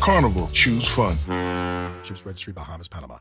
Carnival, 0.00 0.48
choose 0.52 0.86
fun. 0.86 1.14
Ships 2.02 2.24
Registry, 2.24 2.52
Bahamas, 2.52 2.88
Panama. 2.88 3.20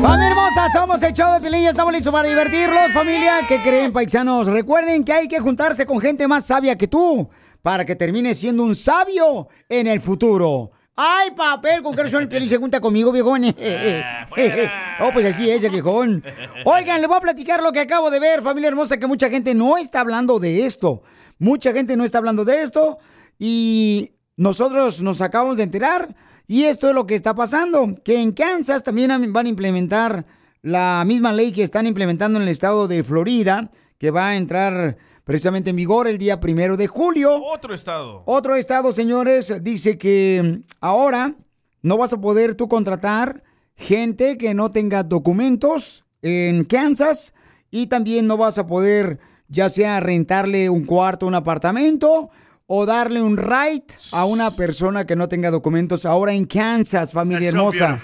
Familia 0.00 0.28
hermosa, 0.28 0.68
somos 0.72 1.02
el 1.02 1.12
show 1.12 1.32
de 1.34 1.40
Pilín 1.40 1.62
y 1.62 1.66
estamos 1.66 1.92
listos 1.92 2.12
para 2.12 2.28
divertirlos, 2.28 2.92
familia. 2.92 3.40
¿Qué 3.48 3.60
creen, 3.62 3.92
paisanos? 3.92 4.46
Recuerden 4.46 5.04
que 5.04 5.12
hay 5.12 5.28
que 5.28 5.40
juntarse 5.40 5.86
con 5.86 6.00
gente 6.00 6.28
más 6.28 6.46
sabia 6.46 6.76
que 6.78 6.86
tú 6.86 7.28
para 7.62 7.84
que 7.84 7.96
termines 7.96 8.38
siendo 8.38 8.62
un 8.62 8.76
sabio 8.76 9.48
en 9.68 9.88
el 9.88 10.00
futuro. 10.00 10.70
¡Ay, 10.94 11.30
papel! 11.32 11.82
¿Con 11.82 11.94
qué 11.94 12.04
razón 12.04 12.22
el 12.22 12.28
Piolín 12.28 12.48
se 12.48 12.56
junta 12.58 12.80
conmigo, 12.80 13.12
viejón? 13.12 13.44
oh, 15.00 15.10
pues 15.12 15.26
así 15.26 15.50
es, 15.50 15.62
el 15.64 15.70
viejón. 15.70 16.24
Oigan, 16.64 17.00
les 17.00 17.08
voy 17.08 17.16
a 17.16 17.20
platicar 17.20 17.62
lo 17.62 17.72
que 17.72 17.80
acabo 17.80 18.10
de 18.10 18.18
ver, 18.20 18.42
familia 18.42 18.68
hermosa, 18.68 18.98
que 18.98 19.06
mucha 19.06 19.30
gente 19.30 19.54
no 19.54 19.78
está 19.78 20.00
hablando 20.00 20.38
de 20.38 20.66
esto. 20.66 21.02
Mucha 21.38 21.72
gente 21.72 21.96
no 21.96 22.04
está 22.04 22.18
hablando 22.18 22.44
de 22.44 22.62
esto 22.62 22.98
y 23.38 24.10
nosotros 24.36 25.02
nos 25.02 25.20
acabamos 25.20 25.56
de 25.56 25.64
enterar 25.64 26.14
y 26.46 26.64
esto 26.64 26.88
es 26.88 26.94
lo 26.94 27.06
que 27.06 27.14
está 27.14 27.34
pasando, 27.34 27.94
que 28.02 28.20
en 28.20 28.32
Kansas 28.32 28.82
también 28.82 29.10
van 29.32 29.46
a 29.46 29.48
implementar 29.48 30.24
la 30.62 31.04
misma 31.06 31.32
ley 31.32 31.52
que 31.52 31.62
están 31.62 31.86
implementando 31.86 32.38
en 32.38 32.44
el 32.44 32.48
estado 32.48 32.88
de 32.88 33.04
Florida, 33.04 33.70
que 33.98 34.10
va 34.10 34.28
a 34.28 34.36
entrar 34.36 34.96
precisamente 35.24 35.70
en 35.70 35.76
vigor 35.76 36.08
el 36.08 36.16
día 36.16 36.40
primero 36.40 36.76
de 36.76 36.86
julio. 36.86 37.42
Otro 37.44 37.74
estado. 37.74 38.22
Otro 38.24 38.56
estado, 38.56 38.92
señores, 38.92 39.62
dice 39.62 39.98
que 39.98 40.62
ahora 40.80 41.34
no 41.82 41.98
vas 41.98 42.14
a 42.14 42.20
poder 42.20 42.54
tú 42.54 42.66
contratar 42.66 43.42
gente 43.76 44.38
que 44.38 44.54
no 44.54 44.72
tenga 44.72 45.02
documentos 45.02 46.06
en 46.22 46.64
Kansas 46.64 47.34
y 47.70 47.88
también 47.88 48.26
no 48.26 48.36
vas 48.36 48.58
a 48.58 48.66
poder 48.66 49.18
ya 49.48 49.68
sea 49.68 50.00
rentarle 50.00 50.70
un 50.70 50.84
cuarto, 50.84 51.26
un 51.26 51.34
apartamento 51.34 52.30
o 52.70 52.84
darle 52.84 53.22
un 53.22 53.38
right 53.38 53.90
a 54.12 54.26
una 54.26 54.54
persona 54.54 55.06
que 55.06 55.16
no 55.16 55.26
tenga 55.26 55.50
documentos 55.50 56.04
ahora 56.04 56.34
en 56.34 56.44
Kansas, 56.44 57.12
familia 57.12 57.48
hermosa. 57.48 57.98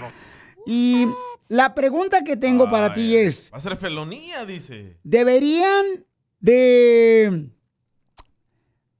Y 0.65 1.05
la 1.49 1.75
pregunta 1.75 2.23
que 2.23 2.35
tengo 2.35 2.67
para 2.67 2.91
ti 2.91 3.15
es, 3.15 3.51
Va 3.53 3.59
a 3.59 3.61
ser 3.61 3.77
felonía, 3.77 4.43
dice. 4.43 4.97
¿deberían 5.03 5.85
de 6.39 7.51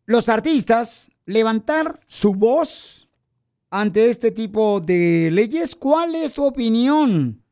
los 0.06 0.30
artistas 0.30 1.12
levantar 1.26 2.00
su 2.06 2.36
voz 2.36 3.10
ante 3.72 4.08
este 4.12 4.30
tipo 4.30 4.82
de 4.82 5.30
leyes? 5.32 5.76
¿Cuál 5.76 6.14
es 6.14 6.34
tu 6.34 6.46
opinión? 6.46 7.44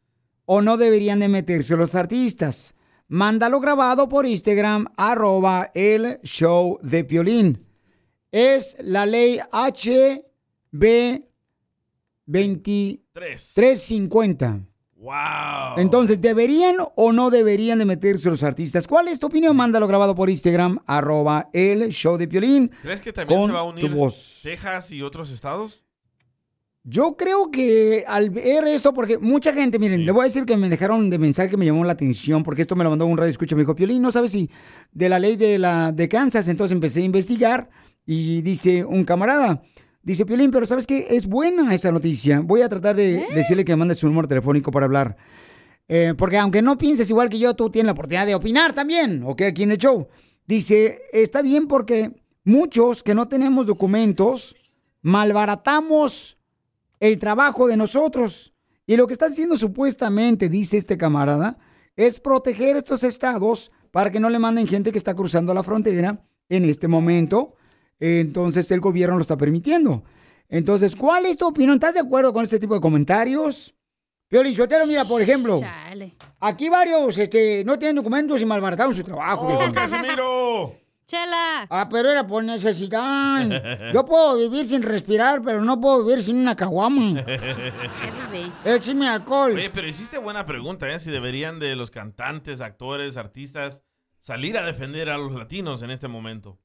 ¿O 0.46 0.62
no 0.62 0.78
deberían 0.78 1.20
de 1.20 1.30
meterse 1.30 1.76
los 1.76 1.96
artistas? 1.96 2.76
Mándalo 3.08 3.60
grabado 3.60 4.08
por 4.08 4.28
Instagram, 4.28 4.86
arroba 4.98 5.72
el 5.74 6.20
show 6.22 6.78
de 6.84 7.04
Piolín. 7.04 7.63
Es 8.34 8.76
la 8.82 9.06
ley 9.06 9.40
HB 9.52 11.22
2350. 12.26 14.66
Wow. 14.96 15.78
Entonces, 15.78 16.20
¿deberían 16.20 16.78
o 16.96 17.14
no 17.14 17.30
deberían 17.30 17.78
de 17.78 17.86
meterse 17.86 18.32
los 18.32 18.42
artistas? 18.42 18.88
¿Cuál 18.88 19.10
es 19.10 19.20
tu 19.20 19.28
opinión? 19.28 19.56
Mándalo 19.56 19.88
grabado 19.88 20.16
por 20.16 20.32
Instagram, 20.32 20.80
arroba 20.88 21.52
el 21.54 21.90
show 21.90 22.18
de 22.18 22.28
Piolín. 22.28 22.72
¿Crees 22.82 23.02
que 23.02 23.14
también 23.14 23.40
con 23.40 23.50
se 23.50 23.54
va 23.54 23.60
a 23.60 23.66
unir. 23.66 23.92
Texas 24.42 24.92
y 24.92 25.04
otros 25.04 25.30
estados? 25.30 25.84
Yo 26.84 27.16
creo 27.16 27.52
que 27.52 28.04
al 28.08 28.32
ver 28.32 28.66
esto, 28.66 28.94
porque 28.94 29.20
mucha 29.20 29.54
gente, 29.54 29.78
miren, 29.78 30.08
le 30.08 30.12
voy 30.12 30.22
a 30.22 30.24
decir 30.24 30.46
que 30.46 30.58
me 30.58 30.70
dejaron 30.70 31.12
de 31.12 31.20
mensaje 31.20 31.52
que 31.52 31.58
me 31.58 31.66
llamó 31.66 31.86
la 31.86 31.94
atención, 31.94 32.42
porque 32.42 32.64
esto 32.64 32.76
me 32.76 32.84
lo 32.84 32.90
mandó 32.90 33.06
un 33.06 33.16
radio 33.16 33.30
escucha, 33.30 33.56
me 33.56 33.62
dijo, 33.62 33.76
Piolín, 33.76 34.02
no 34.02 34.12
sabes 34.12 34.32
si 34.32 34.50
de 34.92 35.08
la 35.08 35.20
ley 35.20 35.36
de 35.36 35.60
la 35.60 35.92
de 35.92 36.10
Kansas, 36.10 36.48
entonces 36.48 36.74
empecé 36.74 37.02
a 37.02 37.06
investigar 37.06 37.70
y 38.06 38.42
dice 38.42 38.84
un 38.84 39.06
camarada, 39.06 39.62
dice 40.02 40.26
Piolín, 40.26 40.52
pero 40.52 40.66
¿sabes 40.66 40.86
qué? 40.86 41.08
Es 41.10 41.28
buena 41.28 41.74
esa 41.74 41.92
noticia. 41.92 42.42
Voy 42.42 42.62
a 42.62 42.70
tratar 42.70 42.96
de 42.96 43.26
decirle 43.34 43.66
que 43.66 43.72
me 43.74 43.78
mande 43.78 43.96
su 43.96 44.08
número 44.08 44.28
telefónico 44.28 44.72
para 44.72 44.86
hablar. 44.86 45.18
Eh, 45.88 46.14
porque 46.18 46.38
aunque 46.38 46.62
no 46.62 46.78
pienses 46.78 47.10
igual 47.10 47.30
que 47.30 47.40
yo, 47.40 47.54
tú 47.54 47.70
tienes 47.70 47.88
la 47.88 47.92
oportunidad 47.94 48.26
de 48.26 48.36
opinar 48.36 48.74
también, 48.74 49.24
¿ok? 49.24 49.42
Aquí 49.44 49.64
en 49.64 49.72
el 49.72 49.78
show. 49.78 50.08
Dice, 50.46 51.00
está 51.12 51.42
bien 51.42 51.68
porque 51.68 52.12
muchos 52.44 53.04
que 53.04 53.16
no 53.16 53.28
tenemos 53.28 53.66
documentos, 53.66 54.56
malbaratamos 55.02 56.38
el 57.00 57.18
trabajo 57.18 57.68
de 57.68 57.78
nosotros. 57.78 58.54
Y 58.86 58.98
lo 58.98 59.08
que 59.08 59.14
está 59.14 59.28
haciendo 59.28 59.58
supuestamente, 59.58 60.50
dice 60.50 60.78
este 60.78 60.98
camarada, 60.98 61.58
es 61.96 62.20
proteger 62.20 62.76
estos 62.76 63.04
estados 63.04 63.72
para 63.92 64.12
que 64.12 64.20
no 64.20 64.30
le 64.30 64.40
manden 64.40 64.68
gente 64.68 64.92
que 64.92 64.98
está 64.98 65.14
cruzando 65.14 65.54
la 65.54 65.64
frontera 65.64 66.26
en 66.50 66.66
este 66.66 66.88
momento. 66.88 67.56
Entonces 68.06 68.70
el 68.72 68.82
gobierno 68.82 69.16
lo 69.16 69.22
está 69.22 69.38
permitiendo. 69.38 70.04
Entonces, 70.50 70.94
¿cuál 70.94 71.26
es 71.26 71.38
tu 71.38 71.48
opinión? 71.48 71.76
¿Estás 71.76 71.94
de 71.94 72.02
acuerdo 72.02 72.34
con 72.34 72.44
este 72.44 72.60
tipo 72.60 72.74
de 72.74 72.82
comentarios? 72.82 73.74
Piolín 74.28 74.58
mira, 74.88 75.06
por 75.06 75.22
ejemplo, 75.22 75.62
aquí 76.42 76.68
varios 76.68 77.18
este, 77.18 77.64
no 77.66 77.80
tienen 77.80 77.96
documentos 77.96 78.42
y 78.42 78.46
malbarataron 78.46 78.94
su 78.94 79.04
trabajo. 79.04 79.48
¡Oh. 79.48 79.72
Casimiro! 79.72 80.76
Chela. 81.06 81.66
Ah, 81.70 81.88
pero 81.90 82.10
era 82.10 82.28
por 82.28 82.44
necesidad. 82.44 83.92
Yo 83.94 84.04
puedo 84.04 84.38
vivir 84.38 84.68
sin 84.68 84.84
respirar, 84.84 85.42
pero 85.42 85.62
no 85.62 85.80
puedo 85.80 86.04
vivir 86.04 86.22
sin 86.22 86.36
una 86.38 86.58
caguama. 86.58 87.22
Eso 87.22 87.46
sí. 88.34 88.52
Écheme 88.66 89.08
alcohol. 89.08 89.54
Oye, 89.54 89.70
pero 89.70 89.88
hiciste 89.88 90.18
buena 90.18 90.46
pregunta, 90.46 90.92
¿eh? 90.92 91.00
Si 91.00 91.10
deberían 91.10 91.60
de 91.60 91.78
los 91.78 91.90
cantantes, 91.90 92.60
actores, 92.60 93.16
artistas 93.16 93.84
salir 94.20 94.58
a 94.58 94.66
defender 94.66 95.10
a 95.10 95.18
los 95.18 95.32
latinos 95.32 95.84
en 95.84 95.92
este 95.92 96.10
momento. 96.10 96.60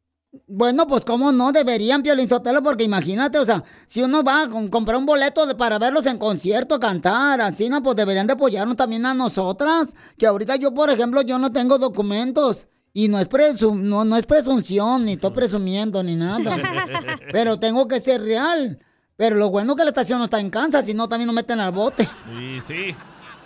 Bueno, 0.47 0.87
pues 0.87 1.05
cómo 1.07 1.33
no 1.33 1.53
deberían, 1.53 2.03
Piolín 2.03 2.29
Sotelo, 2.29 2.63
porque 2.63 2.85
imagínate, 2.85 3.39
o 3.39 3.45
sea, 3.47 3.65
si 3.87 4.03
uno 4.03 4.23
va 4.23 4.43
a 4.43 4.49
com- 4.49 4.69
comprar 4.69 4.99
un 4.99 5.07
boleto 5.07 5.47
de- 5.47 5.55
para 5.55 5.79
verlos 5.79 6.05
en 6.07 6.19
concierto, 6.19 6.79
cantar, 6.79 7.41
así, 7.41 7.69
no, 7.71 7.83
pues 7.83 7.97
deberían 7.97 8.27
de 8.27 8.35
apoyarnos 8.35 8.77
también 8.77 9.07
a 9.07 9.15
nosotras. 9.15 9.89
Que 10.19 10.27
ahorita 10.27 10.57
yo, 10.57 10.75
por 10.75 10.91
ejemplo, 10.91 11.23
yo 11.23 11.39
no 11.39 11.51
tengo 11.51 11.79
documentos. 11.79 12.67
Y 12.93 13.09
no 13.09 13.19
es, 13.19 13.29
presum- 13.29 13.81
no, 13.81 14.05
no 14.05 14.17
es 14.17 14.27
presunción, 14.27 15.05
ni 15.05 15.13
estoy 15.13 15.31
presumiendo, 15.31 16.03
ni 16.03 16.15
nada. 16.17 16.57
Pero 17.33 17.59
tengo 17.59 17.87
que 17.89 18.01
ser 18.01 18.21
real. 18.23 18.79
Pero 19.17 19.37
lo 19.37 19.51
bueno 19.51 19.77
que 19.77 19.85
la 19.85 19.91
estación 19.91 20.19
no 20.19 20.25
está 20.25 20.41
en 20.41 20.51
Kansas, 20.51 20.85
si 20.85 20.95
no 20.95 21.09
también 21.09 21.27
nos 21.27 21.35
meten 21.35 21.59
al 21.61 21.73
bote. 21.73 22.05
Sí, 22.37 22.61
sí. 22.67 22.97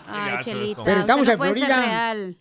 Ay, 0.06 0.44
Chelita. 0.44 0.82
Pero 0.84 1.00
estamos 1.00 1.28
en 1.28 1.38
Florida. 1.38 1.76
real. 1.76 2.38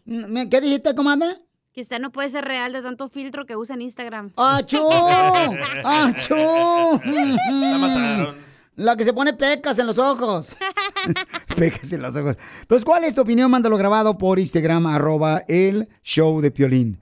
¿Qué 0.49 0.61
dijiste, 0.61 0.93
comadre? 0.95 1.37
Que 1.73 1.81
usted 1.81 1.99
no 1.99 2.11
puede 2.11 2.29
ser 2.29 2.43
real 2.43 2.73
de 2.73 2.81
tanto 2.81 3.07
filtro 3.07 3.45
que 3.45 3.55
usa 3.55 3.75
en 3.75 3.81
Instagram. 3.81 4.33
¡Achú! 4.35 4.77
¡Achú! 5.85 6.35
La 6.35 7.77
mataron. 7.77 8.35
La 8.75 8.97
que 8.97 9.05
se 9.05 9.13
pone 9.13 9.33
pecas 9.33 9.79
en 9.79 9.87
los 9.87 9.97
ojos. 9.97 10.57
pecas 11.57 11.93
en 11.93 12.01
los 12.01 12.15
ojos. 12.17 12.35
Entonces, 12.61 12.83
¿cuál 12.83 13.05
es 13.05 13.15
tu 13.15 13.21
opinión? 13.21 13.49
Mándalo 13.49 13.77
grabado 13.77 14.17
por 14.17 14.37
Instagram, 14.39 14.85
arroba 14.87 15.43
el 15.47 15.87
show 16.03 16.41
de 16.41 16.51
Piolín. 16.51 17.01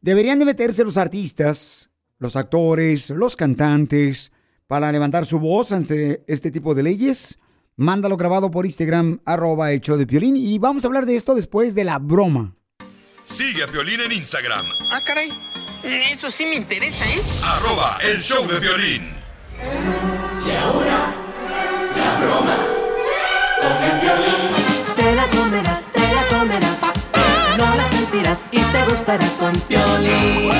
¿Deberían 0.00 0.40
de 0.40 0.46
meterse 0.46 0.82
los 0.82 0.96
artistas, 0.96 1.90
los 2.18 2.34
actores, 2.34 3.10
los 3.10 3.36
cantantes 3.36 4.32
para 4.66 4.90
levantar 4.90 5.26
su 5.26 5.38
voz 5.38 5.70
ante 5.70 6.24
este 6.26 6.50
tipo 6.50 6.74
de 6.74 6.82
leyes? 6.82 7.38
Mándalo 7.76 8.16
grabado 8.16 8.50
por 8.50 8.66
Instagram, 8.66 9.20
arroba 9.24 9.70
el 9.70 9.80
show 9.80 9.96
de 9.96 10.08
Piolín. 10.08 10.36
Y 10.36 10.58
vamos 10.58 10.84
a 10.84 10.88
hablar 10.88 11.06
de 11.06 11.14
esto 11.14 11.36
después 11.36 11.76
de 11.76 11.84
la 11.84 12.00
broma. 12.00 12.56
Sigue 13.24 13.62
a 13.62 13.66
Violín 13.66 14.00
en 14.00 14.12
Instagram. 14.12 14.66
Ah, 14.90 15.00
caray. 15.00 15.32
Eso 15.82 16.30
sí 16.30 16.44
me 16.46 16.54
interesa, 16.54 17.04
¿eh? 17.06 17.20
Arroba 17.44 17.98
el 18.02 18.22
show 18.22 18.46
de 18.46 18.60
violín. 18.60 19.14
Y 19.60 20.50
ahora, 20.56 21.12
la 21.96 22.20
broma 22.20 22.56
con 23.60 23.82
el 23.82 24.00
violín. 24.00 24.94
Te 24.96 25.14
la 25.14 25.26
comerás, 25.28 25.86
te 25.92 26.00
la 26.00 26.38
comerás. 26.38 26.78
No 27.58 27.74
la 27.76 27.90
sentirás 27.90 28.40
y 28.52 28.60
te 28.60 28.84
gustará 28.88 29.26
con 29.38 29.52
violín. 29.68 30.50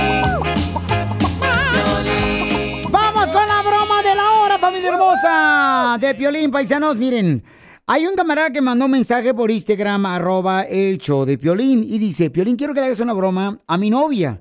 Vamos 2.91 3.33
con 3.33 3.47
la 3.47 3.63
broma 3.63 4.03
de 4.03 4.15
la 4.15 4.31
hora, 4.33 4.59
familia 4.59 4.91
hermosa. 4.91 5.97
De 6.01 6.13
violín, 6.15 6.51
paisanos, 6.51 6.97
miren 6.97 7.43
hay 7.87 8.07
un 8.07 8.15
camarada 8.15 8.51
que 8.51 8.61
mandó 8.61 8.85
un 8.85 8.93
mensaje 8.93 9.35
por 9.35 9.51
Instagram, 9.51 10.07
arroba 10.07 10.63
el 10.63 10.99
show 10.99 11.25
de 11.25 11.37
Piolín, 11.37 11.83
y 11.83 11.99
dice, 11.99 12.31
Piolín, 12.31 12.57
quiero 12.57 12.75
que 12.75 12.81
le 12.81 12.87
hagas 12.87 13.01
una 13.01 13.13
broma 13.13 13.59
a 13.67 13.77
mi 13.77 13.91
novia. 13.91 14.41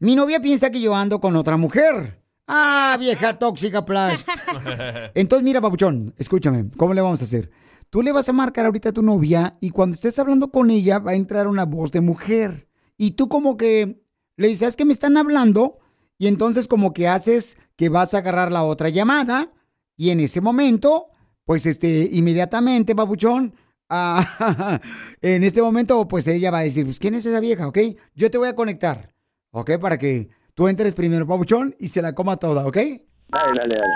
Mi 0.00 0.16
novia 0.16 0.40
piensa 0.40 0.70
que 0.70 0.80
yo 0.80 0.94
ando 0.94 1.20
con 1.20 1.36
otra 1.36 1.56
mujer. 1.56 2.20
Ah, 2.46 2.96
vieja 2.98 3.38
tóxica, 3.38 3.84
Plash. 3.84 4.22
Entonces, 5.14 5.44
mira, 5.44 5.60
papuchón, 5.60 6.12
escúchame, 6.18 6.68
¿cómo 6.76 6.94
le 6.94 7.00
vamos 7.00 7.20
a 7.20 7.24
hacer? 7.24 7.50
Tú 7.90 8.02
le 8.02 8.10
vas 8.10 8.28
a 8.28 8.32
marcar 8.32 8.66
ahorita 8.66 8.88
a 8.88 8.92
tu 8.92 9.02
novia 9.02 9.56
y 9.60 9.70
cuando 9.70 9.94
estés 9.94 10.18
hablando 10.18 10.50
con 10.50 10.70
ella 10.70 10.98
va 10.98 11.12
a 11.12 11.14
entrar 11.14 11.46
una 11.46 11.66
voz 11.66 11.92
de 11.92 12.00
mujer. 12.00 12.68
Y 12.96 13.12
tú 13.12 13.28
como 13.28 13.56
que 13.56 14.02
le 14.36 14.48
dices, 14.48 14.60
¿sabes 14.60 14.76
que 14.76 14.84
me 14.84 14.92
están 14.92 15.16
hablando? 15.16 15.78
Y 16.18 16.26
entonces 16.26 16.66
como 16.66 16.92
que 16.92 17.08
haces 17.08 17.56
que 17.76 17.88
vas 17.88 18.14
a 18.14 18.18
agarrar 18.18 18.50
la 18.50 18.64
otra 18.64 18.88
llamada 18.88 19.52
y 19.96 20.10
en 20.10 20.20
ese 20.20 20.40
momento, 20.40 21.09
pues 21.50 21.66
este, 21.66 22.06
inmediatamente, 22.12 22.94
papuchón, 22.94 23.52
ah, 23.88 24.78
en 25.20 25.42
este 25.42 25.60
momento, 25.60 26.06
pues 26.06 26.28
ella 26.28 26.52
va 26.52 26.60
a 26.60 26.62
decir, 26.62 26.84
pues 26.84 27.00
¿quién 27.00 27.14
es 27.14 27.26
esa 27.26 27.40
vieja? 27.40 27.66
¿Ok? 27.66 27.76
Yo 28.14 28.30
te 28.30 28.38
voy 28.38 28.46
a 28.46 28.54
conectar, 28.54 29.08
¿ok? 29.50 29.72
Para 29.80 29.98
que 29.98 30.28
tú 30.54 30.68
entres 30.68 30.94
primero, 30.94 31.26
papuchón, 31.26 31.74
y 31.80 31.88
se 31.88 32.02
la 32.02 32.14
coma 32.14 32.36
toda, 32.36 32.64
¿ok? 32.68 32.76
Dale, 32.76 33.58
dale, 33.58 33.74
dale. 33.74 33.94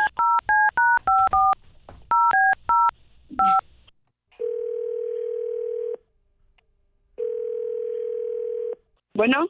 Bueno, 9.15 9.47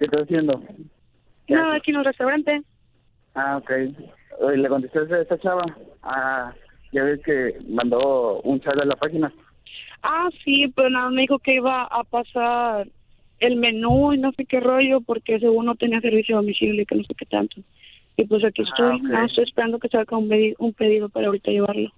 ¿Qué 0.00 0.06
estás 0.06 0.22
haciendo? 0.22 0.60
no, 1.46 1.72
aquí 1.74 1.92
en 1.92 1.96
el 1.96 2.04
restaurante. 2.06 2.62
Ah, 3.36 3.58
ok. 3.58 3.70
¿Le 4.56 4.68
contestaste 4.68 5.14
a 5.14 5.20
esta 5.22 5.38
chava? 5.38 5.62
Ah, 6.02 6.52
ya 6.92 7.02
ves 7.04 7.20
que 7.24 7.56
mandó 7.68 8.40
un 8.42 8.60
chat 8.60 8.78
a 8.78 8.84
la 8.84 8.96
página. 8.96 9.32
Ah, 10.02 10.28
sí, 10.44 10.66
pero 10.74 10.90
nada, 10.90 11.10
me 11.10 11.22
dijo 11.22 11.38
que 11.38 11.56
iba 11.56 11.84
a 11.84 12.04
pasar 12.04 12.88
el 13.38 13.56
menú 13.56 14.12
y 14.12 14.18
no 14.18 14.32
sé 14.32 14.44
qué 14.44 14.60
rollo 14.60 15.00
porque 15.00 15.38
según 15.38 15.66
no 15.66 15.74
tenía 15.74 16.00
servicio 16.00 16.36
de 16.36 16.42
domicilio 16.42 16.82
y 16.82 16.86
que 16.86 16.94
no 16.96 17.04
sé 17.04 17.14
qué 17.14 17.26
tanto. 17.26 17.60
Y 18.16 18.24
pues 18.24 18.44
aquí 18.44 18.62
estoy, 18.62 18.96
ok. 18.96 19.02
nada, 19.02 19.26
estoy 19.26 19.44
esperando 19.44 19.78
que 19.78 19.88
salga 19.88 20.16
un, 20.16 20.30
un 20.58 20.72
pedido 20.74 21.08
para 21.08 21.26
ahorita 21.28 21.50
llevarlo. 21.50 21.90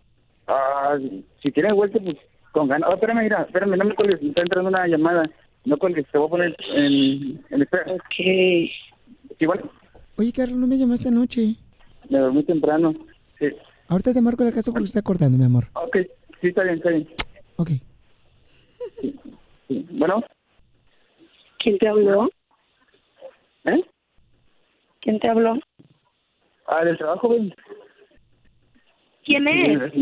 Ah, 0.46 0.98
si 1.42 1.50
tienes 1.52 1.72
vuelta, 1.74 1.98
pues 2.00 2.16
con 2.52 2.68
ganas. 2.68 2.88
Oh, 2.90 2.94
espérame, 2.94 3.22
mira, 3.22 3.42
espérame, 3.42 3.76
no 3.76 3.84
me 3.84 3.94
cuelgues, 3.94 4.22
me 4.22 4.28
está 4.28 4.42
entrando 4.42 4.68
una 4.68 4.86
llamada. 4.86 5.28
No 5.64 5.76
cuelgues, 5.78 6.06
te 6.10 6.18
voy 6.18 6.26
a 6.26 6.30
poner 6.30 6.56
en, 6.74 7.40
en 7.50 7.62
espera. 7.62 7.92
Ok. 7.92 8.02
Sí, 8.16 9.46
bueno, 9.46 9.62
Oye, 10.18 10.32
Carlos, 10.32 10.58
no 10.58 10.66
me 10.66 10.76
llamaste 10.76 11.08
anoche. 11.08 11.54
me 12.10 12.18
dormí 12.18 12.42
temprano. 12.44 12.92
Sí. 13.38 13.46
Ahorita 13.92 14.14
te 14.14 14.22
marco 14.22 14.42
la 14.42 14.52
casa 14.52 14.72
porque 14.72 14.86
se 14.86 14.98
está 14.98 15.02
cortando, 15.02 15.36
mi 15.36 15.44
amor. 15.44 15.66
Ok, 15.74 15.98
sí, 16.40 16.48
está 16.48 16.62
bien, 16.62 16.76
está 16.76 16.88
bien. 16.88 17.06
Ok. 17.56 17.68
Sí. 18.98 19.20
Bueno, 19.90 20.24
¿Quién 21.58 21.76
te 21.76 21.88
habló? 21.88 22.30
¿eh? 23.66 23.84
¿Quién 25.02 25.20
te 25.20 25.28
habló? 25.28 25.58
Ah, 26.68 26.86
del 26.86 26.96
trabajo, 26.96 27.28
ven. 27.28 27.54
¿Quién 29.26 29.46
es? 29.46 29.92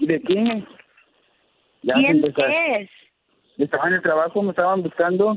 ¿De 0.00 0.20
quién? 0.22 0.66
Ya, 1.82 1.94
sin 1.94 2.02
¿Quién 2.04 2.16
empezar. 2.24 2.50
es? 2.50 2.90
Estaba 3.56 3.86
en 3.86 3.94
el 3.94 4.02
trabajo, 4.02 4.42
me 4.42 4.50
estaban 4.50 4.82
buscando. 4.82 5.36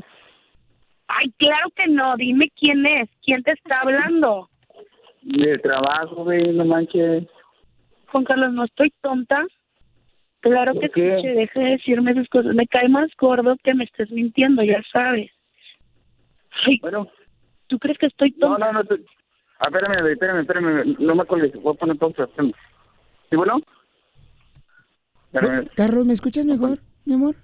Ay, 1.06 1.30
claro 1.38 1.70
que 1.76 1.86
no, 1.86 2.16
dime 2.16 2.50
quién 2.58 2.84
es, 2.84 3.08
quién 3.24 3.44
te 3.44 3.52
está 3.52 3.78
hablando. 3.78 4.50
De 5.26 5.58
trabajo, 5.58 6.22
güey, 6.22 6.52
no 6.52 6.64
manches. 6.64 7.24
Juan 8.12 8.24
Carlos, 8.24 8.52
no 8.52 8.64
estoy 8.64 8.92
tonta. 9.00 9.44
Claro 10.40 10.74
que 10.78 10.86
escuche, 10.86 11.26
deje 11.34 11.58
de 11.60 11.70
decirme 11.70 12.12
esas 12.12 12.28
cosas. 12.28 12.54
Me 12.54 12.66
cae 12.68 12.88
más 12.88 13.10
gordo 13.18 13.56
que 13.64 13.74
me 13.74 13.82
estés 13.84 14.08
mintiendo, 14.12 14.62
ya 14.62 14.80
sabes. 14.92 15.32
Ay, 16.64 16.78
Bueno, 16.80 17.08
¿tú 17.66 17.78
crees 17.80 17.98
que 17.98 18.06
estoy 18.06 18.30
no, 18.38 18.50
tonta? 18.50 18.66
no, 18.72 18.72
no. 18.74 18.84
te- 18.84 19.02
Ah, 19.58 19.68
espérame, 19.68 20.06
espérame, 20.12 20.40
espérame. 20.42 20.96
No 21.00 21.14
me 21.16 21.22
acuerdo, 21.22 21.60
voy 21.60 21.74
a 21.74 21.78
poner 21.78 21.96
pausa. 21.96 22.28
¿Sí, 22.36 23.36
bueno? 23.36 23.58
Espérame. 25.32 25.68
Carlos, 25.74 26.06
¿me 26.06 26.12
escuchas 26.12 26.44
mejor, 26.44 26.78
mi 27.04 27.14
amor? 27.14 27.34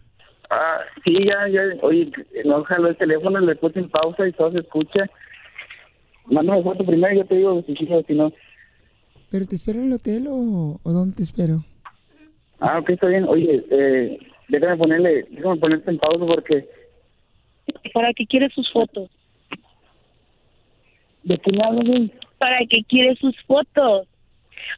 Ah, 0.50 0.81
sí, 1.05 1.25
ya, 1.25 1.49
ya. 1.49 1.62
Oye, 1.82 2.12
no 2.44 2.62
jaló 2.64 2.88
el 2.88 2.96
teléfono, 2.96 3.40
le 3.40 3.56
puse 3.56 3.81
en 3.81 3.88
pausa 3.90 4.29
y 4.29 4.32
todo 4.32 4.52
se 4.52 4.58
escucha. 4.61 5.06
Mándame 6.32 6.62
foto 6.62 6.84
primero 6.84 7.14
y 7.14 7.19
yo 7.19 7.25
te 7.26 7.37
digo 7.37 7.62
si 7.67 7.93
o 7.93 8.02
si 8.02 8.14
no. 8.14 8.32
¿Pero 9.31 9.46
te 9.46 9.55
espero 9.55 9.81
en 9.81 9.87
el 9.87 9.93
hotel 9.93 10.26
o, 10.29 10.81
o 10.82 10.93
dónde 10.93 11.17
te 11.17 11.23
espero? 11.23 11.62
Ah, 12.58 12.79
ok, 12.79 12.90
está 12.90 13.08
bien. 13.08 13.25
Oye, 13.29 13.62
eh, 13.70 14.19
déjame 14.49 14.76
ponerle, 14.79 15.26
déjame 15.31 15.56
ponerte 15.56 15.90
en 15.90 15.99
pausa 15.99 16.25
porque... 16.26 16.69
¿Para 17.93 18.12
qué 18.14 18.26
quiere 18.26 18.49
sus 18.50 18.70
fotos? 18.73 19.11
¿De 21.23 21.37
qué 21.38 21.52
me 21.52 21.62
hablas, 21.64 21.87
güey? 21.87 22.12
¿Para 22.38 22.58
qué 22.69 22.82
quiere 22.88 23.14
sus 23.17 23.37
fotos? 23.43 24.08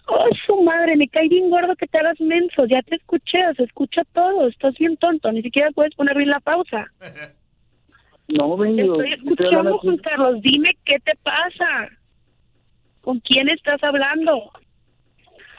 Oh, 0.08 0.28
su 0.46 0.60
madre, 0.62 0.96
me 0.96 1.08
cae 1.08 1.28
bien 1.28 1.50
gordo 1.50 1.76
que 1.76 1.86
te 1.86 1.98
hagas 1.98 2.20
menso. 2.20 2.66
Ya 2.66 2.82
te 2.82 2.96
escuché, 2.96 3.38
se 3.56 3.62
escucha 3.62 4.02
todo. 4.12 4.48
Estás 4.48 4.74
bien 4.76 4.96
tonto, 4.96 5.30
ni 5.30 5.42
siquiera 5.42 5.70
puedes 5.70 5.94
poner 5.94 6.16
bien 6.16 6.30
la 6.30 6.40
pausa. 6.40 6.90
No, 8.28 8.56
yo- 8.56 8.64
estoy 8.64 9.12
estoy 9.12 9.12
escuchando, 9.12 9.58
hablando 9.58 9.78
Juan. 9.78 9.96
Carlos. 9.98 10.42
Dime 10.42 10.76
qué 10.84 10.98
te 11.00 11.12
pasa. 11.22 11.88
¿Con 13.02 13.20
quién 13.20 13.48
estás 13.50 13.82
hablando? 13.84 14.50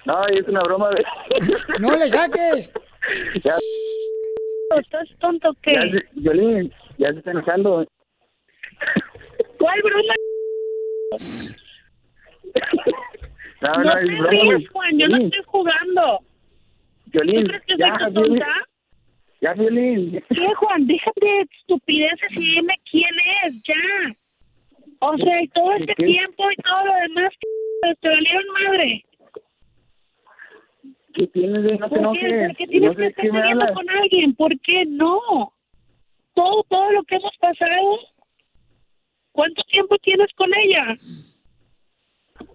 No, 0.05 0.27
es 0.27 0.47
una 0.47 0.61
broma 0.63 0.89
de... 0.91 1.05
¡No 1.79 1.91
le 1.91 2.09
saques! 2.09 2.71
ya, 3.43 3.51
¿Estás 4.79 5.07
tonto 5.19 5.49
o 5.49 5.53
qué? 5.61 5.73
ya, 5.73 6.01
Violín, 6.13 6.73
ya 6.97 7.11
se 7.11 7.19
está 7.19 7.31
enojando. 7.31 7.85
¿Cuál 9.59 9.81
broma? 9.83 10.13
No, 13.61 13.73
No, 13.77 13.83
no, 13.83 13.91
te 13.93 14.05
broma, 14.05 14.29
rías. 14.29 14.69
Juan. 14.71 14.99
Yo 14.99 15.07
no 15.07 15.17
estoy 15.17 15.41
jugando. 15.45 16.19
¿Tú 17.05 17.11
Violín, 17.11 17.47
crees 17.47 17.63
que 17.65 17.77
ya, 17.77 17.97
soy 17.99 18.13
tu 18.13 18.21
tonta? 18.21 18.47
Ya, 19.45 19.53
Violín. 19.53 20.23
¿Qué, 20.29 20.53
Juan? 20.55 20.87
Déjate 20.87 21.25
de 21.25 21.41
estupideces 21.59 22.31
y 22.37 22.55
dime 22.55 22.73
quién 22.89 23.13
es, 23.45 23.63
ya. 23.63 23.75
O 24.99 25.15
sea, 25.17 25.41
y 25.41 25.47
todo 25.49 25.71
este 25.73 25.93
¿Qué? 25.95 26.03
tiempo 26.05 26.43
y 26.51 26.55
todo 26.63 26.85
lo 26.85 26.93
demás, 26.95 27.31
te 28.01 28.09
valieron 28.09 28.43
madre. 28.63 29.05
¿Qué 31.13 31.27
tienes, 31.27 31.63
güey? 31.63 31.77
No 31.77 31.89
te 31.89 31.99
¿Por 31.99 32.17
qué? 32.19 32.45
¿Por 32.47 32.55
qué 32.57 32.67
tienes 32.67 32.89
No 32.89 32.95
que 32.95 33.01
de 33.01 33.07
estar 33.09 33.25
saliendo 33.31 33.73
con 33.73 33.89
alguien? 33.89 34.35
¿Por 34.35 34.59
qué 34.61 34.85
no? 34.85 35.53
Todo, 36.33 36.63
todo 36.69 36.91
lo 36.91 37.03
que 37.03 37.15
hemos 37.15 37.37
pasado. 37.39 37.97
¿Cuánto 39.31 39.61
tiempo 39.63 39.97
tienes 39.99 40.33
con 40.35 40.49
ella? 40.55 40.95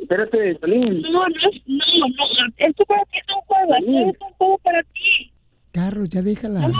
Espérate, 0.00 0.54
Violín. 0.62 1.02
No, 1.02 1.26
no, 1.26 1.50
es- 1.50 1.62
no, 1.66 2.08
no. 2.08 2.52
Esto 2.58 2.84
para 2.84 3.04
ti 3.04 3.18
es 3.18 3.34
un 3.34 3.40
juego. 3.42 3.74
Esto 3.76 3.90
es 4.10 4.20
un 4.28 4.34
juego 4.36 4.58
para 4.58 4.82
ti. 4.82 5.32
Carlos, 5.72 6.08
ya 6.08 6.22
déjala. 6.22 6.70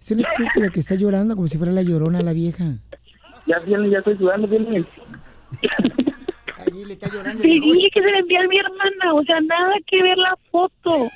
Es 0.00 0.10
una 0.10 0.22
estúpida 0.22 0.68
que 0.72 0.80
está 0.80 0.94
llorando 0.94 1.34
como 1.36 1.48
si 1.48 1.56
fuera 1.58 1.72
la 1.72 1.82
llorona 1.82 2.22
la 2.22 2.32
vieja. 2.32 2.64
Ya, 3.46 3.58
Violín, 3.60 3.90
ya 3.92 3.98
estoy 3.98 4.16
sudando, 4.18 4.46
Violín. 4.46 4.86
Allí 6.58 6.84
le 6.84 6.92
está 6.94 7.08
llorando. 7.12 7.40
Te 7.40 7.48
dije 7.48 7.88
que 7.92 8.02
se 8.02 8.10
la 8.10 8.18
envié 8.18 8.38
a 8.38 8.48
mi 8.48 8.58
hermana. 8.58 9.14
O 9.14 9.22
sea, 9.24 9.40
nada 9.40 9.74
que 9.86 10.02
ver 10.02 10.18
la 10.18 10.36
foto. 10.50 11.08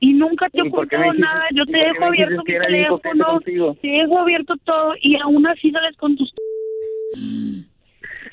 Y 0.00 0.12
nunca 0.14 0.48
te 0.50 0.60
he 0.60 0.66
¿Y 0.66 0.70
por 0.70 0.88
qué 0.88 0.98
me 0.98 1.04
ocultado 1.10 1.12
dijiste- 1.12 1.20
nada. 1.20 1.44
Yo 1.54 1.66
te 1.66 1.78
dejo 1.78 2.04
abierto 2.04 2.42
mi 2.44 2.52
teléfono. 2.52 3.40
Te 3.80 3.88
dejo 3.88 4.18
abierto 4.18 4.54
todo. 4.64 4.94
Y 5.00 5.16
aún 5.20 5.46
así 5.46 5.70
sales 5.70 5.96
con 5.96 6.16
tus... 6.16 6.32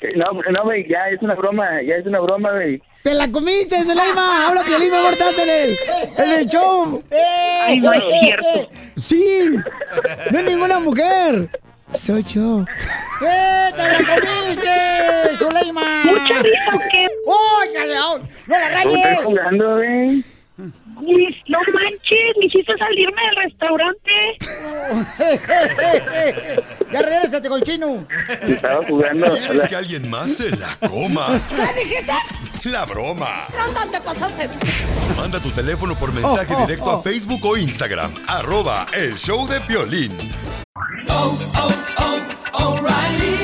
Eh, 0.04 0.12
No, 0.16 0.32
no, 0.50 0.62
güey, 0.64 0.86
ya 0.88 1.08
es 1.08 1.20
una 1.22 1.34
broma, 1.34 1.82
ya 1.82 1.94
es 1.96 2.06
una 2.06 2.20
broma, 2.20 2.52
güey. 2.52 2.82
¡Te 3.02 3.14
la 3.14 3.30
comiste, 3.30 3.82
Zuleima! 3.82 4.46
¡Habla, 4.48 4.62
Piolín, 4.64 4.90
me 4.90 5.08
estás 5.10 5.38
en 5.38 5.48
el, 5.50 5.78
en 6.18 6.30
el 6.32 6.46
show! 6.48 7.02
Ay, 7.66 7.80
no 7.80 7.92
es 7.92 8.02
cierto. 8.20 8.70
¡Sí! 8.96 9.50
¡No 10.30 10.38
es 10.38 10.44
ninguna 10.44 10.78
mujer! 10.78 11.48
Soy 11.92 12.22
yo. 12.24 12.64
¡Eh, 13.22 13.70
te 13.76 13.82
la 13.82 13.98
comiste, 13.98 15.38
Zuleima! 15.38 16.04
¿Mucha 16.04 16.38
risa 16.40 16.70
o 16.74 16.78
qué? 16.90 17.06
¡Oh! 17.26 17.60
¡No 18.46 18.58
la 18.58 18.82
¿Cómo 18.82 18.94
estás 18.96 19.04
rayes! 19.12 19.24
jugando, 19.24 19.76
güey? 19.76 20.24
No 20.56 21.58
manches, 21.72 22.36
me 22.38 22.46
hiciste 22.46 22.78
salirme 22.78 23.22
del 23.22 23.36
restaurante. 23.44 24.38
ya 26.92 27.02
regresate, 27.02 27.48
colchino. 27.48 28.06
Estaba 28.40 28.86
jugando. 28.86 29.34
¿Quieres 29.34 29.66
que 29.66 29.74
alguien 29.76 30.08
más 30.08 30.30
se 30.30 30.50
la 30.56 30.88
coma? 30.88 31.40
¿Qué 31.48 31.84
dijiste? 31.84 32.12
La 32.70 32.84
broma. 32.84 33.46
No, 33.56 33.90
te 33.90 34.00
pasaste. 34.00 34.48
Manda 35.16 35.40
tu 35.40 35.50
teléfono 35.50 35.98
por 35.98 36.12
mensaje 36.12 36.54
oh, 36.54 36.58
oh, 36.58 36.66
directo 36.66 36.90
a 36.90 36.98
oh. 36.98 37.02
Facebook 37.02 37.44
o 37.44 37.56
Instagram. 37.56 38.14
Arroba 38.28 38.86
el 38.94 39.16
show 39.16 39.48
de 39.48 39.60
Piolín. 39.60 40.16
Oh, 41.08 41.36
oh, 41.56 41.70
oh, 41.98 42.78
O'Reilly 42.78 43.43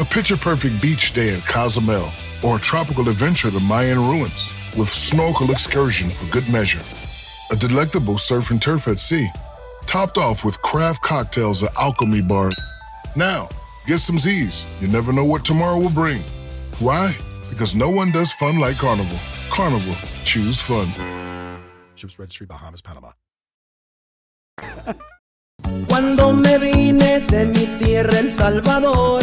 A 0.00 0.04
picture 0.06 0.38
perfect 0.38 0.80
beach 0.80 1.12
day 1.12 1.34
at 1.34 1.44
Cozumel 1.44 2.10
or 2.42 2.56
a 2.56 2.60
tropical 2.60 3.10
adventure 3.10 3.50
to 3.50 3.60
Mayan 3.60 3.98
ruins 3.98 4.48
with 4.76 4.88
snorkel 4.88 5.50
excursion 5.50 6.08
for 6.08 6.24
good 6.26 6.48
measure. 6.50 6.80
A 7.50 7.56
delectable 7.56 8.16
surf 8.16 8.50
and 8.50 8.60
turf 8.60 8.88
at 8.88 8.98
sea, 8.98 9.28
topped 9.84 10.16
off 10.16 10.46
with 10.46 10.60
craft 10.62 11.02
cocktails 11.02 11.62
at 11.62 11.76
Alchemy 11.76 12.22
Bar. 12.22 12.50
Now, 13.16 13.50
get 13.86 13.98
some 13.98 14.18
Z's. 14.18 14.64
You 14.80 14.88
never 14.88 15.12
know 15.12 15.26
what 15.26 15.44
tomorrow 15.44 15.78
will 15.78 15.90
bring. 15.90 16.22
Why? 16.78 17.14
Because 17.50 17.74
no 17.74 17.90
one 17.90 18.10
does 18.12 18.32
fun 18.32 18.58
like 18.58 18.78
Carnival. 18.78 19.18
Carnival, 19.50 19.94
choose 20.24 20.58
fun. 20.58 20.88
Ships 21.96 22.18
Registry, 22.18 22.46
Bahamas, 22.46 22.80
Panama. 22.80 23.12
Cuando 25.86 26.32
me 26.32 26.56
vine 26.58 27.20
de 27.20 27.44
mi 27.46 27.66
tierra, 27.78 28.18
El 28.18 28.30
Salvador, 28.30 29.20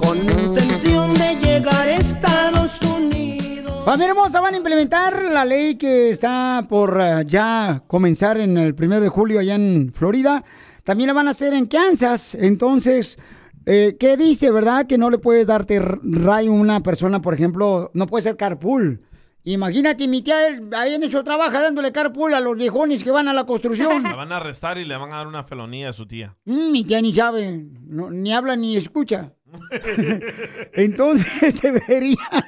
con 0.00 0.18
intención 0.18 1.12
de 1.12 1.36
llegar 1.36 1.74
a 1.88 1.94
Estados 1.96 2.72
Unidos. 2.82 3.84
Familia 3.84 4.10
hermosa, 4.10 4.40
van 4.40 4.54
a 4.54 4.56
implementar 4.56 5.22
la 5.24 5.44
ley 5.44 5.74
que 5.76 6.10
está 6.10 6.64
por 6.68 6.98
eh, 7.00 7.24
ya 7.26 7.82
comenzar 7.86 8.38
en 8.38 8.56
el 8.58 8.74
1 8.78 9.00
de 9.00 9.08
julio 9.08 9.40
allá 9.40 9.54
en 9.56 9.92
Florida. 9.94 10.44
También 10.84 11.08
la 11.08 11.14
van 11.14 11.28
a 11.28 11.32
hacer 11.32 11.52
en 11.54 11.66
Kansas. 11.66 12.34
Entonces, 12.34 13.18
eh, 13.66 13.96
¿qué 13.98 14.16
dice, 14.16 14.50
verdad? 14.50 14.86
Que 14.86 14.98
no 14.98 15.10
le 15.10 15.18
puedes 15.18 15.46
darte 15.46 15.78
ray 15.80 16.46
a 16.48 16.50
una 16.50 16.80
persona, 16.82 17.20
por 17.22 17.34
ejemplo, 17.34 17.90
no 17.94 18.06
puede 18.06 18.22
ser 18.22 18.36
carpool. 18.36 18.98
Imagínate, 19.44 20.06
mi 20.06 20.22
tía, 20.22 20.36
ahí 20.78 20.94
en 20.94 21.02
hecho 21.02 21.24
trabaja 21.24 21.60
dándole 21.60 21.90
carpool 21.90 22.32
a 22.34 22.38
los 22.38 22.56
viejones 22.56 23.02
que 23.02 23.10
van 23.10 23.26
a 23.26 23.32
la 23.32 23.44
construcción. 23.44 24.04
La 24.04 24.14
van 24.14 24.30
a 24.30 24.36
arrestar 24.36 24.78
y 24.78 24.84
le 24.84 24.96
van 24.96 25.12
a 25.12 25.16
dar 25.16 25.26
una 25.26 25.42
felonía 25.42 25.88
a 25.88 25.92
su 25.92 26.06
tía. 26.06 26.36
Mm, 26.44 26.70
mi 26.70 26.84
tía 26.84 27.02
ni 27.02 27.12
sabe, 27.12 27.66
no- 27.88 28.08
ni 28.10 28.32
habla 28.32 28.54
ni 28.54 28.76
escucha. 28.76 29.32
Entonces 30.74 31.62
deberían 31.62 32.44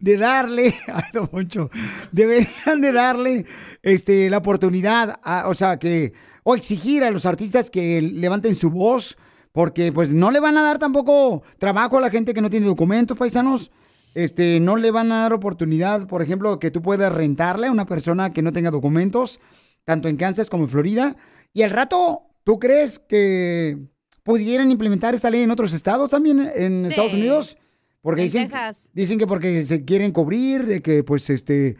de 0.00 0.16
darle, 0.16 0.74
ay, 0.92 1.10
don 1.12 1.28
Poncho, 1.28 1.70
deberían 2.12 2.80
de 2.80 2.92
darle 2.92 3.46
este, 3.82 4.30
la 4.30 4.38
oportunidad, 4.38 5.20
o 5.46 5.54
sea, 5.54 5.78
que, 5.78 6.12
o 6.44 6.54
exigir 6.54 7.04
a 7.04 7.10
los 7.10 7.26
artistas 7.26 7.70
que 7.70 8.00
levanten 8.02 8.54
su 8.54 8.70
voz, 8.70 9.16
porque 9.52 9.92
pues 9.92 10.12
no 10.12 10.30
le 10.30 10.40
van 10.40 10.58
a 10.58 10.62
dar 10.62 10.78
tampoco 10.78 11.42
trabajo 11.58 11.98
a 11.98 12.00
la 12.00 12.10
gente 12.10 12.34
que 12.34 12.42
no 12.42 12.50
tiene 12.50 12.66
documentos, 12.66 13.16
paisanos. 13.16 13.70
Este, 14.14 14.60
no 14.60 14.76
le 14.76 14.90
van 14.90 15.12
a 15.12 15.22
dar 15.22 15.34
oportunidad, 15.34 16.06
por 16.06 16.22
ejemplo, 16.22 16.58
que 16.58 16.70
tú 16.70 16.80
puedas 16.80 17.12
rentarle 17.12 17.66
a 17.66 17.70
una 17.70 17.84
persona 17.84 18.32
que 18.32 18.40
no 18.40 18.50
tenga 18.50 18.70
documentos, 18.70 19.40
tanto 19.84 20.08
en 20.08 20.16
Kansas 20.16 20.48
como 20.48 20.64
en 20.64 20.70
Florida. 20.70 21.16
Y 21.52 21.62
al 21.62 21.70
rato, 21.70 22.22
¿tú 22.42 22.58
crees 22.58 22.98
que 22.98 23.78
pudieran 24.26 24.70
implementar 24.70 25.14
esta 25.14 25.30
ley 25.30 25.42
en 25.42 25.50
otros 25.50 25.72
estados 25.72 26.10
también 26.10 26.50
en 26.54 26.82
Sí. 26.82 26.88
Estados 26.90 27.14
Unidos? 27.14 27.56
Porque 28.02 28.20
En 28.22 28.26
dicen, 28.26 28.50
Texas. 28.50 28.90
dicen 28.92 29.18
que 29.18 29.26
porque 29.26 29.62
se 29.62 29.84
quieren 29.84 30.12
cubrir, 30.12 30.66
de 30.66 30.82
que 30.82 31.02
pues 31.02 31.30
este... 31.30 31.76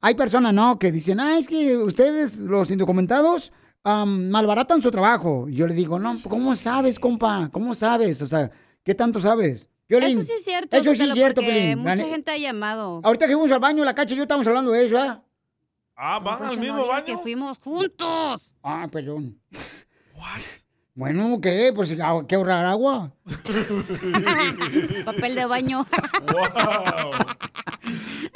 Hay 0.00 0.14
personas, 0.16 0.52
¿no? 0.52 0.78
Que 0.78 0.90
dicen, 0.92 1.18
ah, 1.20 1.38
es 1.38 1.46
que 1.48 1.76
ustedes, 1.78 2.38
los 2.40 2.70
indocumentados, 2.70 3.52
am, 3.84 4.28
malbaratan 4.28 4.82
su 4.82 4.90
trabajo. 4.90 5.46
Y 5.48 5.54
yo 5.54 5.66
le 5.66 5.72
digo, 5.74 5.98
no, 5.98 6.18
¿cómo 6.28 6.54
sabes, 6.56 6.98
compa? 6.98 7.48
¿Cómo 7.52 7.74
sabes? 7.74 8.20
O 8.20 8.26
sea, 8.26 8.50
¿qué 8.82 8.94
tanto 8.94 9.18
sabes? 9.20 9.68
Piolín, 9.86 10.18
Eso 10.18 10.22
sí 10.24 10.32
es 10.38 10.44
cierto. 10.44 10.76
Eso 10.76 10.94
sí 10.94 11.02
es 11.04 11.12
cierto, 11.14 11.40
Piolín. 11.40 11.78
Mucha 11.78 11.96
gente 12.08 12.30
ha 12.32 12.36
llamado. 12.36 13.00
Ahorita 13.02 13.26
que 13.26 13.32
fuimos 13.32 13.52
al 13.52 13.60
baño, 13.60 13.82
la 13.84 13.94
cacha 13.94 14.12
y 14.14 14.16
yo 14.18 14.24
estamos 14.24 14.46
hablando 14.46 14.70
de 14.72 14.84
eso, 14.86 14.98
¿ah? 14.98 15.22
Ah, 15.96 16.18
van 16.18 16.42
al 16.42 16.56
no 16.56 16.60
mismo 16.60 16.76
diga 16.82 16.88
baño. 16.88 17.06
que 17.06 17.16
fuimos 17.18 17.58
juntos. 17.60 18.56
Ah, 18.62 18.88
perdón. 18.90 19.38
Bueno, 20.96 21.40
¿qué? 21.40 21.72
Pues 21.74 21.96
ah, 22.00 22.24
que 22.26 22.36
ahorrar 22.36 22.64
agua. 22.66 23.12
Papel 25.04 25.34
de 25.34 25.44
baño. 25.44 25.84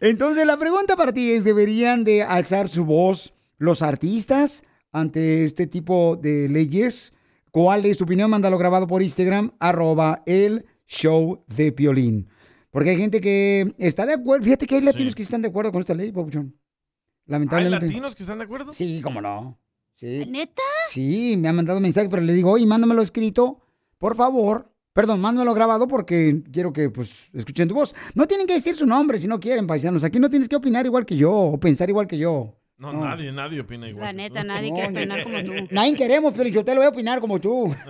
Entonces, 0.00 0.44
la 0.44 0.56
pregunta 0.56 0.96
para 0.96 1.12
ti 1.12 1.30
es, 1.30 1.44
¿deberían 1.44 2.02
de 2.02 2.24
alzar 2.24 2.68
su 2.68 2.84
voz 2.84 3.34
los 3.58 3.82
artistas 3.82 4.64
ante 4.90 5.44
este 5.44 5.68
tipo 5.68 6.16
de 6.16 6.48
leyes? 6.48 7.12
¿Cuál 7.52 7.84
es 7.86 7.98
tu 7.98 8.04
opinión? 8.04 8.30
Mándalo 8.30 8.58
grabado 8.58 8.88
por 8.88 9.02
Instagram, 9.02 9.52
arroba 9.60 10.22
el 10.26 10.66
show 10.86 11.44
de 11.46 11.70
Piolín. 11.70 12.28
Porque 12.70 12.90
hay 12.90 12.96
gente 12.98 13.20
que 13.20 13.72
está 13.78 14.04
de 14.04 14.14
acuerdo. 14.14 14.44
Fíjate 14.44 14.66
que 14.66 14.74
hay 14.76 14.80
latinos 14.80 15.14
que 15.14 15.22
están 15.22 15.42
de 15.42 15.48
acuerdo 15.48 15.70
con 15.70 15.80
esta 15.80 15.94
ley, 15.94 16.10
Papuchón. 16.10 16.54
¿Hay 16.56 17.32
Lamentablemente. 17.32 17.86
latinos 17.86 18.16
que 18.16 18.24
están 18.24 18.38
de 18.38 18.44
acuerdo? 18.44 18.72
Sí, 18.72 19.00
cómo 19.02 19.20
no. 19.20 19.58
Sí. 19.98 20.24
¿Neta? 20.28 20.62
Sí, 20.88 21.36
me 21.36 21.48
han 21.48 21.56
mandado 21.56 21.80
mensaje, 21.80 22.08
pero 22.08 22.22
le 22.22 22.32
digo, 22.32 22.52
oye, 22.52 22.64
mándamelo 22.66 23.02
escrito, 23.02 23.60
por 23.98 24.14
favor. 24.14 24.72
Perdón, 24.92 25.20
mándamelo 25.20 25.54
grabado 25.54 25.88
porque 25.88 26.40
quiero 26.52 26.72
que 26.72 26.88
pues 26.88 27.30
escuchen 27.32 27.66
tu 27.66 27.74
voz. 27.74 27.96
No 28.14 28.26
tienen 28.26 28.46
que 28.46 28.54
decir 28.54 28.76
su 28.76 28.86
nombre 28.86 29.18
si 29.18 29.26
no 29.26 29.40
quieren, 29.40 29.66
paisanos. 29.66 30.04
Aquí 30.04 30.20
no 30.20 30.30
tienes 30.30 30.48
que 30.48 30.54
opinar 30.54 30.86
igual 30.86 31.04
que 31.04 31.16
yo 31.16 31.32
o 31.32 31.58
pensar 31.58 31.88
igual 31.88 32.06
que 32.06 32.16
yo. 32.16 32.57
No, 32.78 32.92
nadie, 32.92 33.32
nadie 33.32 33.58
opina 33.58 33.88
igual. 33.88 34.04
La 34.04 34.12
neta, 34.12 34.44
nadie 34.44 34.72
quiere 34.72 34.88
opinar 34.88 35.24
como 35.24 35.42
tú. 35.42 35.52
Nadie 35.72 35.96
queremos, 35.96 36.32
pero 36.36 36.48
yo 36.48 36.64
te 36.64 36.74
lo 36.74 36.80
voy 36.80 36.86
a 36.86 36.90
opinar 36.90 37.20
como 37.20 37.40
tú. 37.40 37.74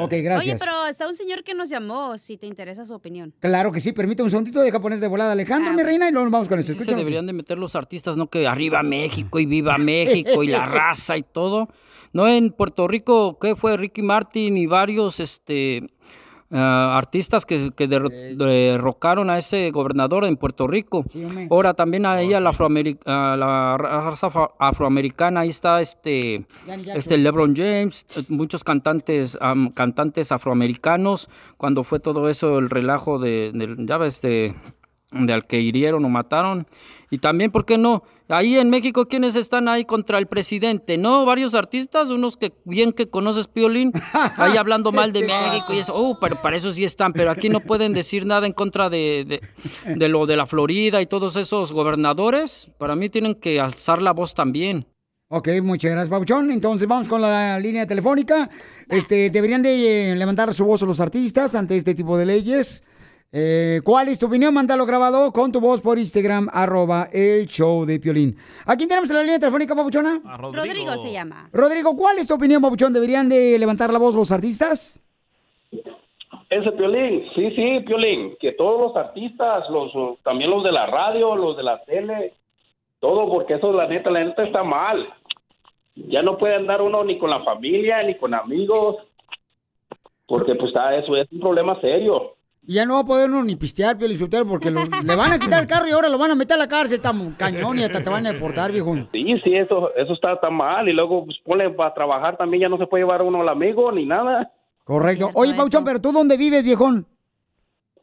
Ok, 0.00 0.12
gracias. 0.22 0.42
Oye, 0.42 0.56
pero 0.58 0.86
está 0.86 1.08
un 1.08 1.16
señor 1.16 1.42
que 1.42 1.54
nos 1.54 1.68
llamó, 1.68 2.16
si 2.18 2.36
te 2.36 2.46
interesa 2.46 2.84
su 2.84 2.94
opinión. 2.94 3.34
Claro 3.40 3.72
que 3.72 3.80
sí, 3.80 3.92
permítame 3.92 4.26
un 4.26 4.30
segundito, 4.30 4.60
deja 4.60 4.80
poner 4.80 5.00
de 5.00 5.08
volada 5.08 5.30
a 5.30 5.32
Alejandro, 5.32 5.72
mi 5.72 5.82
reina, 5.82 6.08
y 6.08 6.12
luego 6.12 6.26
nos 6.26 6.32
vamos 6.32 6.48
con 6.48 6.58
esto. 6.58 6.72
Sí 6.72 6.84
se 6.84 6.94
deberían 6.94 7.26
de 7.26 7.32
meter 7.32 7.58
los 7.58 7.74
artistas, 7.74 8.16
¿no? 8.16 8.28
Que 8.28 8.46
arriba 8.46 8.82
México 8.84 9.40
y 9.40 9.46
viva 9.46 9.76
México 9.78 10.44
y 10.44 10.48
la 10.48 10.66
raza 10.66 11.16
y 11.16 11.24
todo. 11.24 11.68
No, 12.12 12.28
en 12.28 12.50
Puerto 12.50 12.86
Rico, 12.86 13.38
¿qué 13.40 13.56
fue? 13.56 13.76
Ricky 13.76 14.02
Martin 14.02 14.56
y 14.56 14.66
varios, 14.66 15.18
este... 15.18 15.88
ah, 16.50 16.96
artistas 16.96 17.44
que, 17.46 17.70
que 17.76 17.86
der- 17.88 18.08
derrocaron 18.36 19.30
a 19.30 19.38
ese 19.38 19.70
gobernador 19.70 20.24
en 20.24 20.36
Puerto 20.36 20.66
Rico. 20.66 21.04
Ahora 21.50 21.74
también 21.74 22.06
ahí 22.06 22.32
a 22.34 22.40
la, 22.40 22.50
afroameri- 22.52 22.98
a 23.06 23.36
la 23.36 23.76
raza 23.76 24.28
afro- 24.28 24.54
afroamericana, 24.58 25.40
ahí 25.40 25.50
está 25.50 25.80
este, 25.80 26.46
este 26.96 27.18
LeBron 27.18 27.54
James, 27.56 28.06
eh, 28.16 28.22
muchos 28.28 28.64
cantantes, 28.64 29.38
cantantes 29.74 30.32
afroamericanos, 30.32 31.28
cuando 31.56 31.84
fue 31.84 32.00
todo 32.00 32.28
eso, 32.28 32.58
el 32.58 32.70
relajo 32.70 33.18
de, 33.18 33.52
ya 33.80 33.98
ves, 33.98 34.20
de, 34.22 34.54
de 35.12 35.32
al 35.32 35.46
que 35.46 35.60
hirieron 35.60 36.04
o 36.04 36.08
mataron. 36.08 36.66
Y 37.10 37.18
también, 37.18 37.50
¿por 37.50 37.64
qué 37.64 37.78
no? 37.78 38.02
Ahí 38.30 38.58
en 38.58 38.68
México, 38.68 39.06
¿quiénes 39.06 39.36
están 39.36 39.68
ahí 39.68 39.86
contra 39.86 40.18
el 40.18 40.26
presidente? 40.26 40.98
¿No? 40.98 41.24
Varios 41.24 41.54
artistas, 41.54 42.10
unos 42.10 42.36
que 42.36 42.52
bien 42.64 42.92
que 42.92 43.08
conoces, 43.08 43.48
Piolín, 43.48 43.90
ahí 44.36 44.58
hablando 44.58 44.92
mal 44.92 45.12
de 45.14 45.20
México 45.22 45.72
y 45.72 45.78
eso. 45.78 45.94
Oh, 45.96 46.18
pero 46.20 46.36
para 46.36 46.56
eso 46.58 46.70
sí 46.72 46.84
están, 46.84 47.14
pero 47.14 47.30
aquí 47.30 47.48
no 47.48 47.60
pueden 47.60 47.94
decir 47.94 48.26
nada 48.26 48.46
en 48.46 48.52
contra 48.52 48.90
de, 48.90 49.24
de, 49.26 49.94
de 49.94 50.08
lo 50.08 50.26
de 50.26 50.36
la 50.36 50.46
Florida 50.46 51.00
y 51.00 51.06
todos 51.06 51.36
esos 51.36 51.72
gobernadores. 51.72 52.68
Para 52.76 52.96
mí 52.96 53.08
tienen 53.08 53.34
que 53.34 53.60
alzar 53.60 54.02
la 54.02 54.12
voz 54.12 54.34
también. 54.34 54.86
Ok, 55.30 55.48
muchas 55.62 55.90
gracias, 55.90 56.08
Pabuchón. 56.08 56.50
Entonces 56.50 56.88
vamos 56.88 57.08
con 57.08 57.20
la 57.20 57.58
línea 57.58 57.86
telefónica. 57.86 58.48
Este, 58.88 59.28
deberían 59.28 59.62
de 59.62 60.12
eh, 60.12 60.16
levantar 60.16 60.52
su 60.54 60.64
voz 60.64 60.80
los 60.82 61.00
artistas 61.00 61.54
ante 61.54 61.76
este 61.76 61.94
tipo 61.94 62.16
de 62.16 62.24
leyes. 62.24 62.82
Eh, 63.30 63.80
¿Cuál 63.84 64.08
es 64.08 64.18
tu 64.18 64.26
opinión? 64.26 64.54
Mándalo 64.54 64.86
grabado 64.86 65.30
con 65.32 65.52
tu 65.52 65.60
voz 65.60 65.82
por 65.82 65.98
Instagram, 65.98 66.48
arroba 66.50 67.08
el 67.12 67.46
show 67.46 67.84
de 67.84 68.00
Piolín. 68.00 68.34
¿A 68.66 68.74
quién 68.74 68.88
tenemos 68.88 69.10
en 69.10 69.16
la 69.16 69.22
línea 69.22 69.38
telefónica, 69.38 69.74
Pabuchona? 69.74 70.22
Rodrigo. 70.38 70.92
se 70.96 71.12
llama. 71.12 71.50
Rodrigo, 71.52 71.94
¿cuál 71.94 72.16
es 72.16 72.26
tu 72.26 72.34
opinión, 72.34 72.62
Pabuchón? 72.62 72.92
¿Deberían 72.92 73.28
de 73.28 73.58
levantar 73.58 73.92
la 73.92 73.98
voz 73.98 74.14
los 74.14 74.32
artistas? 74.32 75.04
Ese 76.48 76.72
Piolín, 76.72 77.28
sí, 77.34 77.50
sí, 77.54 77.80
Piolín, 77.80 78.34
que 78.40 78.52
todos 78.52 78.80
los 78.80 78.96
artistas, 78.96 79.68
los 79.68 79.92
también 80.22 80.48
los 80.50 80.64
de 80.64 80.72
la 80.72 80.86
radio, 80.86 81.36
los 81.36 81.54
de 81.58 81.62
la 81.62 81.84
tele, 81.84 82.32
todo, 82.98 83.28
porque 83.28 83.54
eso 83.54 83.70
la 83.74 83.86
neta, 83.86 84.08
la 84.10 84.24
neta 84.24 84.44
está 84.44 84.62
mal. 84.64 85.06
Ya 85.94 86.22
no 86.22 86.38
puede 86.38 86.54
andar 86.54 86.80
uno 86.80 87.04
ni 87.04 87.18
con 87.18 87.28
la 87.28 87.44
familia, 87.44 88.02
ni 88.02 88.14
con 88.14 88.32
amigos, 88.32 88.96
porque 90.26 90.54
pues 90.54 90.68
está, 90.68 90.96
eso 90.96 91.14
es 91.14 91.30
un 91.30 91.40
problema 91.40 91.78
serio. 91.82 92.37
Y 92.70 92.74
ya 92.74 92.84
no 92.84 92.94
va 92.96 93.00
a 93.00 93.04
poder 93.04 93.30
uno 93.30 93.42
ni 93.44 93.56
pistear, 93.56 93.96
Piolín 93.96 94.18
Sotelo, 94.18 94.46
porque 94.46 94.70
lo- 94.70 94.84
le 94.84 95.16
van 95.16 95.32
a 95.32 95.38
quitar 95.38 95.62
el 95.62 95.66
carro 95.72 95.88
y 95.88 95.90
ahora 95.90 96.10
lo 96.10 96.18
van 96.18 96.32
a 96.32 96.34
meter 96.34 96.54
a 96.56 96.58
la 96.58 96.68
cárcel, 96.68 97.00
tan 97.00 97.32
cañón, 97.32 97.78
y 97.78 97.82
hasta 97.82 98.02
te 98.02 98.10
van 98.10 98.26
a 98.26 98.32
deportar, 98.32 98.70
viejo. 98.70 98.94
Sí, 99.10 99.24
sí, 99.42 99.54
eso, 99.56 99.90
eso 99.96 100.12
está 100.12 100.38
tan 100.38 100.52
mal. 100.54 100.86
Y 100.86 100.92
luego, 100.92 101.24
pues, 101.24 101.38
ponle 101.46 101.70
para 101.70 101.94
trabajar 101.94 102.36
también, 102.36 102.60
ya 102.64 102.68
no 102.68 102.76
se 102.76 102.86
puede 102.86 103.04
llevar 103.04 103.22
uno 103.22 103.40
al 103.40 103.48
amigo 103.48 103.90
ni 103.90 104.04
nada. 104.04 104.52
Correcto. 104.84 105.30
Oye, 105.34 105.54
Pauchón, 105.54 105.82
pero 105.82 105.98
tú 105.98 106.12
dónde 106.12 106.36
vives, 106.36 106.62
viejón? 106.62 107.06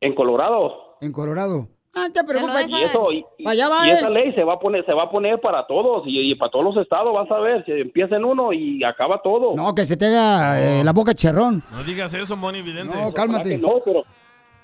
en 0.01 0.13
Colorado. 0.15 0.97
En 1.01 1.11
Colorado. 1.11 1.67
Ah, 1.95 2.07
te 2.13 2.23
preocupes. 2.23 2.67
Y 2.67 2.75
eso, 2.83 3.11
y, 3.11 3.23
y- 3.37 3.47
allá 3.47 3.69
va, 3.69 3.87
y 3.87 3.91
eh. 3.91 3.93
esa 3.93 4.09
ley 4.09 4.33
se 4.33 4.43
va 4.43 4.55
a 4.55 4.59
poner, 4.59 4.85
se 4.85 4.93
va 4.93 5.03
a 5.03 5.09
poner 5.09 5.39
para 5.41 5.65
todos 5.67 6.03
y, 6.05 6.31
y 6.31 6.35
para 6.35 6.51
todos 6.51 6.65
los 6.65 6.77
estados, 6.83 7.13
vas 7.13 7.31
a 7.31 7.39
ver, 7.39 7.63
se 7.65 7.79
empieza 7.81 8.15
en 8.17 8.25
uno 8.25 8.51
y 8.51 8.83
acaba 8.83 9.21
todo. 9.23 9.55
No, 9.55 9.73
que 9.73 9.85
se 9.85 9.95
te 9.95 10.07
haga 10.07 10.59
eh, 10.59 10.83
la 10.83 10.91
boca 10.91 11.13
cherrón. 11.13 11.63
No 11.71 11.83
digas 11.83 12.13
eso, 12.13 12.35
Moni 12.35 12.61
Vidente. 12.61 12.95
No, 12.95 13.13
cálmate. 13.13 13.57
No, 13.57 13.75
pero 13.85 14.03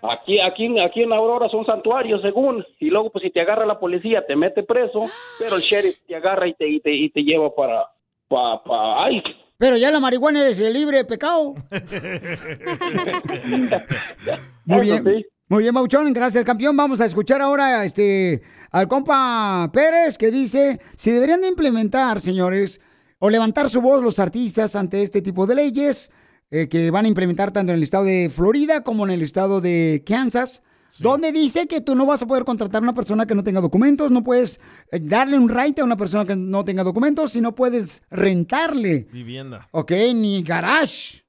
aquí, 0.01 0.39
aquí, 0.39 0.79
aquí 0.79 1.03
en 1.03 1.13
Aurora 1.13 1.49
son 1.49 1.65
santuarios, 1.65 2.21
según, 2.21 2.65
y 2.79 2.89
luego 2.89 3.11
pues 3.11 3.23
si 3.23 3.31
te 3.31 3.41
agarra 3.41 3.65
la 3.65 3.79
policía 3.79 4.25
te 4.25 4.35
mete 4.35 4.63
preso, 4.63 5.03
pero 5.39 5.55
el 5.55 5.61
sheriff 5.61 5.99
te 6.07 6.15
agarra 6.15 6.47
y 6.47 6.53
te, 6.53 6.69
y 6.69 6.79
te, 6.79 6.93
y 6.93 7.09
te 7.09 7.21
lleva 7.21 7.53
para, 7.53 7.85
para, 8.27 8.63
para, 8.63 9.05
ay, 9.05 9.21
Pero 9.57 9.77
ya 9.77 9.91
la 9.91 9.99
marihuana 9.99 10.41
eres 10.41 10.59
libre 10.59 10.97
de 10.97 11.05
pecado. 11.05 11.55
Muy 14.65 14.81
bien. 14.81 15.25
Muy 15.51 15.63
bien, 15.63 15.73
Mauchón, 15.73 16.13
gracias, 16.13 16.45
campeón. 16.45 16.77
Vamos 16.77 17.01
a 17.01 17.05
escuchar 17.05 17.41
ahora 17.41 17.83
este, 17.83 18.41
al 18.71 18.87
compa 18.87 19.69
Pérez 19.73 20.17
que 20.17 20.31
dice 20.31 20.79
si 20.95 21.11
deberían 21.11 21.41
de 21.41 21.49
implementar, 21.49 22.21
señores, 22.21 22.79
o 23.19 23.29
levantar 23.29 23.69
su 23.69 23.81
voz 23.81 24.01
los 24.01 24.19
artistas 24.19 24.77
ante 24.77 25.01
este 25.01 25.21
tipo 25.21 25.45
de 25.45 25.55
leyes 25.55 26.09
eh, 26.51 26.67
que 26.67 26.91
van 26.91 27.05
a 27.05 27.07
implementar 27.07 27.51
tanto 27.51 27.71
en 27.71 27.77
el 27.77 27.83
estado 27.83 28.03
de 28.03 28.29
Florida 28.29 28.83
como 28.83 29.05
en 29.05 29.11
el 29.11 29.21
estado 29.21 29.61
de 29.61 30.03
Kansas. 30.05 30.63
Donde 30.99 31.31
dice 31.31 31.67
que 31.67 31.79
tú 31.79 31.95
no 31.95 32.05
vas 32.05 32.21
a 32.21 32.27
poder 32.27 32.43
contratar 32.43 32.81
a 32.81 32.83
una 32.83 32.93
persona 32.93 33.25
que 33.25 33.33
no 33.33 33.43
tenga 33.43 33.61
documentos, 33.61 34.11
no 34.11 34.25
puedes 34.25 34.59
eh, 34.91 34.99
darle 35.01 35.37
un 35.37 35.47
right 35.47 35.79
a 35.79 35.85
una 35.85 35.95
persona 35.95 36.25
que 36.25 36.35
no 36.35 36.65
tenga 36.65 36.83
documentos 36.83 37.33
y 37.37 37.41
no 37.41 37.55
puedes 37.55 38.03
rentarle, 38.11 39.07
Vivienda. 39.09 39.69
¿ok? 39.71 39.91
Ni 40.13 40.43
garage. 40.43 41.23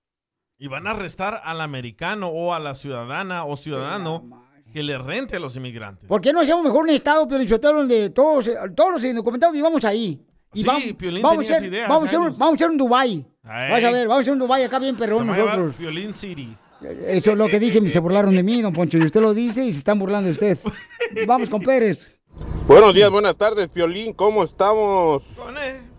Y 0.58 0.66
van 0.66 0.88
a 0.88 0.90
arrestar 0.90 1.40
al 1.44 1.60
americano 1.60 2.28
o 2.28 2.54
a 2.54 2.58
la 2.58 2.74
ciudadana 2.74 3.44
o 3.44 3.56
ciudadano 3.56 4.48
que 4.72 4.82
le 4.82 4.98
rente 4.98 5.36
a 5.36 5.38
los 5.38 5.54
inmigrantes. 5.54 6.08
¿Por 6.08 6.20
qué 6.20 6.32
no 6.32 6.40
hacemos 6.40 6.64
mejor 6.64 6.82
un 6.82 6.90
estado, 6.90 7.28
Piolichotelo, 7.28 7.78
donde 7.78 8.10
todos, 8.10 8.50
todos 8.74 8.92
los 8.92 9.04
indocumentados 9.04 9.54
vivamos 9.54 9.84
ahí? 9.84 10.20
Y 10.54 10.60
Sí, 10.60 10.66
vamos, 10.66 10.84
Piolín 10.98 11.22
vamos, 11.22 11.38
a 11.38 11.40
tenía 11.40 11.56
hacer, 11.56 11.68
esa 11.68 11.76
idea 11.76 11.88
vamos, 11.88 12.02
a 12.02 12.06
hace 12.06 12.16
hacer 12.16 12.30
un, 12.30 12.38
vamos 12.38 12.52
a 12.52 12.54
hacer 12.56 12.70
un 12.70 12.78
Dubai. 12.78 13.26
Vas 13.42 13.84
a 13.84 13.90
ver, 13.90 14.08
vamos 14.08 14.18
a 14.18 14.20
hacer 14.20 14.32
un 14.32 14.38
Dubai 14.38 14.64
acá 14.64 14.78
bien 14.78 14.96
perrón 14.96 15.28
a 15.28 15.36
nosotros. 15.36 15.78
Violín 15.78 16.12
City. 16.12 16.56
Eso 16.82 17.32
es 17.32 17.38
lo 17.38 17.46
que 17.46 17.60
dije, 17.60 17.88
se 17.88 18.00
burlaron 18.00 18.34
de 18.34 18.42
mí, 18.42 18.60
don 18.60 18.72
Poncho, 18.72 18.98
y 18.98 19.02
usted 19.02 19.20
lo 19.20 19.34
dice 19.34 19.64
y 19.64 19.72
se 19.72 19.78
están 19.78 19.98
burlando 19.98 20.26
de 20.26 20.32
usted. 20.32 20.58
Vamos 21.26 21.48
con 21.48 21.60
Pérez. 21.62 22.20
Buenos 22.66 22.92
días, 22.92 23.10
buenas 23.10 23.36
tardes, 23.36 23.68
Piolín, 23.68 24.12
¿cómo 24.14 24.42
estamos? 24.42 25.22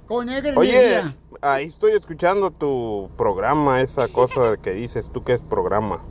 Con 0.07 0.29
él, 0.29 0.57
Oye, 0.57 1.01
ahí 1.41 1.65
estoy 1.65 1.93
escuchando 1.93 2.51
tu 2.51 3.09
programa, 3.17 3.81
esa 3.81 4.07
cosa 4.09 4.57
que 4.57 4.71
dices 4.71 5.09
tú 5.11 5.23
que 5.23 5.33
es 5.33 5.41
programa. 5.41 6.03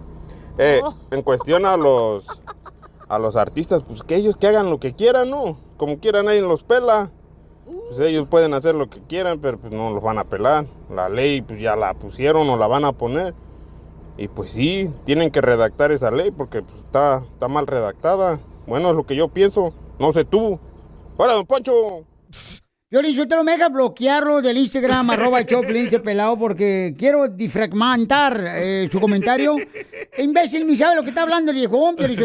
Eh, 0.58 0.80
en 1.10 1.22
cuestión 1.22 1.66
a 1.66 1.76
los 1.76 2.26
a 3.08 3.18
los 3.18 3.36
artistas, 3.36 3.82
pues 3.86 4.02
que 4.02 4.16
ellos 4.16 4.36
que 4.36 4.46
hagan 4.46 4.70
lo 4.70 4.80
que 4.80 4.94
quieran, 4.94 5.28
¿no? 5.28 5.58
Como 5.76 5.98
quieran, 6.00 6.26
nadie 6.26 6.40
los 6.40 6.62
pela. 6.64 7.10
Pues 7.64 8.00
ellos 8.00 8.28
pueden 8.28 8.54
hacer 8.54 8.74
lo 8.74 8.88
que 8.88 9.00
quieran, 9.00 9.38
pero 9.40 9.58
pues 9.58 9.72
no 9.72 9.90
los 9.90 10.02
van 10.02 10.18
a 10.18 10.24
pelar. 10.24 10.66
La 10.90 11.08
ley 11.08 11.42
pues 11.42 11.60
ya 11.60 11.76
la 11.76 11.94
pusieron 11.94 12.48
o 12.48 12.56
la 12.56 12.66
van 12.66 12.84
a 12.84 12.92
poner. 12.92 13.34
Y 14.16 14.28
pues 14.28 14.52
sí, 14.52 14.90
tienen 15.04 15.30
que 15.30 15.40
redactar 15.40 15.92
esa 15.92 16.10
ley 16.10 16.30
porque 16.30 16.62
pues, 16.62 16.80
está, 16.80 17.24
está 17.32 17.48
mal 17.48 17.66
redactada. 17.66 18.40
Bueno, 18.66 18.90
es 18.90 18.96
lo 18.96 19.04
que 19.04 19.16
yo 19.16 19.28
pienso. 19.28 19.72
No 19.98 20.12
sé 20.12 20.24
tú. 20.24 20.58
¡Hola, 21.16 21.34
don 21.34 21.46
Poncho! 21.46 22.04
Violín, 22.90 23.18
usted 23.18 23.36
no 23.36 23.44
me 23.44 23.52
deja 23.52 23.70
bloquearlo 23.70 24.42
del 24.42 24.58
Instagram, 24.58 25.10
arroba 25.12 25.38
el 25.38 25.46
Choplin, 25.46 25.86
ese 25.86 26.00
pelado, 26.00 26.38
porque 26.38 26.94
quiero 26.98 27.26
difragmentar 27.26 28.44
eh, 28.46 28.88
su 28.90 29.00
comentario. 29.00 29.56
Imbécil, 30.18 30.66
ni 30.66 30.76
sabe 30.76 30.96
lo 30.96 31.02
que 31.02 31.08
está 31.08 31.22
hablando 31.22 31.52
el 31.52 31.56
viejón, 31.56 31.96
Piolín. 31.96 32.18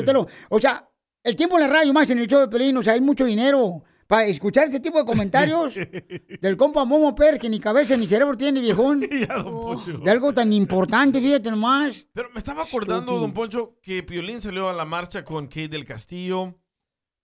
O 0.50 0.60
sea, 0.60 0.90
el 1.24 1.36
tiempo 1.36 1.56
en 1.58 1.62
la 1.62 1.68
radio 1.68 1.94
más 1.94 2.10
en 2.10 2.20
el 2.20 2.28
show 2.28 2.42
de 2.42 2.48
Pelín, 2.48 2.76
o 2.78 2.84
sea, 2.84 2.94
hay 2.94 3.02
mucho 3.02 3.26
dinero 3.26 3.84
para 4.08 4.26
escuchar 4.26 4.66
este 4.66 4.80
tipo 4.80 4.98
de 4.98 5.06
comentarios 5.06 5.76
del 6.42 6.58
compa 6.58 6.86
Momo 6.86 7.14
Per, 7.14 7.38
que 7.38 7.50
ni 7.50 7.60
cabeza 7.60 7.96
ni 7.98 8.08
cerebro 8.08 8.36
tiene, 8.38 8.62
viejón. 8.62 9.02
De 10.04 10.10
algo 10.12 10.34
tan 10.34 10.52
importante, 10.54 11.20
fíjate 11.22 11.52
nomás. 11.52 12.08
Pero 12.14 12.30
me 12.32 12.40
estaba 12.40 12.64
acordando, 12.64 13.20
don 13.20 13.34
Poncho, 13.34 13.78
que 13.82 14.04
Piolín 14.04 14.42
salió 14.42 14.70
a 14.70 14.74
la 14.74 14.86
marcha 14.86 15.24
con 15.24 15.48
Kate 15.48 15.68
del 15.68 15.86
Castillo. 15.86 16.56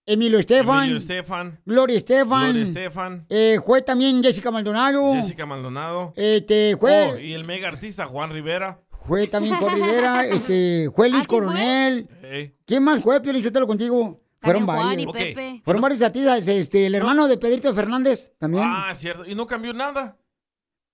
Emilio 0.05 0.37
Estefan. 0.37 0.79
Emilio 0.79 0.97
Estefan. 0.97 1.61
Gloria 1.65 1.95
Estefan. 1.95 2.43
Gloria 2.51 2.63
Estefan. 2.63 3.25
Eh, 3.29 3.59
fue 3.65 3.81
también 3.81 4.21
Jessica 4.21 4.51
Maldonado. 4.51 5.13
Jessica 5.13 5.45
Maldonado. 5.45 6.11
Este, 6.17 6.75
fue, 6.77 7.13
Oh, 7.13 7.17
y 7.17 7.31
el 7.33 7.45
mega 7.45 7.69
artista 7.69 8.05
Juan 8.05 8.31
Rivera. 8.31 8.81
fue 9.05 9.27
también 9.27 9.55
Juan 9.55 9.75
Rivera, 9.81 10.25
este, 10.25 10.89
fue 10.93 11.09
Luis 11.09 11.25
Coronel. 11.25 12.09
Ey. 12.21 12.53
¿Quién 12.65 12.83
más 12.83 12.99
fue, 13.01 13.21
Pio 13.21 13.31
Lichotelo, 13.31 13.65
contigo? 13.65 14.19
Fueron 14.43 14.65
Juan 14.65 14.77
varios. 14.77 15.01
y 15.05 15.09
Ok. 15.09 15.15
Pepe. 15.17 15.61
Fueron 15.63 15.81
varios 15.81 16.01
artistas, 16.01 16.47
este, 16.47 16.85
el 16.85 16.95
hermano 16.95 17.27
de 17.27 17.37
Pedrito 17.37 17.73
Fernández 17.73 18.33
también. 18.37 18.63
Ah, 18.65 18.89
es 18.91 18.99
cierto. 18.99 19.25
Y 19.25 19.35
no 19.35 19.47
cambió 19.47 19.73
nada. 19.73 20.17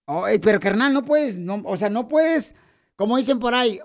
Oh, 0.05 0.27
eh, 0.27 0.39
pero 0.39 0.59
carnal, 0.59 0.93
no 0.93 1.05
puedes, 1.05 1.38
no, 1.38 1.62
o 1.65 1.77
sea, 1.77 1.89
no 1.89 2.07
puedes, 2.07 2.55
como 2.95 3.17
dicen 3.17 3.38
por 3.39 3.53
ahí, 3.53 3.79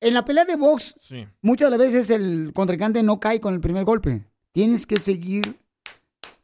en 0.00 0.14
la 0.14 0.24
pelea 0.24 0.44
de 0.46 0.56
box, 0.56 0.94
Sí. 1.00 1.26
muchas 1.42 1.66
de 1.66 1.70
las 1.76 1.78
veces 1.86 2.10
el 2.10 2.52
contrincante 2.54 3.02
no 3.02 3.20
cae 3.20 3.40
con 3.40 3.52
el 3.54 3.60
primer 3.60 3.84
golpe. 3.84 4.24
Tienes 4.52 4.86
que 4.86 4.96
seguir 4.96 5.58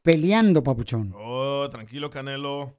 peleando, 0.02 0.62
papuchón. 0.62 1.14
Oh, 1.16 1.68
tranquilo, 1.70 2.10
Canelo. 2.10 2.76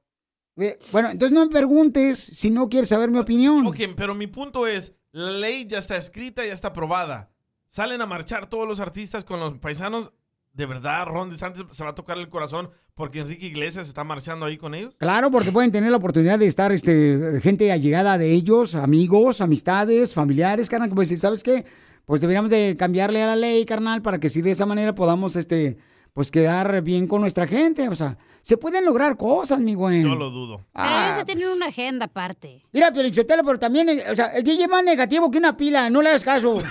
Eh, 0.57 0.77
Bueno, 0.91 1.09
entonces 1.09 1.31
no 1.31 1.45
me 1.45 1.51
preguntes 1.51 2.19
si 2.19 2.51
no 2.51 2.69
quieres 2.69 2.89
saber 2.89 3.09
mi 3.09 3.17
opinión. 3.17 3.65
Ok, 3.65 3.77
pero 3.95 4.13
mi 4.13 4.27
punto 4.27 4.67
es, 4.67 4.93
la 5.11 5.31
ley 5.31 5.65
ya 5.67 5.79
está 5.79 5.97
escrita, 5.97 6.45
ya 6.45 6.53
está 6.53 6.67
aprobada. 6.69 7.32
Salen 7.73 8.01
a 8.01 8.05
marchar 8.05 8.47
todos 8.51 8.67
los 8.67 8.79
artistas 8.79 9.23
con 9.23 9.39
los 9.39 9.57
paisanos. 9.57 10.11
¿De 10.53 10.67
verdad 10.67 11.07
Ron 11.07 11.31
DeSantis 11.31 11.65
se 11.71 11.83
va 11.83 11.89
a 11.89 11.95
tocar 11.95 12.19
el 12.19 12.29
corazón 12.29 12.69
porque 12.93 13.21
Enrique 13.21 13.47
Iglesias 13.47 13.87
está 13.87 14.03
marchando 14.03 14.45
ahí 14.45 14.59
con 14.59 14.75
ellos? 14.75 14.93
Claro, 14.99 15.31
porque 15.31 15.51
pueden 15.51 15.71
tener 15.71 15.89
la 15.89 15.97
oportunidad 15.97 16.37
de 16.37 16.45
estar 16.45 16.71
este, 16.71 17.41
gente 17.41 17.71
allegada 17.71 18.19
de 18.19 18.31
ellos, 18.31 18.75
amigos, 18.75 19.41
amistades, 19.41 20.13
familiares, 20.13 20.69
carnal, 20.69 20.89
como 20.89 21.01
decir, 21.01 21.17
¿sabes 21.17 21.41
qué? 21.41 21.65
Pues 22.05 22.21
deberíamos 22.21 22.51
de 22.51 22.77
cambiarle 22.77 23.23
a 23.23 23.25
la 23.25 23.35
ley, 23.35 23.65
carnal, 23.65 24.03
para 24.03 24.19
que 24.19 24.29
si 24.29 24.43
de 24.43 24.51
esa 24.51 24.67
manera 24.67 24.93
podamos, 24.93 25.35
este, 25.35 25.79
pues 26.13 26.29
quedar 26.31 26.81
bien 26.81 27.07
con 27.07 27.21
nuestra 27.21 27.47
gente. 27.47 27.89
O 27.89 27.95
sea, 27.95 28.17
se 28.41 28.57
pueden 28.57 28.85
lograr 28.85 29.17
cosas, 29.17 29.59
mi 29.59 29.73
güey. 29.73 30.03
Yo 30.03 30.15
lo 30.15 30.29
dudo. 30.29 30.65
Pero 30.73 30.87
ellos 30.87 31.17
ya 31.17 31.25
tienen 31.25 31.47
una 31.49 31.65
agenda 31.67 32.05
aparte. 32.05 32.61
Mira, 32.71 32.91
Piolichotelo, 32.91 33.43
pero 33.43 33.59
también, 33.59 33.89
eh, 33.89 34.03
o 34.11 34.15
sea, 34.15 34.27
el 34.27 34.43
DJ 34.43 34.63
es 34.63 34.69
más 34.69 34.83
negativo 34.83 35.29
que 35.31 35.37
una 35.39 35.57
pila, 35.57 35.89
no 35.89 36.01
le 36.01 36.09
hagas 36.09 36.23
caso. 36.23 36.57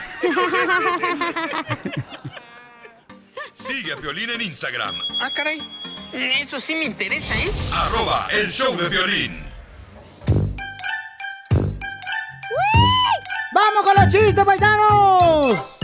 Sigue 3.52 3.92
a 3.92 3.96
Piolín 3.96 4.30
en 4.30 4.40
Instagram, 4.40 4.94
Ah, 5.20 5.30
caray. 5.34 5.60
Eso 6.12 6.58
sí 6.60 6.74
me 6.74 6.84
interesa, 6.84 7.34
¿eh? 7.38 7.50
arroba 7.74 8.26
el 8.40 8.50
show 8.50 8.74
de 8.76 8.88
violín. 8.88 9.42
¡Vamos 13.54 13.84
con 13.84 13.94
los 13.96 14.08
chistes, 14.12 14.44
paisanos! 14.44 15.78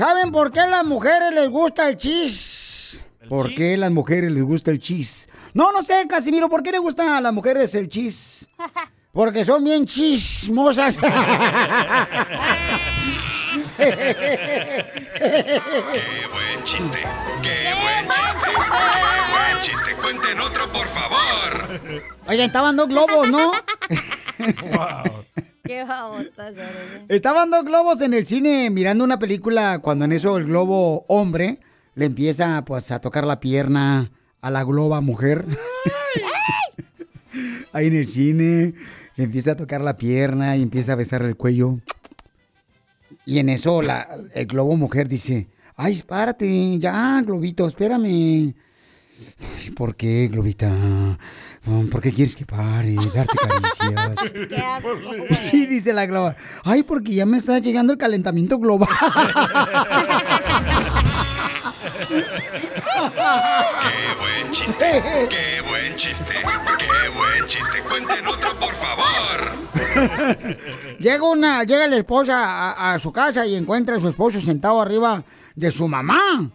¿Saben 0.00 0.32
por 0.32 0.50
qué 0.50 0.60
a 0.60 0.66
las 0.66 0.82
mujeres 0.86 1.34
les 1.34 1.50
gusta 1.50 1.86
el 1.86 1.98
chis? 1.98 3.04
¿Por 3.28 3.54
qué 3.54 3.74
a 3.74 3.76
las 3.76 3.90
mujeres 3.90 4.32
les 4.32 4.42
gusta 4.42 4.70
el 4.70 4.78
chis? 4.78 5.28
No, 5.52 5.72
no 5.72 5.82
sé, 5.82 6.06
Casimiro, 6.08 6.48
¿por 6.48 6.62
qué 6.62 6.72
le 6.72 6.78
gusta 6.78 7.18
a 7.18 7.20
las 7.20 7.34
mujeres 7.34 7.74
el 7.74 7.86
chis? 7.86 8.48
Porque 9.12 9.44
son 9.44 9.62
bien 9.62 9.84
chismosas. 9.84 10.96
¡Qué 10.96 11.04
buen 16.32 16.64
chiste! 16.64 17.02
¡Qué 17.42 17.74
buen 17.74 18.08
chiste! 18.08 18.48
¡Qué 18.56 18.94
buen 19.34 19.60
chiste! 19.60 19.96
¡Cuenten 20.00 20.40
otro, 20.40 20.72
por 20.72 20.88
favor! 20.94 21.78
Oigan, 22.26 22.46
estaban 22.46 22.74
dos 22.74 22.88
globos, 22.88 23.28
¿no? 23.28 23.52
Qué 25.70 25.84
babotas 25.84 26.56
eres. 26.56 27.04
Estaban 27.08 27.48
dos 27.48 27.64
globos 27.64 28.02
en 28.02 28.12
el 28.12 28.26
cine 28.26 28.70
mirando 28.70 29.04
una 29.04 29.20
película 29.20 29.78
cuando 29.78 30.04
en 30.04 30.10
eso 30.10 30.36
el 30.36 30.46
globo 30.46 31.04
hombre 31.06 31.60
le 31.94 32.06
empieza 32.06 32.64
pues 32.64 32.90
a 32.90 33.00
tocar 33.00 33.22
la 33.22 33.38
pierna 33.38 34.10
a 34.40 34.50
la 34.50 34.64
globa 34.64 35.00
mujer. 35.00 35.46
Ahí 37.72 37.86
en 37.86 37.94
el 37.94 38.08
cine 38.08 38.74
le 39.14 39.24
empieza 39.24 39.52
a 39.52 39.56
tocar 39.56 39.80
la 39.80 39.96
pierna 39.96 40.56
y 40.56 40.62
empieza 40.62 40.94
a 40.94 40.96
besarle 40.96 41.28
el 41.28 41.36
cuello. 41.36 41.78
Y 43.24 43.38
en 43.38 43.48
eso 43.48 43.80
la, 43.80 44.08
el 44.34 44.46
globo 44.46 44.76
mujer 44.76 45.06
dice, 45.06 45.46
ay, 45.76 45.92
espárate, 45.92 46.80
ya, 46.80 47.22
globito, 47.24 47.68
espérame. 47.68 48.56
¿Por 49.76 49.96
qué, 49.96 50.28
globita? 50.30 50.70
¿Por 51.90 52.00
qué 52.00 52.12
quieres 52.12 52.36
que 52.36 52.46
pare? 52.46 52.94
Darte 53.14 53.36
caricias. 53.36 54.34
Y 55.52 55.66
dice 55.66 55.92
la 55.92 56.06
globa, 56.06 56.36
ay, 56.64 56.82
porque 56.82 57.14
ya 57.14 57.26
me 57.26 57.36
está 57.36 57.58
llegando 57.58 57.92
el 57.92 57.98
calentamiento 57.98 58.58
global. 58.58 58.88
¡Qué 62.08 62.24
buen 64.18 64.52
chiste! 64.52 65.28
¡Qué 65.28 65.60
buen 65.68 65.96
chiste! 65.96 66.32
¡Qué 66.78 67.08
buen 67.16 67.46
chiste! 67.46 67.82
¡Cuenten 67.88 68.26
otro, 68.26 68.58
por 68.58 68.74
favor! 68.76 69.00
llega 70.98 71.22
una, 71.28 71.64
llega 71.64 71.86
la 71.86 71.96
esposa 71.96 72.70
a, 72.72 72.94
a 72.94 72.98
su 72.98 73.12
casa 73.12 73.46
y 73.46 73.54
encuentra 73.54 73.96
a 73.96 74.00
su 74.00 74.08
esposo 74.08 74.40
sentado 74.40 74.80
arriba 74.80 75.22
de 75.54 75.70
su 75.70 75.86
mamá. 75.88 76.50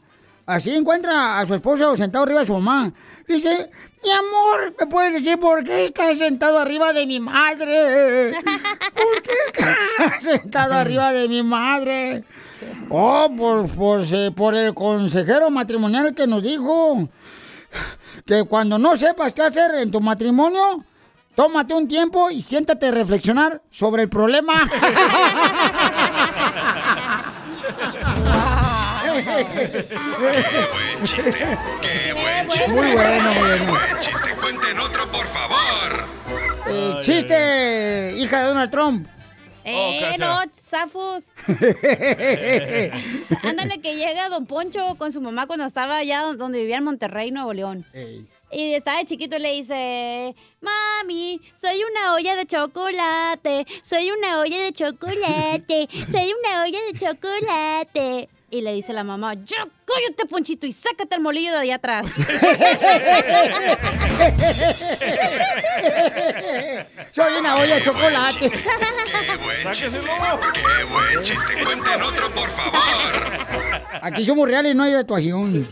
Así 0.45 0.75
encuentra 0.75 1.39
a 1.39 1.45
su 1.45 1.55
esposo 1.55 1.95
sentado 1.95 2.23
arriba 2.23 2.41
de 2.41 2.45
su 2.45 2.53
mamá. 2.53 2.91
Dice, 3.27 3.71
mi 4.03 4.11
amor, 4.11 4.75
¿me 4.79 4.85
puedes 4.85 5.15
decir 5.15 5.39
por 5.39 5.63
qué 5.63 5.85
estás 5.85 6.19
sentado 6.19 6.59
arriba 6.59 6.93
de 6.93 7.07
mi 7.07 7.19
madre? 7.19 8.33
¿Por 8.93 9.21
qué 9.23 9.31
estás 9.47 10.23
sentado 10.41 10.75
arriba 10.75 11.11
de 11.11 11.27
mi 11.27 11.41
madre? 11.41 12.23
Oh, 12.89 13.27
por, 13.35 13.67
por, 13.75 14.01
por 14.35 14.53
el 14.53 14.75
consejero 14.75 15.49
matrimonial 15.49 16.13
que 16.13 16.27
nos 16.27 16.43
dijo 16.43 17.09
que 18.25 18.43
cuando 18.43 18.77
no 18.77 18.95
sepas 18.95 19.33
qué 19.33 19.41
hacer 19.41 19.73
en 19.79 19.89
tu 19.89 19.99
matrimonio, 19.99 20.85
tómate 21.33 21.73
un 21.73 21.87
tiempo 21.87 22.29
y 22.29 22.43
siéntate 22.43 22.89
a 22.89 22.91
reflexionar 22.91 23.63
sobre 23.71 24.03
el 24.03 24.09
problema. 24.09 24.53
¡Qué 29.23 30.65
buen 30.73 31.05
chiste! 31.05 31.31
¡Qué 31.81 32.13
buen 32.13 32.49
chiste! 32.49 32.67
Muy 32.69 32.91
bueno, 32.91 33.33
muy 33.33 33.39
bueno. 33.39 33.65
¡Qué 33.65 33.71
buen 33.71 34.01
chiste! 34.01 34.35
¡Cuenten 34.41 34.79
otro, 34.79 35.11
por 35.11 35.27
favor! 35.27 36.05
Eh, 36.67 36.93
chiste, 37.01 38.11
hija 38.17 38.41
de 38.41 38.47
Donald 38.47 38.71
Trump. 38.71 39.07
Eh, 39.63 40.15
no, 40.19 40.41
zafos. 40.53 41.31
Ándale 43.43 43.81
que 43.81 43.95
llega 43.95 44.29
Don 44.29 44.45
Poncho 44.45 44.95
con 44.95 45.11
su 45.11 45.21
mamá 45.21 45.47
cuando 45.47 45.65
estaba 45.65 45.97
allá 45.97 46.21
donde 46.37 46.59
vivía 46.59 46.77
en 46.77 46.83
Monterrey, 46.83 47.31
Nuevo 47.31 47.51
León. 47.53 47.85
Y 48.51 48.73
estaba 48.73 48.99
de 48.99 49.05
chiquito 49.05 49.37
y 49.37 49.39
le 49.39 49.51
dice, 49.53 50.35
mami, 50.61 51.41
soy 51.53 51.81
una 51.83 52.13
olla 52.13 52.35
de 52.35 52.45
chocolate, 52.45 53.65
soy 53.81 54.11
una 54.11 54.39
olla 54.39 54.61
de 54.61 54.71
chocolate, 54.71 55.89
soy 56.11 56.31
una 56.43 56.63
olla 56.63 56.79
de 56.91 56.99
chocolate. 56.99 58.29
Y 58.55 58.61
le 58.61 58.71
dice 58.73 58.93
la 58.93 59.03
mamá, 59.03 59.33
yo 59.33 59.57
cállate, 59.83 60.25
Ponchito, 60.29 60.65
y 60.65 60.71
sácate 60.71 61.13
el 61.15 61.21
molillo 61.21 61.51
de 61.51 61.57
allá 61.57 61.75
atrás. 61.75 62.07
Soy 67.11 67.33
una 67.37 67.57
olla 67.57 67.75
de 67.75 67.81
chocolate. 67.81 68.49
¡Qué 68.49 68.57
buen 69.43 69.73
chiste! 69.73 69.99
¡Qué 69.99 70.85
buen 70.85 71.21
chiste! 71.21 71.65
¡Cuenten 71.65 72.01
otro, 72.01 72.33
por 72.33 72.49
favor! 72.51 72.81
Aquí 74.01 74.23
somos 74.23 74.47
reales, 74.47 74.73
no 74.73 74.83
hay 74.83 74.93
actuación. 74.93 75.67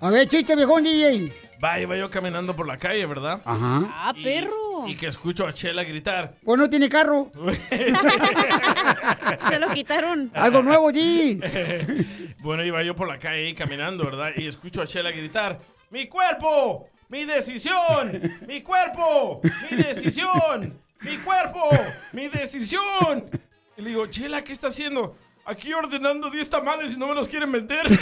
A 0.00 0.10
ver, 0.10 0.26
chiste, 0.26 0.56
viejón 0.56 0.84
DJ. 0.84 1.30
Va, 1.62 1.80
iba 1.80 1.96
yo 1.96 2.10
caminando 2.10 2.54
por 2.54 2.66
la 2.66 2.78
calle, 2.78 3.04
¿verdad? 3.06 3.40
Ajá. 3.44 3.82
Ah, 3.90 4.14
perro. 4.22 4.86
Y 4.86 4.96
que 4.96 5.06
escucho 5.06 5.46
a 5.46 5.54
Chela 5.54 5.84
gritar. 5.84 6.34
Pues 6.44 6.58
no 6.58 6.68
tiene 6.68 6.88
carro. 6.88 7.30
Se 9.48 9.58
lo 9.58 9.72
quitaron. 9.72 10.30
Algo 10.34 10.62
nuevo, 10.62 10.90
G. 10.90 12.36
bueno, 12.42 12.64
iba 12.64 12.82
yo 12.82 12.94
por 12.94 13.08
la 13.08 13.18
calle 13.18 13.46
ahí 13.46 13.54
caminando, 13.54 14.04
¿verdad? 14.04 14.32
Y 14.36 14.46
escucho 14.46 14.82
a 14.82 14.86
Chela 14.86 15.10
gritar. 15.10 15.58
¡Mi 15.90 16.08
cuerpo! 16.08 16.88
¡Mi 17.08 17.24
decisión! 17.24 18.38
¡Mi 18.46 18.60
cuerpo! 18.60 19.40
¡Mi 19.70 19.76
decisión! 19.76 20.78
¡Mi 21.00 21.16
cuerpo! 21.18 21.70
¡Mi 22.12 22.28
decisión! 22.28 23.30
Y 23.76 23.82
le 23.82 23.90
digo, 23.90 24.06
Chela, 24.06 24.42
¿qué 24.42 24.52
está 24.52 24.68
haciendo? 24.68 25.16
Aquí 25.48 25.72
ordenando 25.72 26.28
10 26.28 26.50
tamales 26.50 26.92
y 26.92 26.96
no 26.96 27.06
me 27.06 27.14
los 27.14 27.28
quieren 27.28 27.52
vender. 27.52 27.86
¡Qué 27.86 27.96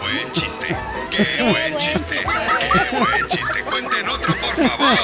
buen 0.00 0.32
chiste! 0.32 0.74
¡Qué 1.10 1.42
buen 1.42 1.76
chiste! 1.76 2.24
¡Qué 2.72 2.96
buen 2.96 3.28
chiste! 3.28 3.62
¡Cuenten 3.62 4.08
otro, 4.08 4.34
por 4.36 4.54
favor! 4.70 4.98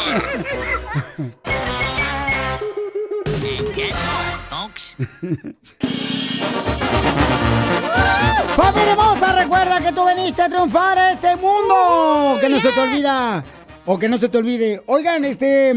¡Familia 8.57 8.93
hermosa! 8.93 9.33
Recuerda 9.35 9.83
que 9.83 9.93
tú 9.93 10.07
veniste 10.07 10.41
a 10.41 10.49
triunfar 10.49 10.99
a 10.99 11.11
este 11.11 11.37
mundo. 11.37 12.39
Que 12.41 12.49
no 12.49 12.59
se 12.59 12.73
te 12.73 12.81
olvida. 12.81 13.45
O 13.85 13.99
que 13.99 14.09
no 14.09 14.17
se 14.17 14.31
te 14.31 14.39
olvide. 14.39 14.83
Oigan, 14.87 15.27
este. 15.27 15.75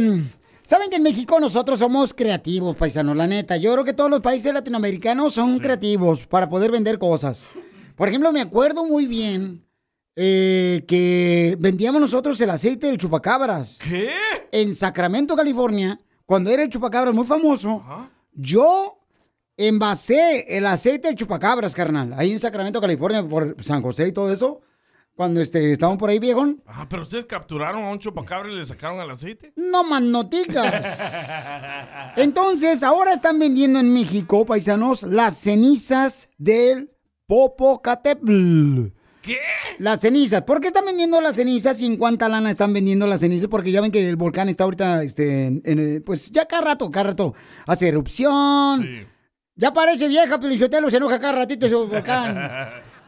Saben 0.66 0.90
que 0.90 0.96
en 0.96 1.04
México 1.04 1.40
nosotros 1.40 1.78
somos 1.78 2.16
creativos, 2.16 2.76
paisanos, 2.76 3.16
la 3.16 3.28
neta. 3.28 3.56
Yo 3.58 3.72
creo 3.74 3.86
que 3.86 3.94
todos 3.94 4.10
los 4.10 4.22
países 4.22 4.52
latinoamericanos 4.52 5.36
son 5.36 5.60
creativos 5.60 6.26
para 6.26 6.50
poder 6.50 6.72
vender 6.72 6.98
cosas. 6.98 7.46
Por 7.96 8.08
ejemplo, 8.08 8.32
me 8.32 8.42
acuerdo 8.42 8.84
muy 8.84 9.06
bien 9.06 9.64
eh, 10.16 10.84
que 10.88 11.56
vendíamos 11.60 12.02
nosotros 12.02 12.42
el 12.42 12.50
aceite 12.50 12.88
del 12.88 12.98
chupacabras. 12.98 13.78
¿Qué? 13.78 14.10
En 14.52 14.74
Sacramento, 14.74 15.36
California, 15.36 16.00
cuando 16.26 16.50
era 16.50 16.64
el 16.64 16.70
chupacabras 16.70 17.14
muy 17.14 17.26
famoso, 17.26 17.84
yo 18.34 18.98
envasé 19.58 20.58
el 20.58 20.66
aceite 20.66 21.10
del 21.10 21.16
chupacabras, 21.16 21.76
carnal. 21.76 22.12
Ahí 22.18 22.32
en 22.32 22.40
Sacramento, 22.40 22.82
California, 22.82 23.22
por 23.22 23.56
San 23.62 23.84
José 23.84 24.08
y 24.08 24.12
todo 24.12 24.32
eso. 24.32 24.62
Cuando 25.16 25.40
este, 25.40 25.72
estaban 25.72 25.98
por 25.98 26.10
ahí, 26.10 26.20
viejón. 26.20 26.62
Ah, 26.68 26.88
pero 26.90 27.04
ustedes 27.04 27.24
capturaron 27.26 27.86
a 27.86 27.90
un 27.92 28.00
chupacabra 28.00 28.52
y 28.52 28.56
le 28.58 28.66
sacaron 28.66 29.00
el 29.00 29.10
aceite. 29.10 29.54
No 29.56 29.84
más 29.86 30.02
noticas. 30.02 31.54
Entonces, 32.18 32.84
ahora 32.84 33.14
están 33.14 33.40
vendiendo 33.40 33.80
en 33.80 33.94
México, 33.94 34.46
paisanos, 34.46 35.04
las 35.04 35.38
cenizas 35.38 36.30
del 36.38 36.92
Popocatépetl. 37.28 38.88
¿Qué? 39.22 39.38
Las 39.80 40.02
cenizas. 40.02 40.44
¿Por 40.44 40.62
qué 40.62 40.68
están 40.68 40.86
vendiendo 40.86 41.20
las 41.20 41.36
cenizas 41.38 41.82
y 41.82 41.86
en 41.88 41.98
cuánta 41.98 42.30
lana 42.30 42.52
están 42.52 42.74
vendiendo 42.74 43.08
las 43.08 43.22
cenizas? 43.22 43.48
Porque 43.48 43.72
ya 43.72 43.82
ven 43.82 43.92
que 43.92 44.08
el 44.08 44.18
volcán 44.18 44.50
está 44.50 44.66
ahorita, 44.66 45.02
este, 45.02 45.48
en- 45.48 45.62
en, 45.66 45.80
eh, 45.80 46.02
pues 46.02 46.30
ya 46.32 46.46
cada 46.46 46.62
rato, 46.62 46.92
cada 46.92 47.10
rato 47.12 47.34
hace 47.66 47.88
erupción. 47.88 48.86
Ya 49.56 49.72
parece 49.74 50.08
vieja, 50.10 50.40
Pelichotelo 50.40 50.90
se 50.92 50.98
enoja 50.98 51.20
cada 51.20 51.34
ratito 51.34 51.66
ese 51.66 51.76
volcán. 51.76 52.38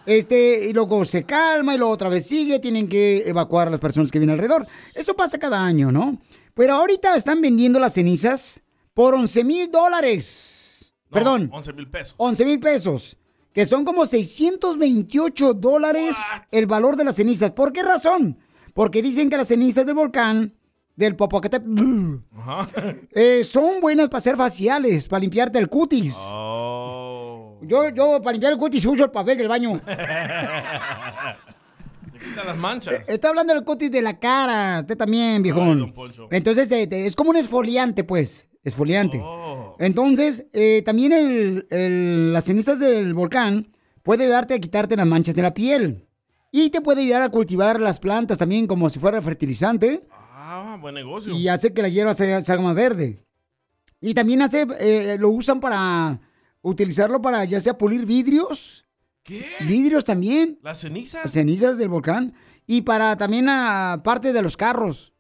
Este, 0.08 0.70
y 0.70 0.72
luego 0.72 1.04
se 1.04 1.26
calma 1.26 1.76
y 1.76 1.78
luego 1.78 1.92
otra 1.92 2.08
vez 2.08 2.26
sigue, 2.26 2.60
tienen 2.60 2.88
que 2.88 3.28
evacuar 3.28 3.68
a 3.68 3.72
las 3.72 3.82
personas 3.82 4.10
que 4.10 4.20
vienen 4.20 4.36
alrededor. 4.36 4.66
Eso 4.96 5.18
pasa 5.18 5.38
cada 5.38 5.62
año, 5.62 5.92
¿no? 5.92 6.18
Pero 6.54 6.76
ahorita 6.76 7.14
están 7.14 7.42
vendiendo 7.42 7.78
las 7.78 7.96
cenizas 7.96 8.64
por 8.94 9.16
11 9.16 9.44
mil 9.44 9.70
dólares. 9.70 10.94
Perdón, 11.12 11.50
11 11.52 11.74
mil 11.74 11.90
pesos. 11.90 12.16
11 12.16 12.46
mil 12.46 12.60
pesos. 12.62 13.18
Que 13.52 13.66
son 13.66 13.84
como 13.84 14.06
628 14.06 15.54
dólares 15.56 16.16
el 16.52 16.68
valor 16.68 16.96
de 16.96 17.04
las 17.04 17.18
cenizas. 17.18 17.52
¿Por 17.52 17.74
qué 17.74 17.84
razón? 17.84 18.40
Porque 18.74 19.02
dicen 19.02 19.30
que 19.30 19.36
las 19.36 19.50
cenizas 19.50 19.86
del 19.86 19.96
volcán, 19.96 20.56
del 20.96 21.18
Popocatépetl, 21.18 22.16
eh, 23.12 23.44
son 23.44 23.82
buenas 23.82 24.08
para 24.08 24.20
hacer 24.20 24.38
faciales, 24.38 25.10
para 25.10 25.20
limpiarte 25.20 25.60
el 25.60 25.68
cutis. 25.68 26.16
Oh. 26.18 27.17
Yo, 27.62 27.90
yo, 27.90 28.22
para 28.22 28.34
limpiar 28.34 28.54
el 28.54 28.60
cutis 28.60 28.86
uso 28.86 29.06
el 29.06 29.12
papel 29.12 29.38
del 29.38 29.48
baño. 29.48 29.80
Te 32.14 32.20
quita 32.20 32.44
las 32.46 32.58
manchas. 32.58 33.04
Estoy 33.08 33.30
hablando 33.30 33.54
del 33.54 33.64
cutis 33.64 33.92
de 33.92 34.02
la 34.02 34.18
cara. 34.20 34.80
Usted 34.80 34.98
también, 34.98 35.42
viejón. 35.44 35.94
Entonces, 36.32 36.72
eh, 36.72 36.84
eh, 36.90 37.06
es 37.06 37.16
como 37.16 37.30
un 37.32 37.38
esfoliante, 37.38 38.04
pues. 38.04 38.50
Esfoliante. 38.64 39.22
Entonces, 39.80 40.46
eh, 40.54 40.82
también 40.86 41.14
el- 41.14 41.68
el- 41.70 42.34
las 42.34 42.44
cenizas 42.46 42.80
del 42.80 43.14
volcán 43.14 43.70
puede 44.04 44.26
ayudarte 44.26 44.56
a 44.56 44.60
quitarte 44.60 44.96
las 44.98 45.06
manchas 45.08 45.36
de 45.36 45.42
la 45.42 45.54
piel. 45.54 46.04
Y 46.52 46.70
te 46.70 46.82
puede 46.82 47.02
ayudar 47.02 47.22
a 47.22 47.30
cultivar 47.30 47.80
las 47.80 48.00
plantas 48.00 48.38
también 48.38 48.68
como 48.68 48.90
si 48.90 49.00
fuera 49.00 49.22
fertilizante. 49.22 50.06
Ah, 50.12 50.78
buen 50.82 50.96
negocio. 50.96 51.34
Y 51.34 51.48
hace 51.50 51.74
que 51.74 51.82
la 51.82 51.90
hierba 51.90 52.14
salga 52.14 52.60
más 52.62 52.76
verde. 52.76 53.24
Y 54.02 54.14
también 54.14 54.42
hace, 54.42 54.66
eh, 54.80 55.18
lo 55.20 55.30
usan 55.30 55.60
para 55.60 56.20
utilizarlo 56.62 57.22
para 57.22 57.44
ya 57.46 57.60
sea 57.60 57.78
pulir 57.78 58.06
vidrios. 58.06 58.86
¿Qué? 59.24 59.46
Vidrios 59.68 60.06
también. 60.06 60.58
¿Las 60.64 60.80
cenizas? 60.80 61.24
Las 61.24 61.32
cenizas 61.34 61.78
del 61.78 61.90
volcán. 61.90 62.34
Y 62.66 62.82
para 62.84 63.18
también 63.18 63.48
a 63.50 64.02
parte 64.04 64.32
de 64.34 64.42
los 64.42 64.56
carros. 64.58 65.14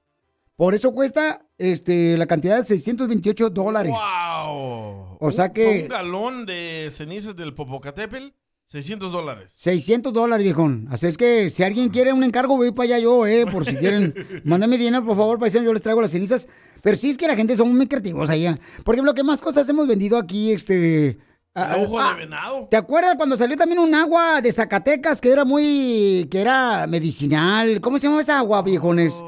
Por 0.55 0.73
eso 0.73 0.91
cuesta 0.93 1.45
este, 1.57 2.17
la 2.17 2.25
cantidad 2.25 2.57
de 2.57 2.63
628 2.63 3.49
dólares. 3.51 3.93
¡Wow! 3.93 5.17
O 5.19 5.31
sea 5.31 5.53
que- 5.53 5.83
Un 5.83 5.87
galón 5.89 6.45
de 6.45 6.89
cenizas 6.93 7.35
del 7.35 7.53
Popocatépetl, 7.53 8.27
600 8.69 9.13
dólares. 9.13 9.53
600 9.55 10.11
dólares, 10.11 10.43
viejón. 10.43 10.87
Así 10.91 11.07
es 11.07 11.17
que 11.17 11.49
si 11.49 11.63
alguien 11.63 11.87
quiere 11.87 12.11
un 12.11 12.23
encargo, 12.23 12.57
voy 12.57 12.71
para 12.71 12.83
allá 12.83 12.99
yo, 12.99 13.25
eh. 13.25 13.45
Por 13.49 13.65
si 13.65 13.77
quieren, 13.77 14.13
mándame 14.43 14.77
dinero, 14.77 15.05
por 15.05 15.15
favor, 15.15 15.39
paisano, 15.39 15.63
yo 15.63 15.73
les 15.73 15.81
traigo 15.81 16.01
las 16.01 16.11
cenizas. 16.11 16.49
Pero 16.83 16.97
sí 16.97 17.09
es 17.09 17.17
que 17.17 17.27
la 17.27 17.35
gente 17.35 17.55
son 17.55 17.75
muy 17.75 17.87
creativos 17.87 18.29
allá. 18.29 18.57
Por 18.83 18.95
ejemplo, 18.95 19.13
¿qué 19.13 19.23
más 19.23 19.39
cosas 19.39 19.67
hemos 19.69 19.87
vendido 19.87 20.17
aquí, 20.17 20.51
este... 20.51 21.17
ojo 21.55 21.97
ah, 21.97 22.11
de 22.13 22.25
venado. 22.25 22.67
¿Te 22.69 22.75
acuerdas 22.75 23.15
cuando 23.15 23.37
salió 23.37 23.55
también 23.55 23.79
un 23.79 23.95
agua 23.95 24.41
de 24.41 24.51
Zacatecas 24.51 25.21
que 25.21 25.31
era 25.31 25.45
muy... 25.45 26.27
que 26.29 26.41
era 26.41 26.87
medicinal? 26.87 27.79
¿Cómo 27.79 27.97
se 27.99 28.07
llama 28.07 28.19
esa 28.19 28.37
agua, 28.37 28.61
viejones? 28.63 29.23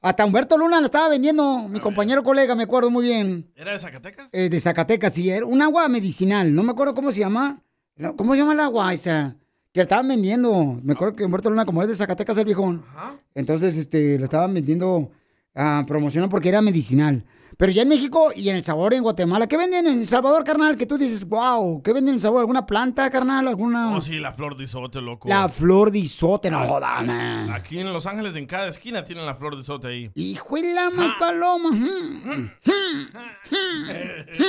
Hasta 0.00 0.24
Humberto 0.24 0.56
Luna 0.56 0.80
la 0.80 0.86
estaba 0.86 1.10
vendiendo, 1.10 1.68
mi 1.68 1.80
compañero 1.80 2.22
colega, 2.22 2.54
me 2.54 2.62
acuerdo 2.62 2.88
muy 2.88 3.04
bien. 3.04 3.52
¿Era 3.54 3.72
de 3.72 3.80
Zacatecas? 3.80 4.28
Eh, 4.32 4.48
de 4.48 4.60
Zacatecas, 4.60 5.12
sí, 5.12 5.28
era 5.28 5.44
un 5.44 5.60
agua 5.60 5.88
medicinal, 5.88 6.54
no 6.54 6.62
me 6.62 6.70
acuerdo 6.70 6.94
cómo 6.94 7.12
se 7.12 7.20
llama. 7.20 7.62
¿Cómo 8.16 8.34
se 8.34 8.40
llama 8.40 8.52
el 8.52 8.60
agua 8.60 8.92
esa? 8.92 9.36
que 9.72 9.82
estaban 9.82 10.08
vendiendo. 10.08 10.78
Me 10.82 10.94
acuerdo 10.94 11.14
que 11.14 11.24
Humberto 11.24 11.50
Luna, 11.50 11.64
como 11.64 11.82
es 11.82 11.88
de 11.88 11.94
Zacatecas 11.94 12.38
el 12.38 12.44
viejón. 12.44 12.82
Entonces, 13.34 13.76
este, 13.76 14.18
lo 14.18 14.24
estaban 14.24 14.52
vendiendo 14.52 15.10
a 15.54 15.84
promocionar 15.86 16.28
porque 16.28 16.48
era 16.48 16.62
medicinal. 16.62 17.24
Pero 17.56 17.72
ya 17.72 17.82
en 17.82 17.88
México 17.88 18.30
y 18.36 18.48
en 18.48 18.56
El 18.56 18.64
Sabor, 18.64 18.94
en 18.94 19.02
Guatemala, 19.02 19.48
¿qué 19.48 19.56
venden 19.56 19.86
en 19.86 20.00
El 20.00 20.06
Salvador, 20.06 20.44
carnal? 20.44 20.76
Que 20.76 20.86
tú 20.86 20.96
dices, 20.96 21.24
wow, 21.24 21.82
¿qué 21.82 21.92
venden 21.92 22.10
en 22.10 22.14
El 22.14 22.20
Sabor? 22.20 22.40
¿Alguna 22.40 22.64
planta, 22.64 23.10
carnal? 23.10 23.48
¿Alguna...? 23.48 23.96
Oh, 23.96 24.00
sí, 24.00 24.18
la 24.18 24.32
flor 24.32 24.56
de 24.56 24.64
isote, 24.64 25.00
loco. 25.00 25.28
La 25.28 25.48
flor 25.48 25.90
de 25.90 25.98
isote, 25.98 26.52
no 26.52 26.64
jodas, 26.64 27.04
man. 27.04 27.50
Aquí 27.50 27.80
en 27.80 27.92
Los 27.92 28.06
Ángeles, 28.06 28.36
en 28.36 28.46
cada 28.46 28.68
esquina, 28.68 29.04
tienen 29.04 29.26
la 29.26 29.34
flor 29.34 29.56
de 29.56 29.62
isote 29.62 29.88
ahí. 29.88 30.10
Hijo 30.14 30.54
de 30.54 30.72
la 30.72 30.90
más 30.90 31.10
paloma. 31.18 31.70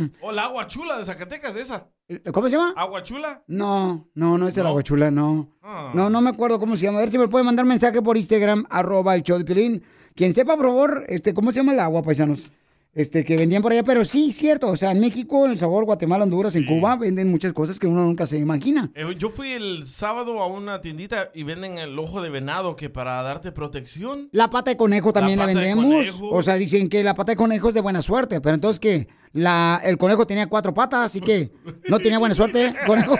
Mm. 0.00 0.12
O 0.22 0.32
la 0.32 0.44
agua 0.44 0.66
chula 0.66 0.98
de 0.98 1.04
Zacatecas, 1.04 1.56
esa. 1.56 1.88
¿Cómo 2.32 2.48
se 2.48 2.56
llama? 2.56 2.72
¿Agua 2.76 3.02
chula? 3.02 3.42
No, 3.46 4.08
no, 4.14 4.38
no 4.38 4.48
es 4.48 4.56
el 4.56 4.66
aguachula, 4.66 5.10
no. 5.10 5.56
Ah. 5.62 5.92
No, 5.94 6.10
no 6.10 6.20
me 6.20 6.30
acuerdo 6.30 6.58
cómo 6.58 6.76
se 6.76 6.86
llama. 6.86 6.98
A 6.98 7.02
ver 7.02 7.10
si 7.10 7.18
me 7.18 7.28
puede 7.28 7.44
mandar 7.44 7.64
mensaje 7.66 8.02
por 8.02 8.16
Instagram, 8.16 8.64
arroba 8.70 9.14
el 9.14 9.22
show 9.22 9.38
de 9.38 9.44
Piolín. 9.44 9.82
Quien 10.14 10.34
sepa, 10.34 10.56
por 10.56 10.66
favor, 10.66 11.04
este, 11.08 11.34
¿cómo 11.34 11.52
se 11.52 11.60
llama 11.60 11.72
el 11.72 11.80
agua, 11.80 12.02
paisanos? 12.02 12.50
Este, 12.92 13.24
que 13.24 13.36
vendían 13.36 13.62
por 13.62 13.70
allá, 13.70 13.84
pero 13.84 14.04
sí, 14.04 14.32
cierto. 14.32 14.66
O 14.68 14.76
sea, 14.76 14.90
en 14.90 14.98
México, 14.98 15.44
en 15.44 15.52
El 15.52 15.58
Sabor, 15.58 15.84
Guatemala, 15.84 16.24
Honduras, 16.24 16.56
en 16.56 16.66
Cuba, 16.66 16.96
venden 16.96 17.30
muchas 17.30 17.52
cosas 17.52 17.78
que 17.78 17.86
uno 17.86 18.04
nunca 18.04 18.26
se 18.26 18.38
imagina. 18.38 18.90
Eh, 18.96 19.14
yo 19.16 19.30
fui 19.30 19.52
el 19.52 19.86
sábado 19.86 20.40
a 20.40 20.48
una 20.48 20.80
tiendita 20.80 21.30
y 21.32 21.44
venden 21.44 21.78
el 21.78 21.96
ojo 21.98 22.20
de 22.20 22.30
venado 22.30 22.74
que 22.74 22.90
para 22.90 23.22
darte 23.22 23.52
protección. 23.52 24.28
La 24.32 24.50
pata 24.50 24.72
de 24.72 24.76
conejo 24.76 25.12
también 25.12 25.38
la, 25.38 25.46
de 25.46 25.54
vendemos. 25.54 26.20
O 26.30 26.42
sea, 26.42 26.54
dicen 26.54 26.88
que 26.88 27.04
la 27.04 27.14
pata 27.14 27.32
de 27.32 27.36
conejo 27.36 27.68
es 27.68 27.74
de 27.74 27.80
buena 27.80 28.02
suerte, 28.02 28.40
pero 28.40 28.56
entonces 28.56 28.80
que 28.80 29.08
la, 29.32 29.80
el 29.84 29.96
conejo 29.96 30.26
tenía 30.26 30.48
cuatro 30.48 30.74
patas, 30.74 31.06
así 31.06 31.20
que 31.20 31.52
no 31.88 32.00
tenía 32.00 32.18
buena 32.18 32.34
suerte, 32.34 32.74
conejo. 32.86 33.16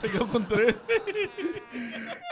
Se 0.00 0.08
quedó 0.10 0.28
con 0.28 0.46
tres. 0.46 0.76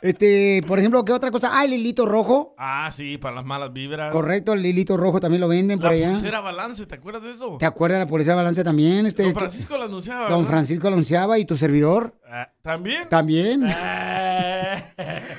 Este, 0.07 0.63
por 0.67 0.79
ejemplo, 0.79 1.05
¿qué 1.05 1.13
otra 1.13 1.31
cosa? 1.31 1.51
Ah, 1.53 1.65
el 1.65 1.73
hilito 1.73 2.07
rojo. 2.07 2.55
Ah, 2.59 2.91
sí, 2.93 3.19
para 3.19 3.35
las 3.37 3.45
malas 3.45 3.73
vibras. 3.73 4.13
Correcto, 4.13 4.53
el 4.53 4.65
hilito 4.65 4.97
rojo 4.97 5.19
también 5.21 5.41
lo 5.41 5.49
venden 5.49 5.79
por 5.79 5.91
La 5.91 5.97
allá. 5.97 6.13
pulsera 6.13 6.41
balance, 6.41 6.87
¿te 6.87 6.95
acuerdas 6.95 7.23
de 7.25 7.31
eso? 7.31 7.57
¿Te 7.59 7.67
acuerdas 7.67 7.99
de 7.99 8.05
la 8.05 8.09
policía 8.09 8.33
de 8.35 8.37
balance 8.37 8.63
también? 8.65 9.07
Este, 9.07 9.25
Don 9.25 9.35
Francisco 9.35 9.77
lo 9.77 9.85
anunciaba. 9.85 10.29
Don 10.29 10.39
¿verdad? 10.39 10.51
Francisco 10.51 10.89
lo 10.89 10.95
anunciaba 10.95 11.39
y 11.39 11.45
tu 11.45 11.57
servidor. 11.57 12.15
Ah, 12.29 12.49
¿También? 12.63 13.09
También. 13.09 13.63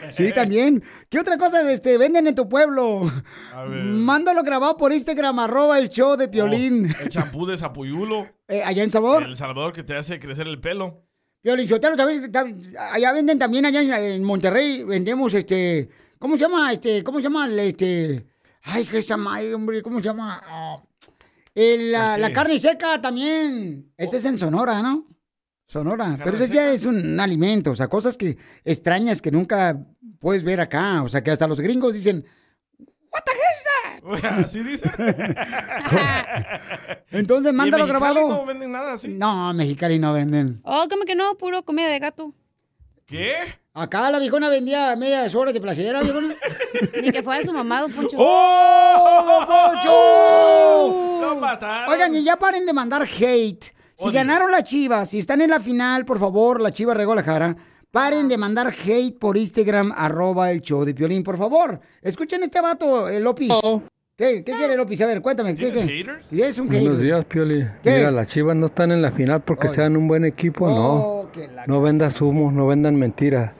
Sí, 0.09 0.31
también. 0.33 0.81
¿Qué 1.09 1.19
otra 1.19 1.37
cosa 1.37 1.69
este, 1.71 1.97
venden 1.97 2.27
en 2.27 2.35
tu 2.35 2.47
pueblo? 2.47 3.11
A 3.53 3.63
ver. 3.63 3.83
Mándalo 3.83 4.41
grabado 4.43 4.77
por 4.77 4.93
Instagram, 4.93 5.37
arroba 5.39 5.77
el 5.79 5.89
show 5.89 6.15
de 6.15 6.29
Piolín. 6.29 6.93
El 7.01 7.09
champú 7.09 7.45
de 7.45 7.57
Zapuyulo. 7.57 8.27
Eh, 8.49 8.63
allá 8.63 8.81
en 8.81 8.89
Sabor. 8.89 9.23
El 9.23 9.35
Salvador 9.35 9.73
que 9.73 9.83
te 9.83 9.93
hace 9.97 10.21
crecer 10.21 10.47
el 10.47 10.61
pelo. 10.61 11.03
Piolín, 11.41 11.67
Sotelo, 11.67 11.95
¿sabes? 11.95 12.29
Allá 12.91 13.13
venden 13.13 13.39
también, 13.39 13.65
allá 13.65 13.81
en- 14.05 14.23
Monterrey, 14.23 14.83
vendemos 14.83 15.33
este. 15.33 15.89
¿Cómo 16.19 16.35
se 16.35 16.41
llama? 16.41 16.71
Este, 16.73 17.03
¿cómo 17.03 17.19
se 17.19 17.23
llama? 17.23 17.47
el, 17.47 17.59
Este. 17.59 18.25
Ay, 18.63 18.83
qué 18.85 19.01
se 19.01 19.09
llama, 19.09 19.35
ay, 19.35 19.53
hombre, 19.53 19.81
¿cómo 19.81 19.99
se 19.99 20.05
llama? 20.05 20.41
Ah, 20.45 20.83
el, 21.55 21.91
la, 21.91 22.17
la 22.17 22.33
carne 22.33 22.59
seca 22.59 23.01
también. 23.01 23.93
Este 23.95 24.17
es 24.17 24.25
en 24.25 24.37
Sonora, 24.37 24.81
¿no? 24.81 25.07
Sonora. 25.65 26.17
Pero 26.23 26.35
ese 26.37 26.49
ya 26.53 26.71
es 26.71 26.85
un 26.85 27.19
alimento, 27.19 27.71
o 27.71 27.75
sea, 27.75 27.87
cosas 27.87 28.17
que 28.17 28.37
extrañas 28.65 29.21
que 29.21 29.31
nunca 29.31 29.77
puedes 30.19 30.43
ver 30.43 30.59
acá. 30.61 31.01
O 31.03 31.09
sea, 31.09 31.23
que 31.23 31.31
hasta 31.31 31.47
los 31.47 31.59
gringos 31.61 31.93
dicen, 31.93 32.25
Así 34.43 34.63
dice. 34.63 34.89
entonces 37.11 37.53
mándalo 37.53 37.83
¿Y 37.83 37.87
en 37.87 37.89
grabado. 37.89 38.29
No 38.29 38.45
venden 38.45 38.71
nada 38.71 38.93
así. 38.93 39.09
No, 39.09 39.53
Mexicali 39.53 39.99
no 39.99 40.13
venden. 40.13 40.61
Oh, 40.63 40.85
como 40.89 41.03
que 41.03 41.15
no, 41.15 41.35
puro 41.35 41.63
comida 41.63 41.87
de 41.87 41.99
gato. 41.99 42.33
¿Qué? 43.05 43.33
Acá 43.73 44.09
la 44.11 44.19
viejona 44.19 44.49
vendía 44.49 44.95
medias 44.95 45.35
horas 45.35 45.53
de 45.53 45.61
placera, 45.61 46.01
viejona. 46.01 46.35
Ni 47.01 47.11
que 47.11 47.23
fuera 47.23 47.43
su 47.43 47.53
mamá, 47.53 47.81
don 47.81 47.91
Poncho. 47.91 48.17
¡Oh, 48.19 49.23
don 49.25 49.45
Poncho! 49.45 51.21
Lo 51.21 51.35
mataron. 51.39 51.93
Oigan, 51.93 52.15
y 52.15 52.23
ya 52.23 52.37
paren 52.37 52.65
de 52.65 52.73
mandar 52.73 53.03
hate. 53.03 53.73
Si 53.95 54.11
ganaron 54.11 54.51
las 54.51 54.63
chivas, 54.63 55.09
si 55.09 55.17
están 55.17 55.41
en 55.41 55.49
la 55.49 55.59
final, 55.59 56.05
por 56.05 56.19
favor, 56.19 56.61
la 56.61 56.69
chiva 56.69 56.93
regó 56.93 57.15
la 57.15 57.23
jara. 57.23 57.55
Paren 57.91 58.27
de 58.27 58.37
mandar 58.37 58.67
hate 58.67 59.17
por 59.17 59.37
Instagram, 59.37 59.93
arroba 59.95 60.51
el 60.51 60.61
show 60.61 60.83
de 60.83 60.93
Piolín, 60.93 61.23
por 61.23 61.37
favor. 61.37 61.79
Escuchen 62.01 62.43
este 62.43 62.61
vato, 62.61 63.07
el 63.07 63.23
Lopis. 63.23 63.53
¿Qué, 64.17 64.43
qué 64.43 64.51
quiere 64.53 64.75
Lopis? 64.75 64.99
A 65.01 65.05
ver, 65.05 65.21
cuéntame, 65.21 65.55
¿qué, 65.55 65.67
Es 66.31 66.59
un 66.59 66.67
Buenos 66.67 66.99
días, 66.99 67.23
Pioli. 67.25 67.67
¿Qué? 67.83 67.97
Mira, 67.97 68.11
las 68.11 68.27
chivas 68.27 68.55
no 68.55 68.65
están 68.65 68.91
en 68.91 69.01
la 69.01 69.11
final 69.11 69.41
porque 69.41 69.69
sean 69.69 69.95
un 69.95 70.07
buen 70.07 70.25
equipo, 70.25 70.67
no. 70.69 71.29
No 71.67 71.81
vendas 71.81 72.19
humos, 72.21 72.51
no 72.51 72.67
vendan 72.67 72.95
mentiras. 72.95 73.51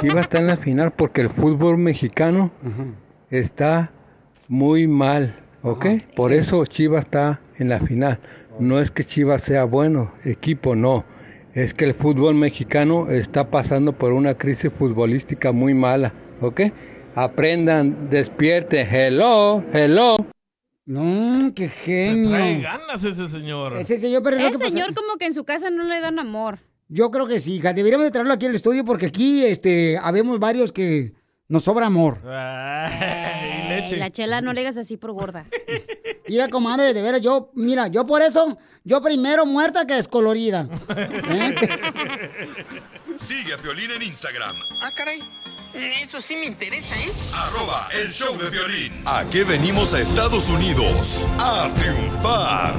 Chivas 0.00 0.22
está 0.22 0.38
en 0.38 0.46
la 0.46 0.56
final 0.56 0.92
porque 0.92 1.20
el 1.20 1.30
fútbol 1.30 1.78
mexicano 1.78 2.52
está 3.30 3.90
muy 4.48 4.86
mal, 4.86 5.38
¿ok? 5.62 5.86
Por 6.16 6.32
eso 6.32 6.64
Chivas 6.64 7.04
está 7.04 7.40
en 7.58 7.68
la 7.68 7.80
final. 7.80 8.18
No 8.60 8.78
es 8.78 8.90
que 8.90 9.04
Chivas 9.04 9.42
sea 9.42 9.64
bueno 9.64 10.12
equipo, 10.24 10.74
no. 10.74 11.04
Es 11.54 11.74
que 11.74 11.84
el 11.86 11.94
fútbol 11.94 12.34
mexicano 12.34 13.10
está 13.10 13.50
pasando 13.50 13.92
por 13.92 14.12
una 14.12 14.34
crisis 14.36 14.70
futbolística 14.72 15.50
muy 15.52 15.74
mala, 15.74 16.12
¿ok? 16.40 16.60
Aprendan, 17.14 18.08
despierten. 18.10 18.86
Hello, 18.88 19.64
hello. 19.72 20.16
No, 20.86 21.52
qué 21.54 21.68
genio. 21.68 22.30
Trae 22.30 22.60
ganas 22.60 23.02
ese 23.04 23.28
señor. 23.28 23.74
Ese 23.76 23.98
señor, 23.98 24.22
pero 24.22 24.36
Ese 24.36 24.52
que 24.52 24.58
pasa- 24.58 24.70
señor 24.70 24.94
como 24.94 25.16
que 25.18 25.26
en 25.26 25.34
su 25.34 25.44
casa 25.44 25.68
no 25.70 25.84
le 25.84 26.00
dan 26.00 26.18
amor. 26.18 26.60
Yo 26.88 27.10
creo 27.10 27.26
que 27.26 27.38
sí, 27.38 27.56
hija. 27.56 27.72
Deberíamos 27.74 28.06
de 28.06 28.10
traerlo 28.12 28.32
aquí 28.32 28.46
al 28.46 28.54
estudio 28.54 28.84
porque 28.84 29.06
aquí 29.06 29.44
este, 29.44 29.98
habemos 30.00 30.38
varios 30.38 30.72
que 30.72 31.12
nos 31.48 31.64
sobra 31.64 31.86
amor. 31.86 32.18
Ay, 32.26 33.68
leche. 33.68 33.96
La 33.96 34.10
chela 34.10 34.40
no 34.40 34.52
le 34.52 34.60
digas 34.60 34.76
así 34.76 34.96
por 34.96 35.12
gorda. 35.12 35.44
Mira, 36.28 36.48
comadre, 36.48 36.92
de 36.92 37.00
veras, 37.02 37.22
yo, 37.22 37.50
mira, 37.54 37.86
yo 37.88 38.06
por 38.06 38.20
eso, 38.20 38.58
yo 38.84 39.00
primero 39.00 39.46
muerta 39.46 39.86
que 39.86 39.94
descolorida. 39.94 40.68
¿Eh? 40.94 41.54
Sigue 43.14 43.54
a 43.54 43.58
Piolín 43.58 43.90
en 43.92 44.02
Instagram, 44.02 44.54
Ah, 44.82 44.90
caray. 44.94 45.22
Eso 45.74 46.20
sí 46.20 46.34
me 46.36 46.44
interesa, 46.46 46.94
¿eh? 46.96 47.10
arroba 47.34 47.88
el 48.02 48.12
show 48.12 48.36
de 48.36 48.50
violín. 48.50 49.02
¿A 49.06 49.24
qué 49.30 49.44
venimos 49.44 49.92
a 49.94 50.00
Estados 50.00 50.48
Unidos? 50.48 51.26
A 51.38 51.70
triunfar. 51.76 52.74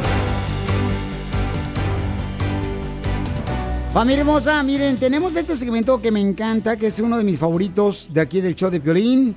Familia 3.94 4.20
hermosa, 4.22 4.62
miren, 4.64 4.98
tenemos 4.98 5.36
este 5.36 5.56
segmento 5.56 6.00
que 6.02 6.12
me 6.12 6.20
encanta, 6.22 6.78
que 6.78 6.88
es 6.88 7.00
uno 7.00 7.18
de 7.18 7.24
mis 7.24 7.40
favoritos 7.40 8.10
de 8.14 8.22
aquí 8.22 8.40
del 8.40 8.56
show 8.56 8.70
de 8.70 8.80
Piolín, 8.80 9.36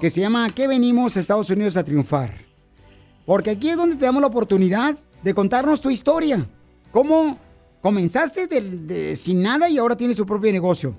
que 0.00 0.08
se 0.08 0.20
llama 0.20 0.48
¿Qué 0.54 0.68
venimos 0.68 1.16
a 1.16 1.20
Estados 1.20 1.50
Unidos 1.50 1.76
a 1.76 1.84
triunfar? 1.84 2.32
Porque 3.26 3.50
aquí 3.50 3.70
es 3.70 3.76
donde 3.76 3.96
te 3.96 4.04
damos 4.04 4.20
la 4.20 4.28
oportunidad 4.28 4.96
de 5.22 5.34
contarnos 5.34 5.80
tu 5.80 5.90
historia. 5.90 6.48
¿Cómo 6.92 7.38
comenzaste 7.82 8.46
de- 8.46 9.16
sin 9.16 9.42
nada 9.42 9.68
y 9.68 9.78
ahora 9.78 9.96
tienes 9.96 10.16
tu 10.16 10.24
propio 10.24 10.50
negocio? 10.52 10.96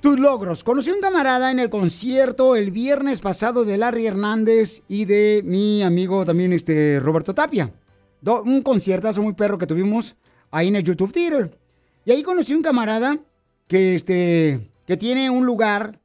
Tus 0.00 0.18
logros. 0.18 0.64
Conocí 0.64 0.90
a 0.90 0.94
un 0.94 1.00
camarada 1.00 1.50
en 1.50 1.60
el 1.60 1.70
concierto 1.70 2.56
el 2.56 2.72
viernes 2.72 3.20
pasado 3.20 3.64
de 3.64 3.78
Larry 3.78 4.06
Hernández 4.06 4.82
y 4.88 5.06
de 5.06 5.42
mi 5.46 5.82
amigo 5.82 6.24
también 6.26 6.52
este 6.52 7.00
Roberto 7.00 7.34
Tapia. 7.34 7.72
Do- 8.20 8.42
un 8.42 8.60
conciertazo 8.62 9.22
muy 9.22 9.32
perro 9.32 9.56
que 9.56 9.66
tuvimos 9.66 10.16
ahí 10.50 10.68
en 10.68 10.76
el 10.76 10.82
YouTube 10.82 11.12
Theater. 11.12 11.56
Y 12.04 12.12
ahí 12.12 12.22
conocí 12.22 12.54
un 12.54 12.62
camarada 12.62 13.18
que, 13.66 13.94
este, 13.94 14.60
que 14.86 14.96
tiene 14.96 15.30
un 15.30 15.46
lugar, 15.46 16.00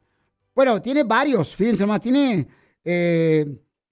bueno, 0.56 0.82
tiene 0.82 1.04
varios, 1.04 1.56
fíjense 1.56 1.86
más, 1.86 2.00
tiene 2.00 2.48
eh, 2.84 3.46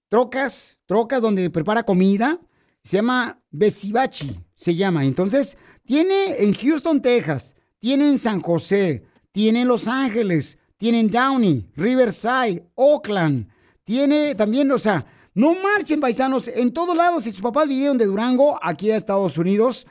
trocas, 0.08 0.78
trocas 0.86 1.20
donde 1.20 1.50
prepara 1.50 1.82
comida, 1.82 2.40
se 2.82 2.96
llama 2.96 3.40
Besibachi, 3.50 4.40
se 4.54 4.74
llama. 4.74 5.04
Entonces, 5.04 5.58
tiene 5.84 6.42
en 6.42 6.54
Houston, 6.54 7.02
Texas, 7.02 7.56
tiene 7.78 8.08
en 8.08 8.18
San 8.18 8.40
José, 8.40 9.04
tiene 9.30 9.62
en 9.62 9.68
Los 9.68 9.86
Ángeles, 9.86 10.58
tiene 10.78 11.00
en 11.00 11.10
Downey, 11.10 11.70
Riverside, 11.76 12.66
Oakland, 12.74 13.48
tiene 13.84 14.34
también, 14.34 14.70
o 14.70 14.78
sea, 14.78 15.04
no 15.38 15.54
marchen 15.54 16.00
paisanos, 16.00 16.48
en 16.48 16.72
todos 16.72 16.96
lados, 16.96 17.22
si 17.22 17.30
sus 17.30 17.42
papás 17.42 17.68
vinieron 17.68 17.96
de 17.96 18.06
Durango, 18.06 18.58
aquí 18.60 18.90
a 18.90 18.96
Estados 18.96 19.38
Unidos. 19.38 19.86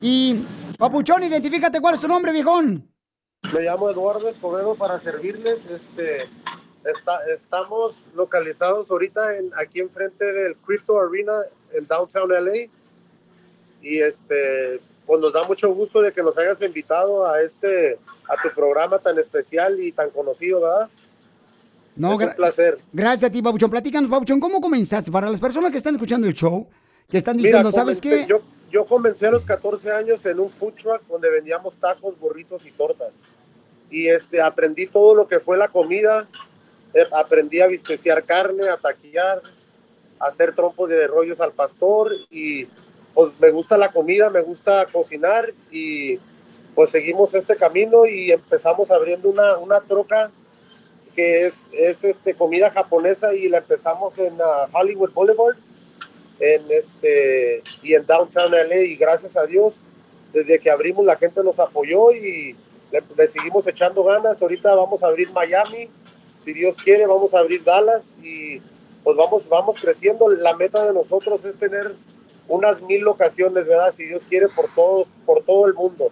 Y, 0.00 0.42
Papuchón, 0.78 1.22
identifícate 1.22 1.80
cuál 1.82 1.94
es 1.94 2.00
tu 2.00 2.08
nombre, 2.08 2.32
viejón. 2.32 2.88
Me 3.52 3.60
llamo 3.60 3.90
Eduardo 3.90 4.28
Escobedo 4.28 4.74
para 4.74 4.98
servirles. 5.00 5.58
Este, 5.70 6.22
está- 6.84 7.20
estamos 7.34 7.94
localizados 8.14 8.90
ahorita 8.90 9.36
en, 9.36 9.50
aquí 9.58 9.80
enfrente 9.80 10.24
del 10.24 10.56
Crypto 10.56 10.98
Arena 10.98 11.42
en 11.74 11.86
Downtown 11.86 12.30
LA. 12.32 12.68
Y 13.82 14.00
este, 14.00 14.80
pues 15.06 15.20
nos 15.20 15.32
da 15.34 15.44
mucho 15.44 15.68
gusto 15.74 16.00
de 16.00 16.12
que 16.12 16.22
nos 16.22 16.36
hayas 16.38 16.60
invitado 16.62 17.26
a 17.26 17.42
este, 17.42 17.98
a 18.28 18.42
tu 18.42 18.48
programa 18.54 18.98
tan 18.98 19.18
especial 19.18 19.78
y 19.78 19.92
tan 19.92 20.08
conocido, 20.10 20.62
¿verdad? 20.62 20.88
No, 21.96 22.20
Es 22.20 22.26
un 22.26 22.34
placer. 22.34 22.78
Gracias 22.92 23.30
a 23.30 23.32
ti, 23.32 23.42
Papuchón. 23.42 23.70
Platícanos, 23.70 24.10
Papuchón, 24.10 24.38
¿cómo 24.40 24.60
comenzaste? 24.60 25.10
Para 25.10 25.30
las 25.30 25.40
personas 25.40 25.70
que 25.70 25.78
están 25.78 25.94
escuchando 25.94 26.26
el 26.26 26.34
show, 26.34 26.66
que 27.08 27.18
están 27.18 27.36
Mira, 27.36 27.46
diciendo, 27.48 27.72
¿sabes 27.72 28.00
qué? 28.00 28.26
Yo, 28.28 28.42
yo 28.70 28.84
comencé 28.84 29.26
a 29.26 29.30
los 29.30 29.44
14 29.44 29.90
años 29.90 30.24
en 30.26 30.38
un 30.38 30.50
food 30.50 30.74
truck 30.74 31.02
donde 31.08 31.30
vendíamos 31.30 31.74
tacos, 31.76 32.18
burritos 32.18 32.64
y 32.66 32.70
tortas. 32.72 33.12
y 33.90 34.08
este, 34.08 34.42
aprendí 34.42 34.86
todo 34.88 35.14
lo 35.14 35.28
que 35.28 35.40
fue 35.40 35.56
la 35.56 35.68
comida, 35.68 36.26
eh, 36.92 37.04
aprendí 37.12 37.60
a 37.60 37.68
bisteciar 37.68 38.24
carne, 38.24 38.68
a 38.68 38.76
taquillar, 38.76 39.42
a 40.18 40.26
hacer 40.26 40.54
trompos 40.54 40.88
de 40.88 41.06
rollos 41.06 41.40
al 41.40 41.52
pastor 41.52 42.12
y 42.30 42.66
pues 43.14 43.32
me 43.38 43.50
gusta 43.50 43.78
la 43.78 43.92
comida, 43.92 44.28
me 44.28 44.42
gusta 44.42 44.86
cocinar 44.92 45.52
y 45.70 46.18
pues 46.74 46.90
seguimos 46.90 47.32
este 47.32 47.56
camino 47.56 48.06
y 48.06 48.32
empezamos 48.32 48.90
abriendo 48.90 49.30
una, 49.30 49.56
una 49.56 49.80
troca 49.80 50.30
que 51.16 51.46
es, 51.46 51.54
es 51.72 52.04
este, 52.04 52.34
comida 52.34 52.70
japonesa 52.70 53.34
y 53.34 53.48
la 53.48 53.58
empezamos 53.58 54.16
en 54.18 54.34
uh, 54.34 54.68
Hollywood 54.72 55.12
Boulevard 55.12 55.56
en 56.38 56.62
este, 56.70 57.62
y 57.82 57.94
en 57.94 58.06
Downtown 58.06 58.52
LA 58.52 58.82
y 58.82 58.96
gracias 58.96 59.36
a 59.36 59.46
Dios 59.46 59.72
desde 60.32 60.58
que 60.58 60.70
abrimos 60.70 61.06
la 61.06 61.16
gente 61.16 61.42
nos 61.42 61.58
apoyó 61.58 62.12
y 62.12 62.54
le, 62.92 63.02
le 63.16 63.28
seguimos 63.28 63.66
echando 63.66 64.04
ganas. 64.04 64.40
Ahorita 64.40 64.74
vamos 64.74 65.02
a 65.02 65.06
abrir 65.06 65.30
Miami, 65.30 65.88
si 66.44 66.52
Dios 66.52 66.76
quiere 66.76 67.06
vamos 67.06 67.34
a 67.34 67.38
abrir 67.38 67.64
Dallas 67.64 68.04
y 68.22 68.60
pues 69.02 69.16
vamos, 69.16 69.48
vamos 69.48 69.80
creciendo. 69.80 70.28
La 70.28 70.54
meta 70.56 70.84
de 70.84 70.92
nosotros 70.92 71.44
es 71.44 71.56
tener 71.56 71.94
unas 72.48 72.80
mil 72.82 73.02
locaciones, 73.02 73.66
¿verdad? 73.66 73.94
Si 73.96 74.04
Dios 74.04 74.22
quiere 74.28 74.48
por 74.48 74.68
todo, 74.74 75.06
por 75.24 75.42
todo 75.42 75.66
el 75.66 75.74
mundo. 75.74 76.10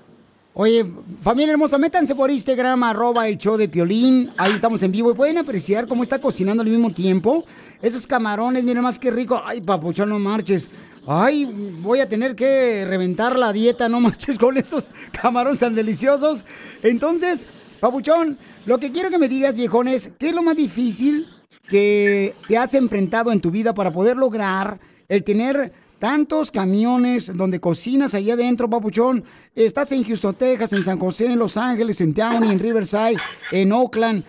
Oye, 0.57 0.87
familia 1.19 1.51
hermosa, 1.51 1.79
métanse 1.79 2.15
por 2.15 2.31
Instagram, 2.31 2.81
arroba 2.85 3.27
el 3.27 3.39
show 3.39 3.57
de 3.57 3.69
Piolín. 3.69 4.31
Ahí 4.37 4.53
estamos 4.53 4.81
en 4.85 4.93
vivo 4.93 5.11
y 5.11 5.15
pueden 5.15 5.37
apreciar 5.37 5.89
cómo 5.89 6.05
está 6.05 6.21
cocinando 6.21 6.63
al 6.63 6.69
mismo 6.69 6.93
tiempo. 6.93 7.45
Esos 7.83 8.07
camarones, 8.07 8.63
miren 8.63 8.85
más 8.85 9.01
que 9.01 9.11
rico. 9.11 9.43
Ay, 9.45 9.63
papuchón, 9.63 10.11
no 10.11 10.21
marches. 10.21 10.71
Ay, 11.09 11.45
voy 11.81 11.99
a 11.99 12.09
tener 12.09 12.37
que 12.37 12.85
reventar 12.87 13.37
la 13.37 13.53
dieta, 13.53 13.89
no 13.89 13.99
marches 14.01 14.39
con 14.39 14.57
estos 14.57 14.93
camarones 15.21 15.59
tan 15.59 15.75
deliciosos. 15.75 16.47
Entonces, 16.85 17.49
papuchón, 17.81 18.39
lo 18.65 18.79
que 18.79 18.93
quiero 18.93 19.11
que 19.11 19.19
me 19.19 19.29
digas, 19.29 19.57
viejones, 19.57 20.13
¿qué 20.21 20.29
es 20.29 20.37
lo 20.37 20.45
más 20.45 20.55
difícil 20.55 21.27
que 21.69 22.33
te 22.47 22.57
has 22.57 22.75
enfrentado 22.75 23.33
en 23.33 23.41
tu 23.41 23.51
vida 23.51 23.75
para 23.75 23.91
poder 23.91 24.17
lograr 24.17 24.79
el 25.09 25.25
tener 25.25 25.73
tantos 26.09 26.51
camiones 26.51 27.35
donde 27.35 27.59
cocinas 27.61 28.13
ahí 28.13 28.31
adentro, 28.31 28.69
papuchón. 28.69 29.25
Estás 29.55 29.91
en 29.93 30.05
Houston, 30.05 30.35
Texas, 30.35 30.75
en 30.75 30.83
San 30.85 30.99
José, 30.99 31.33
en 31.33 31.39
Los 31.39 31.57
Ángeles, 31.57 31.99
en 32.03 32.13
Downey, 32.13 32.51
en 32.51 32.59
Riverside, 32.61 33.17
en 33.51 33.73
Oakland. 33.73 34.23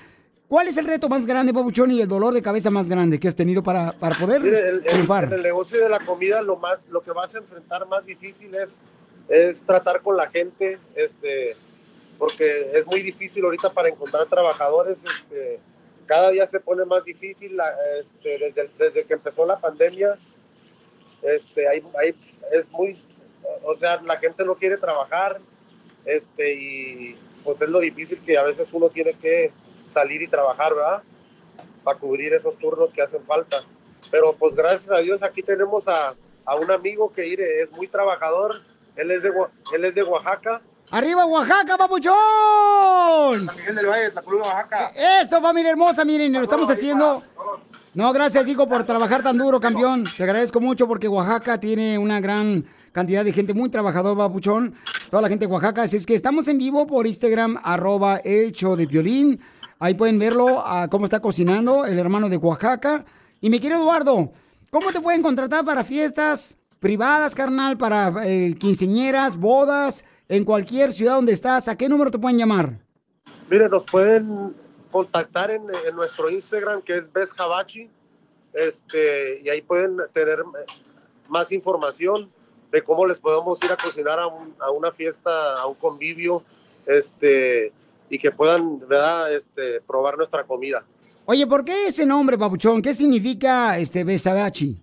¿Cuál 0.48 0.70
es 0.70 0.78
el 0.78 0.86
reto 0.88 1.10
más 1.10 1.26
grande, 1.26 1.54
papuchón, 1.54 1.92
y 1.92 2.00
el 2.00 2.08
dolor 2.08 2.34
de 2.34 2.42
cabeza 2.42 2.70
más 2.72 2.88
grande 2.88 3.20
que 3.20 3.28
has 3.28 3.36
tenido 3.36 3.62
para, 3.62 3.92
para 3.92 4.16
poder 4.16 4.40
Mire, 4.42 4.58
el- 4.58 4.66
el- 4.78 4.84
triunfar? 4.84 5.26
en 5.26 5.34
el 5.34 5.44
negocio 5.44 5.78
de 5.84 5.90
la 5.90 6.00
comida 6.00 6.42
lo 6.42 6.56
más 6.56 6.80
lo 6.90 7.02
que 7.02 7.12
vas 7.12 7.36
a 7.36 7.40
enfrentar 7.40 7.86
más 7.90 8.06
difícil 8.06 8.56
es, 8.56 8.78
es 9.28 9.62
tratar 9.64 10.02
con 10.02 10.16
la 10.16 10.30
gente 10.30 10.80
este 10.96 11.58
porque 12.18 12.72
es 12.74 12.86
muy 12.86 13.02
difícil 13.02 13.44
ahorita 13.44 13.72
para 13.74 13.90
encontrar 13.90 14.28
trabajadores 14.28 14.98
este, 15.04 15.60
cada 16.06 16.30
día 16.32 16.48
se 16.48 16.62
pone 16.62 16.86
más 16.86 17.04
difícil 17.04 17.58
la- 17.58 17.74
este, 18.00 18.38
desde, 18.40 18.70
desde 18.80 19.04
que 19.04 19.14
empezó 19.16 19.46
la 19.46 19.60
pandemia 19.60 20.18
este 21.24 21.68
hay, 21.68 21.84
hay- 22.00 22.16
es 22.52 22.70
muy 22.72 23.02
o 23.64 23.76
sea 23.78 24.02
la 24.02 24.18
gente 24.18 24.44
no 24.46 24.56
quiere 24.56 24.78
trabajar 24.78 25.40
este 26.06 26.54
y 26.54 27.18
pues 27.44 27.62
es 27.62 27.70
lo 27.70 27.80
difícil 27.80 28.20
que 28.26 28.38
a 28.38 28.44
veces 28.44 28.68
uno 28.72 28.90
tiene 28.90 29.14
que 29.14 29.52
salir 29.94 30.22
y 30.22 30.28
trabajar 30.28 30.74
verdad 30.74 31.04
para 31.84 32.00
cubrir 32.00 32.34
esos 32.34 32.58
turnos 32.58 32.92
que 32.92 33.02
hacen 33.04 33.24
falta. 33.26 33.64
Pero 34.12 34.36
pues 34.36 34.56
gracias 34.56 34.90
a 34.92 34.98
Dios 34.98 35.22
aquí 35.22 35.44
tenemos 35.44 35.88
a, 35.88 36.16
a 36.46 36.56
un 36.56 36.72
amigo 36.72 37.14
que 37.14 37.32
es 37.62 37.72
muy 37.72 37.88
trabajador, 37.88 38.56
él 38.96 39.12
es 39.12 39.22
de, 39.22 39.32
él 39.74 39.86
es 39.86 39.94
de 39.94 40.04
Oaxaca. 40.04 40.62
¡Arriba, 40.92 41.26
Oaxaca, 41.26 41.78
papuchón! 41.78 43.48
Miguel 43.56 43.76
del 43.76 43.86
Valle, 43.88 44.12
Oaxaca. 44.38 44.78
Eso, 45.22 45.42
familia 45.42 45.72
hermosa, 45.72 46.04
miren, 46.06 46.34
lo 46.34 46.42
estamos 46.42 46.70
haciendo. 46.70 47.24
No, 47.96 48.12
gracias, 48.12 48.46
hijo, 48.50 48.68
por 48.68 48.84
trabajar 48.84 49.24
tan 49.24 49.38
duro, 49.38 49.62
campeón. 49.62 50.04
Te 50.18 50.24
agradezco 50.24 50.60
mucho 50.60 50.86
porque 50.86 51.08
Oaxaca 51.08 51.58
tiene 51.62 51.98
una 51.98 52.20
gran 52.20 52.66
cantidad 52.92 53.24
de 53.24 53.32
gente 53.32 53.54
muy 53.54 53.70
trabajadora, 53.70 54.18
papuchón. 54.18 54.74
Toda 55.10 55.22
la 55.22 55.30
gente 55.30 55.48
de 55.48 55.54
Oaxaca. 55.54 55.84
Así 55.84 55.96
es 55.96 56.06
que 56.06 56.14
estamos 56.14 56.50
en 56.50 56.58
vivo 56.58 56.86
por 56.88 57.08
Instagram, 57.08 57.58
arroba 57.64 58.18
el 58.18 58.52
show 58.52 58.76
de 58.76 58.86
violín. 58.86 59.40
Ahí 59.80 59.94
pueden 59.94 60.20
verlo, 60.20 60.68
a 60.68 60.90
cómo 60.90 61.06
está 61.06 61.22
cocinando 61.22 61.86
el 61.86 61.98
hermano 61.98 62.28
de 62.28 62.36
Oaxaca. 62.36 63.06
Y 63.40 63.50
mi 63.50 63.62
querido 63.62 63.80
Eduardo, 63.84 64.30
¿cómo 64.72 64.92
te 64.92 65.00
pueden 65.00 65.22
contratar 65.22 65.64
para 65.64 65.86
fiestas 65.86 66.58
privadas, 66.82 67.34
carnal, 67.34 67.78
para 67.78 68.12
eh, 68.26 68.56
quinceñeras, 68.60 69.38
bodas, 69.38 70.04
en 70.28 70.44
cualquier 70.44 70.92
ciudad 70.92 71.16
donde 71.16 71.32
estás? 71.32 71.70
¿A 71.70 71.78
qué 71.78 71.88
número 71.88 72.12
te 72.12 72.20
pueden 72.20 72.38
llamar? 72.38 72.78
Mire, 73.50 73.70
nos 73.70 73.84
pueden 73.86 74.54
contactar 75.00 75.52
en, 75.52 75.64
en 75.86 75.94
nuestro 75.94 76.30
Instagram 76.30 76.82
que 76.82 77.04
es 77.16 77.34
Jabachi, 77.34 77.90
este, 78.54 79.42
y 79.44 79.50
ahí 79.50 79.62
pueden 79.62 79.98
tener 80.14 80.40
más 81.28 81.52
información 81.52 82.32
de 82.72 82.82
cómo 82.82 83.06
les 83.06 83.20
podemos 83.20 83.62
ir 83.62 83.74
a 83.74 83.76
cocinar 83.76 84.22
a, 84.22 84.28
un- 84.28 84.56
a 84.58 84.72
una 84.72 84.94
fiesta, 84.94 85.56
a 85.60 85.68
un 85.68 85.76
convivio, 85.76 86.44
este, 86.88 87.74
y 88.10 88.18
que 88.18 88.32
puedan, 88.32 88.80
¿verdad? 88.88 89.34
Este, 89.34 89.82
probar 89.82 90.18
nuestra 90.18 90.46
comida. 90.46 90.86
Oye, 91.26 91.46
¿por 91.46 91.66
qué 91.66 91.88
ese 91.88 92.06
nombre, 92.06 92.38
papuchón? 92.38 92.82
¿Qué 92.82 92.94
significa 92.94 93.78
este 93.78 94.06
Besabachi? 94.06 94.82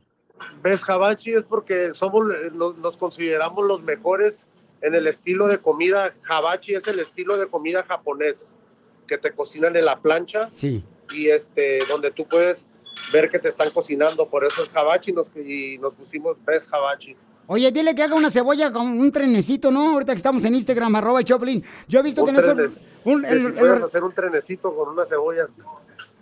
Best 0.63 0.85
Jabachi 0.85 1.33
es 1.33 1.45
porque 1.45 1.95
somos, 1.95 2.27
eh, 2.35 2.51
nos, 2.53 2.77
nos 2.77 2.99
consideramos 2.99 3.65
los 3.67 3.83
mejores 3.83 4.47
en 4.83 4.95
el 4.95 5.07
estilo 5.07 5.47
de 5.49 5.57
comida. 5.57 6.13
Jabachi 6.21 6.75
es 6.75 6.87
el 6.87 6.99
estilo 6.99 7.39
de 7.39 7.49
comida 7.49 7.83
japonés 7.85 8.51
que 9.13 9.19
te 9.19 9.33
cocinan 9.35 9.77
en 9.77 9.85
la 9.85 10.01
plancha 10.01 10.49
Sí. 10.51 10.83
y 11.13 11.29
este 11.29 11.81
donde 11.87 12.11
tú 12.13 12.27
puedes 12.27 12.69
ver 13.13 13.29
que 13.29 13.39
te 13.39 13.49
están 13.51 13.71
cocinando. 13.71 14.27
Por 14.29 14.43
eso 14.45 14.63
es 14.63 14.71
Jabachi 14.71 15.13
nos- 15.13 15.29
y 15.37 15.77
nos 15.79 15.93
pusimos 15.93 16.37
Best 16.47 16.69
Jabachi. 16.71 17.15
Oye, 17.47 17.71
dile 17.73 17.95
que 17.95 18.03
haga 18.03 18.15
una 18.15 18.31
cebolla 18.31 18.73
con 18.73 18.87
un 18.87 19.13
trenecito, 19.13 19.71
¿no? 19.71 19.93
Ahorita 19.93 20.13
que 20.13 20.17
estamos 20.17 20.43
en 20.47 20.55
Instagram, 20.55 20.95
arroba 20.97 21.19
el 21.19 21.27
Choplin. 21.27 21.63
Yo 21.89 22.01
he 22.01 22.03
visto 22.03 22.23
Un 22.25 22.33
que 22.35 22.41
eso... 22.41 22.55
trene- 22.55 22.73
un- 23.05 23.25
el- 23.27 23.59
el- 23.59 23.83
hacer 23.85 24.03
un 24.03 24.13
trenecito 24.13 24.75
con 24.75 24.89
una 24.89 25.05
cebolla. 25.05 25.47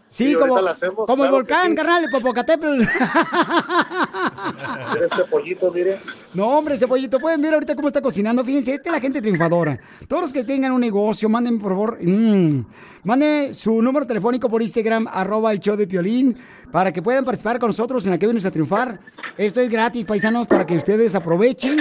sí, 0.08 0.34
como, 0.34 0.56
hacemos, 0.56 1.06
como 1.06 1.24
el 1.24 1.30
claro 1.30 1.30
que 1.30 1.30
volcán, 1.32 1.68
sí. 1.70 1.74
carnal, 1.76 2.04
el 2.04 2.10
Popocatépetl. 2.10 2.82
Este 5.00 5.70
mire. 5.72 5.98
No, 6.34 6.46
hombre, 6.58 6.74
ese 6.74 6.86
pollito, 6.86 7.18
pueden 7.18 7.40
ver 7.40 7.54
ahorita 7.54 7.74
cómo 7.74 7.88
está 7.88 8.00
cocinando. 8.00 8.44
Fíjense, 8.44 8.74
esta 8.74 8.90
es 8.90 8.92
la 8.92 9.00
gente 9.00 9.20
triunfadora. 9.20 9.78
Todos 10.08 10.22
los 10.22 10.32
que 10.32 10.44
tengan 10.44 10.72
un 10.72 10.80
negocio, 10.80 11.28
manden 11.28 11.58
por 11.58 11.72
favor, 11.72 11.98
mm, 12.00 12.64
manden 13.04 13.54
su 13.54 13.80
número 13.82 14.06
telefónico 14.06 14.48
por 14.48 14.62
Instagram, 14.62 15.06
arroba 15.10 15.52
el 15.52 15.60
show 15.60 15.76
de 15.76 15.86
Piolín, 15.86 16.36
para 16.70 16.92
que 16.92 17.02
puedan 17.02 17.24
participar 17.24 17.58
con 17.58 17.68
nosotros 17.68 18.04
en 18.06 18.12
la 18.12 18.18
que 18.18 18.26
vienes 18.26 18.46
a 18.46 18.50
triunfar. 18.50 19.00
Esto 19.36 19.60
es 19.60 19.70
gratis, 19.70 20.04
paisanos, 20.04 20.46
para 20.46 20.66
que 20.66 20.76
ustedes 20.76 21.14
aprovechen. 21.14 21.78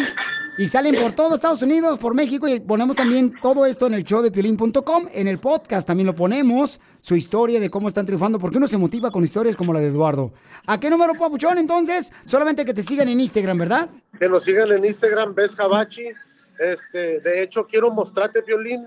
Y 0.59 0.65
salen 0.65 0.93
por 1.01 1.13
todo 1.13 1.35
Estados 1.35 1.61
Unidos, 1.61 1.99
por 1.99 2.13
México, 2.13 2.45
y 2.45 2.59
ponemos 2.59 2.93
también 2.93 3.33
todo 3.41 3.65
esto 3.65 3.87
en 3.87 3.93
el 3.93 4.03
showdepiolín.com. 4.03 5.05
En 5.13 5.29
el 5.29 5.39
podcast 5.39 5.87
también 5.87 6.07
lo 6.07 6.13
ponemos, 6.13 6.81
su 6.99 7.15
historia 7.15 7.61
de 7.61 7.69
cómo 7.69 7.87
están 7.87 8.05
triunfando, 8.05 8.39
porque 8.39 8.57
uno 8.57 8.67
se 8.67 8.77
motiva 8.77 9.09
con 9.09 9.23
historias 9.23 9.55
como 9.55 9.71
la 9.71 9.79
de 9.79 9.87
Eduardo. 9.87 10.33
¿A 10.65 10.77
qué 10.77 10.89
número, 10.89 11.13
papuchón, 11.13 11.59
entonces? 11.59 12.11
Solamente 12.25 12.58
que 12.65 12.73
te 12.73 12.83
sigan 12.83 13.07
en 13.09 13.19
Instagram, 13.19 13.57
¿verdad? 13.57 13.89
Que 14.19 14.29
nos 14.29 14.43
sigan 14.43 14.71
en 14.71 14.85
Instagram, 14.85 15.33
Best 15.33 15.55
Jabachi. 15.55 16.09
Este, 16.59 17.19
de 17.21 17.43
hecho, 17.43 17.65
quiero 17.65 17.91
mostrarte, 17.91 18.41
Violín, 18.41 18.85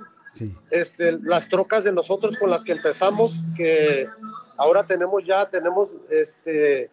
este, 0.70 1.18
las 1.22 1.48
trocas 1.48 1.84
de 1.84 1.92
nosotros 1.92 2.36
con 2.38 2.50
las 2.50 2.64
que 2.64 2.72
empezamos, 2.72 3.34
que 3.56 4.06
ahora 4.56 4.86
tenemos 4.86 5.24
ya, 5.24 5.48
tenemos 5.48 5.88
este, 6.10 6.90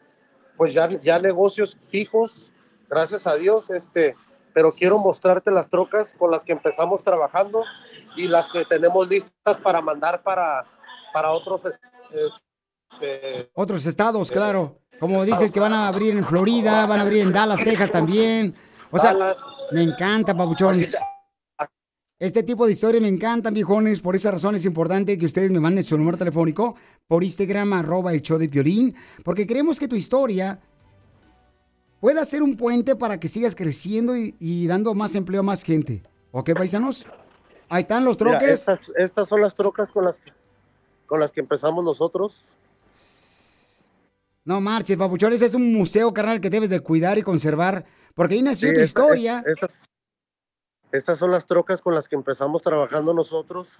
pues 0.58 0.74
ya, 0.74 0.90
ya 1.02 1.20
negocios 1.20 1.78
fijos, 1.90 2.52
gracias 2.90 3.28
a 3.28 3.36
Dios, 3.36 3.70
este, 3.70 4.16
pero 4.54 4.72
quiero 4.72 4.98
mostrarte 4.98 5.52
las 5.52 5.70
trocas 5.70 6.14
con 6.18 6.32
las 6.32 6.44
que 6.44 6.54
empezamos 6.54 7.04
trabajando 7.04 7.64
y 8.16 8.28
las 8.28 8.50
que 8.50 8.66
tenemos 8.66 9.08
listas 9.08 9.58
para 9.64 9.82
mandar 9.82 10.22
para, 10.24 10.66
para 11.14 11.32
otros 11.32 11.62
este, 11.66 13.50
Otros 13.54 13.86
estados, 13.86 14.32
claro. 14.32 14.80
Como 15.00 15.24
dices 15.24 15.52
que 15.52 15.60
van 15.60 15.74
a 15.74 15.88
abrir 15.88 16.16
en 16.16 16.26
Florida, 16.26 16.86
van 16.86 17.00
a 17.00 17.04
abrir 17.04 17.22
en 17.22 17.32
Dallas, 17.32 17.60
Texas 17.64 17.92
también. 17.92 18.54
O 18.92 19.00
sea, 19.00 19.16
me 19.72 19.82
encanta, 19.82 20.36
papuchón. 20.36 20.86
Este 22.18 22.44
tipo 22.44 22.66
de 22.66 22.74
historias 22.74 23.02
me 23.02 23.08
encantan, 23.08 23.54
viejones. 23.54 24.02
Por 24.02 24.14
esa 24.14 24.32
razón 24.32 24.56
es 24.56 24.66
importante 24.66 25.18
que 25.18 25.26
ustedes 25.26 25.52
me 25.52 25.60
manden 25.62 25.86
su 25.86 25.98
número 25.98 26.18
telefónico 26.18 26.76
por 27.08 27.24
Instagram, 27.24 27.72
arroba 27.74 28.12
el 28.14 28.22
show 28.22 28.38
de 28.38 28.50
Piolín, 28.50 28.94
porque 29.24 29.48
queremos 29.48 29.80
que 29.80 29.88
tu 29.88 29.96
historia 29.96 30.60
pueda 32.02 32.26
ser 32.26 32.44
un 32.44 32.58
puente 32.58 32.96
para 32.98 33.20
que 33.22 33.30
sigas 33.30 33.56
creciendo 33.56 34.18
y, 34.18 34.36
y 34.38 34.68
dando 34.68 34.94
más 34.94 35.16
empleo 35.16 35.40
a 35.40 35.44
más 35.44 35.64
gente. 35.64 36.04
¿Ok, 36.32 36.52
paisanos? 36.56 37.08
Ahí 37.70 37.82
están 37.82 38.04
los 38.04 38.20
Mira, 38.20 38.38
troques. 38.38 38.60
estas, 38.60 38.80
estas 38.98 39.30
son 39.30 39.42
las 39.42 39.56
trocas 39.56 39.90
con 39.92 40.04
las 40.04 40.18
que, 40.18 40.34
con 41.06 41.20
las 41.22 41.32
que 41.32 41.40
empezamos 41.40 41.86
nosotros. 41.86 42.44
No 44.46 44.62
marches, 44.62 44.98
papuchón. 44.98 45.34
Ese 45.34 45.46
es 45.46 45.54
un 45.56 45.74
museo, 45.74 46.14
carnal, 46.14 46.42
que 46.42 46.50
debes 46.50 46.70
de 46.70 46.80
cuidar 46.80 47.18
y 47.18 47.22
conservar. 47.22 47.86
Porque 48.16 48.36
ahí 48.36 48.42
nació 48.42 48.70
Sí, 48.70 48.76
tu 48.76 48.82
esta- 48.82 49.02
historia. 49.02 49.40
es- 49.46 49.54
estas, 49.56 49.84
estas 50.92 51.20
son 51.20 51.32
las 51.32 51.46
trocas 51.46 51.82
con 51.82 51.94
las 51.94 52.08
que 52.10 52.16
empezamos 52.16 52.62
trabajando 52.62 53.14
nosotros. 53.14 53.80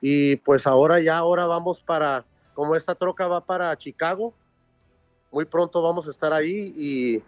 Y 0.00 0.36
pues 0.36 0.66
ahora 0.66 1.00
ya, 1.00 1.18
ahora 1.18 1.46
vamos 1.46 1.82
para, 1.82 2.24
como 2.54 2.74
esta 2.76 2.94
troca 2.94 3.26
va 3.28 3.44
para 3.44 3.76
Chicago, 3.76 4.32
muy 5.30 5.44
pronto 5.44 5.82
vamos 5.82 6.06
a 6.06 6.10
estar 6.10 6.32
ahí 6.32 6.72
y, 6.76 7.22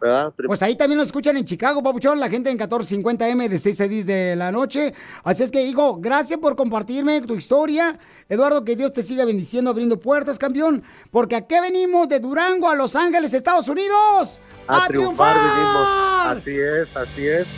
¿verdad? 0.00 0.32
Pues 0.46 0.62
ahí 0.62 0.76
también 0.76 0.98
nos 0.98 1.08
escuchan 1.08 1.36
en 1.36 1.44
Chicago, 1.44 1.82
Papuchón, 1.82 2.18
la 2.18 2.28
gente 2.28 2.50
en 2.50 2.58
1450M 2.58 3.48
de 3.48 3.58
6 3.58 3.80
a 3.80 3.88
10 3.88 4.06
de 4.06 4.36
la 4.36 4.50
noche. 4.50 4.94
Así 5.24 5.42
es 5.42 5.50
que, 5.50 5.62
hijo, 5.62 5.98
gracias 5.98 6.38
por 6.38 6.56
compartirme 6.56 7.20
tu 7.22 7.34
historia. 7.34 7.98
Eduardo, 8.28 8.64
que 8.64 8.76
Dios 8.76 8.92
te 8.92 9.02
siga 9.02 9.24
bendiciendo, 9.24 9.70
abriendo 9.70 10.00
puertas, 10.00 10.38
campeón. 10.38 10.82
Porque 11.10 11.36
aquí 11.36 11.56
venimos 11.60 12.08
de 12.08 12.20
Durango 12.20 12.68
a 12.68 12.74
Los 12.74 12.96
Ángeles, 12.96 13.34
Estados 13.34 13.68
Unidos. 13.68 14.40
A, 14.66 14.84
¡A, 14.84 14.86
triunfar, 14.86 15.34
triunfar! 15.34 16.36
Así 16.36 16.56
es, 16.58 16.96
así 16.96 17.26
es. 17.26 17.48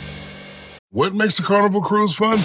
What 0.91 1.13
makes 1.13 1.39
a 1.39 1.43
carnival 1.43 1.81
cruise 1.81 2.15
fun? 2.15 2.37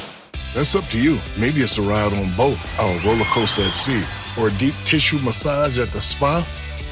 That's 0.55 0.75
up 0.75 0.85
to 0.91 0.99
you. 0.99 1.19
Maybe 1.37 1.61
it's 1.61 1.79
a 1.79 1.83
ride 1.83 2.13
on 2.15 2.35
boat, 2.35 2.57
or 2.81 2.89
a 2.89 2.99
roller 3.05 3.27
coaster 3.27 3.63
at 3.63 3.75
sea, 3.75 4.03
or 4.41 4.49
a 4.49 4.51
deep 4.53 4.73
tissue 4.87 5.19
massage 5.19 5.79
at 5.79 5.89
the 5.93 6.01
spa. 6.01 6.43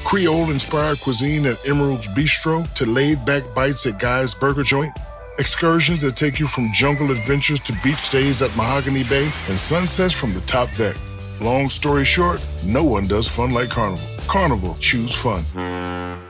Creole 0.07 0.53
inspired 0.53 1.01
cuisine 1.01 1.47
at 1.47 1.69
Emerald's 1.69 2.07
Bistro 2.07 2.73
to 2.75 2.87
laid 2.87 3.25
back 3.25 3.43
bites 3.57 3.85
at 3.87 3.99
Guy's 3.99 4.37
Burger 4.37 4.63
Joint. 4.63 4.97
Excursions 5.41 6.01
that 6.03 6.15
take 6.15 6.39
you 6.39 6.47
from 6.47 6.73
jungle 6.73 7.11
adventures 7.11 7.59
to 7.61 7.73
beach 7.83 8.09
days 8.11 8.41
at 8.41 8.57
Mahogany 8.57 9.03
Bay 9.03 9.25
and 9.49 9.59
sunsets 9.59 10.15
from 10.15 10.33
the 10.33 10.41
top 10.43 10.73
deck. 10.77 10.95
Long 11.41 11.69
story 11.69 12.05
short, 12.05 12.41
no 12.65 12.85
one 12.85 13.09
does 13.09 13.27
fun 13.27 13.51
like 13.51 13.69
Carnival. 13.69 14.07
Carnival, 14.29 14.75
choose 14.77 15.13
fun. 15.13 15.43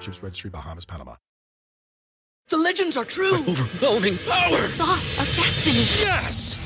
Ships 0.00 0.22
Registry, 0.22 0.48
Bahamas, 0.48 0.86
Panama. 0.86 1.16
The 2.48 2.56
legends 2.56 2.96
are 2.96 3.04
true. 3.04 3.34
overwhelming 3.46 4.16
power! 4.26 4.52
The 4.52 4.56
sauce 4.56 5.18
of 5.18 5.26
destiny. 5.36 5.84
Yes! 6.00 6.65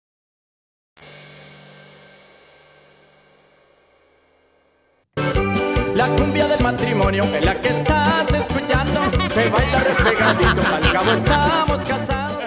La 5.95 6.07
cumbia 6.15 6.47
del 6.47 6.61
matrimonio 6.63 7.23
es 7.23 7.45
la 7.45 7.59
que 7.61 7.69
estás 7.69 8.33
escuchando. 8.33 9.01
Se 9.33 9.49
baila 9.49 9.79
repegadito, 9.79 10.61
al 10.75 10.91
cabo 10.93 11.11
estamos 11.11 11.85
casados. 11.85 12.41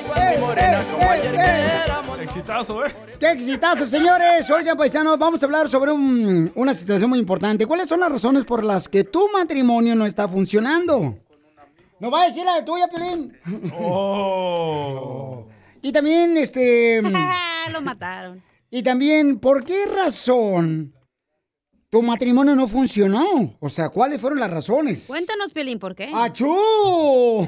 Igual 0.00 0.34
mi 0.34 0.40
morena 0.40 0.84
como 0.90 1.10
ayer 1.10 1.32
que. 1.32 2.22
Exitazo, 2.24 2.86
¿eh? 2.86 2.94
¡Qué 3.20 3.30
exitazo, 3.32 3.86
señores! 3.86 4.48
Oigan, 4.50 4.76
paisanos, 4.76 5.18
vamos 5.18 5.42
a 5.42 5.46
hablar 5.46 5.68
sobre 5.68 5.92
un- 5.92 6.50
una 6.54 6.72
situación 6.72 7.10
muy 7.10 7.18
importante. 7.18 7.66
¿Cuáles 7.66 7.88
son 7.88 8.00
las 8.00 8.10
razones 8.10 8.44
por 8.44 8.64
las 8.64 8.88
que 8.88 9.04
tu 9.04 9.28
matrimonio 9.32 9.94
no 9.94 10.06
está 10.06 10.26
funcionando? 10.28 11.18
¿No 12.00 12.10
va 12.10 12.22
a 12.22 12.26
decir 12.28 12.44
la 12.44 12.54
de 12.56 12.62
tuya, 12.62 12.88
Piolín? 12.88 13.36
Oh. 13.78 15.44
Y 15.82 15.92
también, 15.92 16.36
este... 16.38 17.02
Lo 17.72 17.80
mataron. 17.82 18.40
Y 18.70 18.82
también, 18.82 19.38
¿por 19.38 19.64
qué 19.64 19.84
razón 19.86 20.94
tu 21.92 22.02
matrimonio 22.02 22.56
no 22.56 22.66
funcionó? 22.66 23.54
O 23.60 23.68
sea, 23.68 23.90
¿cuáles 23.90 24.18
fueron 24.18 24.40
las 24.40 24.50
razones? 24.50 25.08
Cuéntanos, 25.08 25.52
Piolín, 25.52 25.78
¿por 25.78 25.94
qué? 25.94 26.10
¡Achú! 26.14 26.50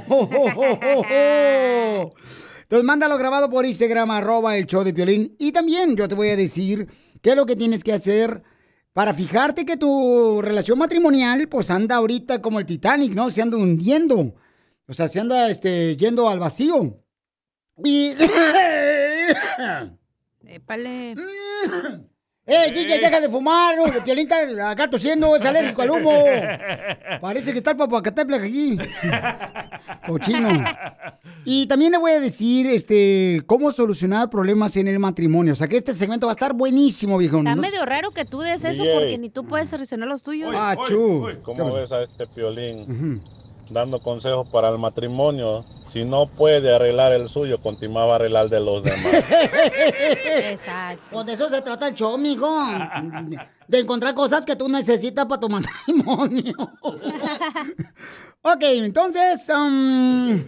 Entonces 2.62 2.84
mándalo 2.84 3.16
grabado 3.16 3.49
por 3.49 3.64
Instagram, 3.64 4.11
arroba 4.11 4.59
el 4.59 4.66
show 4.66 4.84
de 4.84 4.92
Piolín. 4.92 5.34
Y 5.38 5.51
también 5.51 5.97
yo 5.97 6.07
te 6.09 6.14
voy 6.14 6.28
a 6.28 6.36
decir 6.36 6.86
qué 7.22 7.30
es 7.30 7.36
lo 7.36 7.47
que 7.47 7.57
tienes 7.57 7.82
que 7.82 7.95
hacer 7.95 8.42
para 8.92 9.14
fijarte 9.14 9.64
que 9.64 9.78
tu 9.78 10.42
relación 10.42 10.78
matrimonial 10.78 11.49
pues 11.49 11.70
anda 11.70 11.97
ahorita 11.97 12.42
como 12.42 12.59
el 12.59 12.66
Titanic, 12.66 13.14
¿no? 13.14 13.30
Se 13.30 13.40
anda 13.40 13.57
hundiendo. 13.57 14.34
O 14.86 14.92
sea, 14.92 15.09
se 15.09 15.20
anda 15.20 15.49
este, 15.49 15.97
yendo 15.97 16.28
al 16.28 16.38
vacío. 16.38 17.03
Y... 17.82 18.11
Épale. 20.47 21.14
¡Eh, 22.47 22.70
DJ, 22.74 22.99
deja 23.01 23.20
de 23.22 23.28
fumar! 23.30 23.74
¿no? 23.76 23.86
El 23.86 24.03
Piolín 24.03 24.28
está 24.30 24.70
acá 24.70 24.88
tosiendo, 24.90 25.34
es 25.34 25.45
alérgico 25.47 25.80
al 25.80 25.90
humo. 25.92 26.12
Parece 27.20 27.53
que 27.53 27.59
está 27.59 27.70
el 27.70 27.76
papacatepla 27.78 28.36
aquí. 28.36 28.78
Cochino. 30.07 30.49
Y 31.47 31.66
también 31.66 31.92
le 31.92 31.99
voy 31.99 32.12
a 32.12 32.20
decir 32.20 32.66
este, 32.66 33.42
cómo 33.47 33.72
solucionar 33.72 34.28
problemas 34.28 34.76
en 34.76 34.88
el 34.88 34.99
matrimonio. 34.99 35.55
O 35.55 35.57
sea 35.57 35.68
que 35.68 35.76
este 35.76 35.95
segmento 35.95 36.26
va 36.26 36.32
a 36.32 36.34
estar 36.34 36.53
buenísimo, 36.53 37.16
viejo. 37.16 37.38
Está 37.38 37.55
No- 37.55 37.62
medio 37.62 37.84
raro 37.86 38.11
que 38.11 38.26
tú 38.26 38.40
des 38.40 38.62
eso 38.64 38.82
DJ. 38.82 38.95
porque 38.95 39.18
ni 39.18 39.30
tú 39.30 39.45
puedes 39.45 39.68
solucionar 39.70 40.07
los 40.09 40.22
tuyos. 40.22 40.55
Ah, 40.57 40.76
chu. 40.86 41.26
¿Cómo 41.42 41.74
ves 41.74 41.90
a 41.92 42.03
este 42.03 42.26
piolín? 42.26 43.22
Dando 43.71 44.01
consejos 44.01 44.47
para 44.49 44.69
el 44.69 44.79
matrimonio. 44.79 45.65
Si 45.93 46.05
no 46.05 46.27
puede 46.27 46.75
arreglar 46.75 47.12
el 47.12 47.29
suyo, 47.29 47.61
continúa 47.61 48.05
a 48.05 48.17
arreglar 48.17 48.49
de 48.49 48.61
los 48.61 48.83
demás. 48.83 49.07
Exacto. 50.27 51.05
Pues 51.12 51.27
de 51.27 51.33
eso 51.33 51.49
se 51.49 51.62
trata 51.62 51.89
el 51.89 51.95
show, 51.95 52.19
mijo. 52.19 52.49
De 53.69 53.79
encontrar 53.81 54.15
cosas 54.15 54.45
que 54.45 54.57
tú 54.57 54.69
necesitas 54.69 55.27
para 55.27 55.41
tu 55.41 55.49
matrimonio. 55.51 56.55
ok, 58.43 58.62
entonces, 58.62 59.49
um, 59.49 60.43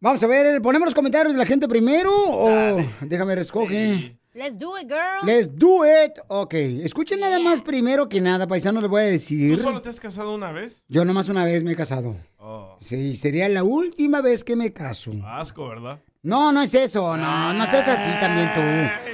vamos 0.00 0.22
a 0.22 0.26
ver, 0.26 0.60
¿ponemos 0.62 0.86
los 0.86 0.94
comentarios 0.94 1.34
de 1.34 1.38
la 1.38 1.46
gente 1.46 1.66
primero 1.66 2.12
o 2.12 2.76
déjame 3.00 3.34
escoge? 3.34 4.18
Let's 4.34 4.58
do 4.58 4.76
it, 4.76 4.88
girl. 4.88 5.22
Let's 5.24 5.48
do 5.48 5.84
it. 5.84 6.18
Ok, 6.26 6.54
escuchen 6.54 7.20
nada 7.20 7.38
más 7.38 7.62
primero 7.62 8.08
que 8.08 8.20
nada, 8.20 8.48
paisanos, 8.48 8.82
les 8.82 8.90
voy 8.90 9.02
a 9.02 9.06
¿Tú 9.06 9.10
decir. 9.12 9.62
solo 9.62 9.80
te 9.80 9.88
has 9.90 10.00
casado 10.00 10.34
una 10.34 10.50
vez? 10.50 10.82
Yo 10.88 11.04
nomás 11.04 11.28
una 11.28 11.44
vez 11.44 11.62
me 11.62 11.72
he 11.72 11.76
casado. 11.76 12.16
Oh, 12.38 12.76
Sí, 12.80 13.14
sería 13.14 13.48
la 13.48 13.62
última 13.62 14.20
vez 14.20 14.42
que 14.42 14.56
me 14.56 14.72
caso. 14.72 15.12
asco, 15.24 15.68
¿verdad? 15.68 16.00
No, 16.22 16.50
no 16.52 16.62
es 16.62 16.74
eso, 16.74 17.16
no, 17.16 17.52
no 17.52 17.66
seas 17.66 17.86
así 17.86 18.10
también 18.18 18.50
tú. 18.54 18.60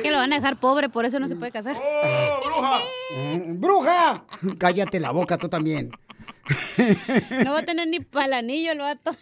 Que 0.02 0.10
lo 0.10 0.16
van 0.16 0.32
a 0.32 0.36
dejar 0.36 0.58
pobre, 0.58 0.88
por 0.88 1.04
eso 1.04 1.18
no 1.20 1.28
se 1.28 1.36
puede 1.36 1.50
casar. 1.52 1.76
Mm, 1.76 3.60
¡Bruja! 3.60 4.24
Cállate 4.58 5.00
la 5.00 5.10
boca 5.10 5.36
tú 5.36 5.48
también. 5.48 5.90
No 7.45 7.53
va 7.53 7.59
a 7.61 7.64
tener 7.64 7.87
ni 7.89 8.01
para 8.01 8.39
anillo 8.39 8.72
el 8.72 8.78
vato. 8.78 9.14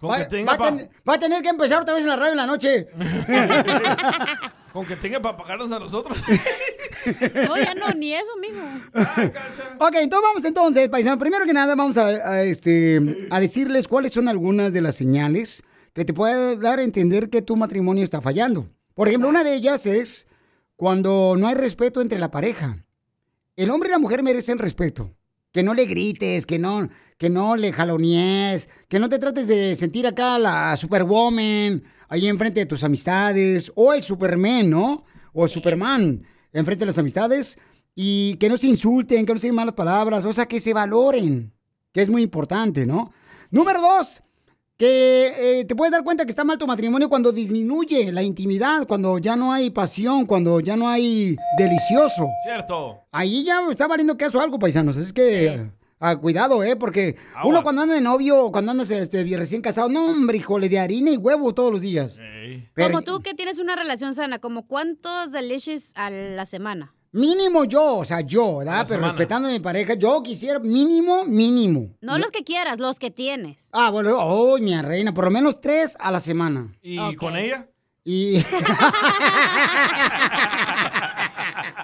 Con 0.00 0.10
Va, 0.10 0.18
que 0.18 0.24
tenga 0.26 0.46
va 0.52 0.54
a 0.54 0.58
pa- 0.58 0.76
ten- 0.76 0.90
va 1.08 1.14
a 1.14 1.18
tener 1.18 1.42
que 1.42 1.48
empezar 1.48 1.80
otra 1.82 1.94
vez 1.94 2.02
en 2.04 2.08
la 2.08 2.16
radio 2.16 2.30
en 2.32 2.36
la 2.36 2.46
noche. 2.46 2.88
Con 4.72 4.86
que 4.86 4.94
tenga 4.96 5.20
para 5.20 5.36
pagarnos 5.36 5.72
a 5.72 5.78
nosotros. 5.80 6.16
No, 7.44 7.56
ya 7.56 7.74
no, 7.74 7.88
ni 7.96 8.14
eso, 8.14 8.30
mijo. 8.40 8.60
Ok, 9.80 9.94
entonces 9.96 10.22
vamos 10.22 10.44
entonces, 10.44 10.88
paisano. 10.88 11.18
Primero 11.18 11.44
que 11.44 11.52
nada, 11.52 11.74
vamos 11.74 11.98
a, 11.98 12.06
a, 12.06 12.42
este, 12.42 13.26
a 13.30 13.40
decirles 13.40 13.88
cuáles 13.88 14.12
son 14.12 14.28
algunas 14.28 14.72
de 14.72 14.80
las 14.80 14.94
señales 14.94 15.64
que 15.92 16.04
te 16.04 16.12
pueden 16.14 16.60
dar 16.60 16.78
a 16.78 16.82
entender 16.84 17.30
que 17.30 17.42
tu 17.42 17.56
matrimonio 17.56 18.04
está 18.04 18.20
fallando. 18.20 18.68
Por 18.94 19.08
ejemplo, 19.08 19.28
una 19.28 19.42
de 19.42 19.54
ellas 19.54 19.86
es 19.86 20.28
cuando 20.76 21.34
no 21.36 21.48
hay 21.48 21.56
respeto 21.56 22.00
entre 22.00 22.20
la 22.20 22.30
pareja. 22.30 22.76
El 23.56 23.70
hombre 23.70 23.88
y 23.88 23.92
la 23.92 23.98
mujer 23.98 24.22
merecen 24.22 24.58
respeto. 24.58 25.12
Que 25.52 25.62
no 25.62 25.74
le 25.74 25.86
grites, 25.86 26.46
que 26.46 26.58
no, 26.58 26.88
que 27.18 27.28
no 27.28 27.56
le 27.56 27.72
jalonees, 27.72 28.68
que 28.88 28.98
no 28.98 29.08
te 29.08 29.18
trates 29.18 29.48
de 29.48 29.74
sentir 29.74 30.06
acá 30.06 30.38
la 30.38 30.76
superwoman 30.76 31.82
ahí 32.08 32.26
enfrente 32.26 32.60
de 32.60 32.66
tus 32.66 32.84
amistades, 32.84 33.72
o 33.74 33.92
el 33.92 34.02
superman, 34.02 34.68
¿no? 34.68 35.04
O 35.32 35.46
superman 35.48 36.24
enfrente 36.52 36.82
de 36.82 36.86
las 36.86 36.98
amistades, 36.98 37.58
y 37.94 38.34
que 38.36 38.48
no 38.48 38.56
se 38.56 38.66
insulten, 38.66 39.24
que 39.24 39.32
no 39.32 39.38
se 39.38 39.46
digan 39.46 39.56
malas 39.56 39.74
palabras, 39.74 40.24
o 40.24 40.32
sea, 40.32 40.46
que 40.46 40.58
se 40.60 40.74
valoren, 40.74 41.52
que 41.92 42.00
es 42.00 42.08
muy 42.08 42.22
importante, 42.22 42.86
¿no? 42.86 43.12
Número 43.50 43.80
dos, 43.80 44.22
que 44.80 45.60
eh, 45.60 45.64
te 45.66 45.76
puedes 45.76 45.92
dar 45.92 46.02
cuenta 46.02 46.24
que 46.24 46.30
está 46.30 46.42
mal 46.42 46.56
tu 46.56 46.66
matrimonio 46.66 47.10
cuando 47.10 47.32
disminuye 47.32 48.10
la 48.12 48.22
intimidad, 48.22 48.86
cuando 48.86 49.18
ya 49.18 49.36
no 49.36 49.52
hay 49.52 49.68
pasión, 49.68 50.24
cuando 50.24 50.58
ya 50.60 50.74
no 50.74 50.88
hay 50.88 51.36
delicioso. 51.58 52.26
Cierto. 52.42 53.02
Ahí 53.12 53.44
ya 53.44 53.60
está 53.70 53.86
valiendo 53.86 54.16
caso 54.16 54.40
algo, 54.40 54.58
paisanos. 54.58 54.96
Es 54.96 55.12
que, 55.12 55.66
ah, 55.98 56.16
cuidado, 56.16 56.64
¿eh? 56.64 56.76
Porque 56.76 57.16
uno 57.44 57.62
cuando 57.62 57.82
anda 57.82 57.94
de 57.94 58.00
novio, 58.00 58.46
o 58.46 58.50
cuando 58.52 58.70
andas 58.72 58.90
este, 58.90 59.22
recién 59.36 59.60
casado, 59.60 59.90
no, 59.90 60.06
hombre, 60.06 60.38
híjole, 60.38 60.70
de 60.70 60.78
harina 60.78 61.10
y 61.10 61.18
huevo 61.18 61.52
todos 61.52 61.70
los 61.70 61.82
días. 61.82 62.18
Pero- 62.72 62.88
Como 62.88 63.02
tú 63.02 63.20
que 63.22 63.34
tienes 63.34 63.58
una 63.58 63.76
relación 63.76 64.14
sana, 64.14 64.38
como 64.38 64.66
cuántos 64.66 65.30
delicious 65.30 65.90
a 65.94 66.08
la 66.08 66.46
semana. 66.46 66.94
Mínimo 67.12 67.64
yo, 67.64 67.96
o 67.98 68.04
sea, 68.04 68.20
yo, 68.20 68.58
¿verdad? 68.58 68.84
Pero 68.86 69.00
semana. 69.00 69.08
respetando 69.08 69.48
a 69.48 69.50
mi 69.50 69.58
pareja, 69.58 69.94
yo 69.94 70.22
quisiera 70.22 70.60
mínimo, 70.60 71.24
mínimo. 71.24 71.88
No 72.00 72.18
los 72.18 72.30
que 72.30 72.44
quieras, 72.44 72.78
los 72.78 73.00
que 73.00 73.10
tienes. 73.10 73.68
Ah, 73.72 73.90
bueno, 73.90 74.16
oh, 74.16 74.58
mi 74.58 74.80
reina, 74.80 75.12
por 75.12 75.24
lo 75.24 75.32
menos 75.32 75.60
tres 75.60 75.96
a 75.98 76.12
la 76.12 76.20
semana. 76.20 76.72
¿Y 76.82 77.16
con 77.16 77.36
ella? 77.36 77.68
Y. 78.04 78.42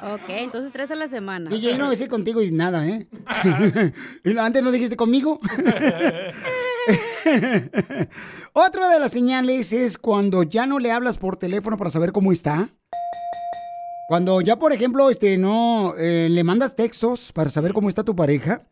Ok, 0.03 0.29
entonces 0.29 0.73
tres 0.73 0.91
a 0.93 0.95
la 0.95 1.09
semana. 1.09 1.51
DJ, 1.51 1.79
no 1.79 1.89
besé 1.89 2.09
contigo 2.09 2.41
y 2.41 2.53
nada, 2.53 2.87
¿eh? 2.87 3.09
Y 4.25 4.39
Antes 4.39 4.63
no 4.63 4.71
dijiste 4.71 4.97
conmigo. 4.97 5.41
Otra 8.53 8.89
de 8.89 9.01
las 9.01 9.11
señales 9.11 9.73
es 9.73 9.99
cuando 9.99 10.45
ya 10.45 10.67
no 10.67 10.79
le 10.79 10.93
hablas 10.93 11.19
por 11.19 11.37
teléfono 11.37 11.77
para 11.77 11.91
saber 11.91 12.13
cómo 12.13 12.31
está. 12.31 12.71
Cuando 14.07 14.41
ya, 14.41 14.57
por 14.59 14.73
ejemplo, 14.73 15.11
este, 15.11 15.37
no 15.37 15.95
eh, 15.99 16.29
le 16.31 16.45
mandas 16.45 16.77
textos 16.77 17.33
para 17.33 17.51
saber 17.51 17.73
cómo 17.73 17.89
está 17.89 18.05
tu 18.05 18.15
pareja, 18.15 18.63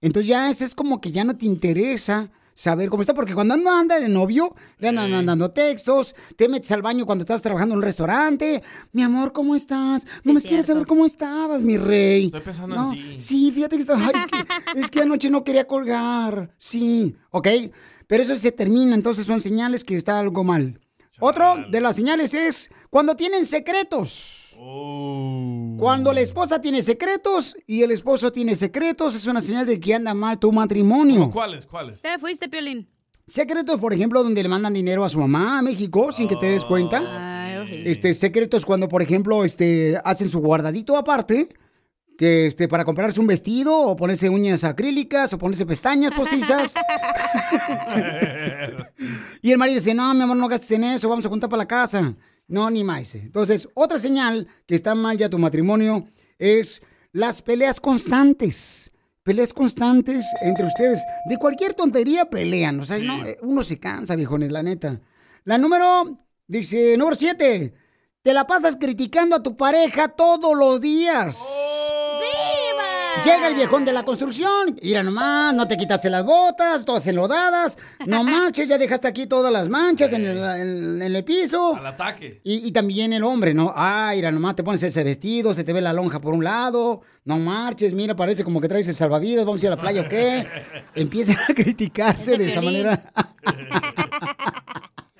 entonces 0.00 0.28
ya 0.28 0.50
ese 0.50 0.64
es 0.64 0.74
como 0.74 1.00
que 1.00 1.10
ya 1.10 1.24
no 1.24 1.34
te 1.34 1.46
interesa 1.46 2.30
saber 2.54 2.90
cómo 2.90 3.00
está, 3.00 3.14
porque 3.14 3.32
cuando 3.34 3.54
anda, 3.54 3.78
anda 3.80 3.98
de 3.98 4.10
novio, 4.10 4.54
le 4.78 4.88
andan 4.88 5.10
mandando 5.10 5.50
textos, 5.50 6.14
te 6.36 6.50
metes 6.50 6.70
al 6.72 6.82
baño 6.82 7.06
cuando 7.06 7.22
estás 7.22 7.40
trabajando 7.40 7.74
en 7.74 7.78
un 7.78 7.84
restaurante, 7.84 8.62
mi 8.92 9.02
amor, 9.02 9.32
¿cómo 9.32 9.56
estás? 9.56 10.06
No 10.24 10.34
me 10.34 10.40
quieres 10.42 10.66
saber 10.66 10.86
cómo 10.86 11.06
estabas, 11.06 11.62
mi 11.62 11.78
rey. 11.78 12.26
Estoy 12.26 12.40
pensando 12.42 12.76
No, 12.76 12.92
en 12.92 13.00
ti. 13.00 13.18
sí, 13.18 13.50
fíjate 13.50 13.76
que, 13.76 13.80
estaba, 13.80 14.00
ay, 14.06 14.12
es 14.14 14.26
que 14.26 14.80
es 14.80 14.90
que 14.90 15.00
anoche 15.00 15.30
no 15.30 15.42
quería 15.44 15.66
colgar, 15.66 16.54
sí, 16.58 17.16
¿ok? 17.30 17.48
Pero 18.06 18.22
eso 18.22 18.36
se 18.36 18.52
termina, 18.52 18.94
entonces 18.94 19.24
son 19.24 19.40
señales 19.40 19.84
que 19.84 19.96
está 19.96 20.18
algo 20.18 20.44
mal. 20.44 20.78
Otro 21.20 21.56
de 21.70 21.80
las 21.80 21.96
señales 21.96 22.32
es 22.34 22.70
cuando 22.90 23.14
tienen 23.14 23.44
secretos. 23.46 24.56
Cuando 25.78 26.12
la 26.12 26.20
esposa 26.20 26.60
tiene 26.60 26.82
secretos 26.82 27.56
y 27.66 27.82
el 27.82 27.90
esposo 27.90 28.32
tiene 28.32 28.54
secretos, 28.54 29.14
es 29.14 29.26
una 29.26 29.40
señal 29.40 29.66
de 29.66 29.78
que 29.78 29.94
anda 29.94 30.14
mal 30.14 30.38
tu 30.38 30.52
matrimonio. 30.52 31.30
¿Cuáles? 31.30 31.66
¿Cuáles? 31.66 32.00
Te 32.00 32.18
fuiste, 32.18 32.48
Piolín. 32.48 32.88
Secretos, 33.26 33.78
por 33.78 33.92
ejemplo, 33.92 34.22
donde 34.22 34.42
le 34.42 34.48
mandan 34.48 34.74
dinero 34.74 35.04
a 35.04 35.08
su 35.08 35.18
mamá 35.18 35.58
a 35.58 35.62
México 35.62 36.12
sin 36.12 36.28
que 36.28 36.36
te 36.36 36.46
des 36.46 36.64
cuenta. 36.64 37.62
Este, 37.70 38.14
secretos 38.14 38.64
cuando, 38.64 38.88
por 38.88 39.02
ejemplo, 39.02 39.44
este, 39.44 39.98
hacen 40.04 40.28
su 40.28 40.40
guardadito 40.40 40.96
aparte, 40.96 41.48
que 42.16 42.46
este, 42.46 42.68
para 42.68 42.84
comprarse 42.84 43.20
un 43.20 43.26
vestido, 43.26 43.76
o 43.76 43.96
ponerse 43.96 44.28
uñas 44.28 44.64
acrílicas, 44.64 45.32
o 45.32 45.38
ponerse 45.38 45.66
pestañas 45.66 46.12
postizas. 46.12 46.72
y 49.42 49.50
el 49.50 49.58
marido 49.58 49.78
dice, 49.78 49.94
no, 49.94 50.12
mi 50.14 50.22
amor, 50.22 50.36
no 50.36 50.48
gastes 50.48 50.72
en 50.72 50.84
eso, 50.84 51.08
vamos 51.08 51.26
a 51.26 51.28
juntar 51.28 51.50
para 51.50 51.62
la 51.62 51.68
casa. 51.68 52.14
No, 52.48 52.70
ni 52.70 52.84
más. 52.84 53.14
Entonces, 53.14 53.68
otra 53.74 53.98
señal 53.98 54.46
que 54.66 54.74
está 54.74 54.94
mal 54.94 55.16
ya 55.16 55.30
tu 55.30 55.38
matrimonio 55.38 56.06
es 56.38 56.82
las 57.12 57.42
peleas 57.42 57.80
constantes. 57.80 58.90
Peleas 59.22 59.54
constantes 59.54 60.26
entre 60.42 60.66
ustedes. 60.66 61.02
De 61.28 61.36
cualquier 61.36 61.74
tontería 61.74 62.28
pelean. 62.28 62.80
O 62.80 62.84
sea, 62.84 62.98
no, 62.98 63.24
eh, 63.24 63.38
uno 63.42 63.62
se 63.62 63.78
cansa, 63.78 64.16
viejones, 64.16 64.50
la 64.50 64.62
neta. 64.62 65.00
La 65.44 65.58
número, 65.58 66.18
dice, 66.46 66.96
número 66.96 67.16
siete. 67.16 67.74
Te 68.22 68.34
la 68.34 68.46
pasas 68.46 68.76
criticando 68.76 69.36
a 69.36 69.42
tu 69.42 69.56
pareja 69.56 70.08
todos 70.08 70.56
los 70.56 70.80
días. 70.80 71.38
¡Viva! 71.38 71.81
Llega 73.24 73.46
el 73.48 73.54
viejón 73.54 73.84
de 73.84 73.92
la 73.92 74.04
construcción. 74.04 74.76
Mira 74.82 75.02
nomás, 75.02 75.54
no 75.54 75.68
te 75.68 75.76
quitaste 75.76 76.10
las 76.10 76.24
botas, 76.24 76.84
todas 76.84 77.06
enlodadas. 77.06 77.78
No 78.06 78.24
manches, 78.24 78.66
ya 78.66 78.78
dejaste 78.78 79.06
aquí 79.06 79.26
todas 79.26 79.52
las 79.52 79.68
manchas 79.68 80.12
en 80.12 80.24
el, 80.26 80.36
en- 80.38 81.02
en 81.02 81.14
el 81.16 81.22
piso. 81.24 81.76
Al 81.76 81.86
ataque. 81.86 82.40
Y, 82.42 82.66
y 82.66 82.72
también 82.72 83.12
el 83.12 83.22
hombre, 83.22 83.54
¿no? 83.54 83.72
Ah, 83.76 84.10
mira, 84.14 84.32
nomás 84.32 84.56
te 84.56 84.64
pones 84.64 84.82
ese 84.82 85.04
vestido, 85.04 85.54
se 85.54 85.62
te 85.62 85.72
ve 85.72 85.80
la 85.80 85.92
lonja 85.92 86.20
por 86.20 86.34
un 86.34 86.42
lado. 86.42 87.02
No 87.24 87.38
marches, 87.38 87.92
mira, 87.94 88.16
parece 88.16 88.42
como 88.42 88.60
que 88.60 88.68
traes 88.68 88.88
el 88.88 88.94
salvavidas, 88.96 89.44
vamos 89.44 89.62
a 89.62 89.66
ir 89.66 89.72
a 89.72 89.76
la 89.76 89.80
playa 89.80 90.02
o 90.02 90.08
qué. 90.08 90.46
Empiezan 90.96 91.36
a 91.48 91.54
criticarse 91.54 92.36
de 92.38 92.48
esa 92.48 92.60
manera. 92.60 93.12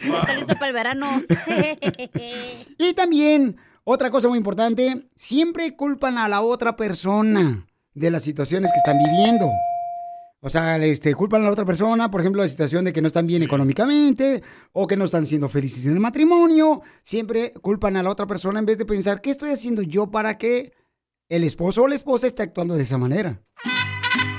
Está 0.01 0.34
listo 0.34 0.55
para 0.55 0.66
el 0.66 0.72
verano. 0.72 1.22
Y 2.78 2.95
también, 2.95 3.57
otra 3.84 4.11
cosa 4.11 4.28
muy 4.28 4.38
importante, 4.38 5.07
siempre 5.14 5.76
culpan 5.76 6.18
a 6.18 6.28
la 6.28 6.40
otra 6.43 6.74
persona 6.74 7.64
de 7.95 8.11
las 8.11 8.22
situaciones 8.22 8.70
que 8.72 8.78
están 8.78 8.99
viviendo. 8.99 9.51
O 10.45 10.49
sea, 10.49 10.76
este, 10.78 11.14
culpan 11.14 11.43
a 11.43 11.45
la 11.45 11.53
otra 11.53 11.64
persona, 11.64 12.11
por 12.11 12.20
ejemplo, 12.20 12.43
la 12.43 12.49
situación 12.49 12.84
de 12.84 12.93
que 12.93 13.01
no 13.01 13.07
están 13.07 13.28
bien 13.28 13.45
económicamente 13.45 14.43
o 14.72 14.88
que 14.88 14.97
no 14.97 15.05
están 15.05 15.24
siendo 15.24 15.49
felices 15.49 15.86
en 15.86 15.93
el 15.93 16.01
matrimonio. 16.01 16.82
Siempre 17.03 17.53
culpan 17.62 17.97
a 17.97 18.03
la 18.03 18.11
otra 18.11 18.26
persona 18.26 18.59
en 18.59 18.66
vez 18.66 18.76
de 18.76 18.84
pensar, 18.84 19.20
¿qué 19.20 19.30
estoy 19.30 19.51
haciendo 19.51 19.82
yo 19.82 20.11
para 20.11 20.38
que 20.38 20.72
el 21.28 21.45
esposo 21.45 21.82
o 21.82 21.88
la 21.88 21.95
esposa 21.95 22.26
esté 22.26 22.43
actuando 22.43 22.74
de 22.74 22.82
esa 22.82 22.99
manera? 22.99 23.40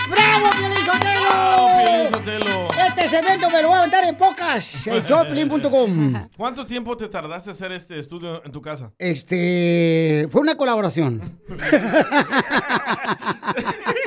¡Bravo, 0.09 0.49
Piolín 0.57 2.11
Sotelo! 2.11 2.72
Este 2.95 3.09
segmento 3.09 3.49
me 3.49 3.61
lo 3.61 3.69
voy 3.69 3.75
a 3.75 3.79
aventar 3.79 4.03
en 4.03 4.15
pocas. 4.15 4.85
El 4.87 5.03
showpiolín.com. 5.07 6.29
¿Cuánto 6.37 6.65
tiempo 6.67 6.95
te 6.95 7.07
tardaste 7.07 7.49
en 7.49 7.55
hacer 7.55 7.71
este 7.71 7.97
estudio 7.97 8.43
en 8.45 8.51
tu 8.51 8.61
casa? 8.61 8.91
Este, 8.99 10.27
fue 10.29 10.41
una 10.41 10.55
colaboración. 10.55 11.39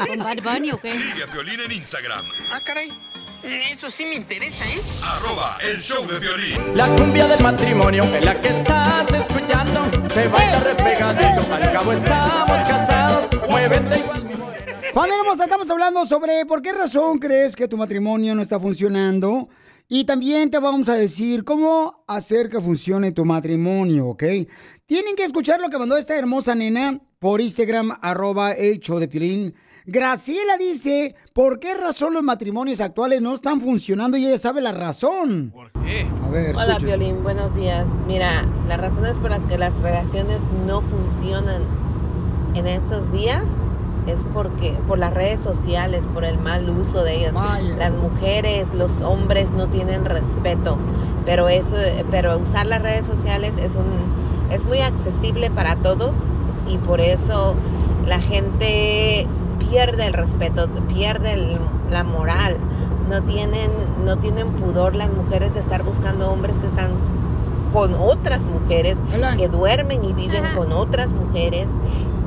¿Con 0.06 0.18
Bad 0.18 0.42
Bunny 0.42 0.70
o 0.72 0.80
qué? 0.80 0.92
Sigue 0.92 1.24
a 1.24 1.32
Piolín 1.32 1.60
en 1.60 1.72
Instagram. 1.72 2.24
Ah, 2.52 2.60
caray. 2.64 2.92
Eso 3.42 3.90
sí 3.90 4.04
me 4.06 4.14
interesa, 4.14 4.64
¿eh? 4.64 4.80
Arroba 5.04 5.58
el 5.70 5.80
show 5.80 6.06
de 6.06 6.18
violín. 6.18 6.76
La 6.76 6.88
cumbia 6.88 7.26
del 7.28 7.42
matrimonio 7.42 8.04
es 8.04 8.24
la 8.24 8.40
que 8.40 8.48
estás 8.48 9.12
escuchando. 9.12 9.88
Se 10.12 10.26
baila 10.28 10.60
repegadito, 10.60 11.54
al 11.54 11.72
cabo 11.72 11.92
estamos 11.92 12.64
casados. 12.64 13.28
Muévete 13.48 13.98
igual. 13.98 14.26
Familia 14.96 15.20
hermosa, 15.20 15.44
estamos 15.44 15.70
hablando 15.70 16.06
sobre 16.06 16.46
por 16.46 16.62
qué 16.62 16.72
razón 16.72 17.18
crees 17.18 17.54
que 17.54 17.68
tu 17.68 17.76
matrimonio 17.76 18.34
no 18.34 18.40
está 18.40 18.58
funcionando. 18.58 19.50
Y 19.88 20.04
también 20.04 20.50
te 20.50 20.58
vamos 20.58 20.88
a 20.88 20.94
decir 20.94 21.44
cómo 21.44 22.02
hacer 22.08 22.48
que 22.48 22.62
funcione 22.62 23.12
tu 23.12 23.26
matrimonio, 23.26 24.06
¿ok? 24.06 24.22
Tienen 24.86 25.14
que 25.14 25.24
escuchar 25.24 25.60
lo 25.60 25.68
que 25.68 25.76
mandó 25.76 25.98
esta 25.98 26.16
hermosa 26.16 26.54
nena 26.54 26.98
por 27.18 27.42
Instagram, 27.42 27.90
arroba 28.00 28.52
el 28.52 28.80
show 28.80 28.98
de 28.98 29.06
Piolín. 29.06 29.54
Graciela 29.84 30.56
dice, 30.56 31.14
¿por 31.34 31.60
qué 31.60 31.74
razón 31.74 32.14
los 32.14 32.22
matrimonios 32.22 32.80
actuales 32.80 33.20
no 33.20 33.34
están 33.34 33.60
funcionando? 33.60 34.16
Y 34.16 34.26
ella 34.26 34.38
sabe 34.38 34.62
la 34.62 34.72
razón. 34.72 35.50
¿Por 35.50 35.72
qué? 35.72 36.08
A 36.22 36.30
ver, 36.30 36.56
Hola, 36.56 36.76
escuchen. 36.76 36.98
Violín, 36.98 37.22
buenos 37.22 37.54
días. 37.54 37.86
Mira, 38.06 38.50
las 38.66 38.80
razones 38.80 39.18
por 39.18 39.28
las 39.28 39.42
que 39.42 39.58
las 39.58 39.78
relaciones 39.82 40.40
no 40.66 40.80
funcionan 40.80 41.64
en 42.54 42.66
estos 42.66 43.12
días 43.12 43.44
es 44.06 44.24
porque 44.32 44.78
por 44.86 44.98
las 44.98 45.12
redes 45.14 45.40
sociales, 45.40 46.06
por 46.12 46.24
el 46.24 46.38
mal 46.38 46.68
uso 46.70 47.02
de 47.02 47.16
ellas. 47.16 47.34
Las 47.78 47.92
mujeres, 47.92 48.72
los 48.74 48.90
hombres 49.02 49.50
no 49.50 49.66
tienen 49.68 50.04
respeto, 50.04 50.76
pero 51.24 51.48
eso, 51.48 51.76
pero 52.10 52.38
usar 52.38 52.66
las 52.66 52.82
redes 52.82 53.04
sociales 53.06 53.54
es 53.58 53.76
un 53.76 54.16
es 54.50 54.64
muy 54.64 54.78
accesible 54.80 55.50
para 55.50 55.74
todos 55.76 56.14
y 56.68 56.78
por 56.78 57.00
eso 57.00 57.54
la 58.06 58.20
gente 58.20 59.26
pierde 59.58 60.06
el 60.06 60.12
respeto, 60.12 60.68
pierde 60.88 61.32
el- 61.32 61.58
la 61.90 62.04
moral. 62.04 62.56
No 63.08 63.22
tienen 63.22 63.70
no 64.04 64.18
tienen 64.18 64.48
pudor 64.52 64.94
las 64.94 65.10
mujeres 65.12 65.54
de 65.54 65.60
estar 65.60 65.82
buscando 65.82 66.30
hombres 66.30 66.60
que 66.60 66.66
están 66.66 66.90
con 67.72 67.94
otras 67.94 68.42
mujeres, 68.42 68.96
que 69.36 69.48
duermen 69.48 70.04
y 70.04 70.12
viven 70.12 70.44
con 70.56 70.72
otras 70.72 71.12
mujeres. 71.12 71.68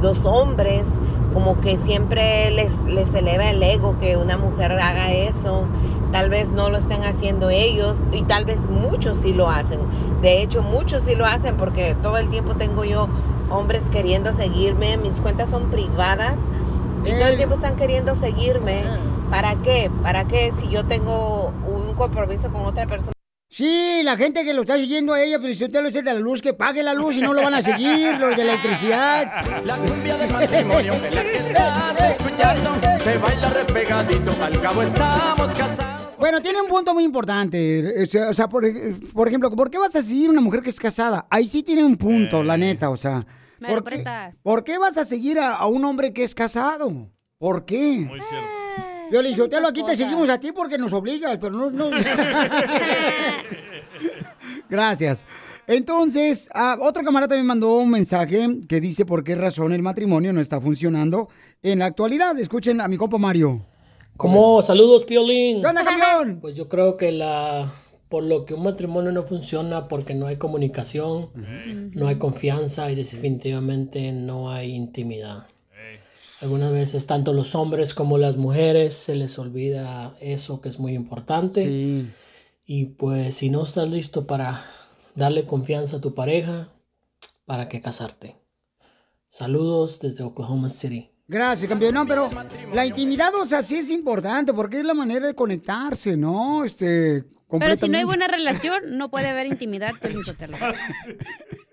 Los 0.01 0.25
hombres, 0.25 0.85
como 1.33 1.59
que 1.61 1.77
siempre 1.77 2.51
les, 2.51 2.73
les 2.85 3.13
eleva 3.13 3.49
el 3.49 3.61
ego 3.61 3.97
que 3.99 4.17
una 4.17 4.37
mujer 4.37 4.71
haga 4.73 5.11
eso. 5.11 5.65
Tal 6.11 6.29
vez 6.29 6.51
no 6.51 6.69
lo 6.69 6.77
estén 6.77 7.03
haciendo 7.03 7.49
ellos 7.49 7.97
y 8.11 8.23
tal 8.23 8.45
vez 8.45 8.67
muchos 8.69 9.19
sí 9.19 9.33
lo 9.33 9.49
hacen. 9.49 9.79
De 10.21 10.41
hecho, 10.41 10.63
muchos 10.63 11.03
sí 11.03 11.15
lo 11.15 11.25
hacen 11.25 11.55
porque 11.55 11.95
todo 12.01 12.17
el 12.17 12.29
tiempo 12.29 12.55
tengo 12.55 12.83
yo 12.83 13.07
hombres 13.49 13.83
queriendo 13.91 14.33
seguirme. 14.33 14.97
Mis 14.97 15.21
cuentas 15.21 15.49
son 15.49 15.69
privadas 15.69 16.35
y 17.05 17.11
todo 17.11 17.27
el 17.27 17.37
tiempo 17.37 17.55
están 17.55 17.75
queriendo 17.75 18.15
seguirme. 18.15 18.83
¿Para 19.29 19.55
qué? 19.55 19.91
¿Para 20.01 20.25
qué 20.25 20.51
si 20.57 20.67
yo 20.69 20.85
tengo 20.85 21.51
un 21.67 21.93
compromiso 21.93 22.51
con 22.51 22.65
otra 22.65 22.87
persona? 22.87 23.18
Sí, 23.51 24.01
la 24.03 24.15
gente 24.15 24.43
que 24.43 24.53
lo 24.53 24.61
está 24.61 24.77
siguiendo 24.77 25.11
a 25.13 25.21
ella, 25.23 25.39
pero 25.41 25.51
si 25.55 25.65
usted 25.65 25.81
lo 25.81 25.87
dice 25.87 26.03
de 26.03 26.13
la 26.13 26.19
luz, 26.19 26.39
que 26.39 26.53
pague 26.53 26.83
la 26.83 26.93
luz 26.93 27.17
y 27.17 27.21
no 27.21 27.33
lo 27.33 27.41
van 27.41 27.55
a 27.55 27.61
seguir, 27.63 28.15
los 28.19 28.37
de 28.37 28.43
la 28.43 28.53
electricidad. 28.53 29.65
La 29.65 29.75
cumbia 29.77 30.17
del 30.17 30.31
matrimonio 30.31 30.93
es 30.93 31.15
la 31.15 31.23
que 31.23 31.37
estás 31.37 32.11
escuchando. 32.11 32.79
Se 33.03 33.17
baila 33.17 33.49
repegadito, 33.49 34.31
al 34.43 34.61
cabo 34.61 34.83
estamos 34.83 35.53
casados. 35.55 36.07
Bueno, 36.19 36.41
tiene 36.41 36.61
un 36.61 36.67
punto 36.67 36.93
muy 36.93 37.03
importante. 37.03 38.03
O 38.29 38.33
sea, 38.33 38.47
por, 38.47 38.63
por 39.13 39.27
ejemplo, 39.27 39.49
¿por 39.49 39.71
qué 39.71 39.79
vas 39.79 39.95
a 39.95 40.03
seguir 40.03 40.29
una 40.29 40.41
mujer 40.41 40.61
que 40.61 40.69
es 40.69 40.79
casada? 40.79 41.25
Ahí 41.31 41.47
sí 41.49 41.63
tiene 41.63 41.83
un 41.83 41.97
punto, 41.97 42.43
la 42.43 42.55
neta, 42.55 42.91
o 42.91 42.97
sea. 42.97 43.25
Me 43.59 43.69
lo 43.69 43.73
¿por 43.73 43.83
qué, 43.83 43.89
prestas. 43.89 44.35
por 44.43 44.63
qué 44.63 44.77
vas 44.77 44.97
a 44.99 45.05
seguir 45.05 45.39
a, 45.39 45.55
a 45.55 45.65
un 45.65 45.83
hombre 45.85 46.13
que 46.13 46.23
es 46.23 46.35
casado? 46.35 47.09
¿Por 47.39 47.65
qué? 47.65 48.05
Muy 48.07 48.21
cierto. 48.21 48.47
Violín 49.09 49.35
Sotelo, 49.35 49.67
aquí 49.67 49.83
te 49.83 49.97
seguimos 49.97 50.29
a 50.29 50.39
ti 50.39 50.51
porque 50.51 50.77
nos 50.77 50.93
obligas, 50.93 51.37
pero 51.39 51.51
no... 51.51 51.69
no. 51.69 51.89
Gracias. 54.69 55.25
Entonces, 55.67 56.49
ah, 56.53 56.77
otro 56.79 57.03
camarada 57.03 57.29
también 57.29 57.47
mandó 57.47 57.75
un 57.75 57.89
mensaje 57.89 58.47
que 58.67 58.79
dice 58.79 59.05
por 59.05 59.23
qué 59.23 59.35
razón 59.35 59.71
el 59.71 59.81
matrimonio 59.81 60.33
no 60.33 60.41
está 60.41 60.59
funcionando 60.61 61.29
en 61.61 61.79
la 61.79 61.85
actualidad. 61.85 62.37
Escuchen 62.39 62.81
a 62.81 62.87
mi 62.87 62.97
compa 62.97 63.17
Mario. 63.17 63.65
Como 64.17 64.61
saludos, 64.61 65.05
Piolín. 65.05 65.61
¿Qué 65.61 65.67
onda, 65.67 65.83
campeón? 65.83 66.39
Pues 66.41 66.55
yo 66.55 66.67
creo 66.67 66.95
que 66.95 67.11
la 67.11 67.71
por 68.09 68.23
lo 68.23 68.45
que 68.45 68.55
un 68.55 68.63
matrimonio 68.63 69.11
no 69.11 69.23
funciona 69.23 69.87
porque 69.87 70.15
no 70.15 70.25
hay 70.25 70.37
comunicación, 70.37 71.29
no 71.93 72.07
hay 72.07 72.17
confianza 72.17 72.91
y 72.91 72.95
definitivamente 72.95 74.11
no 74.11 74.51
hay 74.51 74.71
intimidad. 74.71 75.45
Algunas 76.41 76.71
veces 76.71 77.05
tanto 77.05 77.33
los 77.33 77.53
hombres 77.53 77.93
como 77.93 78.17
las 78.17 78.37
mujeres 78.37 78.93
se 78.93 79.15
les 79.15 79.37
olvida 79.37 80.15
eso 80.21 80.61
que 80.61 80.69
es 80.69 80.79
muy 80.79 80.93
importante. 80.93 81.61
Sí. 81.61 82.09
Y 82.65 82.85
pues 82.85 83.35
si 83.35 83.49
no 83.49 83.63
estás 83.63 83.89
listo 83.89 84.25
para 84.25 84.65
darle 85.15 85.45
confianza 85.45 85.97
a 85.97 86.01
tu 86.01 86.13
pareja, 86.15 86.69
¿para 87.45 87.67
qué 87.67 87.81
casarte? 87.81 88.37
Saludos 89.27 89.99
desde 89.99 90.23
Oklahoma 90.23 90.69
City. 90.69 91.11
Gracias, 91.27 91.69
campeón. 91.69 91.93
No, 91.93 92.07
pero 92.07 92.29
la 92.73 92.85
intimidad, 92.85 93.33
o 93.35 93.45
sea, 93.45 93.61
sí 93.61 93.77
es 93.77 93.91
importante 93.91 94.53
porque 94.53 94.79
es 94.79 94.85
la 94.85 94.95
manera 94.95 95.27
de 95.27 95.35
conectarse, 95.35 96.17
¿no? 96.17 96.63
Este, 96.63 97.23
Pero 97.49 97.75
si 97.75 97.89
no 97.89 97.97
hay 97.97 98.03
completamente. 98.03 98.05
buena 98.05 98.27
relación, 98.27 98.97
no 98.97 99.11
puede 99.11 99.27
haber 99.27 99.45
intimidad, 99.45 99.91
Sotelo. 100.25 100.57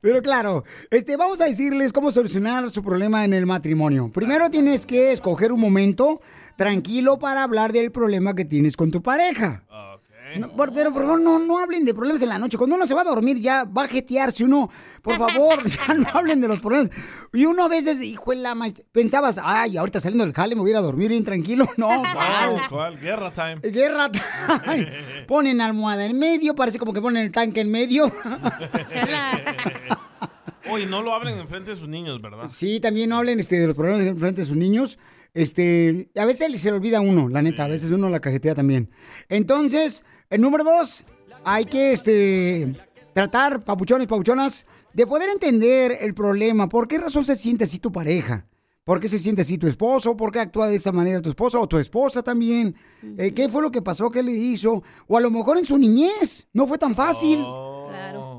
Pero 0.00 0.22
claro, 0.22 0.64
este, 0.90 1.16
vamos 1.16 1.40
a 1.40 1.46
decirles 1.46 1.92
cómo 1.92 2.10
solucionar 2.10 2.70
su 2.70 2.82
problema 2.82 3.24
en 3.24 3.32
el 3.32 3.46
matrimonio. 3.46 4.10
Primero 4.12 4.50
tienes 4.50 4.86
que 4.86 5.12
escoger 5.12 5.52
un 5.52 5.60
momento 5.60 6.20
tranquilo 6.56 7.18
para 7.18 7.42
hablar 7.42 7.72
del 7.72 7.92
problema 7.92 8.34
que 8.34 8.44
tienes 8.44 8.76
con 8.76 8.90
tu 8.90 9.02
pareja. 9.02 9.64
No, 10.38 10.48
por- 10.50 10.72
pero 10.72 10.92
por 10.92 11.02
favor, 11.02 11.20
no, 11.20 11.38
no 11.38 11.58
hablen 11.58 11.84
de 11.84 11.94
problemas 11.94 12.22
en 12.22 12.28
la 12.28 12.38
noche. 12.38 12.56
Cuando 12.58 12.76
uno 12.76 12.86
se 12.86 12.94
va 12.94 13.02
a 13.02 13.04
dormir, 13.04 13.38
ya 13.40 13.64
va 13.64 13.84
a 13.84 13.88
jetearse 13.88 14.44
uno. 14.44 14.70
Por 15.02 15.16
favor, 15.16 15.64
ya 15.88 15.94
no 15.94 16.06
hablen 16.12 16.40
de 16.40 16.48
los 16.48 16.60
problemas. 16.60 16.90
Y 17.32 17.44
uno 17.46 17.64
a 17.64 17.68
veces, 17.68 18.02
hijo 18.02 18.30
de 18.30 18.36
la 18.38 18.54
maestra, 18.54 18.84
pensabas, 18.92 19.38
ay, 19.42 19.76
ahorita 19.76 20.00
saliendo 20.00 20.24
del 20.24 20.34
jale 20.34 20.54
me 20.54 20.60
voy 20.60 20.70
a 20.70 20.72
ir 20.72 20.76
a 20.76 20.80
dormir 20.82 21.08
bien 21.10 21.24
tranquilo. 21.24 21.66
No, 21.76 21.88
¿Cuál? 22.12 22.68
¿cuál? 22.68 23.00
Guerra 23.00 23.32
time. 23.32 23.56
Guerra 23.70 24.10
time. 24.12 24.92
Ponen 25.26 25.60
almohada 25.60 26.04
en 26.06 26.18
medio, 26.18 26.54
parece 26.54 26.78
como 26.78 26.92
que 26.92 27.00
ponen 27.00 27.24
el 27.24 27.32
tanque 27.32 27.60
en 27.62 27.70
medio. 27.70 28.12
Oye, 30.70 30.86
no 30.86 31.02
lo 31.02 31.12
hablen 31.12 31.38
enfrente 31.38 31.70
de 31.70 31.76
sus 31.76 31.88
niños, 31.88 32.22
¿verdad? 32.22 32.46
Sí, 32.48 32.78
también 32.78 33.10
no 33.10 33.16
hablen 33.16 33.40
este, 33.40 33.56
de 33.58 33.66
los 33.66 33.74
problemas 33.76 34.06
en 34.06 34.18
frente 34.18 34.42
de 34.42 34.46
sus 34.46 34.56
niños. 34.56 34.98
Este, 35.34 36.08
a 36.16 36.24
veces 36.24 36.60
se 36.60 36.70
le 36.70 36.76
olvida 36.76 36.98
a 36.98 37.00
uno, 37.00 37.28
la 37.28 37.42
neta, 37.42 37.64
a 37.64 37.68
veces 37.68 37.90
uno 37.90 38.08
la 38.08 38.20
cajetea 38.20 38.54
también. 38.54 38.90
Entonces, 39.28 40.04
el 40.32 40.40
número 40.40 40.64
dos, 40.64 41.04
hay 41.44 41.66
que 41.66 41.92
este, 41.92 42.74
tratar, 43.12 43.62
papuchones, 43.62 44.06
papuchonas, 44.06 44.66
de 44.94 45.06
poder 45.06 45.28
entender 45.28 45.98
el 46.00 46.14
problema. 46.14 46.70
¿Por 46.70 46.88
qué 46.88 46.96
razón 46.96 47.22
se 47.22 47.36
siente 47.36 47.64
así 47.64 47.78
tu 47.78 47.92
pareja? 47.92 48.46
¿Por 48.82 48.98
qué 48.98 49.08
se 49.08 49.18
siente 49.18 49.42
así 49.42 49.58
tu 49.58 49.66
esposo? 49.66 50.16
¿Por 50.16 50.32
qué 50.32 50.40
actúa 50.40 50.68
de 50.68 50.76
esa 50.76 50.90
manera 50.90 51.20
tu 51.20 51.28
esposo 51.28 51.60
o 51.60 51.68
tu 51.68 51.76
esposa 51.76 52.22
también? 52.22 52.74
Eh, 53.18 53.32
¿Qué 53.34 53.50
fue 53.50 53.60
lo 53.60 53.70
que 53.70 53.82
pasó? 53.82 54.10
¿Qué 54.10 54.22
le 54.22 54.32
hizo? 54.32 54.82
O 55.06 55.18
a 55.18 55.20
lo 55.20 55.30
mejor 55.30 55.58
en 55.58 55.66
su 55.66 55.76
niñez 55.76 56.48
no 56.54 56.66
fue 56.66 56.78
tan 56.78 56.94
fácil. 56.94 57.44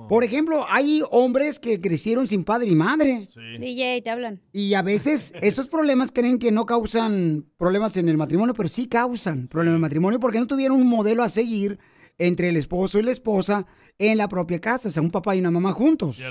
Por 0.08 0.24
ejemplo, 0.24 0.66
hay 0.70 1.01
hombres 1.12 1.60
que 1.60 1.80
crecieron 1.80 2.28
sin 2.28 2.43
padre 2.43 2.70
y 2.70 2.76
madre. 2.76 3.28
DJ, 3.60 4.01
te 4.01 4.10
hablan. 4.10 4.41
Y 4.51 4.74
a 4.74 4.82
veces 4.82 5.34
esos 5.41 5.68
problemas 5.68 6.12
creen 6.12 6.39
que 6.39 6.51
no 6.51 6.66
causan 6.66 7.45
problemas 7.58 7.97
en 7.97 8.10
el 8.10 8.18
matrimonio, 8.18 8.54
pero 8.54 8.70
sí 8.70 8.88
causan 8.88 9.47
problemas 9.47 9.74
en 9.74 9.76
el 9.76 9.82
matrimonio 9.82 10.20
porque 10.20 10.39
no 10.39 10.47
tuvieron 10.47 10.80
un 10.80 10.88
modelo 10.88 11.24
a 11.24 11.30
seguir 11.30 11.80
entre 12.18 12.49
el 12.49 12.58
esposo 12.58 12.99
y 12.99 13.04
la 13.04 13.12
esposa 13.12 13.66
en 13.97 14.18
la 14.18 14.28
propia 14.28 14.60
casa, 14.60 14.89
o 14.89 14.91
sea, 14.91 15.01
un 15.01 15.12
papá 15.12 15.36
y 15.36 15.39
una 15.39 15.51
mamá 15.51 15.72
juntos. 15.72 16.22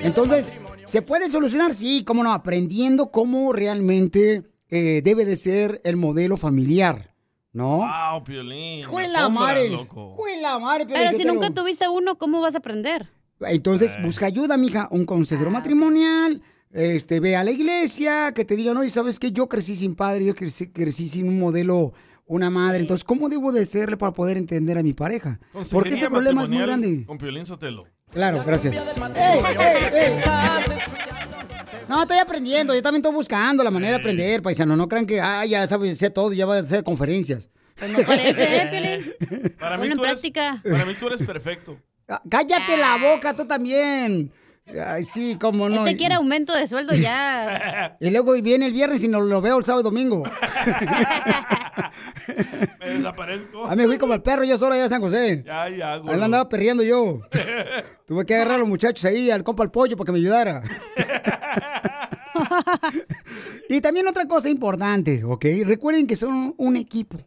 Entonces, 0.00 0.58
¿se 0.84 1.02
puede 1.02 1.28
solucionar? 1.28 1.74
Sí, 1.74 2.04
cómo 2.04 2.22
no, 2.22 2.32
aprendiendo 2.32 3.10
cómo 3.10 3.52
realmente 3.52 4.42
eh, 4.70 5.02
debe 5.04 5.24
de 5.24 5.36
ser 5.36 5.80
el 5.84 5.96
modelo 5.96 6.36
familiar, 6.36 7.13
¿no? 7.54 7.78
Wow, 7.78 8.24
Piolín. 8.24 8.84
Jue 8.84 9.02
me 9.02 9.08
la 9.08 9.20
asombra, 9.20 9.44
madre. 9.44 9.70
loco. 9.70 10.14
Jue 10.16 10.36
la 10.42 10.58
madre, 10.58 10.86
Pero 10.86 11.16
si 11.16 11.24
nunca 11.24 11.50
tuviste 11.50 11.88
uno, 11.88 12.18
¿cómo 12.18 12.42
vas 12.42 12.54
a 12.54 12.58
aprender? 12.58 13.08
Entonces, 13.40 13.96
busca 14.02 14.26
ayuda, 14.26 14.56
mija, 14.56 14.88
un 14.90 15.04
consejero 15.06 15.50
matrimonial, 15.50 16.42
este, 16.72 17.20
ve 17.20 17.36
a 17.36 17.44
la 17.44 17.52
iglesia, 17.52 18.32
que 18.32 18.44
te 18.44 18.56
digan, 18.56 18.76
oye, 18.76 18.90
¿sabes 18.90 19.18
qué? 19.18 19.32
Yo 19.32 19.48
crecí 19.48 19.76
sin 19.76 19.94
padre, 19.94 20.24
yo 20.24 20.34
crecí, 20.34 20.68
crecí 20.68 21.08
sin 21.08 21.28
un 21.28 21.38
modelo, 21.38 21.92
una 22.26 22.50
madre, 22.50 22.80
entonces, 22.80 23.04
¿cómo 23.04 23.28
debo 23.28 23.52
de 23.52 23.66
serle 23.66 23.96
para 23.96 24.12
poder 24.12 24.36
entender 24.36 24.76
a 24.78 24.82
mi 24.82 24.92
pareja? 24.92 25.38
Porque 25.70 25.94
ese 25.94 26.10
problema 26.10 26.42
es 26.42 26.48
muy 26.48 26.58
grande. 26.58 27.04
Con 27.06 27.18
Piolín 27.18 27.46
Sotelo. 27.46 27.84
Claro, 28.10 28.42
gracias. 28.44 28.76
¡Ey, 29.14 29.40
ey, 29.58 29.84
ey! 29.92 31.23
No, 31.88 32.02
estoy 32.02 32.18
aprendiendo, 32.18 32.74
yo 32.74 32.82
también 32.82 33.00
estoy 33.02 33.14
buscando 33.14 33.62
la 33.64 33.70
manera 33.70 33.92
de 33.92 33.98
aprender, 33.98 34.42
paisano, 34.42 34.76
no 34.76 34.88
crean 34.88 35.06
que, 35.06 35.20
ah, 35.20 35.44
ya 35.44 35.66
sabes, 35.66 35.98
sé 35.98 36.10
todo, 36.10 36.32
ya 36.32 36.46
voy 36.46 36.56
a 36.58 36.60
hacer 36.60 36.82
conferencias. 36.84 37.48
Pues 37.76 37.90
no 37.90 37.98
parece, 38.06 38.56
¿eh? 38.56 39.16
Para 39.58 39.76
mí, 39.76 39.88
Ponlo 39.88 39.92
en 39.92 39.96
tú 39.98 40.04
eres, 40.04 40.12
práctica. 40.20 40.60
para 40.62 40.84
mí 40.84 40.94
tú 40.98 41.06
eres 41.08 41.22
perfecto. 41.22 41.76
Ah, 42.08 42.22
Cállate 42.30 42.76
la 42.76 42.96
boca, 42.98 43.34
tú 43.34 43.46
también. 43.46 44.30
Ay, 44.66 45.04
sí, 45.04 45.36
cómo 45.38 45.68
no. 45.68 45.84
Este 45.86 45.98
quiere 45.98 46.14
aumento 46.14 46.54
de 46.54 46.66
sueldo 46.66 46.94
ya. 46.94 47.96
Y 48.00 48.10
luego 48.10 48.32
viene 48.32 48.66
el 48.66 48.72
viernes 48.72 49.04
y 49.04 49.08
no 49.08 49.20
lo 49.20 49.40
veo 49.40 49.58
el 49.58 49.64
sábado 49.64 49.80
y 49.82 49.84
domingo. 49.84 50.24
Me 52.80 52.90
desaparezco. 52.90 53.66
A 53.66 53.76
mí 53.76 53.84
fui 53.84 53.98
como 53.98 54.14
el 54.14 54.22
perro 54.22 54.44
yo 54.44 54.56
solo 54.58 54.74
allá 54.74 54.84
en 54.84 54.88
San 54.88 55.00
José. 55.00 55.42
Ya, 55.46 55.68
ya, 55.68 55.92
Ahí 55.94 56.00
güey. 56.00 56.16
lo 56.16 56.24
andaba 56.24 56.48
perreando 56.48 56.82
yo. 56.82 57.20
Tuve 58.06 58.24
que 58.26 58.34
agarrar 58.34 58.54
a 58.56 58.58
los 58.58 58.68
muchachos 58.68 59.04
ahí, 59.04 59.30
al 59.30 59.44
compa 59.44 59.62
al 59.62 59.70
pollo, 59.70 59.96
para 59.96 60.06
que 60.06 60.12
me 60.12 60.18
ayudara. 60.18 60.62
y 63.68 63.80
también 63.80 64.08
otra 64.08 64.26
cosa 64.26 64.48
importante, 64.48 65.24
¿ok? 65.24 65.44
Recuerden 65.64 66.06
que 66.06 66.16
son 66.16 66.54
un 66.56 66.76
equipo. 66.76 67.18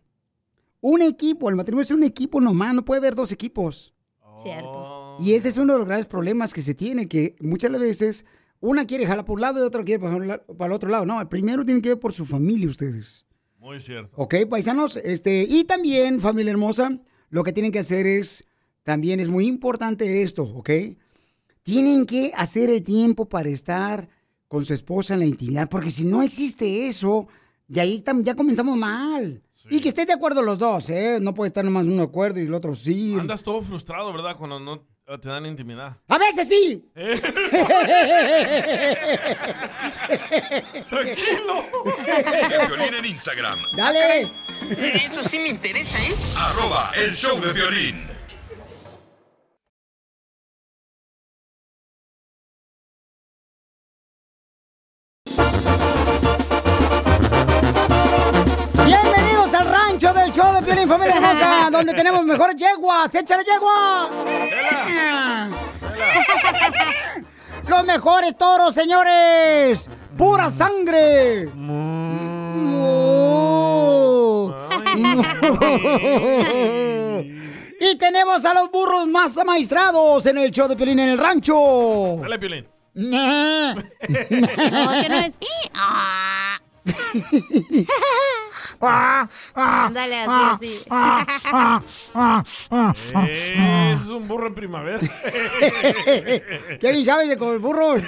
Un 0.82 1.02
equipo, 1.02 1.50
el 1.50 1.56
matrimonio 1.56 1.84
es 1.84 1.92
un 1.92 2.04
equipo 2.04 2.40
nomás, 2.42 2.74
no 2.74 2.84
puede 2.86 3.00
haber 3.00 3.16
dos 3.16 3.32
equipos. 3.32 3.94
Cierto. 4.42 4.97
Y 5.20 5.34
ese 5.34 5.50
es 5.50 5.58
uno 5.58 5.74
de 5.74 5.80
los 5.80 5.88
graves 5.88 6.06
problemas 6.06 6.54
que 6.54 6.62
se 6.62 6.74
tiene, 6.74 7.08
que 7.08 7.36
muchas 7.40 7.72
veces 7.72 8.26
una 8.60 8.86
quiere 8.86 9.06
jalar 9.06 9.26
por 9.26 9.36
un 9.36 9.42
lado 9.42 9.60
y 9.60 9.64
otra 9.64 9.84
quiere 9.84 10.00
para 10.02 10.44
para 10.46 10.66
el 10.68 10.72
otro 10.72 10.90
lado. 10.90 11.06
No, 11.06 11.20
el 11.22 11.28
primero 11.28 11.64
tiene 11.66 11.82
que 11.82 11.90
ver 11.90 12.00
por 12.00 12.14
su 12.14 12.26
familia 12.26 12.68
ustedes. 12.68 13.26
Muy 13.60 13.80
cierto. 13.82 14.16
Ok, 14.16 14.36
paisanos, 14.50 14.98
este, 14.98 15.46
y 15.48 15.64
también, 15.64 16.22
familia 16.22 16.52
hermosa, 16.52 17.00
lo 17.30 17.44
que 17.44 17.52
tienen 17.52 17.72
que 17.72 17.80
hacer 17.80 18.06
es, 18.06 18.46
también 18.84 19.20
es 19.20 19.28
muy 19.28 19.46
importante 19.46 20.22
esto, 20.22 20.44
¿ok? 20.44 20.70
Tienen 21.64 22.06
que 22.06 22.32
hacer 22.36 22.70
el 22.70 22.84
tiempo 22.84 23.28
para 23.28 23.50
estar 23.50 24.08
con 24.48 24.64
su 24.64 24.74
esposa 24.74 25.16
en 25.16 25.20
la 25.20 25.26
intimidad, 25.26 25.70
porque 25.70 25.92
si 25.92 26.06
no 26.06 26.22
existe 26.22 26.88
eso, 26.88 27.28
de 27.68 27.82
ahí 27.82 28.02
ya 28.24 28.36
comenzamos 28.36 28.78
mal. 28.78 29.44
Y 29.70 29.82
que 29.82 29.90
estén 29.90 30.08
de 30.08 30.14
acuerdo 30.14 30.42
los 30.42 30.60
dos, 30.60 30.90
¿eh? 30.90 31.18
No 31.20 31.34
puede 31.34 31.48
estar 31.48 31.66
nomás 31.66 31.86
uno 31.86 31.98
de 31.98 32.04
acuerdo 32.04 32.40
y 32.40 32.44
el 32.44 32.54
otro 32.54 32.74
sí. 32.74 33.18
Andas 33.20 33.44
todo 33.44 33.62
frustrado, 33.62 34.14
¿verdad? 34.14 34.38
Cuando 34.38 34.62
no 34.62 34.88
te 35.16 35.30
dan 35.30 35.46
intimidad. 35.46 35.96
A 36.10 36.18
veces 36.18 36.50
sí. 36.50 36.84
Tranquilo. 40.90 41.66
Sigue 42.24 42.56
a 42.62 42.68
Piolín 42.68 42.94
en 42.94 43.06
Instagram. 43.06 43.58
Dale. 43.78 44.30
Eso 45.06 45.24
sí 45.24 45.40
me 45.40 45.48
interesa, 45.48 45.98
¿eh? 46.00 46.14
Arroba 46.38 46.92
el 46.98 47.16
show 47.16 47.40
de 47.40 47.54
violín. 47.54 48.17
Familia 60.88 61.16
Hermosa, 61.18 61.70
donde 61.72 61.94
tenemos 61.94 62.24
mejores 62.24 62.56
yeguas. 62.56 63.14
¡Échale 63.14 63.44
yegua! 63.44 64.10
Los 67.68 67.86
mejores 67.86 68.38
toros, 68.38 68.74
señores. 68.74 69.90
Pura 70.18 70.50
sangre. 70.50 71.50
y 77.80 77.96
tenemos 77.98 78.46
a 78.46 78.54
los 78.54 78.72
burros 78.72 79.08
más 79.08 79.38
amaestrados 79.38 80.26
en 80.26 80.38
el 80.38 80.52
show 80.52 80.68
de 80.68 80.76
Piolín 80.76 81.00
en 81.00 81.10
el 81.10 81.18
rancho. 81.18 82.18
Dale, 82.22 82.40
Piolín. 82.40 82.68
No, 82.98 83.76
que 84.10 85.10
no 85.10 85.18
es. 85.20 85.38
Ah. 88.82 89.28
Ándale, 89.56 90.20
así, 90.20 90.82
así. 90.90 92.12
Eh, 93.28 93.94
Eso 93.94 94.04
es 94.04 94.10
un 94.10 94.28
burro 94.28 94.48
en 94.48 94.56
primavera. 94.56 95.00
¿Quién 96.80 97.06
sabe 97.06 97.28
de 97.28 97.38
con 97.38 97.54
el 97.54 97.60
burro? 97.60 97.96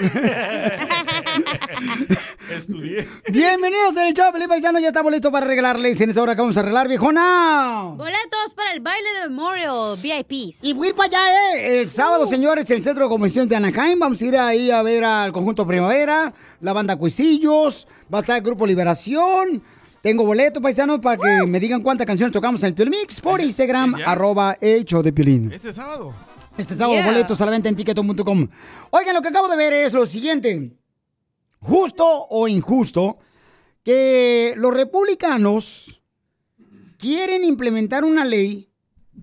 Estudié. 2.51 3.07
Bienvenidos 3.29 3.95
en 3.97 4.07
el 4.07 4.13
show, 4.13 4.31
Felipe 4.31 4.49
Paisano. 4.49 4.79
Ya 4.79 4.87
estamos 4.89 5.11
listos 5.11 5.31
para 5.31 5.45
regalarles. 5.45 5.99
En 6.01 6.09
esta 6.09 6.21
hora 6.21 6.35
que 6.35 6.41
vamos 6.41 6.57
a 6.57 6.59
arreglar, 6.61 6.87
viejona. 6.87 7.93
Boletos 7.95 8.53
para 8.55 8.71
el 8.73 8.79
baile 8.81 9.07
de 9.21 9.29
Memorial 9.29 9.95
VIPs. 10.01 10.63
Y 10.63 10.73
voy 10.73 10.87
a 10.87 10.89
ir 10.91 10.95
para 10.95 11.07
allá, 11.07 11.55
¿eh? 11.55 11.79
El 11.81 11.89
sábado, 11.89 12.25
señores, 12.25 12.69
el 12.71 12.83
Centro 12.83 13.05
de 13.05 13.09
Convenciones 13.09 13.49
de 13.49 13.55
Anaheim. 13.55 13.99
Vamos 13.99 14.21
a 14.21 14.25
ir 14.25 14.37
ahí 14.37 14.71
a 14.71 14.81
ver 14.83 15.03
al 15.03 15.31
Conjunto 15.31 15.65
Primavera, 15.65 16.33
la 16.61 16.73
banda 16.73 16.95
Cuisillos, 16.97 17.87
va 18.13 18.19
a 18.19 18.21
estar 18.21 18.37
el 18.37 18.43
Grupo 18.43 18.65
Liberación. 18.65 19.61
Tengo 20.01 20.25
boleto, 20.25 20.61
paisanos, 20.61 20.99
para 20.99 21.17
que 21.17 21.45
me 21.45 21.59
digan 21.59 21.81
cuántas 21.81 22.07
canciones 22.07 22.31
tocamos 22.31 22.63
en 22.63 22.67
el 22.67 22.73
Piolín 22.73 22.91
Mix 22.99 23.19
por 23.19 23.41
Instagram, 23.41 23.97
ya? 23.97 24.11
arroba 24.11 24.55
show 24.85 25.01
de 25.01 25.11
Piolín. 25.11 25.51
Este 25.51 25.73
sábado. 25.73 26.13
Este 26.57 26.75
sábado, 26.75 26.99
Yeah. 26.99 27.25
la 27.45 27.51
venta 27.51 27.69
en 27.69 27.75
tiqueton.com. 27.75 28.47
Oigan, 28.91 29.15
lo 29.15 29.21
que 29.21 29.29
acabo 29.29 29.47
de 29.47 29.55
ver 29.57 29.73
es 29.73 29.93
lo 29.93 30.05
siguiente. 30.05 30.77
Justo 31.59 32.05
o 32.29 32.47
injusto 32.47 33.17
que 33.83 34.53
los 34.57 34.73
republicanos 34.73 36.01
quieren 36.97 37.43
implementar 37.43 38.03
una 38.03 38.25
ley 38.25 38.69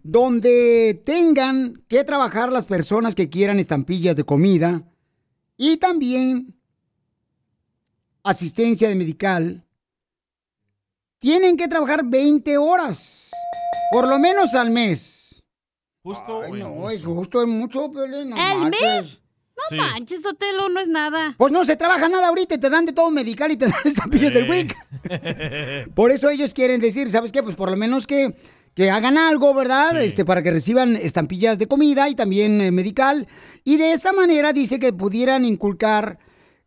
donde 0.02 1.02
tengan 1.04 1.82
que 1.88 2.04
trabajar 2.04 2.52
las 2.52 2.64
personas 2.64 3.14
que 3.14 3.28
quieran 3.28 3.58
estampillas 3.58 4.16
de 4.16 4.24
comida 4.24 4.82
y 5.56 5.76
también 5.78 6.54
asistencia 8.22 8.88
de 8.88 8.94
medical. 8.94 9.65
Tienen 11.18 11.56
que 11.56 11.68
trabajar 11.68 12.04
20 12.04 12.58
horas, 12.58 13.30
por 13.90 14.06
lo 14.06 14.18
menos 14.18 14.54
al 14.54 14.70
mes. 14.70 15.42
Justo. 16.02 16.42
Ay, 16.42 16.52
no, 16.52 16.86
ay, 16.86 17.02
justo 17.02 17.42
es 17.42 17.48
mucho, 17.48 17.90
Piolín, 17.90 18.30
no 18.30 18.36
¿El 18.36 18.70
mes? 18.70 19.20
No 19.56 19.62
Sí. 19.70 19.76
manches, 19.76 20.24
Otelo, 20.26 20.68
no 20.68 20.78
es 20.78 20.88
nada. 20.88 21.34
Pues 21.38 21.50
no 21.50 21.64
se 21.64 21.76
trabaja 21.76 22.08
nada 22.10 22.28
ahorita 22.28 22.54
y 22.56 22.58
te 22.58 22.68
dan 22.68 22.84
de 22.84 22.92
todo 22.92 23.10
medical 23.10 23.50
y 23.50 23.56
te 23.56 23.64
dan 23.68 23.74
estampillas 23.84 24.32
del 24.34 24.48
WIC. 24.48 24.76
Por 25.94 26.12
eso 26.12 26.28
ellos 26.28 26.52
quieren 26.52 26.80
decir, 26.80 27.10
¿sabes 27.10 27.32
qué? 27.32 27.42
Pues 27.42 27.56
por 27.56 27.70
lo 27.70 27.76
menos 27.78 28.06
que, 28.06 28.36
que 28.74 28.90
hagan 28.90 29.16
algo, 29.16 29.54
¿verdad? 29.54 30.00
Este, 30.00 30.26
para 30.26 30.42
que 30.42 30.50
reciban 30.50 30.94
estampillas 30.94 31.58
de 31.58 31.66
comida 31.66 32.08
y 32.10 32.14
también 32.14 32.60
eh, 32.60 32.70
medical. 32.70 33.26
Y 33.64 33.78
de 33.78 33.92
esa 33.92 34.12
manera 34.12 34.52
dice 34.52 34.78
que 34.78 34.92
pudieran 34.92 35.44
inculcar 35.46 36.18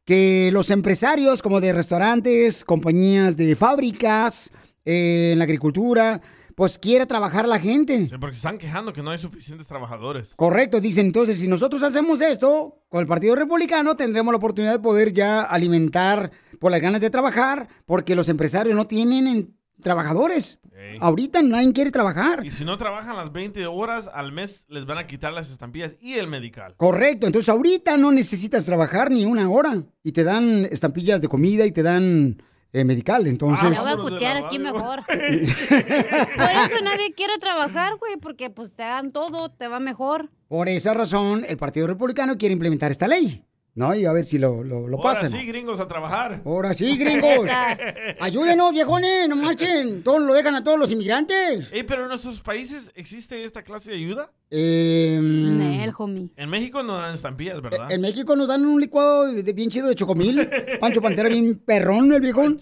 que 0.10 0.50
los 0.52 0.72
empresarios 0.72 1.44
como 1.44 1.62
de 1.62 1.72
restaurantes, 1.72 2.66
compañías 2.66 3.38
de 3.38 3.56
fábricas, 3.56 4.52
eh, 4.84 5.30
en 5.34 5.38
la 5.38 5.44
agricultura, 5.44 6.20
pues 6.56 6.80
quiera 6.80 7.06
trabajar 7.06 7.48
la 7.48 7.60
gente. 7.60 8.08
Sí, 8.08 8.16
porque 8.20 8.34
se 8.34 8.40
están 8.40 8.58
quejando 8.58 8.92
que 8.92 9.04
no 9.04 9.12
hay 9.12 9.20
suficientes 9.20 9.68
trabajadores. 9.68 10.34
Correcto, 10.36 10.82
dicen 10.82 11.06
entonces, 11.06 11.38
si 11.38 11.48
nosotros 11.48 11.84
hacemos 11.84 12.22
esto 12.22 12.82
con 12.90 13.02
el 13.02 13.08
Partido 13.08 13.36
Republicano, 13.36 13.96
tendremos 13.96 14.32
la 14.34 14.38
oportunidad 14.38 14.72
de 14.72 14.80
poder 14.80 15.14
ya 15.14 15.44
alimentar 15.44 16.32
por 16.60 16.72
las 16.72 16.82
ganas 16.82 17.02
de 17.02 17.12
trabajar, 17.12 17.68
porque 17.86 18.16
los 18.16 18.30
empresarios 18.30 18.76
no 18.76 18.86
tienen 18.86 19.59
trabajadores. 19.82 20.60
Ahorita 21.00 21.42
nadie 21.42 21.72
quiere 21.74 21.92
trabajar. 21.92 22.46
Y 22.46 22.52
si 22.52 22.66
no 22.66 22.78
trabajan 22.78 23.16
las 23.16 23.32
20 23.32 23.66
horas 23.68 24.10
al 24.14 24.32
mes, 24.32 24.66
les 24.70 24.86
van 24.86 24.98
a 24.98 25.08
quitar 25.08 25.34
las 25.34 25.52
estampillas 25.52 25.98
y 26.00 26.14
el 26.14 26.28
medical. 26.28 26.76
Correcto, 26.78 27.28
entonces 27.28 27.50
ahorita 27.50 27.98
no 27.98 28.12
necesitas 28.12 28.66
trabajar 28.66 29.12
ni 29.12 29.26
una 29.26 29.50
hora 29.50 29.84
y 30.04 30.12
te 30.12 30.24
dan 30.24 30.66
estampillas 30.66 31.22
de 31.22 31.28
comida 31.28 31.66
y 31.66 31.72
te 31.72 31.84
dan 31.84 32.42
eh, 32.72 32.84
medical, 32.84 33.26
entonces... 33.26 33.78
Te 33.78 33.80
voy 33.80 33.92
a 33.92 33.98
cutear 33.98 34.46
aquí 34.46 34.60
mejor. 34.60 35.04
Por 35.08 35.18
eso 35.18 36.84
nadie 36.84 37.14
quiere 37.16 37.38
trabajar, 37.40 37.98
güey, 37.98 38.18
porque 38.18 38.50
pues 38.50 38.74
te 38.74 38.84
dan 38.84 39.12
todo, 39.12 39.50
te 39.50 39.68
va 39.68 39.80
mejor. 39.80 40.30
Por 40.48 40.70
esa 40.70 40.94
razón, 40.94 41.44
el 41.48 41.58
Partido 41.58 41.88
Republicano 41.88 42.38
quiere 42.38 42.54
implementar 42.54 42.92
esta 42.92 43.08
ley, 43.08 43.44
¿no? 43.80 43.96
Y 43.96 44.06
a 44.06 44.12
ver 44.12 44.26
si 44.26 44.38
lo, 44.38 44.62
lo, 44.62 44.90
lo 44.90 44.98
Ahora 44.98 45.14
pasan. 45.14 45.32
sí, 45.32 45.46
gringos, 45.46 45.80
a 45.80 45.88
trabajar. 45.88 46.42
Ahora 46.46 46.74
sí, 46.74 46.98
gringos. 46.98 47.50
Ayúdenos, 48.20 48.74
viejones, 48.74 49.30
no 49.30 49.38
marchen. 49.38 50.04
Todos 50.04 50.22
lo 50.22 50.34
dejan 50.34 50.54
a 50.56 50.66
todos 50.66 50.78
los 50.78 50.92
inmigrantes. 50.92 51.72
Ey, 51.72 51.84
pero 51.84 52.04
en 52.04 52.10
nuestros 52.10 52.42
países 52.42 52.92
existe 52.94 53.42
esta 53.46 53.64
clase 53.64 53.92
de 53.92 53.96
ayuda. 53.96 54.34
Eh, 54.52 55.18
Nel, 55.22 55.94
homie. 55.98 56.30
En 56.36 56.50
México 56.50 56.84
no 56.84 56.98
dan 56.98 57.16
estampillas, 57.16 57.62
¿verdad? 57.62 57.90
en 57.90 58.02
México 58.02 58.36
nos 58.36 58.50
dan 58.50 58.66
un 58.66 58.82
licuado 58.82 59.32
de, 59.32 59.54
bien 59.54 59.70
chido 59.70 59.88
de 59.88 59.96
chocomil. 59.96 60.50
Pancho 60.82 61.02
Pantera, 61.02 61.30
bien 61.30 61.56
perrón, 61.66 62.12
el 62.12 62.20
viejón. 62.20 62.60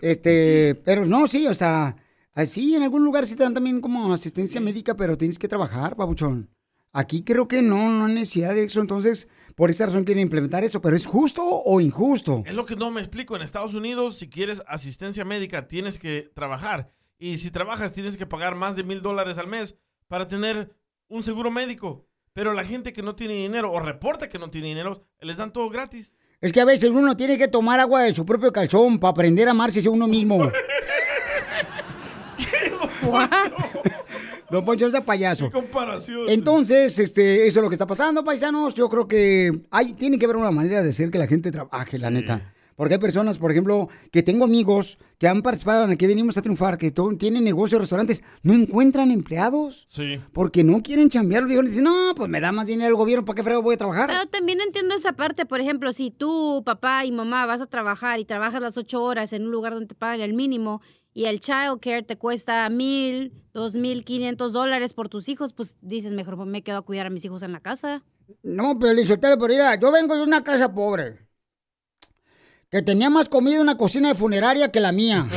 Este, 0.00 0.80
pero 0.82 1.04
no, 1.04 1.26
sí, 1.26 1.46
o 1.46 1.54
sea, 1.54 1.94
así 2.32 2.74
en 2.74 2.84
algún 2.84 3.04
lugar 3.04 3.26
sí 3.26 3.36
te 3.36 3.42
dan 3.42 3.52
también 3.52 3.82
como 3.82 4.14
asistencia 4.14 4.62
médica, 4.62 4.96
pero 4.96 5.18
tienes 5.18 5.38
que 5.38 5.46
trabajar, 5.46 5.94
babuchón. 5.94 6.48
Aquí 6.96 7.24
creo 7.24 7.48
que 7.48 7.60
no, 7.60 7.88
no 7.88 8.04
hay 8.06 8.14
necesidad 8.14 8.54
de 8.54 8.62
eso, 8.62 8.80
entonces 8.80 9.28
por 9.56 9.68
esa 9.68 9.86
razón 9.86 10.04
quieren 10.04 10.22
implementar 10.22 10.62
eso, 10.62 10.80
pero 10.80 10.94
¿es 10.94 11.06
justo 11.06 11.42
o 11.44 11.80
injusto? 11.80 12.44
Es 12.46 12.54
lo 12.54 12.66
que 12.66 12.76
no 12.76 12.92
me 12.92 13.00
explico. 13.00 13.34
En 13.34 13.42
Estados 13.42 13.74
Unidos, 13.74 14.14
si 14.16 14.30
quieres 14.30 14.62
asistencia 14.68 15.24
médica, 15.24 15.66
tienes 15.66 15.98
que 15.98 16.30
trabajar. 16.34 16.92
Y 17.18 17.38
si 17.38 17.50
trabajas, 17.50 17.94
tienes 17.94 18.16
que 18.16 18.26
pagar 18.26 18.54
más 18.54 18.76
de 18.76 18.84
mil 18.84 19.02
dólares 19.02 19.38
al 19.38 19.48
mes 19.48 19.74
para 20.06 20.28
tener 20.28 20.72
un 21.08 21.24
seguro 21.24 21.50
médico. 21.50 22.06
Pero 22.32 22.52
la 22.52 22.64
gente 22.64 22.92
que 22.92 23.02
no 23.02 23.16
tiene 23.16 23.34
dinero 23.34 23.72
o 23.72 23.80
reporta 23.80 24.28
que 24.28 24.38
no 24.38 24.50
tiene 24.50 24.68
dinero, 24.68 25.04
les 25.20 25.36
dan 25.36 25.52
todo 25.52 25.70
gratis. 25.70 26.14
Es 26.40 26.52
que 26.52 26.60
a 26.60 26.64
veces 26.64 26.90
uno 26.90 27.16
tiene 27.16 27.36
que 27.36 27.48
tomar 27.48 27.80
agua 27.80 28.02
de 28.02 28.14
su 28.14 28.24
propio 28.24 28.52
calzón 28.52 29.00
para 29.00 29.10
aprender 29.10 29.48
a 29.48 29.50
amarse 29.50 29.84
a 29.84 29.90
uno 29.90 30.06
mismo. 30.06 30.52
Don 34.54 34.64
Poncho 34.64 34.86
es 34.86 35.00
payaso. 35.00 35.50
comparación. 35.50 36.28
Entonces, 36.28 36.96
este, 37.00 37.44
eso 37.44 37.58
es 37.58 37.62
lo 37.64 37.68
que 37.68 37.74
está 37.74 37.88
pasando, 37.88 38.22
paisanos. 38.22 38.72
Yo 38.72 38.88
creo 38.88 39.08
que 39.08 39.50
hay, 39.72 39.94
tiene 39.94 40.16
que 40.16 40.26
haber 40.26 40.36
una 40.36 40.52
manera 40.52 40.80
de 40.80 40.90
hacer 40.90 41.10
que 41.10 41.18
la 41.18 41.26
gente 41.26 41.50
trabaje, 41.50 41.98
la 41.98 42.08
neta. 42.08 42.52
Porque 42.76 42.94
hay 42.94 43.00
personas, 43.00 43.38
por 43.38 43.50
ejemplo, 43.50 43.88
que 44.12 44.22
tengo 44.22 44.44
amigos 44.44 44.98
que 45.18 45.26
han 45.26 45.42
participado 45.42 45.84
en 45.84 45.90
el 45.90 45.98
que 45.98 46.06
venimos 46.06 46.38
a 46.38 46.42
triunfar, 46.42 46.78
que 46.78 46.92
tienen 47.18 47.42
negocios, 47.42 47.80
restaurantes, 47.80 48.22
no 48.44 48.52
encuentran 48.52 49.10
empleados. 49.10 49.88
Sí. 49.90 50.20
Porque 50.32 50.62
no 50.62 50.82
quieren 50.82 51.08
chambear. 51.08 51.42
Los 51.42 51.48
viejos 51.48 51.66
dicen, 51.66 51.82
no, 51.82 52.14
pues 52.14 52.28
me 52.28 52.40
da 52.40 52.52
más 52.52 52.66
dinero 52.66 52.90
el 52.90 52.96
gobierno, 52.96 53.24
¿para 53.24 53.34
qué 53.34 53.42
frego 53.42 53.60
voy 53.60 53.74
a 53.74 53.78
trabajar? 53.78 54.08
Pero 54.08 54.26
también 54.26 54.60
entiendo 54.60 54.94
esa 54.94 55.14
parte, 55.14 55.46
por 55.46 55.60
ejemplo, 55.60 55.92
si 55.92 56.12
tú, 56.12 56.62
papá 56.64 57.04
y 57.04 57.10
mamá 57.10 57.44
vas 57.46 57.60
a 57.60 57.66
trabajar 57.66 58.20
y 58.20 58.24
trabajas 58.24 58.62
las 58.62 58.76
ocho 58.76 59.02
horas 59.02 59.32
en 59.32 59.46
un 59.46 59.50
lugar 59.50 59.72
donde 59.72 59.88
te 59.88 59.94
pagan 59.96 60.20
el 60.20 60.34
mínimo 60.34 60.80
y 61.14 61.24
el 61.26 61.40
child 61.40 61.80
care 61.80 62.02
te 62.02 62.16
cuesta 62.18 62.68
mil, 62.68 63.32
dos 63.54 63.74
mil 63.74 64.04
quinientos 64.04 64.52
dólares 64.52 64.92
por 64.92 65.08
tus 65.08 65.28
hijos, 65.30 65.52
pues 65.54 65.76
dices, 65.80 66.12
mejor 66.12 66.36
me 66.44 66.62
quedo 66.62 66.76
a 66.78 66.82
cuidar 66.82 67.06
a 67.06 67.10
mis 67.10 67.24
hijos 67.24 67.42
en 67.42 67.52
la 67.52 67.60
casa. 67.60 68.02
No, 68.42 68.78
pero 68.78 68.92
Lizotelo, 68.94 69.38
pero 69.38 69.54
mira, 69.54 69.74
yo 69.78 69.90
vengo 69.92 70.16
de 70.16 70.22
una 70.24 70.42
casa 70.44 70.74
pobre. 70.74 71.18
Que 72.70 72.82
tenía 72.82 73.08
más 73.08 73.28
comida 73.28 73.56
en 73.56 73.60
una 73.62 73.76
cocina 73.76 74.08
de 74.08 74.14
funeraria 74.16 74.72
que 74.72 74.80
la 74.80 74.92
mía. 74.92 75.26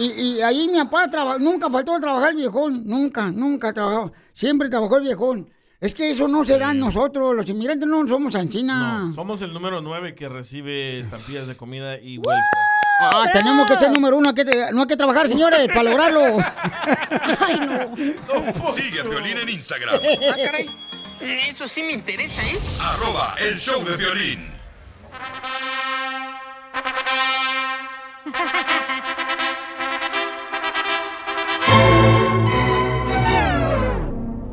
Y, 0.00 0.04
y 0.36 0.40
ahí 0.42 0.68
mi 0.68 0.78
papá 0.78 1.10
traba- 1.10 1.38
nunca 1.40 1.68
faltó 1.68 1.92
de 1.94 2.00
trabajar 2.00 2.30
el 2.30 2.36
viejón. 2.36 2.84
Nunca, 2.84 3.32
nunca 3.32 3.72
trabajó. 3.72 4.12
Siempre 4.32 4.68
trabajó 4.68 4.96
el 4.98 5.02
viejón. 5.02 5.50
Es 5.80 5.92
que 5.92 6.12
eso 6.12 6.28
no 6.28 6.44
se 6.44 6.56
da 6.56 6.70
en 6.70 6.78
nosotros. 6.78 7.34
Los 7.34 7.48
inmigrantes 7.48 7.88
no 7.88 8.06
somos 8.06 8.36
ancina. 8.36 9.06
No, 9.08 9.12
somos 9.14 9.42
el 9.42 9.52
número 9.52 9.80
9 9.82 10.14
que 10.14 10.28
recibe 10.28 11.00
estampillas 11.00 11.48
de 11.48 11.56
comida 11.56 11.98
y 11.98 12.18
welfare. 12.18 12.67
Ah, 13.00 13.26
tenemos 13.32 13.66
que 13.70 13.78
ser 13.78 13.90
número 13.90 14.16
uno. 14.16 14.30
hay 14.30 14.34
que- 14.34 14.44
no 14.72 14.82
hay 14.82 14.86
que 14.88 14.96
trabajar, 14.96 15.28
señores, 15.28 15.66
para 15.68 15.82
lograrlo. 15.84 16.20
Ay, 17.46 17.60
no. 17.60 17.94
Sigue 18.74 19.00
a 19.00 19.04
Violín 19.04 19.38
en 19.38 19.48
Instagram. 19.48 20.00
Ah, 20.30 20.36
caray. 20.44 20.68
Eso 21.20 21.66
sí 21.66 21.82
me 21.82 21.92
interesa, 21.92 22.42
¿eh? 22.42 22.58
Arroba 22.80 23.34
el 23.40 23.58
show 23.58 23.84
de 23.84 23.96
violín. 23.96 24.52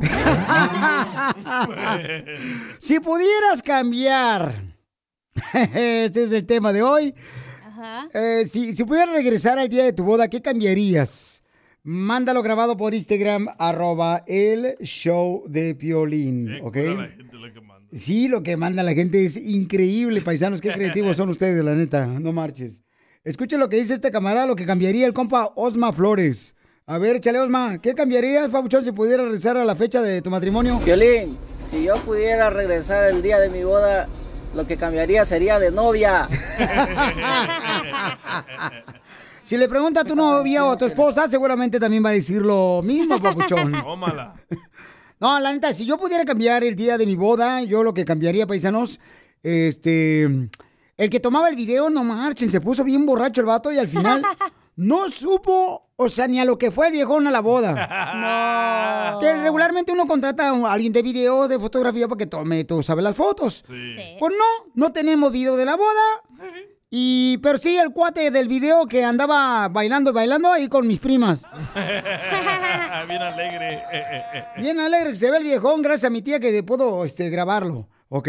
si 2.78 3.00
pudieras 3.00 3.62
cambiar, 3.62 4.52
este 5.52 6.24
es 6.24 6.32
el 6.32 6.46
tema 6.46 6.72
de 6.72 6.82
hoy. 6.82 7.14
Eh, 8.12 8.44
si, 8.46 8.74
si 8.74 8.84
pudieras 8.84 9.14
regresar 9.14 9.58
al 9.58 9.68
día 9.68 9.84
de 9.84 9.92
tu 9.92 10.04
boda, 10.04 10.28
¿qué 10.28 10.40
cambiarías? 10.42 11.42
Mándalo 11.82 12.42
grabado 12.42 12.76
por 12.76 12.94
Instagram, 12.94 13.46
arroba 13.58 14.24
el 14.26 14.76
show 14.80 15.44
de 15.46 15.74
Piolín, 15.74 16.60
¿ok? 16.62 16.78
Sí, 17.92 18.28
lo 18.28 18.42
que 18.42 18.56
manda 18.56 18.82
la 18.82 18.92
gente 18.92 19.24
es 19.24 19.36
increíble, 19.36 20.20
paisanos, 20.20 20.60
qué 20.60 20.72
creativos 20.72 21.16
son 21.16 21.28
ustedes, 21.30 21.64
la 21.64 21.74
neta, 21.74 22.06
no 22.06 22.32
marches. 22.32 22.82
Escuchen 23.22 23.60
lo 23.60 23.68
que 23.68 23.76
dice 23.76 23.94
este 23.94 24.10
camarada, 24.10 24.46
lo 24.46 24.56
que 24.56 24.66
cambiaría 24.66 25.06
el 25.06 25.12
compa 25.12 25.52
Osma 25.54 25.92
Flores. 25.92 26.54
A 26.86 26.98
ver, 26.98 27.16
échale 27.16 27.38
Osma, 27.38 27.78
¿qué 27.80 27.94
cambiarías, 27.94 28.50
Fabuchón, 28.50 28.84
si 28.84 28.92
pudiera 28.92 29.22
regresar 29.22 29.56
a 29.56 29.64
la 29.64 29.74
fecha 29.74 30.02
de 30.02 30.22
tu 30.22 30.30
matrimonio? 30.30 30.80
Violín, 30.84 31.36
si 31.56 31.84
yo 31.84 32.02
pudiera 32.04 32.50
regresar 32.50 33.10
el 33.10 33.22
día 33.22 33.38
de 33.40 33.48
mi 33.48 33.64
boda, 33.64 34.08
lo 34.56 34.66
que 34.66 34.76
cambiaría 34.76 35.24
sería 35.24 35.58
de 35.58 35.70
novia. 35.70 36.28
Si 39.44 39.56
le 39.56 39.68
pregunta 39.68 40.00
a 40.00 40.04
tu 40.04 40.16
novia 40.16 40.64
o 40.64 40.72
a 40.72 40.76
tu 40.76 40.86
esposa, 40.86 41.28
seguramente 41.28 41.78
también 41.78 42.04
va 42.04 42.08
a 42.08 42.14
decir 42.14 42.42
lo 42.42 42.82
mismo, 42.82 43.22
papuchón. 43.22 43.70
Tómala. 43.84 44.34
No, 45.20 45.38
la 45.38 45.52
neta, 45.52 45.72
si 45.72 45.86
yo 45.86 45.96
pudiera 45.96 46.24
cambiar 46.24 46.64
el 46.64 46.74
día 46.74 46.98
de 46.98 47.06
mi 47.06 47.14
boda, 47.14 47.62
yo 47.62 47.84
lo 47.84 47.94
que 47.94 48.04
cambiaría, 48.04 48.48
paisanos, 48.48 48.98
este, 49.44 50.24
el 50.24 51.10
que 51.10 51.20
tomaba 51.20 51.48
el 51.48 51.54
video, 51.54 51.90
no 51.90 52.02
marchen, 52.02 52.50
se 52.50 52.60
puso 52.60 52.82
bien 52.82 53.06
borracho 53.06 53.40
el 53.40 53.46
vato 53.46 53.70
y 53.70 53.78
al 53.78 53.86
final 53.86 54.20
no 54.76 55.10
supo, 55.10 55.90
o 55.96 56.08
sea, 56.08 56.28
ni 56.28 56.38
a 56.38 56.44
lo 56.44 56.58
que 56.58 56.70
fue 56.70 56.88
el 56.88 56.92
viejón 56.92 57.26
a 57.26 57.30
la 57.30 57.40
boda. 57.40 57.72
No. 59.12 59.18
Que 59.18 59.34
regularmente 59.36 59.92
uno 59.92 60.06
contrata 60.06 60.50
a 60.50 60.72
alguien 60.72 60.92
de 60.92 61.02
video, 61.02 61.48
de 61.48 61.58
fotografía, 61.58 62.06
para 62.06 62.18
que 62.18 62.26
tome, 62.26 62.64
tú 62.64 62.82
sabes, 62.82 63.02
las 63.02 63.16
fotos. 63.16 63.64
Pues 63.66 64.34
no, 64.36 64.72
no 64.74 64.92
tenemos 64.92 65.32
video 65.32 65.56
de 65.56 65.64
la 65.64 65.76
boda. 65.76 66.22
Y, 66.90 67.38
pero 67.38 67.58
sí, 67.58 67.76
el 67.76 67.90
cuate 67.92 68.30
del 68.30 68.48
video 68.48 68.86
que 68.86 69.02
andaba 69.02 69.68
bailando 69.68 70.10
y 70.10 70.14
bailando 70.14 70.52
ahí 70.52 70.68
con 70.68 70.86
mis 70.86 70.98
primas. 70.98 71.46
Bien 71.74 73.22
alegre. 73.22 73.82
Bien 74.58 74.78
alegre 74.78 75.10
que 75.10 75.16
se 75.16 75.30
ve 75.30 75.38
el 75.38 75.44
viejón, 75.44 75.82
gracias 75.82 76.04
a 76.04 76.10
mi 76.10 76.22
tía 76.22 76.38
que 76.38 76.62
puedo 76.62 77.04
este, 77.04 77.28
grabarlo, 77.28 77.88
¿ok? 78.08 78.28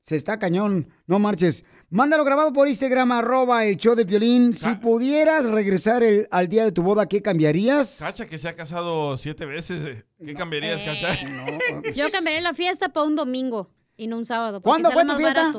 Se 0.00 0.16
está 0.16 0.38
cañón, 0.38 0.88
no 1.06 1.20
marches. 1.20 1.64
Mándalo 1.92 2.24
grabado 2.24 2.54
por 2.54 2.68
Instagram, 2.68 3.12
arroba 3.12 3.66
el 3.66 3.76
show 3.76 3.94
de 3.94 4.06
Piolín. 4.06 4.54
Si 4.54 4.74
pudieras 4.76 5.44
regresar 5.44 6.02
el- 6.02 6.26
al 6.30 6.48
día 6.48 6.64
de 6.64 6.72
tu 6.72 6.82
boda, 6.82 7.06
¿qué 7.06 7.20
cambiarías? 7.20 7.98
Cacha 7.98 8.24
que 8.26 8.38
se 8.38 8.48
ha 8.48 8.56
casado 8.56 9.18
siete 9.18 9.44
veces. 9.44 10.02
¿Qué 10.18 10.32
cambiarías, 10.32 10.82
Cacha? 10.82 11.10
Yo 11.94 12.10
cambiaré 12.10 12.40
la 12.40 12.54
fiesta 12.54 12.88
para 12.88 13.04
un 13.06 13.14
domingo 13.14 13.68
y 13.94 14.06
no 14.06 14.16
un 14.16 14.24
sábado. 14.24 14.62
¿Cuándo 14.62 14.90
fue 14.90 15.04
tu 15.04 15.14
fiesta? 15.16 15.52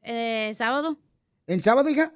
Eh, 0.00 0.50
sábado. 0.54 0.96
¿En 1.46 1.60
sábado, 1.60 1.90
hija? 1.90 2.10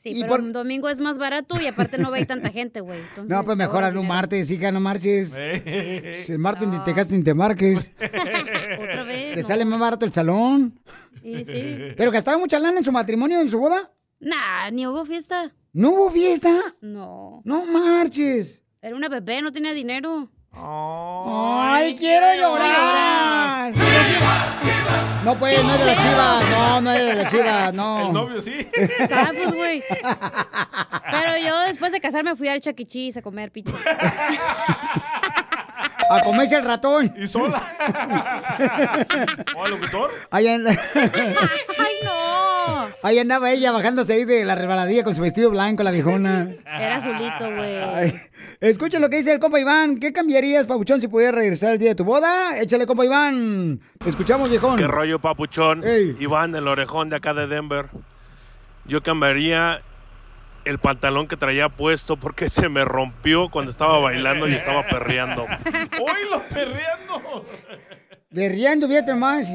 Sí, 0.00 0.10
¿Y 0.10 0.20
pero 0.20 0.28
por- 0.28 0.40
un 0.42 0.52
domingo 0.52 0.88
es 0.88 1.00
más 1.00 1.18
barato 1.18 1.60
y 1.60 1.66
aparte 1.66 1.98
no 1.98 2.08
va 2.12 2.18
a 2.18 2.20
ir 2.20 2.26
tanta 2.26 2.50
gente, 2.50 2.80
güey. 2.80 3.00
Entonces, 3.08 3.28
No, 3.36 3.42
pues 3.42 3.56
mejor 3.56 3.82
un 3.96 4.06
martes, 4.06 4.48
hija, 4.52 4.70
no 4.70 4.78
marches. 4.78 5.32
Si 5.32 6.32
el 6.32 6.38
martes 6.38 6.68
ni 6.68 6.78
te 6.84 6.94
casas 6.94 7.10
ni 7.12 7.24
te 7.24 7.34
marques. 7.34 7.90
Otra 8.00 9.02
vez. 9.02 9.34
Te 9.34 9.42
no. 9.42 9.48
sale 9.48 9.64
más 9.64 9.80
barato 9.80 10.04
el 10.06 10.12
salón. 10.12 10.78
Sí, 11.20 11.44
sí. 11.44 11.78
¿Pero 11.96 12.12
gastaron 12.12 12.40
mucha 12.40 12.60
lana 12.60 12.78
en 12.78 12.84
su 12.84 12.92
matrimonio, 12.92 13.40
en 13.40 13.48
su 13.50 13.58
boda? 13.58 13.90
Nah, 14.20 14.70
ni 14.70 14.86
hubo 14.86 15.04
fiesta. 15.04 15.52
¿No 15.72 15.90
hubo 15.90 16.10
fiesta? 16.10 16.76
No. 16.80 17.42
No 17.44 17.66
marches. 17.66 18.62
Era 18.80 18.94
una 18.94 19.08
bebé, 19.08 19.42
no 19.42 19.52
tenía 19.52 19.72
dinero. 19.72 20.30
¡Ay, 20.52 21.96
quiero 21.96 22.26
llorar! 22.36 23.74
No, 25.24 25.38
pues, 25.38 25.62
no 25.62 25.72
es 25.72 25.78
de 25.78 25.86
las 25.86 25.96
chivas. 26.00 26.50
No, 26.50 26.80
no 26.80 26.92
es 26.92 27.04
de 27.04 27.14
las 27.14 27.32
chivas, 27.32 27.74
no. 27.74 28.06
El 28.06 28.12
novio 28.12 28.40
sí. 28.40 28.68
¿Sabes, 29.08 29.32
pues, 29.44 29.54
güey? 29.54 29.84
Pero 31.10 31.36
yo 31.44 31.60
después 31.62 31.92
de 31.92 32.00
casarme 32.00 32.34
fui 32.36 32.48
al 32.48 32.60
Chuck 32.60 32.78
E. 32.80 32.86
Cheese 32.86 33.18
a 33.18 33.22
comer 33.22 33.50
pizza. 33.50 33.76
A 36.10 36.20
comerse 36.22 36.56
el 36.56 36.64
ratón. 36.64 37.12
¿Y 37.18 37.28
sola? 37.28 37.62
¿O 39.56 39.64
al 39.64 39.70
locutor? 39.72 40.10
Ahí 40.30 40.48
anda. 40.48 40.72
Ahí 43.08 43.18
andaba 43.18 43.50
ella 43.50 43.72
bajándose 43.72 44.12
ahí 44.12 44.26
de 44.26 44.44
la 44.44 44.54
resbaladilla 44.54 45.02
con 45.02 45.14
su 45.14 45.22
vestido 45.22 45.50
blanco, 45.50 45.82
la 45.82 45.92
viejona. 45.92 46.46
Era 46.66 46.96
azulito, 46.96 47.50
güey. 47.54 48.12
Escucha 48.60 48.98
lo 48.98 49.08
que 49.08 49.16
dice 49.16 49.32
el 49.32 49.38
compa 49.38 49.58
Iván. 49.58 49.98
¿Qué 49.98 50.12
cambiarías, 50.12 50.66
Pabuchón, 50.66 51.00
si 51.00 51.08
pudieras 51.08 51.34
regresar 51.34 51.72
el 51.72 51.78
día 51.78 51.88
de 51.88 51.94
tu 51.94 52.04
boda? 52.04 52.60
Échale, 52.60 52.84
compa 52.84 53.06
Iván. 53.06 53.80
Te 53.98 54.10
escuchamos, 54.10 54.50
viejón. 54.50 54.76
¿Qué 54.76 54.86
rollo, 54.86 55.20
papuchón? 55.20 55.82
Iván, 56.20 56.54
el 56.54 56.68
orejón 56.68 57.08
de 57.08 57.16
acá 57.16 57.32
de 57.32 57.46
Denver. 57.46 57.86
Yo 58.84 59.02
cambiaría 59.02 59.80
el 60.66 60.78
pantalón 60.78 61.28
que 61.28 61.38
traía 61.38 61.70
puesto 61.70 62.18
porque 62.18 62.50
se 62.50 62.68
me 62.68 62.84
rompió 62.84 63.48
cuando 63.48 63.70
estaba 63.70 63.98
bailando 64.00 64.46
y 64.46 64.52
estaba 64.52 64.82
perreando. 64.82 65.44
¡Oílo, 65.98 66.42
perreando! 66.50 67.44
Berreando, 68.30 68.88
fíjate 68.88 69.14
más. 69.14 69.48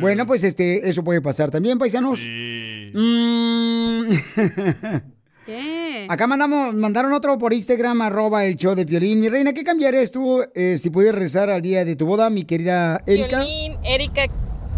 bueno, 0.00 0.26
pues 0.26 0.44
este, 0.44 0.86
eso 0.88 1.02
puede 1.02 1.22
pasar 1.22 1.50
también, 1.50 1.78
paisanos. 1.78 2.20
Mm. 2.28 4.10
¿Qué? 5.46 6.06
Acá 6.08 6.26
mandamos, 6.26 6.74
mandaron 6.74 7.12
otro 7.14 7.38
por 7.38 7.54
Instagram, 7.54 8.02
arroba 8.02 8.44
el 8.44 8.56
show 8.56 8.74
de 8.74 8.84
Piolín. 8.84 9.20
Mi 9.20 9.30
reina, 9.30 9.54
¿qué 9.54 9.64
cambiarías 9.64 10.10
tú 10.10 10.44
eh, 10.54 10.76
si 10.76 10.90
pudieras 10.90 11.14
regresar 11.14 11.48
al 11.48 11.62
día 11.62 11.84
de 11.84 11.96
tu 11.96 12.04
boda, 12.04 12.28
mi 12.28 12.44
querida 12.44 13.00
Erika? 13.06 13.40
Piolín, 13.40 13.78
Erika 13.82 14.26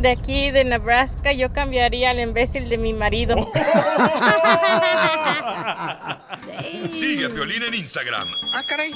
de 0.01 0.11
aquí 0.11 0.51
de 0.51 0.65
Nebraska, 0.65 1.33
yo 1.33 1.53
cambiaría 1.53 2.11
al 2.11 2.21
imbécil 2.21 2.69
de 2.69 2.79
mi 2.79 2.93
marido. 2.93 3.35
Sigue 6.89 7.27
a 7.27 7.31
Piolín 7.31 7.65
en 7.65 7.75
Instagram. 7.75 8.29
Ah, 8.53 8.63
caray. 8.67 8.93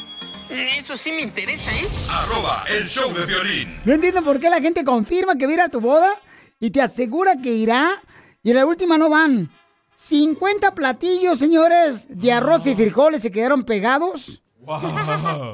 Eso 0.50 0.96
sí 0.96 1.10
me 1.10 1.22
interesa, 1.22 1.70
¿eh? 1.74 1.86
Arroba 2.10 2.64
el 2.78 2.86
show 2.88 3.12
de 3.12 3.26
violín. 3.26 3.80
No 3.84 3.92
entiendo 3.94 4.22
por 4.22 4.38
qué 4.38 4.48
la 4.48 4.60
gente 4.60 4.84
confirma 4.84 5.36
que 5.36 5.46
va 5.46 5.50
a 5.50 5.54
ir 5.54 5.60
a 5.60 5.68
tu 5.68 5.80
boda 5.80 6.10
y 6.60 6.70
te 6.70 6.80
asegura 6.80 7.36
que 7.42 7.52
irá 7.52 7.90
y 8.42 8.50
en 8.50 8.56
la 8.56 8.66
última 8.66 8.96
no 8.96 9.08
van. 9.10 9.50
50 9.94 10.74
platillos, 10.74 11.38
señores, 11.38 12.18
de 12.20 12.30
arroz 12.32 12.66
y 12.66 12.74
frijoles 12.74 13.22
se 13.22 13.30
quedaron 13.32 13.64
pegados 13.64 14.42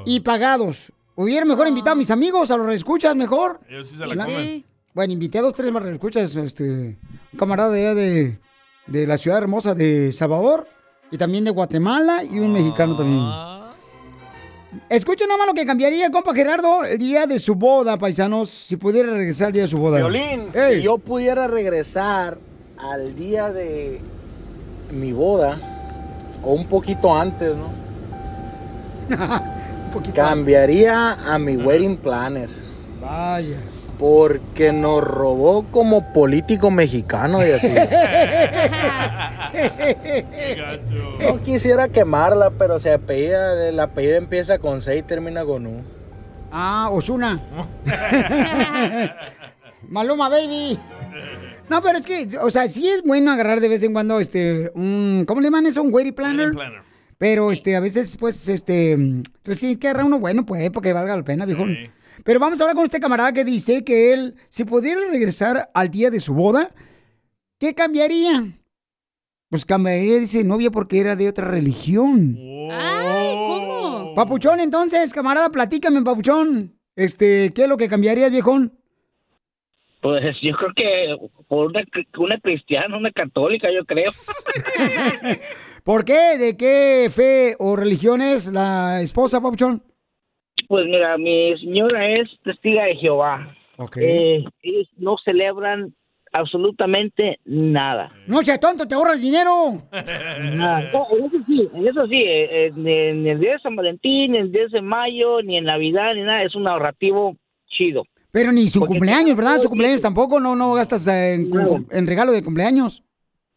y 0.05 0.21
pagados. 0.21 0.93
Hubiera 1.15 1.45
mejor 1.47 1.69
invitado 1.69 1.93
a 1.93 1.97
mis 1.99 2.11
amigos, 2.11 2.51
a 2.51 2.57
los 2.57 2.67
reescuchas 2.67 3.15
mejor. 3.15 3.61
Ellos 3.69 3.89
sí 3.89 3.95
se 3.97 4.07
la 4.07 4.15
La- 4.15 4.25
comen. 4.25 4.65
Bueno, 4.95 5.13
invité 5.15 5.39
a 5.39 5.43
dos, 5.43 5.55
tres 5.55 5.73
más 5.73 5.83
reescuchas, 5.83 6.35
este, 6.37 6.65
un 6.65 7.39
camarada 7.39 7.71
de 7.71 7.81
allá 7.87 7.95
de, 7.95 8.39
de 8.89 9.07
la 9.07 9.17
ciudad 9.17 9.39
hermosa 9.39 9.75
de 9.75 10.13
Salvador 10.13 10.69
y 11.11 11.17
también 11.17 11.45
de 11.45 11.51
Guatemala 11.51 12.23
y 12.25 12.41
un 12.41 12.53
mexicano 12.53 12.95
también. 12.97 13.23
Escuchen 14.89 15.29
nomás 15.29 15.47
lo 15.47 15.55
que 15.55 15.67
cambiaría, 15.67 16.11
compa 16.11 16.35
Gerardo, 16.35 16.85
el 16.85 16.99
día 16.99 17.27
de 17.27 17.39
su 17.39 17.55
boda, 17.55 17.97
paisanos, 17.97 18.49
si 18.49 18.77
pudiera 18.77 19.13
regresar 19.13 19.49
el 19.49 19.53
día 19.53 19.63
de 19.63 19.69
su 19.69 19.79
boda. 19.79 19.99
Violín, 19.99 20.49
Ey. 20.55 20.77
si 20.77 20.83
yo 20.83 20.99
pudiera 20.99 21.47
regresar 21.47 22.39
al 22.79 23.15
día 23.15 23.53
de 23.53 24.01
mi 24.91 25.13
boda, 25.13 25.59
o 26.43 26.53
un 26.55 26.67
poquito 26.67 27.15
antes, 27.15 27.51
¿no? 27.55 27.83
Cambiaría 30.15 31.13
a 31.13 31.39
mi 31.39 31.57
wedding 31.57 31.97
planner. 31.97 32.49
Vaya. 33.01 33.59
Porque 34.03 34.73
nos 34.73 35.01
robó 35.01 35.71
como 35.71 36.13
político 36.13 36.73
mexicano 36.73 37.39
de 37.39 37.55
así. 37.55 37.69
No 41.21 41.41
quisiera 41.41 41.87
quemarla, 41.87 42.51
pero 42.51 42.81
se 42.81 42.93
apellida, 42.93 43.69
el 43.69 43.79
apellido 43.79 44.17
empieza 44.17 44.59
con 44.59 44.81
C 44.81 44.97
y 44.97 45.03
termina 45.03 45.45
con 45.45 45.69
U. 45.69 45.85
Ah, 46.51 46.89
Osuna. 46.91 47.41
Maluma, 49.89 50.29
baby. 50.29 50.77
No, 51.71 51.81
pero 51.81 51.97
es 51.97 52.05
que, 52.05 52.27
o 52.41 52.51
sea, 52.51 52.67
sí 52.67 52.89
es 52.89 53.05
bueno 53.05 53.31
agarrar 53.31 53.61
de 53.61 53.69
vez 53.69 53.85
en 53.85 53.93
cuando, 53.93 54.19
este, 54.19 54.73
un, 54.75 55.23
¿cómo 55.29 55.41
le 55.41 55.47
llaman 55.47 55.67
eso? 55.67 55.81
Un 55.81 55.95
wedding 55.95 56.13
planner. 56.13 56.51
Pero, 57.19 57.53
este, 57.53 57.77
a 57.77 57.81
veces, 57.81 58.17
pues, 58.17 58.49
este, 58.49 58.99
pues 59.45 59.61
tienes 59.61 59.79
que 59.79 59.87
agarrar 59.87 60.07
uno 60.07 60.19
bueno, 60.19 60.45
pues, 60.45 60.71
porque 60.71 60.93
valga 60.93 61.17
la 61.17 61.23
pena, 61.23 61.47
viejo. 61.47 61.67
Pero 62.25 62.41
vamos 62.41 62.61
a 62.61 62.65
hablar 62.65 62.77
con 62.77 62.85
este 62.85 63.01
camarada 63.01 63.33
que 63.33 63.45
dice 63.45 63.85
que 63.85 64.13
él, 64.13 64.37
si 64.49 64.65
pudiera 64.65 65.01
regresar 65.11 65.71
al 65.75 65.91
día 65.91 66.11
de 66.11 66.21
su 66.21 66.35
boda, 66.35 66.71
¿qué 67.59 67.75
cambiaría? 67.75 68.45
Pues 69.49 69.65
cambiaría, 69.65 70.19
dice, 70.19 70.45
novia 70.45 70.71
porque 70.71 71.01
era 71.01 71.17
de 71.17 71.29
otra 71.29 71.49
religión. 71.49 72.37
Ay, 72.71 73.35
¿cómo? 73.35 74.15
Papuchón, 74.15 74.61
entonces, 74.61 75.13
camarada, 75.13 75.49
platícame, 75.51 76.03
papuchón. 76.03 76.73
Este, 76.97 77.53
¿qué 77.55 77.65
es 77.65 77.69
lo 77.69 77.77
que 77.77 77.89
cambiarías, 77.89 78.31
viejón? 78.31 78.79
Pues 80.01 80.37
yo 80.43 80.57
creo 80.57 80.73
que 80.75 81.29
por 81.47 81.67
una, 81.67 81.83
una 82.19 82.41
cristiana, 82.41 82.97
una 82.97 83.13
católica, 83.13 83.69
yo 83.73 83.85
creo. 83.85 84.11
¿Por 85.85 86.05
qué? 86.05 86.39
¿De 86.39 86.57
qué 86.57 87.09
fe 87.11 87.55
o 87.59 87.77
religión 87.77 88.21
es 88.21 88.53
la 88.53 89.01
esposa, 89.01 89.41
papuchón? 89.41 89.83
Pues 90.73 90.87
mira, 90.87 91.19
mi 91.19 91.55
señora 91.59 92.09
es 92.17 92.31
testiga 92.45 92.85
de 92.85 92.97
Jehová. 92.97 93.55
Ok. 93.77 93.99
Eh, 93.99 94.43
ellos 94.63 94.89
no 94.97 95.17
celebran 95.23 95.93
absolutamente 96.33 97.39
nada. 97.45 98.11
No 98.27 98.41
seas 98.41 98.59
tonto, 98.59 98.89
te 98.89 98.95
ahorras 98.95 99.21
dinero. 99.21 99.83
Nada. 100.55 100.91
No, 100.91 101.07
en 101.19 101.25
eso 101.27 101.37
sí, 101.47 101.69
en 101.75 101.87
eso 101.89 102.07
sí, 102.07 102.17
eh, 102.17 102.69
eh, 102.69 102.73
ni 102.75 102.91
en 102.91 103.27
el 103.27 103.39
día 103.41 103.53
de 103.53 103.59
San 103.59 103.77
Valentín, 103.77 104.33
ni 104.33 104.39
en 104.39 104.45
el 104.47 104.53
10 104.53 104.71
de 104.71 104.81
mayo, 104.81 105.43
ni 105.43 105.59
en 105.59 105.65
Navidad, 105.65 106.15
ni 106.15 106.23
nada, 106.23 106.43
es 106.43 106.55
un 106.55 106.67
ahorrativo 106.67 107.37
chido. 107.69 108.05
Pero 108.31 108.51
ni 108.51 108.67
su 108.69 108.79
Porque- 108.81 108.93
cumpleaños, 108.95 109.37
¿verdad? 109.37 109.59
Su 109.59 109.69
cumpleaños 109.69 110.01
tampoco, 110.01 110.41
no, 110.41 110.57
no 110.57 110.73
gastas 110.73 111.07
eh, 111.07 111.35
en, 111.35 111.51
en 111.91 112.07
regalo 112.07 112.33
de 112.33 112.43
cumpleaños. 112.43 113.03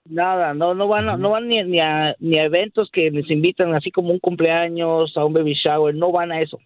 Nada, 0.08 0.54
no, 0.54 0.74
no 0.76 0.88
van, 0.90 1.08
a- 1.10 1.18
no 1.18 1.30
van 1.30 1.48
ni, 1.48 1.64
ni 1.64 1.80
a, 1.80 2.14
ni 2.20 2.38
a 2.38 2.44
eventos 2.44 2.90
que 2.92 3.10
les 3.10 3.32
invitan, 3.32 3.74
así 3.74 3.90
como 3.90 4.12
un 4.12 4.20
cumpleaños, 4.20 5.16
a 5.16 5.24
un 5.24 5.32
baby 5.34 5.54
shower, 5.54 5.96
no 5.96 6.12
van 6.12 6.34
a 6.34 6.42
eso. 6.42 6.60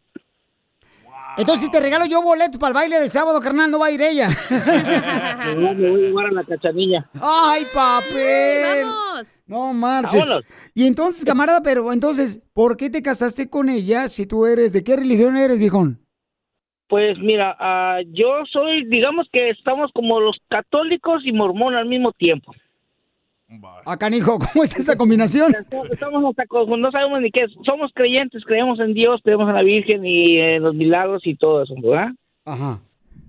Entonces, 1.37 1.65
si 1.65 1.71
te 1.71 1.79
regalo 1.79 2.05
yo 2.05 2.21
boletos 2.21 2.57
para 2.57 2.69
el 2.69 2.73
baile 2.75 2.99
del 2.99 3.09
sábado, 3.09 3.39
carnal, 3.39 3.71
no 3.71 3.79
va 3.79 3.87
a 3.87 3.91
ir 3.91 4.01
ella. 4.01 4.29
Me 4.49 5.55
voy, 5.55 5.75
me 5.75 5.89
voy 5.89 6.03
a 6.03 6.07
llevar 6.07 6.25
a 6.27 6.31
la 6.31 6.43
cachanilla. 6.43 7.09
¡Ay, 7.21 7.63
papel! 7.73 8.83
¡Vamos! 8.83 9.41
No 9.47 9.73
marches. 9.73 10.27
Vámonos. 10.27 10.45
Y 10.73 10.87
entonces, 10.87 11.25
camarada, 11.25 11.61
pero 11.63 11.91
entonces, 11.93 12.43
¿por 12.53 12.77
qué 12.77 12.89
te 12.89 13.01
casaste 13.01 13.49
con 13.49 13.69
ella 13.69 14.09
si 14.09 14.25
tú 14.25 14.45
eres, 14.45 14.73
de 14.73 14.83
qué 14.83 14.95
religión 14.97 15.37
eres, 15.37 15.59
viejón? 15.59 16.05
Pues 16.87 17.19
mira, 17.19 17.55
ah, 17.59 17.99
yo 18.07 18.43
soy, 18.51 18.85
digamos 18.89 19.27
que 19.31 19.51
estamos 19.51 19.91
como 19.93 20.19
los 20.19 20.37
católicos 20.49 21.21
y 21.23 21.31
mormón 21.31 21.75
al 21.75 21.87
mismo 21.87 22.11
tiempo. 22.13 22.51
Acá, 23.85 23.97
canijo, 23.97 24.37
¿cómo 24.37 24.63
es 24.63 24.75
esa 24.77 24.95
combinación? 24.95 25.51
Estamos 25.91 26.23
hasta 26.29 26.45
con- 26.45 26.79
no 26.79 26.91
sabemos 26.91 27.19
ni 27.21 27.31
qué 27.31 27.41
es. 27.43 27.51
Somos 27.65 27.91
creyentes, 27.95 28.43
creemos 28.45 28.79
en 28.79 28.93
Dios, 28.93 29.21
creemos 29.23 29.49
en 29.49 29.55
la 29.55 29.63
Virgen 29.63 30.05
y 30.05 30.37
en 30.37 30.61
los 30.63 30.75
milagros 30.75 31.25
y 31.25 31.35
todo 31.35 31.63
eso, 31.63 31.73
¿verdad? 31.81 32.09
Ajá. 32.45 32.79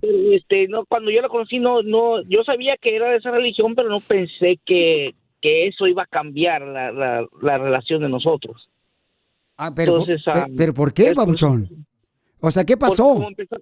Pero, 0.03 0.33
este, 0.33 0.69
no, 0.69 0.85
cuando 0.87 1.11
yo 1.11 1.23
la 1.23 1.29
conocí, 1.29 1.59
no, 1.59 1.83
no, 1.83 2.23
yo 2.25 2.45
sabía 2.45 2.77
que 2.77 2.95
era 2.97 3.11
de 3.11 3.17
esa 3.17 3.31
religión, 3.31 3.75
pero 3.75 3.89
no 3.89 4.01
pensé 4.01 4.59
que, 4.67 5.15
que 5.41 5.67
eso 5.69 5.87
iba 5.87 6.03
a 6.03 6.07
cambiar 6.07 6.63
la, 6.63 6.93
la, 6.93 7.27
la 7.41 7.59
relación 7.59 8.03
de 8.03 8.09
nosotros. 8.11 8.69
Ah, 9.57 9.73
pero, 9.75 9.93
Entonces, 10.01 10.23
pe- 10.25 10.31
ah, 10.35 10.47
pero 10.57 10.73
¿por 10.75 10.93
qué, 10.93 11.13
babuchón? 11.15 11.69
O 12.41 12.51
sea, 12.51 12.65
¿qué 12.65 12.77
Porque 12.77 12.91
pasó? 12.91 13.15
como 13.15 13.29
empeza- 13.29 13.59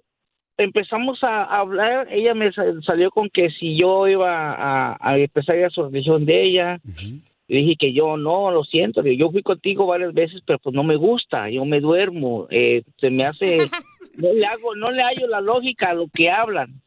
empezamos 0.59 1.23
a 1.23 1.43
hablar, 1.43 2.07
ella 2.11 2.33
me 2.33 2.51
sa- 2.51 2.81
salió 2.81 3.09
con 3.11 3.29
que 3.29 3.49
si 3.49 3.77
yo 3.77 4.07
iba 4.07 4.53
a, 4.53 4.97
a 4.99 5.17
empezar 5.17 5.57
a 5.63 5.69
su 5.69 5.83
religión 5.83 6.25
de 6.25 6.43
ella, 6.43 6.79
dije 7.47 7.75
que 7.79 7.93
yo 7.93 8.17
no, 8.17 8.51
lo 8.51 8.63
siento, 8.63 9.01
yo 9.03 9.31
fui 9.31 9.41
contigo 9.41 9.87
varias 9.87 10.13
veces, 10.13 10.41
pero 10.45 10.59
pues 10.59 10.75
no 10.75 10.83
me 10.83 10.97
gusta, 10.97 11.49
yo 11.49 11.65
me 11.65 11.79
duermo, 11.79 12.47
eh, 12.49 12.83
se 12.97 13.09
me 13.09 13.25
hace, 13.25 13.71
no 14.17 14.33
le 14.33 14.45
hago, 14.45 14.75
no 14.75 14.91
le 14.91 15.01
hallo 15.01 15.27
la 15.27 15.41
lógica 15.41 15.89
a 15.89 15.93
lo 15.95 16.07
que 16.13 16.29
hablan, 16.29 16.81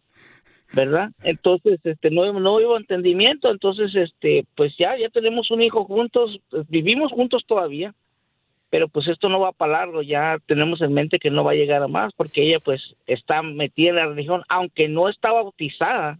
¿verdad? 0.73 1.11
Entonces, 1.25 1.81
este, 1.85 2.11
no, 2.11 2.33
no 2.33 2.57
hubo 2.57 2.77
entendimiento, 2.77 3.51
entonces, 3.51 3.95
este, 3.95 4.45
pues 4.55 4.77
ya, 4.79 4.97
ya 4.99 5.09
tenemos 5.09 5.51
un 5.51 5.63
hijo 5.63 5.85
juntos, 5.85 6.39
pues, 6.51 6.69
vivimos 6.69 7.11
juntos 7.11 7.43
todavía, 7.47 7.95
pero 8.73 8.89
pues 8.89 9.07
esto 9.07 9.29
no 9.29 9.39
va 9.39 9.53
para 9.53 9.73
largo, 9.73 10.01
ya 10.01 10.39
tenemos 10.47 10.81
en 10.81 10.95
mente 10.95 11.19
que 11.19 11.31
no 11.31 11.45
va 11.45 11.51
a 11.51 11.57
llegar 11.57 11.83
a 11.83 11.89
más, 11.89 12.15
porque 12.17 12.43
ella 12.43 12.57
pues 12.65 12.95
está 13.07 13.43
metida 13.43 13.91
en 13.91 13.97
la 13.97 14.07
religión, 14.07 14.45
aunque 14.49 14.89
no 14.89 15.11
está 15.11 15.31
bautizada, 15.31 16.19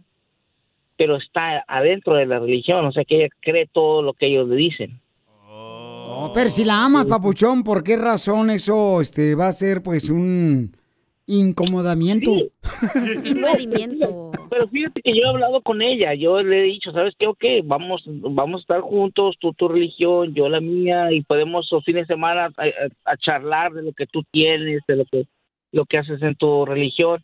pero 0.95 1.17
está 1.17 1.65
adentro 1.67 2.13
de 2.13 2.27
la 2.27 2.37
religión, 2.37 2.85
o 2.85 2.91
sea 2.91 3.05
que 3.05 3.15
ella 3.15 3.29
cree 3.39 3.65
todo 3.65 4.03
lo 4.03 4.13
que 4.13 4.27
ellos 4.27 4.47
le 4.47 4.55
dicen. 4.55 5.01
Oh, 5.49 6.31
pero 6.31 6.51
si 6.51 6.63
la 6.63 6.85
amas, 6.85 7.07
papuchón, 7.07 7.63
¿por 7.63 7.83
qué 7.83 7.97
razón 7.97 8.51
eso 8.51 9.01
este, 9.01 9.33
va 9.33 9.47
a 9.47 9.51
ser 9.51 9.81
pues 9.81 10.11
un 10.11 10.77
incomodamiento? 11.25 12.33
Pero 14.53 14.67
fíjate 14.67 15.01
que 15.01 15.11
yo 15.13 15.23
he 15.23 15.29
hablado 15.29 15.61
con 15.61 15.81
ella, 15.81 16.13
yo 16.13 16.39
le 16.43 16.59
he 16.59 16.63
dicho, 16.63 16.91
¿sabes 16.91 17.15
qué? 17.17 17.25
Ok, 17.25 17.43
vamos, 17.63 18.03
vamos 18.05 18.59
a 18.59 18.61
estar 18.61 18.81
juntos, 18.81 19.35
tú 19.39 19.51
tu 19.53 19.67
religión, 19.67 20.35
yo 20.35 20.47
la 20.47 20.59
mía, 20.61 21.11
y 21.11 21.23
podemos 21.23 21.67
los 21.71 21.83
fines 21.83 22.07
de 22.07 22.13
semana 22.13 22.45
a, 22.55 22.63
a- 22.63 23.11
a 23.13 23.17
charlar 23.17 23.73
de 23.73 23.81
lo 23.81 23.93
que 23.93 24.05
tú 24.05 24.21
tienes, 24.31 24.81
de 24.87 24.95
lo 24.95 25.05
que, 25.05 25.25
lo 25.71 25.85
que 25.85 25.97
haces 25.97 26.21
en 26.21 26.35
tu 26.35 26.67
religión. 26.67 27.23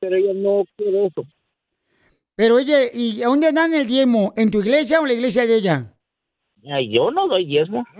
Pero 0.00 0.16
ella 0.16 0.32
no 0.34 0.64
quiere 0.74 1.04
eso. 1.06 1.24
Pero 2.34 2.54
oye, 2.54 2.88
¿y 2.94 3.22
a 3.22 3.26
dónde 3.26 3.52
dan 3.52 3.74
el 3.74 3.86
diezmo? 3.86 4.32
¿En 4.34 4.50
tu 4.50 4.60
iglesia 4.60 5.00
o 5.00 5.02
en 5.02 5.08
la 5.08 5.14
iglesia 5.14 5.44
de 5.46 5.56
ella? 5.56 5.90
Yo 6.88 7.10
no 7.10 7.28
doy 7.28 7.44
diezmo. 7.44 7.84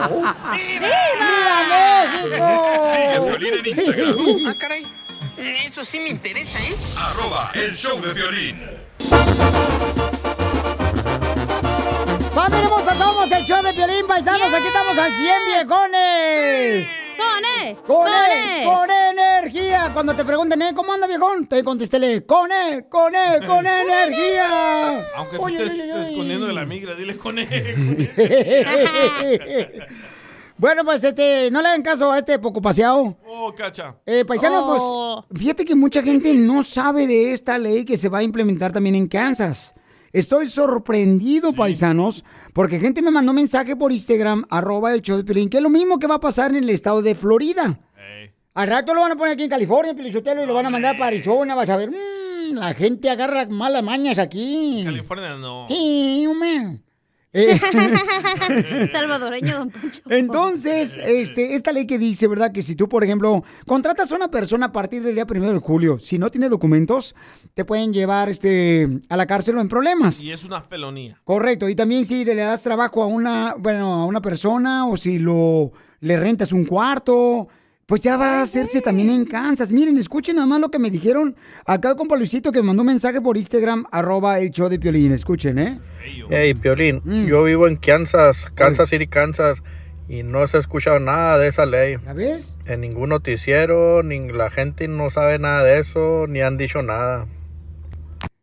¡Viva 0.00 1.62
México! 1.68 2.46
Sigue 2.94 3.20
Piolín 3.26 3.54
en 3.54 3.66
Instagram. 3.66 4.16
Ah, 4.46 4.54
caray. 4.56 4.82
Eso 5.40 5.82
sí 5.84 5.98
me 6.00 6.10
interesa, 6.10 6.58
¿eh? 6.58 6.74
Arroba 6.98 7.50
el 7.54 7.74
show 7.74 7.98
de 8.02 8.12
violín. 8.12 8.60
¡Familia 12.34 12.64
hermosa! 12.64 12.94
Somos 12.94 13.32
el 13.32 13.44
show 13.46 13.62
de 13.62 13.72
Piolín 13.72 14.06
Paisanos. 14.06 14.52
Aquí 14.52 14.66
estamos 14.66 14.98
al 14.98 15.14
100, 15.14 15.34
viejones. 15.46 16.86
¡Con 17.16 17.44
E! 17.44 17.74
¡Con 17.86 17.96
¡Con 18.04 18.08
E! 18.08 18.62
E! 18.62 18.64
¡Con 18.66 18.90
energía! 18.90 19.90
Cuando 19.94 20.14
te 20.14 20.26
pregunten, 20.26 20.60
¿eh? 20.60 20.72
¿cómo 20.74 20.92
anda, 20.92 21.06
viejón? 21.06 21.46
Te 21.46 21.64
contestéle, 21.64 22.26
¡con 22.26 22.52
E! 22.52 22.84
¡Con 22.90 23.14
E! 23.14 23.40
¡Con 23.46 23.66
energía! 23.66 25.06
Aunque 25.16 25.38
te 25.38 25.64
estés 25.64 25.80
oye, 25.80 25.92
oye. 25.94 26.10
escondiendo 26.10 26.46
de 26.48 26.52
la 26.52 26.66
migra, 26.66 26.94
dile 26.94 27.16
con 27.16 27.38
él. 27.38 27.48
bueno, 30.60 30.84
pues 30.84 31.02
este, 31.04 31.50
no 31.50 31.62
le 31.62 31.68
hagan 31.68 31.82
caso 31.82 32.12
a 32.12 32.18
este 32.18 32.38
poco 32.38 32.60
paseado. 32.60 33.16
Oh, 33.26 33.54
cacha. 33.54 33.96
Eh, 34.06 34.24
paisanos, 34.24 34.62
Oh. 34.64 35.24
pues, 35.28 35.40
fíjate 35.40 35.64
que 35.64 35.74
mucha 35.74 36.02
gente 36.02 36.32
no 36.34 36.62
sabe 36.62 37.06
de 37.06 37.32
esta 37.32 37.58
ley 37.58 37.84
que 37.84 37.96
se 37.96 38.08
va 38.08 38.18
a 38.18 38.22
implementar 38.22 38.72
también 38.72 38.94
en 38.94 39.08
Kansas. 39.08 39.74
Estoy 40.12 40.46
sorprendido, 40.46 41.52
paisanos, 41.52 42.24
porque 42.52 42.80
gente 42.80 43.00
me 43.00 43.10
mandó 43.12 43.32
mensaje 43.32 43.76
por 43.76 43.92
Instagram, 43.92 44.44
arroba 44.50 44.92
el 44.92 45.02
show 45.02 45.16
de 45.16 45.22
Piolín, 45.24 45.48
que 45.48 45.58
es 45.58 45.62
lo 45.62 45.68
mismo 45.70 45.98
que 45.98 46.06
va 46.08 46.16
a 46.16 46.20
pasar 46.20 46.50
en 46.50 46.56
el 46.64 46.70
estado 46.70 47.00
de 47.00 47.14
Florida. 47.14 47.78
Al 48.54 48.68
rato 48.68 48.92
lo 48.92 49.02
van 49.02 49.12
a 49.12 49.16
poner 49.16 49.34
aquí 49.34 49.44
en 49.44 49.50
California, 49.50 49.94
Pelichotelo, 49.94 50.42
y 50.42 50.46
lo 50.46 50.54
van 50.54 50.66
a 50.66 50.70
mandar 50.70 50.96
para 50.96 51.06
Arizona, 51.08 51.54
vas 51.54 51.70
a 51.70 51.76
ver. 51.76 51.90
mm, 51.90 52.54
la 52.54 52.74
gente 52.74 53.08
agarra 53.08 53.46
malas 53.46 53.84
mañas 53.84 54.18
aquí. 54.18 54.82
California 54.84 55.36
no. 55.36 55.66
Sí, 55.68 56.26
hombre. 56.26 56.80
Eh, 57.32 57.58
Salvadoreño, 58.92 59.58
don 59.58 59.70
Poncho. 59.70 60.02
Entonces, 60.08 60.96
este, 60.96 61.54
esta 61.54 61.72
ley 61.72 61.86
que 61.86 61.96
dice, 61.96 62.26
¿verdad? 62.26 62.50
Que 62.50 62.60
si 62.60 62.74
tú, 62.74 62.88
por 62.88 63.04
ejemplo, 63.04 63.44
contratas 63.66 64.10
a 64.10 64.16
una 64.16 64.30
persona 64.30 64.66
a 64.66 64.72
partir 64.72 65.02
del 65.02 65.14
día 65.14 65.26
primero 65.26 65.52
de 65.52 65.60
julio, 65.60 65.98
si 65.98 66.18
no 66.18 66.28
tiene 66.30 66.48
documentos, 66.48 67.14
te 67.54 67.64
pueden 67.64 67.92
llevar 67.92 68.28
este, 68.28 68.88
a 69.08 69.16
la 69.16 69.26
cárcel 69.26 69.58
o 69.58 69.60
en 69.60 69.68
problemas. 69.68 70.20
Y 70.20 70.32
es 70.32 70.44
una 70.44 70.62
felonía. 70.62 71.20
Correcto. 71.22 71.68
Y 71.68 71.76
también 71.76 72.04
si 72.04 72.24
le 72.24 72.34
das 72.34 72.64
trabajo 72.64 73.02
a 73.02 73.06
una, 73.06 73.54
bueno, 73.58 73.94
a 73.94 74.06
una 74.06 74.20
persona 74.20 74.88
o 74.88 74.96
si 74.96 75.20
lo 75.20 75.72
le 76.00 76.16
rentas 76.16 76.52
un 76.52 76.64
cuarto, 76.64 77.48
pues 77.90 78.02
ya 78.02 78.16
va 78.16 78.38
a 78.38 78.42
hacerse 78.42 78.80
también 78.80 79.10
en 79.10 79.24
Kansas. 79.24 79.72
Miren, 79.72 79.98
escuchen 79.98 80.36
nada 80.36 80.46
más 80.46 80.60
lo 80.60 80.70
que 80.70 80.78
me 80.78 80.92
dijeron 80.92 81.34
acá 81.66 81.96
con 81.96 82.06
Luisito 82.16 82.52
que 82.52 82.60
me 82.60 82.68
mandó 82.68 82.82
un 82.82 82.86
mensaje 82.86 83.20
por 83.20 83.36
Instagram, 83.36 83.84
arroba 83.90 84.38
el 84.38 84.52
show 84.52 84.68
de 84.68 84.78
Piolín. 84.78 85.10
Escuchen, 85.12 85.58
¿eh? 85.58 85.80
Hey, 86.30 86.54
Piolín, 86.54 87.02
Mm. 87.04 87.26
yo 87.26 87.42
vivo 87.42 87.66
en 87.66 87.74
Kansas, 87.74 88.46
Kansas 88.54 88.90
City, 88.90 89.08
Kansas, 89.08 89.64
y 90.08 90.22
no 90.22 90.46
se 90.46 90.58
ha 90.58 90.60
escuchado 90.60 91.00
nada 91.00 91.36
de 91.38 91.48
esa 91.48 91.66
ley. 91.66 91.96
¿La 92.04 92.12
ves? 92.12 92.58
En 92.66 92.82
ningún 92.82 93.08
noticiero, 93.08 94.04
ni 94.04 94.30
la 94.30 94.50
gente 94.52 94.86
no 94.86 95.10
sabe 95.10 95.40
nada 95.40 95.64
de 95.64 95.80
eso, 95.80 96.26
ni 96.28 96.42
han 96.42 96.58
dicho 96.58 96.82
nada. 96.82 97.26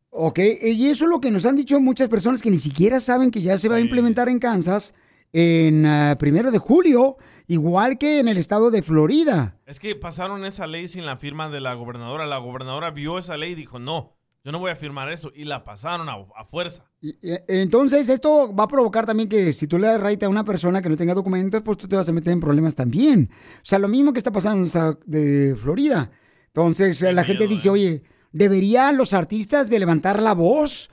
Ok, 0.10 0.40
y 0.62 0.90
eso 0.90 1.06
es 1.06 1.10
lo 1.10 1.22
que 1.22 1.32
nos 1.32 1.46
han 1.46 1.56
dicho 1.56 1.80
muchas 1.80 2.10
personas 2.10 2.42
que 2.42 2.52
ni 2.52 2.60
siquiera 2.60 3.00
saben 3.00 3.32
que 3.32 3.40
ya 3.42 3.58
se 3.58 3.70
va 3.70 3.78
a 3.78 3.80
implementar 3.80 4.28
en 4.28 4.40
Kansas 4.40 4.94
en 5.40 5.86
ah, 5.86 6.16
primero 6.18 6.50
de 6.50 6.58
julio, 6.58 7.18
igual 7.46 8.00
que 8.00 8.18
en 8.20 8.28
el 8.28 8.38
estado 8.38 8.72
de 8.72 8.82
Florida. 8.82 9.60
Es 9.68 9.80
que 9.80 9.96
pasaron 9.96 10.46
esa 10.46 10.66
ley 10.66 10.88
sin 10.88 11.06
la 11.06 11.18
firma 11.18 11.48
de 11.50 11.62
la 11.62 11.76
gobernadora. 11.76 12.26
La 12.26 12.40
gobernadora 12.40 12.90
vio 12.90 13.20
esa 13.20 13.38
ley 13.38 13.52
y 13.52 13.56
dijo, 13.56 13.78
no, 13.78 14.18
yo 14.44 14.52
no 14.52 14.58
voy 14.58 14.72
a 14.72 14.76
firmar 14.76 15.12
eso. 15.12 15.32
Y 15.36 15.44
la 15.44 15.64
pasaron 15.64 16.10
a, 16.10 16.14
a 16.36 16.44
fuerza. 16.44 16.86
Y- 17.02 17.14
Entonces, 17.48 18.10
esto 18.10 18.56
va 18.56 18.64
a 18.64 18.68
provocar 18.68 19.06
también 19.06 19.30
que 19.30 19.54
si 19.54 19.68
tú 19.68 19.78
le 19.78 19.86
das 19.86 20.02
right 20.02 20.24
a 20.24 20.30
una 20.30 20.44
persona 20.44 20.82
que 20.82 20.90
no 20.90 20.98
tenga 20.98 21.14
documentos, 21.14 21.62
pues 21.62 21.78
tú 21.78 21.88
te 21.88 21.96
vas 21.96 22.10
a 22.10 22.14
meter 22.14 22.34
en 22.34 22.40
problemas 22.40 22.74
también. 22.74 23.30
O 23.32 23.60
sea, 23.62 23.78
lo 23.78 23.88
mismo 23.88 24.14
que 24.14 24.18
está 24.18 24.32
pasando 24.32 24.66
en 24.66 24.98
de 25.06 25.56
Florida. 25.56 26.10
Entonces, 26.48 27.00
la 27.02 27.24
gente 27.24 27.46
dice, 27.46 27.70
oye, 27.70 28.02
¿deberían 28.32 28.98
los 28.98 29.14
artistas 29.14 29.70
de 29.70 29.78
levantar 29.78 30.20
la 30.20 30.34
voz? 30.34 30.90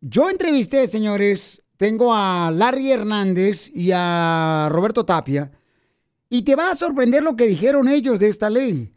Yo 0.00 0.30
entrevisté, 0.30 0.86
señores, 0.86 1.63
tengo 1.76 2.14
a 2.14 2.50
Larry 2.50 2.90
Hernández 2.90 3.70
y 3.74 3.90
a 3.92 4.68
Roberto 4.70 5.04
Tapia, 5.04 5.50
y 6.28 6.42
te 6.42 6.56
va 6.56 6.70
a 6.70 6.74
sorprender 6.74 7.22
lo 7.22 7.36
que 7.36 7.46
dijeron 7.46 7.88
ellos 7.88 8.18
de 8.18 8.28
esta 8.28 8.50
ley. 8.50 8.92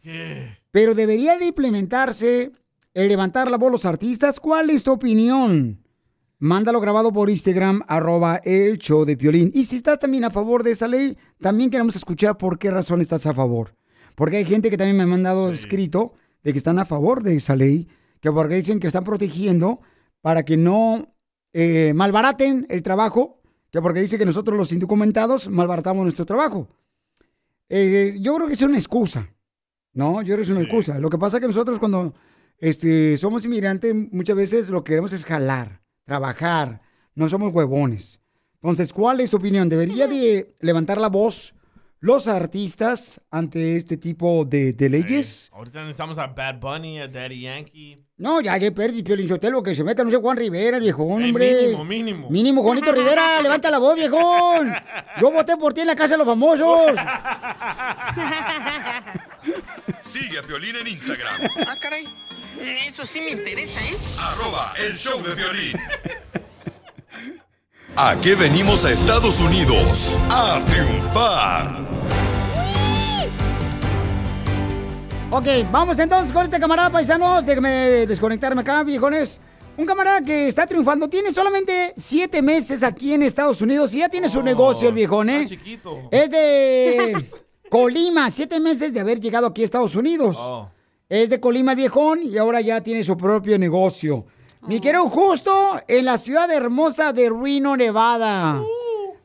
Pero 0.70 0.94
debería 0.94 1.36
de 1.38 1.46
implementarse 1.46 2.52
el 2.94 3.08
levantar 3.08 3.50
la 3.50 3.58
voz 3.58 3.70
los 3.70 3.84
artistas. 3.84 4.40
¿Cuál 4.40 4.70
es 4.70 4.82
tu 4.82 4.92
opinión? 4.92 5.84
Mándalo 6.40 6.80
grabado 6.80 7.12
por 7.12 7.30
Instagram, 7.30 7.82
arroba 7.86 8.40
el 8.44 8.78
show 8.78 9.04
de 9.04 9.16
Piolín. 9.16 9.50
Y 9.54 9.64
si 9.64 9.76
estás 9.76 9.98
también 9.98 10.24
a 10.24 10.30
favor 10.30 10.62
de 10.62 10.72
esa 10.72 10.88
ley, 10.88 11.16
también 11.40 11.70
queremos 11.70 11.96
escuchar 11.96 12.36
por 12.36 12.58
qué 12.58 12.70
razón 12.70 13.00
estás 13.00 13.26
a 13.26 13.34
favor. 13.34 13.74
Porque 14.14 14.38
hay 14.38 14.44
gente 14.44 14.70
que 14.70 14.76
también 14.76 14.96
me 14.96 15.02
ha 15.04 15.06
mandado 15.06 15.52
escrito 15.52 16.14
de 16.42 16.52
que 16.52 16.58
están 16.58 16.78
a 16.78 16.84
favor 16.84 17.22
de 17.22 17.36
esa 17.36 17.56
ley, 17.56 17.88
que 18.20 18.32
porque 18.32 18.56
dicen 18.56 18.80
que 18.80 18.86
están 18.86 19.04
protegiendo 19.04 19.80
para 20.20 20.44
que 20.44 20.56
no 20.56 21.14
eh, 21.60 21.92
malbaraten 21.92 22.68
el 22.70 22.84
trabajo, 22.84 23.42
que 23.72 23.82
porque 23.82 23.98
dice 23.98 24.16
que 24.16 24.24
nosotros 24.24 24.56
los 24.56 24.70
indocumentados 24.70 25.48
malbaratamos 25.48 26.04
nuestro 26.04 26.24
trabajo. 26.24 26.68
Eh, 27.68 28.16
yo 28.20 28.36
creo 28.36 28.46
que 28.46 28.52
es 28.52 28.62
una 28.62 28.78
excusa, 28.78 29.28
¿no? 29.92 30.22
Yo 30.22 30.26
creo 30.26 30.36
que 30.36 30.42
es 30.42 30.50
una 30.50 30.60
excusa. 30.60 31.00
Lo 31.00 31.10
que 31.10 31.18
pasa 31.18 31.38
es 31.38 31.40
que 31.40 31.48
nosotros 31.48 31.80
cuando 31.80 32.14
este, 32.58 33.16
somos 33.16 33.44
inmigrantes 33.44 33.92
muchas 34.12 34.36
veces 34.36 34.70
lo 34.70 34.84
que 34.84 34.90
queremos 34.92 35.12
es 35.12 35.24
jalar, 35.24 35.82
trabajar, 36.04 36.80
no 37.16 37.28
somos 37.28 37.52
huevones. 37.52 38.20
Entonces, 38.54 38.92
¿cuál 38.92 39.20
es 39.20 39.30
tu 39.30 39.38
opinión? 39.38 39.68
¿Debería 39.68 40.06
de 40.06 40.54
levantar 40.60 41.00
la 41.00 41.08
voz 41.08 41.56
los 42.00 42.28
artistas 42.28 43.20
ante 43.30 43.76
este 43.76 43.96
tipo 43.96 44.44
de, 44.44 44.72
de 44.72 44.88
leyes? 44.88 45.50
Ahorita 45.52 45.80
necesitamos 45.80 46.18
a 46.18 46.28
Bad 46.28 46.60
Bunny, 46.60 47.00
a 47.00 47.08
Daddy 47.08 47.40
Yankee. 47.42 47.96
No, 48.16 48.40
ya, 48.40 48.56
ya 48.56 48.70
perdí, 48.72 49.02
Pio 49.02 49.14
Linchotelo, 49.16 49.62
que 49.62 49.74
se 49.74 49.84
meta, 49.84 50.02
no 50.04 50.10
sé, 50.10 50.16
Juan 50.16 50.36
Rivera, 50.36 50.76
el 50.78 50.84
Ey, 50.86 50.92
hombre. 50.96 51.54
mínimo, 51.62 51.84
mínimo. 51.84 52.30
Mínimo, 52.30 52.62
Juanito 52.62 52.90
Rivera, 52.92 53.40
levanta 53.42 53.70
la 53.70 53.78
voz, 53.78 53.94
viejón. 53.96 54.72
Yo 55.20 55.30
voté 55.30 55.56
por 55.56 55.72
ti 55.72 55.82
en 55.82 55.86
la 55.88 55.94
Casa 55.96 56.14
de 56.14 56.18
los 56.18 56.26
Famosos. 56.26 56.96
Sigue 60.00 60.38
a 60.38 60.42
Piolín 60.42 60.76
en 60.76 60.86
Instagram. 60.88 61.40
Ah, 61.66 61.76
caray. 61.80 62.08
Eso 62.86 63.04
sí 63.04 63.20
me 63.20 63.30
interesa, 63.30 63.80
¿eh? 63.80 63.96
Arroba 64.18 64.72
el 64.84 64.96
show 64.96 65.20
de 65.22 65.34
violín. 65.36 65.72
¿A 67.96 68.16
qué 68.20 68.34
venimos 68.34 68.84
a 68.84 68.90
Estados 68.92 69.38
Unidos? 69.40 70.16
A 70.30 70.60
triunfar. 70.66 71.87
Ok, 75.30 75.46
vamos 75.70 75.98
entonces 75.98 76.32
con 76.32 76.44
este 76.44 76.58
camarada 76.58 76.88
paisanos. 76.90 77.44
Déjame 77.44 78.06
desconectarme 78.06 78.62
acá, 78.62 78.82
viejones. 78.82 79.40
un 79.76 79.84
camarada 79.84 80.22
que 80.22 80.48
está 80.48 80.66
triunfando, 80.66 81.08
tiene 81.08 81.32
solamente 81.32 81.92
siete 81.96 82.40
meses 82.40 82.82
aquí 82.82 83.12
en 83.12 83.22
Estados 83.22 83.60
Unidos 83.60 83.94
y 83.94 83.98
ya 83.98 84.08
tiene 84.08 84.28
su 84.30 84.42
negocio 84.42 84.88
el 84.88 84.94
viejón, 84.94 85.28
¿eh? 85.28 85.46
Es 86.10 86.30
de 86.30 87.26
Colima, 87.70 88.30
siete 88.30 88.58
meses 88.58 88.94
de 88.94 89.00
haber 89.00 89.20
llegado 89.20 89.46
aquí 89.46 89.60
a 89.62 89.64
Estados 89.66 89.94
Unidos. 89.94 90.38
Oh. 90.40 90.70
Es 91.10 91.28
de 91.28 91.38
Colima 91.40 91.72
el 91.72 91.76
viejón 91.76 92.20
y 92.24 92.38
ahora 92.38 92.62
ya 92.62 92.80
tiene 92.80 93.04
su 93.04 93.16
propio 93.16 93.58
negocio. 93.58 94.24
Mi 94.62 94.80
querido 94.80 95.08
Justo, 95.10 95.78
en 95.86 96.06
la 96.06 96.16
ciudad 96.16 96.50
hermosa 96.50 97.12
de 97.12 97.30
Reno, 97.30 97.76
Nevada. 97.76 98.60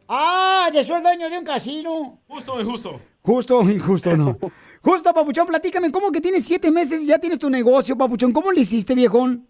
Ah, 0.09 0.69
yo 0.73 0.83
soy 0.83 0.97
el 0.97 1.03
dueño 1.03 1.29
de 1.29 1.37
un 1.37 1.45
casino. 1.45 2.19
Justo. 2.27 2.53
Justo, 2.63 2.99
injusto, 3.25 4.15
no. 4.17 4.37
Justo, 4.83 5.13
Papuchón, 5.13 5.47
platícame, 5.47 5.91
¿cómo 5.91 6.11
que 6.11 6.19
tienes 6.19 6.45
siete 6.45 6.71
meses 6.71 7.03
y 7.05 7.07
ya 7.07 7.17
tienes 7.19 7.39
tu 7.39 7.49
negocio, 7.49 7.97
Papuchón? 7.97 8.33
¿Cómo 8.33 8.51
le 8.51 8.61
hiciste, 8.61 8.93
viejón? 8.95 9.47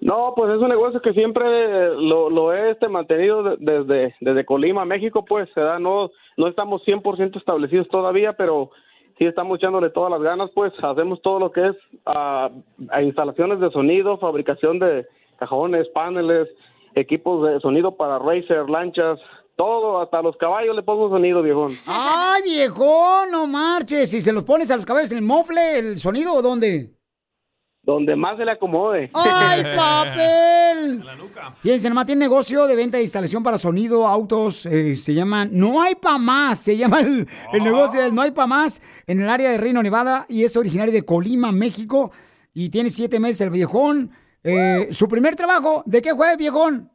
No, 0.00 0.32
pues 0.34 0.50
es 0.52 0.60
un 0.60 0.70
negocio 0.70 1.00
que 1.00 1.12
siempre 1.12 1.94
lo, 1.94 2.28
lo 2.30 2.52
he 2.52 2.70
este, 2.70 2.88
mantenido 2.88 3.42
de- 3.42 3.56
desde, 3.60 4.14
desde 4.20 4.44
Colima, 4.44 4.84
México, 4.84 5.24
pues, 5.24 5.48
se 5.54 5.60
da, 5.60 5.78
no, 5.78 6.10
no 6.36 6.48
estamos 6.48 6.82
100% 6.84 7.36
establecidos 7.36 7.86
todavía, 7.88 8.32
pero 8.32 8.70
sí 9.18 9.26
estamos 9.26 9.58
echándole 9.58 9.90
todas 9.90 10.10
las 10.10 10.20
ganas, 10.22 10.50
pues, 10.54 10.72
hacemos 10.82 11.20
todo 11.22 11.38
lo 11.38 11.52
que 11.52 11.68
es 11.68 11.76
ah, 12.06 12.50
a 12.90 13.02
instalaciones 13.02 13.60
de 13.60 13.70
sonido, 13.70 14.18
fabricación 14.18 14.80
de 14.80 15.06
cajones, 15.38 15.86
paneles, 15.90 16.48
equipos 16.94 17.46
de 17.48 17.60
sonido 17.60 17.94
para 17.96 18.18
racer, 18.18 18.68
lanchas, 18.68 19.20
todo, 19.56 20.00
hasta 20.00 20.22
los 20.22 20.36
caballos 20.36 20.74
le 20.74 20.82
pongo 20.82 21.08
sonido, 21.08 21.42
viejón. 21.42 21.72
¡Ay, 21.86 22.42
viejón! 22.42 23.30
No 23.30 23.46
marches. 23.46 24.12
¿Y 24.14 24.20
se 24.20 24.32
los 24.32 24.44
pones 24.44 24.70
a 24.70 24.76
los 24.76 24.84
cabezas 24.86 25.12
en 25.12 25.18
el 25.18 25.24
mofle, 25.24 25.78
el 25.78 25.98
sonido 25.98 26.34
o 26.34 26.42
dónde? 26.42 26.94
Donde 27.84 28.14
más 28.14 28.36
se 28.36 28.44
le 28.44 28.52
acomode. 28.52 29.10
¡Ay, 29.12 29.62
papel! 29.76 31.04
Fíjense, 31.60 31.88
nomás 31.88 32.06
tiene 32.06 32.20
negocio 32.20 32.66
de 32.66 32.76
venta 32.76 32.96
de 32.98 33.02
instalación 33.02 33.42
para 33.42 33.58
sonido, 33.58 34.06
autos, 34.06 34.66
eh, 34.66 34.94
se 34.94 35.14
llama 35.14 35.46
No 35.50 35.82
hay 35.82 35.96
pa' 35.96 36.16
más, 36.18 36.60
se 36.60 36.76
llama 36.76 37.00
el, 37.00 37.26
el 37.52 37.64
negocio 37.64 38.00
del 38.00 38.14
No 38.14 38.22
hay 38.22 38.30
pa' 38.30 38.46
más 38.46 38.80
en 39.08 39.20
el 39.20 39.28
área 39.28 39.50
de 39.50 39.58
Reino 39.58 39.82
Nevada 39.82 40.26
y 40.28 40.44
es 40.44 40.56
originario 40.56 40.92
de 40.94 41.04
Colima, 41.04 41.50
México 41.50 42.12
y 42.54 42.70
tiene 42.70 42.88
siete 42.88 43.18
meses 43.18 43.40
el 43.40 43.50
viejón. 43.50 44.12
Eh, 44.44 44.88
Su 44.92 45.08
primer 45.08 45.34
trabajo, 45.34 45.82
¿de 45.84 46.02
qué 46.02 46.14
fue, 46.14 46.36
viejón? 46.36 46.91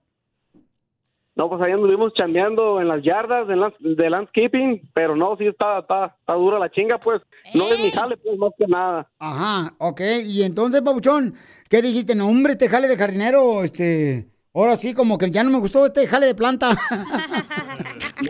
No, 1.38 1.47
pues 1.49 1.61
ahí 1.61 1.71
anduvimos 1.71 2.13
chambeando 2.15 2.81
en 2.81 2.88
las 2.88 3.03
yardas 3.03 3.47
de, 3.47 3.55
lands- 3.55 3.77
de 3.79 4.09
landscaping, 4.09 4.89
pero 4.95 5.15
no, 5.15 5.38
sí 5.38 5.45
está, 5.45 5.79
está, 5.79 6.15
está 6.19 6.33
dura 6.33 6.57
la 6.57 6.69
chinga, 6.71 6.97
pues. 6.97 7.21
No 7.53 7.63
es 7.71 7.83
mi 7.83 7.91
jale, 7.91 8.17
pues, 8.17 8.38
más 8.39 8.49
que 8.57 8.65
nada. 8.67 9.07
Ajá, 9.19 9.73
ok. 9.77 10.01
Y 10.25 10.41
entonces, 10.41 10.81
Pabuchón, 10.81 11.35
¿qué 11.69 11.81
dijiste? 11.83 12.15
No, 12.15 12.27
hombre, 12.27 12.53
este 12.53 12.67
jale 12.69 12.88
de 12.88 12.97
jardinero, 12.97 13.63
este... 13.63 14.27
Ahora 14.55 14.75
sí, 14.75 14.95
como 14.95 15.19
que 15.19 15.29
ya 15.29 15.43
no 15.43 15.51
me 15.51 15.59
gustó 15.59 15.85
este 15.85 16.07
jale 16.07 16.25
de 16.25 16.33
planta. 16.35 16.71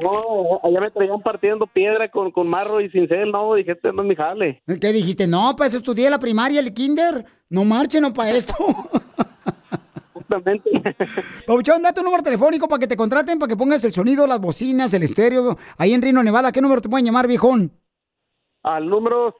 No, 0.04 0.60
allá 0.64 0.82
me 0.82 0.92
traían 0.92 1.22
partiendo 1.22 1.66
piedra 1.66 2.10
con, 2.12 2.30
con 2.32 2.50
marro 2.50 2.82
y 2.82 2.90
cincel, 2.90 3.32
no, 3.32 3.54
dije, 3.56 3.72
este 3.72 3.94
no 3.94 4.02
es 4.02 4.08
mi 4.10 4.16
jale. 4.16 4.62
¿Qué 4.82 4.92
dijiste? 4.92 5.28
No, 5.28 5.56
pues 5.56 5.74
estudié 5.74 6.10
la 6.10 6.20
primaria, 6.20 6.60
el 6.60 6.74
kinder. 6.74 7.26
No 7.50 7.64
marchen, 7.64 8.02
no 8.02 8.14
para 8.14 8.32
esto. 8.32 8.54
Justamente. 10.28 10.70
Pabuchón, 11.48 11.82
da 11.82 11.94
tu 11.94 12.04
número 12.04 12.22
telefónico 12.22 12.68
para 12.68 12.80
que 12.80 12.88
te 12.88 12.98
contraten, 12.98 13.40
para 13.40 13.50
que 13.50 13.56
pongas 13.56 13.86
el 13.86 13.94
sonido, 13.94 14.28
las 14.28 14.42
bocinas, 14.42 14.94
el 14.94 15.04
estéreo, 15.04 15.56
ahí 15.78 15.94
en 15.94 16.02
Reno, 16.02 16.22
Nevada. 16.22 16.52
¿Qué 16.52 16.60
número 16.62 16.82
te 16.82 16.90
pueden 16.90 17.06
llamar, 17.06 17.28
viejón? 17.28 17.72
Al 18.64 18.90
número 18.90 19.34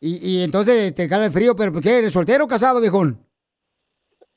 Y, 0.00 0.18
y 0.40 0.44
entonces 0.44 0.94
te 0.94 1.08
cae 1.08 1.24
el 1.26 1.32
frío, 1.32 1.54
pero 1.56 1.72
¿por 1.72 1.82
¿qué? 1.82 1.98
¿Eres 1.98 2.12
soltero 2.12 2.44
o 2.44 2.48
casado, 2.48 2.80
viejón? 2.80 3.18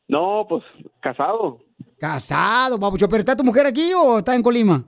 No, 0.08 0.45
pues, 0.47 0.64
casado. 1.01 1.60
Casado, 1.99 2.78
Babucho. 2.78 3.10
¿Pero 3.10 3.20
está 3.20 3.36
tu 3.36 3.43
mujer 3.43 3.66
aquí 3.66 3.91
o 3.93 4.20
está 4.20 4.34
en 4.34 4.43
Colima? 4.43 4.86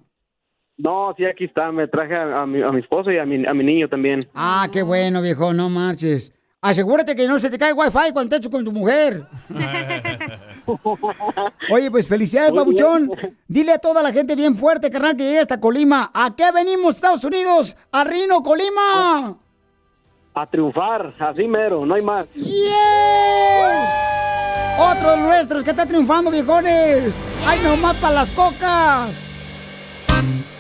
No, 0.78 1.14
sí, 1.18 1.26
aquí 1.26 1.44
está, 1.44 1.74
me 1.74 1.90
traje 1.90 2.16
a, 2.16 2.44
a 2.44 2.46
mi, 2.46 2.62
a 2.62 2.72
mi 2.72 2.80
esposo 2.80 3.12
y 3.12 3.18
a 3.18 3.26
mi, 3.26 3.46
a 3.46 3.54
mi 3.54 3.66
niño 3.66 3.90
también. 3.90 4.22
Ah, 4.34 4.70
qué 4.72 4.82
bueno, 4.82 5.22
viejo, 5.22 5.52
no 5.52 5.70
marches. 5.70 6.34
Asegúrate 6.62 7.16
que 7.16 7.26
no 7.26 7.40
se 7.40 7.50
te 7.50 7.58
cae 7.58 7.72
wifi 7.72 8.12
cuando 8.12 8.36
estés 8.36 8.50
con 8.50 8.66
tu 8.66 8.74
mujer. 8.74 9.26
Oye, 11.72 11.90
pues 11.90 12.08
felicidades, 12.08 12.52
Babuchón. 12.52 13.10
Dile 13.48 13.72
a 13.72 13.78
toda 13.78 14.04
la 14.04 14.12
gente 14.12 14.36
bien 14.36 14.56
fuerte, 14.56 14.92
carnal, 14.92 15.16
que 15.16 15.24
llegue 15.24 15.40
hasta 15.40 15.60
Colima. 15.60 16.12
¿A 16.14 16.36
qué 16.36 16.52
venimos, 16.52 16.96
Estados 16.96 17.24
Unidos? 17.24 17.78
¡A 17.94 18.04
Rino, 18.04 18.44
Colima! 18.44 19.38
A 20.34 20.46
triunfar, 20.48 21.14
así 21.20 21.48
mero, 21.48 21.86
no 21.86 21.96
hay 21.96 22.02
más. 22.02 22.28
¡Yes! 22.36 23.90
Otro 24.80 25.12
de 25.12 25.18
nuestros 25.18 25.64
que 25.64 25.70
está 25.70 25.86
triunfando, 25.86 26.30
viejones. 26.30 27.24
¡Ay, 27.48 27.60
nomás 27.64 27.96
para 27.98 28.16
las 28.16 28.34
cocas! 28.34 29.16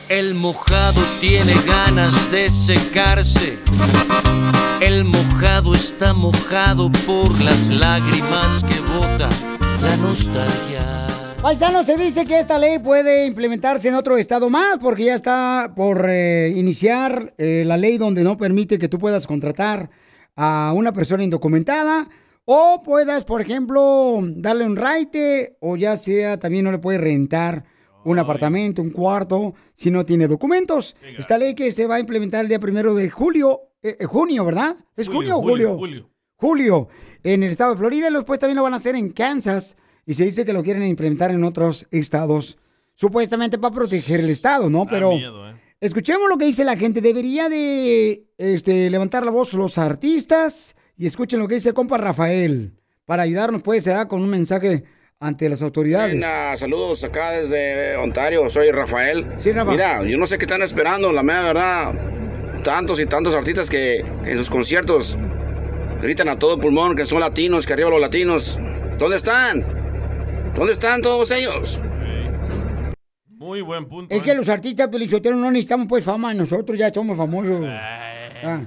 El 0.09 0.33
mojado 0.33 0.99
tiene 1.21 1.53
ganas 1.67 2.31
de 2.31 2.49
secarse. 2.49 3.59
El 4.81 5.05
mojado 5.05 5.75
está 5.75 6.15
mojado 6.15 6.91
por 7.05 7.39
las 7.43 7.67
lágrimas 7.67 8.63
que 8.63 8.79
bota 8.97 9.29
la 9.83 9.97
nostalgia. 9.97 11.07
Paisano, 11.43 11.83
se 11.83 11.95
dice 11.95 12.25
que 12.25 12.39
esta 12.39 12.57
ley 12.57 12.79
puede 12.79 13.27
implementarse 13.27 13.89
en 13.89 13.93
otro 13.93 14.17
estado 14.17 14.49
más 14.49 14.79
porque 14.79 15.05
ya 15.05 15.13
está 15.13 15.73
por 15.75 16.03
eh, 16.09 16.53
iniciar 16.55 17.35
eh, 17.37 17.61
la 17.63 17.77
ley 17.77 17.99
donde 17.99 18.23
no 18.23 18.35
permite 18.35 18.79
que 18.79 18.89
tú 18.89 18.97
puedas 18.97 19.27
contratar 19.27 19.91
a 20.35 20.73
una 20.75 20.91
persona 20.91 21.23
indocumentada 21.23 22.09
o 22.45 22.81
puedas, 22.83 23.25
por 23.25 23.41
ejemplo, 23.41 24.23
darle 24.23 24.65
un 24.65 24.75
raite 24.75 25.55
o 25.59 25.77
ya 25.77 25.95
sea 25.95 26.39
también 26.39 26.65
no 26.65 26.71
le 26.71 26.79
puedes 26.79 26.99
rentar 26.99 27.63
un 28.05 28.19
apartamento, 28.19 28.81
un 28.81 28.91
cuarto, 28.91 29.53
si 29.73 29.91
no 29.91 30.05
tiene 30.05 30.27
documentos. 30.27 30.95
Esta 31.17 31.37
ley 31.37 31.55
que 31.55 31.71
se 31.71 31.87
va 31.87 31.95
a 31.95 31.99
implementar 31.99 32.41
el 32.41 32.49
día 32.49 32.59
primero 32.59 32.93
de 32.95 33.09
julio, 33.09 33.61
eh, 33.81 33.97
eh, 33.99 34.05
junio, 34.05 34.45
¿verdad? 34.45 34.75
¿Es 34.95 35.07
junio, 35.07 35.37
o 35.37 35.41
julio? 35.41 35.77
Julio. 35.77 36.09
Julio, 36.35 36.87
en 37.23 37.43
el 37.43 37.49
estado 37.49 37.71
de 37.71 37.77
Florida, 37.77 38.09
y 38.09 38.13
después 38.13 38.39
también 38.39 38.55
lo 38.55 38.63
van 38.63 38.73
a 38.73 38.77
hacer 38.77 38.95
en 38.95 39.09
Kansas, 39.09 39.75
y 40.05 40.13
se 40.13 40.23
dice 40.23 40.45
que 40.45 40.53
lo 40.53 40.63
quieren 40.63 40.83
implementar 40.83 41.31
en 41.31 41.43
otros 41.43 41.85
estados, 41.91 42.57
supuestamente 42.93 43.57
para 43.57 43.75
proteger 43.75 44.21
el 44.21 44.29
estado, 44.29 44.69
¿no? 44.69 44.85
Pero 44.85 45.11
escuchemos 45.81 46.29
lo 46.29 46.37
que 46.37 46.45
dice 46.45 46.63
la 46.63 46.77
gente, 46.77 47.01
debería 47.01 47.49
de 47.49 48.25
este, 48.37 48.89
levantar 48.89 49.25
la 49.25 49.31
voz 49.31 49.53
los 49.53 49.77
artistas, 49.77 50.77
y 50.95 51.05
escuchen 51.05 51.39
lo 51.39 51.47
que 51.49 51.55
dice 51.55 51.69
el 51.69 51.75
compa 51.75 51.97
Rafael, 51.97 52.73
para 53.05 53.23
ayudarnos, 53.23 53.61
pues, 53.61 53.85
¿verdad? 53.85 54.07
con 54.07 54.21
un 54.21 54.29
mensaje 54.29 54.85
ante 55.19 55.49
las 55.49 55.61
autoridades. 55.61 56.23
Saludos 56.57 57.03
acá 57.03 57.31
desde 57.31 57.97
Ontario, 57.97 58.49
soy 58.49 58.71
Rafael. 58.71 59.27
Sí, 59.37 59.51
Rafa. 59.51 59.71
Mira, 59.71 60.03
yo 60.03 60.17
no 60.17 60.25
sé 60.25 60.37
qué 60.37 60.45
están 60.45 60.61
esperando, 60.61 61.11
la 61.11 61.23
mera 61.23 61.41
verdad. 61.41 62.63
Tantos 62.63 62.99
y 62.99 63.05
tantos 63.05 63.35
artistas 63.35 63.69
que 63.69 63.97
en 63.97 64.37
sus 64.37 64.49
conciertos 64.49 65.17
gritan 66.01 66.29
a 66.29 66.39
todo 66.39 66.57
pulmón 66.59 66.95
que 66.95 67.05
son 67.05 67.19
latinos, 67.19 67.65
que 67.65 67.73
arriba 67.73 67.89
los 67.89 67.99
latinos. 67.99 68.57
¿Dónde 68.97 69.17
están? 69.17 70.53
¿Dónde 70.55 70.73
están 70.73 71.01
todos 71.01 71.31
ellos? 71.31 71.79
Muy 73.27 73.61
buen 73.61 73.87
punto. 73.87 74.13
Es 74.13 74.21
¿eh? 74.21 74.23
que 74.23 74.33
los 74.35 74.47
artistas 74.47 74.87
pelichoteros 74.87 75.37
no 75.37 75.49
necesitamos 75.51 75.87
pues 75.87 76.03
fama, 76.05 76.33
nosotros 76.33 76.77
ya 76.77 76.93
somos 76.93 77.17
famosos. 77.17 77.65
Ah, 77.67 78.61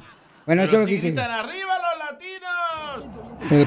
Bueno, 0.46 0.62
eso 0.62 0.76
es 0.76 0.80
lo 0.80 0.86
que 0.86 0.92
dice. 0.92 1.08
gritan 1.08 1.30
arriba 1.30 1.71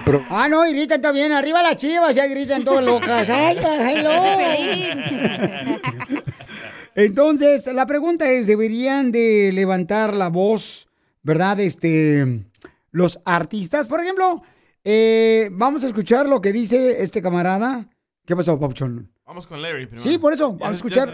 pro- 0.04 0.24
Ah, 0.30 0.48
no, 0.50 0.68
y 0.68 0.74
gritan 0.74 1.02
también, 1.02 1.32
arriba 1.32 1.62
las 1.64 1.78
chivas, 1.78 2.16
ya 2.16 2.28
gritan 2.28 2.64
todas 2.64 2.84
locas. 2.84 3.30
Ay, 3.30 3.58
ay, 3.66 3.96
hello. 3.98 5.80
Entonces, 6.96 7.68
la 7.74 7.86
pregunta 7.86 8.30
es, 8.32 8.48
¿deberían 8.48 9.12
de 9.12 9.52
levantar 9.54 10.16
la 10.16 10.30
voz, 10.30 10.88
verdad? 11.24 11.60
Este, 11.60 12.46
los 12.92 13.20
artistas, 13.26 13.88
por 13.88 14.00
ejemplo, 14.02 14.42
eh, 14.84 15.50
vamos 15.52 15.84
a 15.84 15.88
escuchar 15.88 16.28
lo 16.28 16.42
que 16.42 16.54
dice 16.54 17.04
este 17.04 17.22
camarada. 17.22 17.88
¿Qué 18.26 18.36
pasó, 18.36 18.58
Pauchón? 18.60 19.12
Vamos 19.26 19.46
con 19.48 19.62
Larry 19.62 19.88
primero. 19.88 20.02
Sí, 20.10 20.18
por 20.18 20.34
eso, 20.34 20.52
Ya- 20.52 20.58
vamos 20.58 20.68
a 20.70 20.78
escuchar 20.78 21.14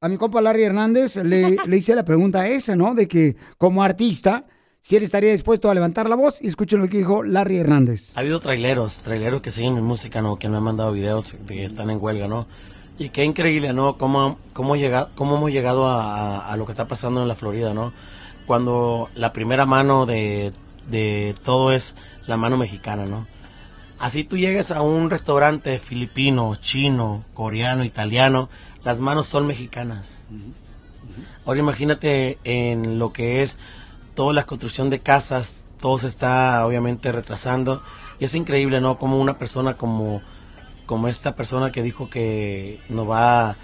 a 0.00 0.08
mi 0.08 0.16
compa 0.16 0.40
Larry 0.40 0.62
Hernández, 0.64 1.16
le, 1.16 1.56
le 1.66 1.76
hice 1.76 1.94
la 1.94 2.04
pregunta 2.04 2.46
esa, 2.46 2.76
¿no? 2.76 2.94
De 2.94 3.08
que 3.08 3.36
como 3.58 3.82
artista, 3.82 4.46
si 4.86 4.94
él 4.94 5.02
estaría 5.02 5.32
dispuesto 5.32 5.68
a 5.68 5.74
levantar 5.74 6.08
la 6.08 6.14
voz, 6.14 6.40
y 6.40 6.46
escuchen 6.46 6.78
lo 6.78 6.88
que 6.88 6.98
dijo 6.98 7.24
Larry 7.24 7.56
Hernández. 7.58 8.16
Ha 8.16 8.20
habido 8.20 8.38
traileros, 8.38 8.98
traileros 8.98 9.42
que 9.42 9.50
siguen 9.50 9.74
mi 9.74 9.80
música, 9.80 10.22
¿no? 10.22 10.38
Que 10.38 10.48
me 10.48 10.58
han 10.58 10.62
mandado 10.62 10.92
videos 10.92 11.32
de 11.44 11.54
que 11.56 11.64
están 11.64 11.90
en 11.90 11.98
huelga, 12.00 12.28
¿no? 12.28 12.46
Y 12.96 13.08
qué 13.08 13.24
increíble, 13.24 13.72
¿no? 13.72 13.98
Cómo, 13.98 14.38
cómo, 14.52 14.76
llega, 14.76 15.08
cómo 15.16 15.38
hemos 15.38 15.50
llegado 15.50 15.88
a, 15.88 16.36
a- 16.38 16.52
a 16.52 16.56
lo 16.56 16.66
que 16.66 16.70
está 16.70 16.86
pasando 16.86 17.20
en 17.20 17.26
la 17.26 17.34
Florida, 17.34 17.74
¿no? 17.74 17.92
Cuando 18.46 19.08
la 19.16 19.32
primera 19.32 19.66
mano 19.66 20.06
de, 20.06 20.52
de 20.88 21.34
todo 21.42 21.72
es 21.72 21.96
la 22.28 22.36
mano 22.36 22.56
mexicana, 22.56 23.06
¿no? 23.06 23.26
Así 23.98 24.22
tú 24.22 24.36
llegues 24.36 24.70
a 24.70 24.82
un 24.82 25.10
restaurante 25.10 25.80
filipino, 25.80 26.54
chino, 26.60 27.24
coreano, 27.34 27.82
italiano, 27.84 28.48
las 28.84 29.00
manos 29.00 29.26
son 29.26 29.48
mexicanas. 29.48 30.22
Ahora 31.44 31.58
imagínate 31.58 32.38
en 32.44 33.00
lo 33.00 33.12
que 33.12 33.42
es 33.42 33.58
toda 34.16 34.32
la 34.32 34.46
construcción 34.46 34.90
de 34.90 34.98
casas, 34.98 35.64
todo 35.78 35.98
se 35.98 36.08
está 36.08 36.66
obviamente 36.66 37.12
retrasando. 37.12 37.82
Y 38.18 38.24
es 38.24 38.34
increíble, 38.34 38.80
¿no? 38.80 38.98
Como 38.98 39.20
una 39.20 39.38
persona 39.38 39.76
como, 39.76 40.22
como 40.86 41.06
esta 41.06 41.36
persona 41.36 41.70
que 41.70 41.84
dijo 41.84 42.10
que 42.10 42.80
nos 42.88 43.08
va 43.08 43.54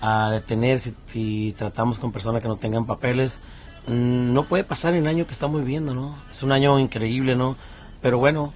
a 0.00 0.30
detener 0.30 0.80
si, 0.80 1.54
tratamos 1.58 1.98
con 1.98 2.12
personas 2.12 2.40
que 2.40 2.48
no 2.48 2.56
tengan 2.56 2.86
papeles. 2.86 3.40
Mm, 3.88 4.32
No 4.32 4.44
puede 4.44 4.64
pasar 4.64 4.94
el 4.94 5.06
año 5.06 5.26
que 5.26 5.32
estamos 5.32 5.60
viviendo, 5.60 5.94
¿no? 5.94 6.14
Es 6.30 6.42
un 6.42 6.52
año 6.52 6.78
increíble, 6.78 7.36
¿no? 7.36 7.56
Pero 8.00 8.18
bueno, 8.18 8.54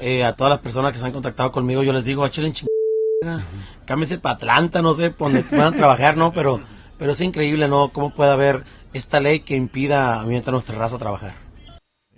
eh, 0.00 0.24
a 0.24 0.32
todas 0.32 0.50
las 0.50 0.60
personas 0.60 0.92
que 0.92 0.98
se 0.98 1.06
han 1.06 1.12
contactado 1.12 1.52
conmigo, 1.52 1.82
yo 1.82 1.92
les 1.92 2.04
digo, 2.04 2.26
échale 2.26 2.48
en 2.48 2.54
chingada, 2.54 3.44
cámbiese 3.86 4.18
para 4.18 4.34
Atlanta, 4.34 4.82
no 4.82 4.92
sé, 4.94 5.14
donde 5.16 5.42
puedan 5.42 5.76
trabajar, 5.76 6.16
¿no? 6.16 6.32
Pero, 6.32 6.60
pero 6.98 7.12
es 7.12 7.20
increíble, 7.20 7.68
¿no? 7.68 7.90
Cómo 7.90 8.12
puede 8.12 8.32
haber 8.32 8.64
esta 8.98 9.20
ley 9.20 9.40
que 9.40 9.56
impida 9.56 10.24
mientras 10.24 10.52
nuestra 10.52 10.76
raza 10.76 10.98
trabajar. 10.98 11.34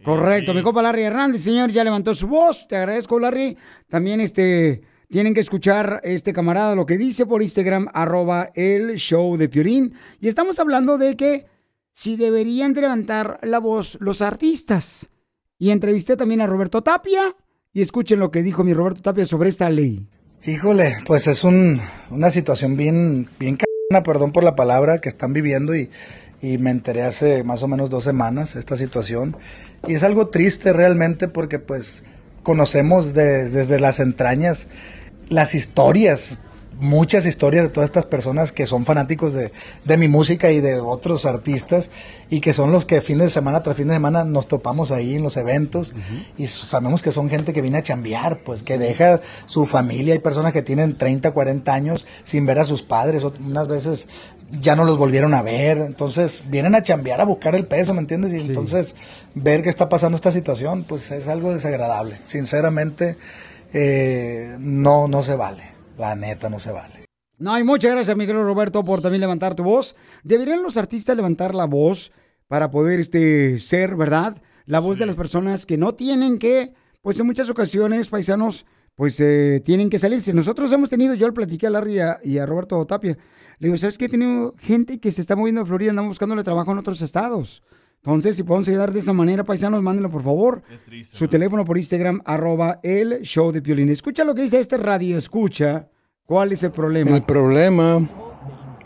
Correcto, 0.02 0.54
mi 0.54 0.62
compa 0.62 0.80
Larry 0.80 1.02
Hernández, 1.02 1.42
señor, 1.42 1.70
ya 1.70 1.84
levantó 1.84 2.14
su 2.14 2.26
voz. 2.26 2.66
Te 2.66 2.76
agradezco, 2.76 3.20
Larry. 3.20 3.56
También 3.88 4.20
este 4.20 4.82
tienen 5.08 5.34
que 5.34 5.40
escuchar 5.40 6.00
este 6.04 6.32
camarada 6.32 6.74
lo 6.74 6.86
que 6.86 6.96
dice 6.96 7.26
por 7.26 7.42
Instagram, 7.42 7.88
arroba 7.92 8.50
el 8.54 8.94
show 8.94 9.36
de 9.36 9.48
Piorín. 9.48 9.92
Y 10.20 10.28
estamos 10.28 10.58
hablando 10.58 10.98
de 10.98 11.16
que 11.16 11.46
si 11.92 12.16
deberían 12.16 12.72
de 12.72 12.82
levantar 12.82 13.40
la 13.42 13.58
voz 13.58 13.98
los 14.00 14.22
artistas. 14.22 15.10
Y 15.58 15.70
entrevisté 15.70 16.16
también 16.16 16.40
a 16.40 16.46
Roberto 16.46 16.82
Tapia. 16.82 17.36
Y 17.72 17.82
escuchen 17.82 18.18
lo 18.18 18.30
que 18.30 18.42
dijo 18.42 18.64
mi 18.64 18.72
Roberto 18.72 19.02
Tapia 19.02 19.26
sobre 19.26 19.50
esta 19.50 19.68
ley. 19.68 20.06
Híjole, 20.46 20.96
pues 21.06 21.26
es 21.26 21.44
un, 21.44 21.80
una 22.10 22.30
situación 22.30 22.76
bien, 22.76 23.28
bien 23.38 23.58
perdón 24.04 24.32
por 24.32 24.44
la 24.44 24.54
palabra, 24.54 25.00
que 25.00 25.08
están 25.08 25.32
viviendo 25.32 25.74
y, 25.74 25.90
y 26.42 26.58
me 26.58 26.70
enteré 26.70 27.02
hace 27.02 27.44
más 27.44 27.62
o 27.62 27.68
menos 27.68 27.90
dos 27.90 28.04
semanas 28.04 28.56
esta 28.56 28.76
situación. 28.76 29.36
Y 29.86 29.94
es 29.94 30.02
algo 30.02 30.28
triste 30.28 30.72
realmente 30.72 31.28
porque 31.28 31.58
pues 31.58 32.02
conocemos 32.42 33.12
de- 33.14 33.48
desde 33.50 33.78
las 33.80 34.00
entrañas 34.00 34.68
las 35.28 35.54
historias, 35.54 36.38
muchas 36.80 37.26
historias 37.26 37.62
de 37.64 37.68
todas 37.68 37.88
estas 37.90 38.06
personas 38.06 38.52
que 38.52 38.66
son 38.66 38.86
fanáticos 38.86 39.34
de, 39.34 39.52
de 39.84 39.96
mi 39.98 40.08
música 40.08 40.50
y 40.50 40.60
de 40.60 40.80
otros 40.80 41.26
artistas 41.26 41.90
y 42.30 42.40
que 42.40 42.54
son 42.54 42.72
los 42.72 42.86
que 42.86 43.00
fin 43.02 43.18
de 43.18 43.28
semana 43.28 43.62
tras 43.62 43.76
fin 43.76 43.88
de 43.88 43.94
semana 43.94 44.24
nos 44.24 44.48
topamos 44.48 44.90
ahí 44.90 45.16
en 45.16 45.22
los 45.22 45.36
eventos 45.36 45.92
y 46.38 46.46
sabemos 46.46 47.02
que 47.02 47.12
son 47.12 47.28
gente 47.28 47.52
que 47.52 47.60
viene 47.60 47.78
a 47.78 47.82
chambear, 47.82 48.38
pues 48.38 48.62
que 48.62 48.78
deja 48.78 49.20
su 49.46 49.66
familia, 49.66 50.14
hay 50.14 50.20
personas 50.20 50.52
que 50.54 50.62
tienen 50.62 50.96
30, 50.96 51.32
40 51.32 51.72
años 51.74 52.06
sin 52.24 52.46
ver 52.46 52.58
a 52.58 52.64
sus 52.64 52.82
padres, 52.82 53.24
unas 53.24 53.68
veces 53.68 54.08
ya 54.60 54.76
no 54.76 54.84
los 54.84 54.98
volvieron 54.98 55.34
a 55.34 55.42
ver, 55.42 55.78
entonces 55.78 56.44
vienen 56.48 56.74
a 56.74 56.82
chambear, 56.82 57.20
a 57.20 57.24
buscar 57.24 57.54
el 57.54 57.66
peso, 57.66 57.94
¿me 57.94 58.00
entiendes? 58.00 58.32
Y 58.32 58.48
entonces 58.48 58.94
ver 59.34 59.62
que 59.62 59.68
está 59.68 59.88
pasando 59.88 60.16
esta 60.16 60.32
situación, 60.32 60.84
pues 60.84 61.10
es 61.12 61.28
algo 61.28 61.52
desagradable, 61.52 62.16
sinceramente 62.24 63.16
eh, 63.72 64.56
no, 64.58 65.08
no 65.08 65.22
se 65.22 65.34
vale, 65.36 65.62
la 65.96 66.16
neta 66.16 66.50
no 66.50 66.58
se 66.58 66.72
vale. 66.72 67.06
No, 67.38 67.58
y 67.58 67.64
muchas 67.64 67.92
gracias, 67.92 68.16
Miguel 68.16 68.36
Roberto, 68.36 68.84
por 68.84 69.00
también 69.00 69.22
levantar 69.22 69.54
tu 69.54 69.64
voz. 69.64 69.96
¿Deberían 70.24 70.62
los 70.62 70.76
artistas 70.76 71.16
levantar 71.16 71.54
la 71.54 71.64
voz 71.64 72.12
para 72.48 72.70
poder 72.70 73.00
este, 73.00 73.58
ser, 73.58 73.96
verdad? 73.96 74.36
La 74.66 74.78
voz 74.78 74.98
de 74.98 75.06
las 75.06 75.14
personas 75.14 75.64
que 75.64 75.78
no 75.78 75.94
tienen 75.94 76.38
que, 76.38 76.74
pues 77.00 77.18
en 77.18 77.24
muchas 77.24 77.48
ocasiones, 77.48 78.10
paisanos, 78.10 78.66
pues 79.00 79.18
eh, 79.20 79.62
tienen 79.64 79.88
que 79.88 79.98
salirse. 79.98 80.34
Nosotros 80.34 80.70
hemos 80.74 80.90
tenido, 80.90 81.14
yo 81.14 81.26
le 81.26 81.32
platiqué 81.32 81.68
a 81.68 81.70
Larry 81.70 81.94
y 81.94 81.98
a, 82.00 82.18
y 82.22 82.36
a 82.36 82.44
Roberto 82.44 82.84
Tapia, 82.84 83.16
le 83.58 83.68
digo, 83.68 83.78
¿sabes 83.78 83.96
qué? 83.96 84.04
He 84.04 84.08
tenido 84.10 84.54
gente 84.58 85.00
que 85.00 85.10
se 85.10 85.22
está 85.22 85.34
moviendo 85.36 85.62
a 85.62 85.64
Florida, 85.64 85.88
andamos 85.88 86.10
buscándole 86.10 86.42
trabajo 86.42 86.70
en 86.72 86.76
otros 86.76 87.00
estados. 87.00 87.62
Entonces, 87.96 88.36
si 88.36 88.42
podemos 88.42 88.68
ayudar 88.68 88.92
de 88.92 88.98
esa 88.98 89.14
manera, 89.14 89.42
paisanos, 89.42 89.82
mándenlo 89.82 90.10
por 90.10 90.22
favor. 90.22 90.62
Su 91.10 91.28
teléfono 91.28 91.64
por 91.64 91.78
Instagram, 91.78 92.20
arroba 92.26 92.78
el 92.82 93.22
show 93.22 93.50
de 93.52 93.62
Piolín. 93.62 93.88
Escucha 93.88 94.22
lo 94.22 94.34
que 94.34 94.42
dice 94.42 94.60
este 94.60 94.76
radio, 94.76 95.16
escucha. 95.16 95.88
¿Cuál 96.26 96.52
es 96.52 96.62
el 96.62 96.70
problema? 96.70 97.16
El 97.16 97.22
problema 97.22 98.06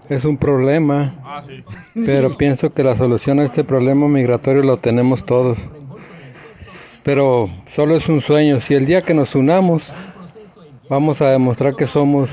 es 0.09 0.25
un 0.25 0.37
problema, 0.37 1.21
Ah, 1.25 1.43
sí. 1.45 1.65
pero 2.07 2.37
pienso 2.37 2.71
que 2.73 2.85
la 2.85 2.97
solución 2.97 3.41
a 3.41 3.47
este 3.47 3.65
problema 3.65 4.07
migratorio 4.07 4.63
lo 4.63 4.77
tenemos 4.77 5.27
todos. 5.27 5.59
Pero 7.03 7.51
solo 7.75 7.97
es 7.97 8.09
un 8.09 8.21
sueño. 8.21 8.61
Si 8.61 8.75
el 8.75 8.87
día 8.87 9.03
que 9.03 9.13
nos 9.13 9.35
unamos, 9.35 9.93
vamos 10.89 11.21
a 11.21 11.31
demostrar 11.31 11.77
que 11.77 11.87
somos 11.87 12.31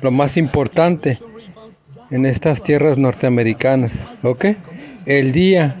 lo 0.00 0.10
más 0.10 0.36
importante 0.36 1.18
en 2.10 2.26
estas 2.26 2.62
tierras 2.62 2.98
norteamericanas, 2.98 3.92
¿ok? 4.22 4.46
El 5.06 5.32
día 5.32 5.76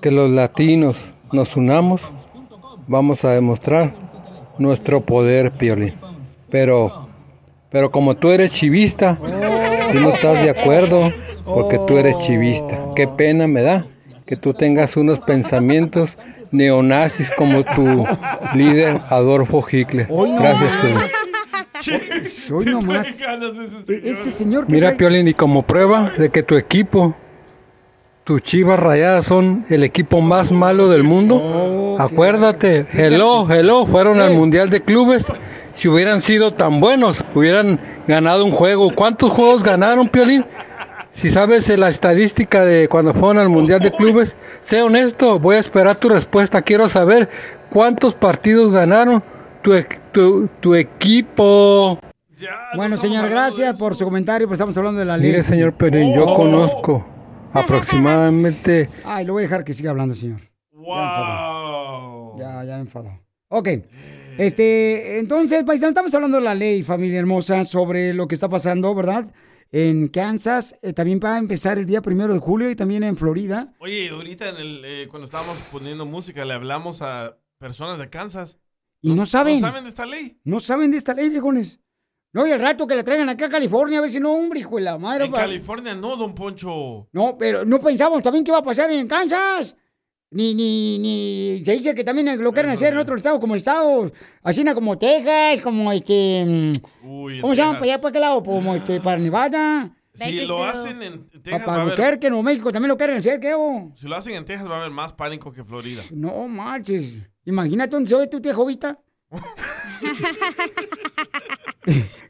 que 0.00 0.10
los 0.10 0.30
latinos 0.30 0.96
nos 1.32 1.56
unamos, 1.56 2.00
vamos 2.86 3.24
a 3.24 3.32
demostrar 3.32 3.94
nuestro 4.58 5.00
poder, 5.02 5.52
Piolín. 5.52 5.94
Pero, 6.50 7.08
pero 7.70 7.90
como 7.90 8.16
tú 8.16 8.30
eres 8.30 8.50
chivista, 8.52 9.18
tú 9.92 10.00
no 10.00 10.10
estás 10.10 10.42
de 10.42 10.50
acuerdo 10.50 11.12
porque 11.44 11.78
tú 11.86 11.98
eres 11.98 12.16
chivista. 12.18 12.78
Qué 12.94 13.08
pena 13.08 13.46
me 13.46 13.62
da 13.62 13.86
que 14.26 14.36
tú 14.36 14.54
tengas 14.54 14.96
unos 14.96 15.20
pensamientos 15.20 16.16
neonazis 16.52 17.30
como 17.36 17.64
tu 17.64 18.06
líder 18.54 19.00
Adolfo 19.08 19.64
Hitler. 19.70 20.06
Gracias, 20.08 20.70
Piolín. 20.82 22.24
Soy 22.24 22.64
nomás. 22.66 23.20
Ese 23.88 24.30
señor 24.30 24.66
que 24.66 24.74
Mira, 24.74 24.90
trae- 24.92 24.96
Piolín, 24.98 25.28
y 25.28 25.34
como 25.34 25.62
prueba 25.62 26.12
de 26.16 26.30
que 26.30 26.42
tu 26.44 26.56
equipo, 26.56 27.16
tus 28.24 28.40
chivas 28.42 28.78
rayadas 28.78 29.26
son 29.26 29.66
el 29.68 29.82
equipo 29.82 30.20
más 30.20 30.52
malo 30.52 30.88
del 30.88 31.02
mundo, 31.02 31.96
acuérdate, 31.98 32.86
hello, 32.92 33.50
hello, 33.50 33.84
fueron 33.86 34.20
al 34.20 34.34
Mundial 34.34 34.70
de 34.70 34.80
Clubes. 34.82 35.24
Si 35.74 35.88
hubieran 35.88 36.20
sido 36.20 36.52
tan 36.52 36.80
buenos, 36.80 37.24
hubieran 37.34 37.80
ganado 38.06 38.44
un 38.44 38.52
juego. 38.52 38.90
¿Cuántos 38.94 39.30
juegos 39.30 39.62
ganaron, 39.64 40.06
Piolín? 40.06 40.44
Si 41.14 41.30
sabes 41.30 41.68
eh, 41.68 41.76
la 41.76 41.88
estadística 41.90 42.64
de 42.64 42.88
cuando 42.88 43.12
fueron 43.12 43.38
al 43.38 43.48
Mundial 43.48 43.80
de 43.80 43.90
Clubes, 43.90 44.36
sé 44.64 44.82
honesto, 44.82 45.38
voy 45.38 45.56
a 45.56 45.60
esperar 45.60 45.96
tu 45.96 46.08
respuesta. 46.08 46.62
Quiero 46.62 46.88
saber 46.88 47.28
cuántos 47.70 48.14
partidos 48.14 48.72
ganaron 48.72 49.22
tu, 49.62 49.74
e- 49.74 49.86
tu, 50.12 50.48
tu 50.60 50.74
equipo. 50.74 51.98
Bueno, 52.74 52.96
señor, 52.96 53.28
gracias 53.28 53.76
por 53.76 53.94
su 53.94 54.04
comentario, 54.04 54.48
pues 54.48 54.58
estamos 54.58 54.76
hablando 54.76 54.98
de 54.98 55.06
la 55.06 55.16
ley. 55.16 55.28
Mire, 55.30 55.42
señor 55.42 55.74
yo 55.78 56.24
Oh. 56.26 56.36
conozco 56.36 57.06
aproximadamente 57.52 58.88
Ay, 59.06 59.24
lo 59.26 59.34
voy 59.34 59.42
a 59.42 59.46
dejar 59.46 59.62
que 59.64 59.74
siga 59.74 59.90
hablando, 59.90 60.14
señor. 60.14 60.40
Ya, 62.38 62.64
ya 62.64 62.74
me 62.76 62.80
enfadó. 62.80 63.10
Ok. 63.48 63.68
Este, 64.38 65.18
entonces, 65.18 65.62
paisano, 65.64 65.90
estamos 65.90 66.14
hablando 66.14 66.38
de 66.38 66.42
la 66.44 66.54
ley, 66.54 66.82
familia 66.82 67.18
hermosa, 67.20 67.64
sobre 67.64 68.14
lo 68.14 68.26
que 68.26 68.34
está 68.34 68.48
pasando, 68.48 68.94
¿verdad? 68.94 69.24
En 69.74 70.08
Kansas, 70.08 70.78
eh, 70.82 70.92
también 70.92 71.18
va 71.24 71.36
a 71.36 71.38
empezar 71.38 71.78
el 71.78 71.86
día 71.86 72.02
primero 72.02 72.34
de 72.34 72.40
julio 72.40 72.70
y 72.70 72.76
también 72.76 73.02
en 73.04 73.16
Florida. 73.16 73.72
Oye, 73.78 74.10
ahorita 74.10 74.50
en 74.50 74.56
el, 74.58 74.84
eh, 74.84 75.08
cuando 75.08 75.24
estábamos 75.24 75.56
poniendo 75.72 76.04
música 76.04 76.44
le 76.44 76.52
hablamos 76.52 77.00
a 77.00 77.38
personas 77.56 77.98
de 77.98 78.10
Kansas. 78.10 78.58
Y 79.00 79.14
no 79.14 79.24
saben. 79.24 79.62
No 79.62 79.66
saben 79.68 79.84
de 79.84 79.88
esta 79.88 80.04
ley. 80.04 80.40
No 80.44 80.60
saben 80.60 80.90
de 80.90 80.98
esta 80.98 81.14
ley, 81.14 81.30
viejones. 81.30 81.80
No, 82.34 82.46
y 82.46 82.50
el 82.50 82.60
rato 82.60 82.86
que 82.86 82.94
la 82.94 83.02
traigan 83.02 83.30
acá 83.30 83.46
a 83.46 83.48
California, 83.48 83.98
a 83.98 84.02
ver 84.02 84.10
si 84.10 84.20
no, 84.20 84.32
hombre, 84.32 84.60
hijo 84.60 84.76
de 84.76 84.82
la 84.82 84.98
madre. 84.98 85.24
En 85.24 85.32
California 85.32 85.94
no, 85.94 86.16
don 86.16 86.34
Poncho. 86.34 87.08
No, 87.12 87.36
pero 87.38 87.64
no 87.64 87.80
pensamos 87.80 88.22
también 88.22 88.44
qué 88.44 88.52
va 88.52 88.58
a 88.58 88.62
pasar 88.62 88.90
en 88.90 89.08
Kansas. 89.08 89.74
Ni, 90.32 90.54
ni, 90.54 90.98
ni, 90.98 91.62
se 91.62 91.72
dice 91.72 91.94
que 91.94 92.04
también 92.04 92.42
lo 92.42 92.52
quieren 92.52 92.72
hacer 92.72 92.94
en 92.94 92.98
otros 93.00 93.18
estados, 93.18 93.38
como 93.38 93.54
estados, 93.54 94.12
así 94.42 94.64
como 94.64 94.96
Texas, 94.96 95.60
como 95.62 95.92
este, 95.92 96.72
Uy, 97.04 97.40
¿cómo 97.42 97.54
se 97.54 97.60
llama 97.60 97.74
para 97.78 97.84
allá, 97.84 98.00
para 98.00 98.12
qué 98.12 98.18
lado? 98.20 98.42
Como 98.42 98.74
este, 98.74 98.98
para 99.02 99.18
Nevada. 99.18 99.94
Si 100.14 100.46
lo 100.46 100.64
hacen 100.64 101.02
en 101.02 101.28
Texas, 101.28 101.52
va 101.52 101.56
a 101.56 101.66
Para 101.66 101.82
haber- 101.82 101.92
Albuquerque, 101.92 102.30
Nuevo 102.30 102.42
México, 102.42 102.72
también 102.72 102.88
lo 102.88 102.96
quieren 102.96 103.18
hacer, 103.18 103.40
¿qué? 103.40 103.54
si 103.94 104.08
lo 104.08 104.16
hacen 104.16 104.34
en 104.34 104.46
Texas 104.46 104.70
va 104.70 104.76
a 104.76 104.78
haber 104.80 104.90
más 104.90 105.12
pánico 105.12 105.52
que 105.52 105.64
Florida. 105.64 106.02
No 106.12 106.48
marches. 106.48 107.24
Imagínate 107.44 107.90
dónde 107.90 108.08
se 108.08 108.16
ve 108.16 108.26
tu 108.26 108.40
tía 108.40 108.54
Jovita. 108.54 108.98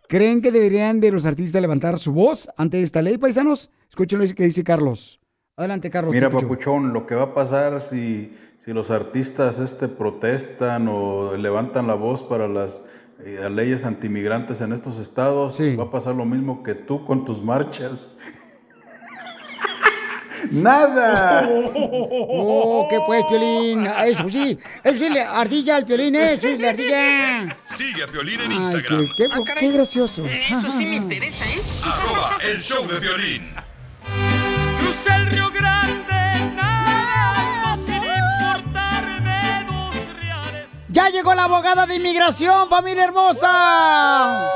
¿Creen 0.08 0.42
que 0.42 0.50
deberían 0.50 1.00
de 1.00 1.10
los 1.12 1.24
artistas 1.24 1.62
levantar 1.62 1.98
su 1.98 2.12
voz 2.12 2.48
ante 2.56 2.82
esta 2.82 3.00
ley, 3.00 3.16
paisanos? 3.16 3.70
Escúchenlo 3.88 4.26
que 4.34 4.44
dice 4.44 4.64
Carlos. 4.64 5.20
Adelante, 5.56 5.90
Carlos. 5.90 6.14
Mira. 6.14 6.30
Papuchón, 6.30 6.92
lo 6.92 7.06
que 7.06 7.14
va 7.14 7.24
a 7.24 7.34
pasar 7.34 7.82
si, 7.82 8.36
si 8.58 8.72
los 8.72 8.90
artistas 8.90 9.58
este, 9.58 9.88
protestan 9.88 10.88
o 10.88 11.36
levantan 11.36 11.86
la 11.86 11.94
voz 11.94 12.22
para 12.22 12.48
las 12.48 12.82
eh, 13.24 13.48
leyes 13.50 13.84
antimigrantes 13.84 14.60
en 14.62 14.72
estos 14.72 14.98
estados, 14.98 15.60
va 15.78 15.84
a 15.84 15.90
pasar 15.90 16.14
lo 16.14 16.24
mismo 16.24 16.62
que 16.62 16.74
tú 16.74 17.04
con 17.04 17.24
tus 17.26 17.42
marchas. 17.42 18.08
¡Nada! 20.52 21.48
Oh, 21.48 22.88
¿qué 22.90 22.98
pues, 23.06 23.24
Piolín? 23.26 23.86
Ah, 23.94 24.06
Eso 24.06 24.28
sí, 24.28 24.58
eso 24.82 24.98
sí, 25.04 25.08
le 25.10 25.20
ardilla 25.20 25.76
al 25.76 25.84
Piolín, 25.84 26.16
eso 26.16 26.48
sí, 26.48 26.56
le 26.58 26.68
ardilla. 26.70 27.56
Sigue 27.62 28.02
a 28.02 28.06
Piolín 28.08 28.40
en 28.40 28.50
Ay, 28.52 28.56
Instagram. 28.56 29.06
qué, 29.16 29.28
qué 29.60 29.70
gracioso. 29.70 30.24
Eso 30.26 30.70
sí 30.70 30.86
me 30.86 30.96
interesa, 30.96 31.44
¿eh? 31.44 31.60
Arroba 31.84 32.30
el 32.52 32.60
show 32.60 32.84
de 32.88 32.98
Piolín. 33.00 33.50
Ya 41.02 41.08
llegó 41.08 41.34
la 41.34 41.44
abogada 41.44 41.84
de 41.84 41.96
inmigración, 41.96 42.68
familia 42.68 43.02
hermosa. 43.02 44.48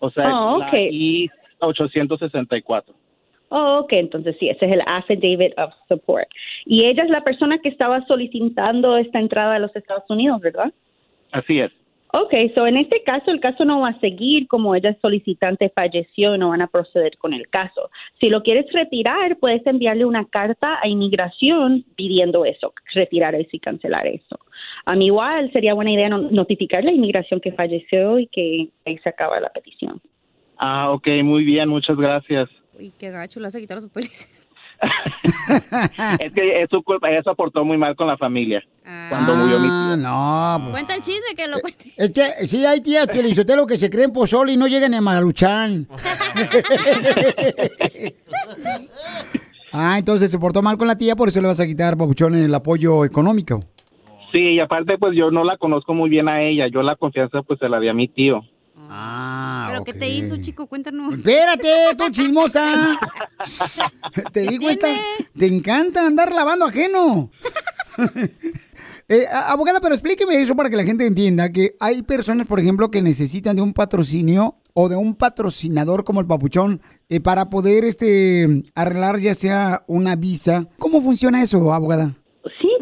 O 0.00 0.10
sea, 0.10 0.24
Oh, 0.34 0.58
la 0.58 0.68
ok. 0.68 0.74
I-864. 0.90 2.84
Oh, 3.50 3.80
ok, 3.80 3.92
entonces 3.94 4.36
sí, 4.38 4.48
ese 4.48 4.66
es 4.66 4.72
el 4.72 4.82
Affidavit 4.86 5.58
of 5.58 5.72
Support. 5.88 6.28
Y 6.66 6.84
ella 6.84 7.04
es 7.04 7.10
la 7.10 7.24
persona 7.24 7.58
que 7.58 7.70
estaba 7.70 8.04
solicitando 8.06 8.96
esta 8.98 9.18
entrada 9.18 9.54
a 9.54 9.58
los 9.58 9.74
Estados 9.74 10.04
Unidos, 10.08 10.40
¿verdad? 10.40 10.72
Así 11.32 11.60
es. 11.60 11.72
Ok, 12.12 12.32
so 12.54 12.66
en 12.66 12.78
este 12.78 13.02
caso 13.02 13.30
el 13.30 13.40
caso 13.40 13.66
no 13.66 13.80
va 13.80 13.90
a 13.90 14.00
seguir 14.00 14.48
como 14.48 14.74
ella 14.74 14.90
es 14.90 15.00
solicitante 15.00 15.68
falleció 15.68 16.34
y 16.34 16.38
no 16.38 16.48
van 16.48 16.62
a 16.62 16.66
proceder 16.66 17.18
con 17.18 17.34
el 17.34 17.48
caso. 17.48 17.90
Si 18.18 18.30
lo 18.30 18.42
quieres 18.42 18.64
retirar, 18.72 19.36
puedes 19.38 19.66
enviarle 19.66 20.06
una 20.06 20.24
carta 20.24 20.78
a 20.82 20.88
inmigración 20.88 21.84
pidiendo 21.96 22.46
eso, 22.46 22.72
retirar 22.94 23.34
eso 23.34 23.50
y 23.52 23.58
cancelar 23.58 24.06
eso. 24.06 24.38
A 24.86 24.94
mí 24.94 25.06
igual 25.06 25.52
sería 25.52 25.74
buena 25.74 25.92
idea 25.92 26.08
no- 26.08 26.30
notificarle 26.30 26.90
a 26.90 26.94
inmigración 26.94 27.40
que 27.40 27.52
falleció 27.52 28.18
y 28.18 28.26
que 28.28 28.68
ahí 28.86 28.96
se 28.98 29.08
acaba 29.10 29.38
la 29.38 29.50
petición. 29.50 30.00
Ah, 30.56 30.90
ok, 30.92 31.08
muy 31.22 31.44
bien, 31.44 31.68
muchas 31.68 31.96
gracias. 31.98 32.48
Uy, 32.78 32.92
qué 32.96 33.10
gacho, 33.10 33.40
le 33.40 33.48
a 33.48 33.50
quitar 33.50 33.78
los 33.78 33.90
papeles. 33.90 34.28
es 36.20 36.32
que 36.32 36.62
es 36.62 36.70
su 36.70 36.80
culpa, 36.84 37.10
ella 37.10 37.22
se 37.24 37.34
portó 37.34 37.64
muy 37.64 37.76
mal 37.76 37.96
con 37.96 38.06
la 38.06 38.16
familia. 38.16 38.62
Cuando 39.08 39.34
murió 39.34 39.58
mi 39.58 39.66
Ah, 39.68 39.96
no. 39.98 40.58
pues. 40.62 40.70
Cuenta 40.70 40.94
el 40.94 41.02
chisme 41.02 41.34
que 41.36 41.48
lo 41.48 41.58
cuente. 41.58 41.92
Es 41.96 42.12
que 42.12 42.24
sí 42.46 42.64
hay 42.64 42.80
tías 42.80 43.08
lo 43.56 43.66
que 43.66 43.76
se 43.76 43.90
creen 43.90 44.12
pozole 44.12 44.52
y 44.52 44.56
no 44.56 44.68
llegan 44.68 44.94
a 44.94 45.00
Maruchan. 45.00 45.88
ah, 49.72 49.98
entonces 49.98 50.30
se 50.30 50.38
portó 50.38 50.62
mal 50.62 50.78
con 50.78 50.86
la 50.86 50.96
tía, 50.96 51.16
por 51.16 51.26
eso 51.26 51.40
le 51.40 51.48
vas 51.48 51.58
a 51.58 51.66
quitar, 51.66 51.96
Papuchón, 51.96 52.36
el 52.36 52.54
apoyo 52.54 53.04
económico. 53.04 53.64
Sí, 54.30 54.38
y 54.38 54.60
aparte 54.60 54.98
pues 54.98 55.16
yo 55.16 55.32
no 55.32 55.42
la 55.42 55.56
conozco 55.56 55.94
muy 55.94 56.10
bien 56.10 56.28
a 56.28 56.42
ella, 56.42 56.68
yo 56.68 56.82
la 56.82 56.94
confianza 56.94 57.42
pues 57.42 57.58
se 57.58 57.68
la 57.68 57.80
di 57.80 57.88
a 57.88 57.94
mi 57.94 58.06
tío. 58.06 58.44
Ah, 58.88 59.66
¿Pero 59.70 59.84
qué 59.84 59.92
te 59.92 60.08
hizo, 60.08 60.36
chico? 60.40 60.66
Cuéntanos. 60.66 61.14
Espérate, 61.14 61.68
tú 61.96 62.08
chismosa. 62.10 62.98
Te 64.32 64.40
digo 64.42 64.68
esta, 64.68 64.88
te 65.36 65.46
encanta 65.46 66.06
andar 66.06 66.32
lavando 66.32 66.66
ajeno. 66.66 67.30
Eh, 69.10 69.24
abogada, 69.26 69.80
pero 69.80 69.94
explíqueme 69.94 70.34
eso 70.34 70.54
para 70.54 70.68
que 70.68 70.76
la 70.76 70.84
gente 70.84 71.06
entienda 71.06 71.50
que 71.50 71.74
hay 71.80 72.02
personas, 72.02 72.46
por 72.46 72.60
ejemplo, 72.60 72.90
que 72.90 73.00
necesitan 73.00 73.56
de 73.56 73.62
un 73.62 73.72
patrocinio 73.72 74.58
o 74.74 74.90
de 74.90 74.96
un 74.96 75.14
patrocinador 75.14 76.04
como 76.04 76.20
el 76.20 76.26
papuchón 76.26 76.82
eh, 77.08 77.18
para 77.18 77.48
poder 77.48 77.86
este 77.86 78.64
arreglar 78.74 79.18
ya 79.18 79.34
sea 79.34 79.82
una 79.86 80.14
visa. 80.14 80.68
¿Cómo 80.78 81.00
funciona 81.00 81.42
eso, 81.42 81.72
abogada? 81.72 82.18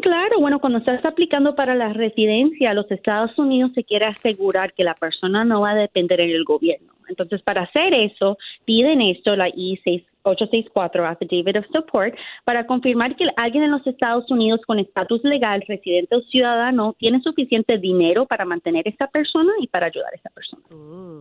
Claro. 0.07 0.39
Bueno, 0.39 0.59
cuando 0.59 0.79
estás 0.79 1.03
aplicando 1.03 1.53
para 1.53 1.75
la 1.75 1.91
residencia 1.91 2.71
a 2.71 2.73
los 2.73 2.89
Estados 2.89 3.37
Unidos, 3.37 3.71
se 3.75 3.83
quiere 3.83 4.05
asegurar 4.05 4.71
que 4.73 4.85
la 4.85 4.93
persona 4.93 5.43
no 5.43 5.59
va 5.59 5.71
a 5.71 5.75
depender 5.75 6.19
del 6.19 6.45
gobierno. 6.45 6.93
Entonces, 7.09 7.41
para 7.41 7.63
hacer 7.63 7.93
eso, 7.93 8.37
piden 8.63 9.01
esto, 9.01 9.35
la 9.35 9.49
I-864, 9.49 11.11
Affidavit 11.11 11.57
of 11.57 11.65
Support, 11.73 12.15
para 12.45 12.65
confirmar 12.65 13.17
que 13.17 13.25
alguien 13.35 13.65
en 13.65 13.71
los 13.71 13.85
Estados 13.85 14.31
Unidos 14.31 14.61
con 14.65 14.79
estatus 14.79 15.21
legal, 15.25 15.61
residente 15.67 16.15
o 16.15 16.21
ciudadano, 16.21 16.95
tiene 16.97 17.19
suficiente 17.21 17.77
dinero 17.77 18.25
para 18.25 18.45
mantener 18.45 18.87
a 18.87 18.89
esa 18.89 19.07
persona 19.07 19.51
y 19.59 19.67
para 19.67 19.87
ayudar 19.87 20.13
a 20.13 20.15
esa 20.15 20.29
persona. 20.29 20.63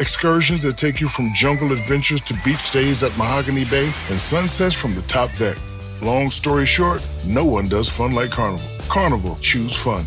Excursions 0.02 0.62
that 0.62 0.76
take 0.76 1.00
you 1.00 1.06
from 1.06 1.32
jungle 1.32 1.70
adventures 1.70 2.20
to 2.22 2.34
beach 2.44 2.58
stays 2.58 3.04
at 3.04 3.16
Mahogany 3.16 3.64
Bay 3.66 3.84
and 4.10 4.18
sunsets 4.18 4.74
from 4.74 4.96
the 4.96 5.02
top 5.02 5.30
deck. 5.38 5.56
Long 6.02 6.28
story 6.28 6.66
short, 6.66 7.06
no 7.24 7.44
one 7.44 7.68
does 7.68 7.88
fun 7.88 8.10
like 8.10 8.30
Carnival. 8.32 8.66
Carnival, 8.88 9.36
choose 9.36 9.76
fun. 9.76 10.02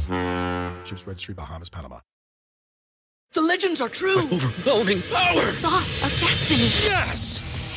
Ships 0.84 1.08
Registry, 1.08 1.34
Bahamas, 1.34 1.70
Panama. 1.70 2.00
The 3.32 3.42
legends 3.42 3.80
are 3.80 3.88
true. 3.88 4.20
overwhelming 4.20 5.02
power! 5.04 5.36
The 5.36 5.42
sauce 5.42 6.04
of 6.04 6.20
destiny. 6.20 6.68
Yes! 6.92 7.55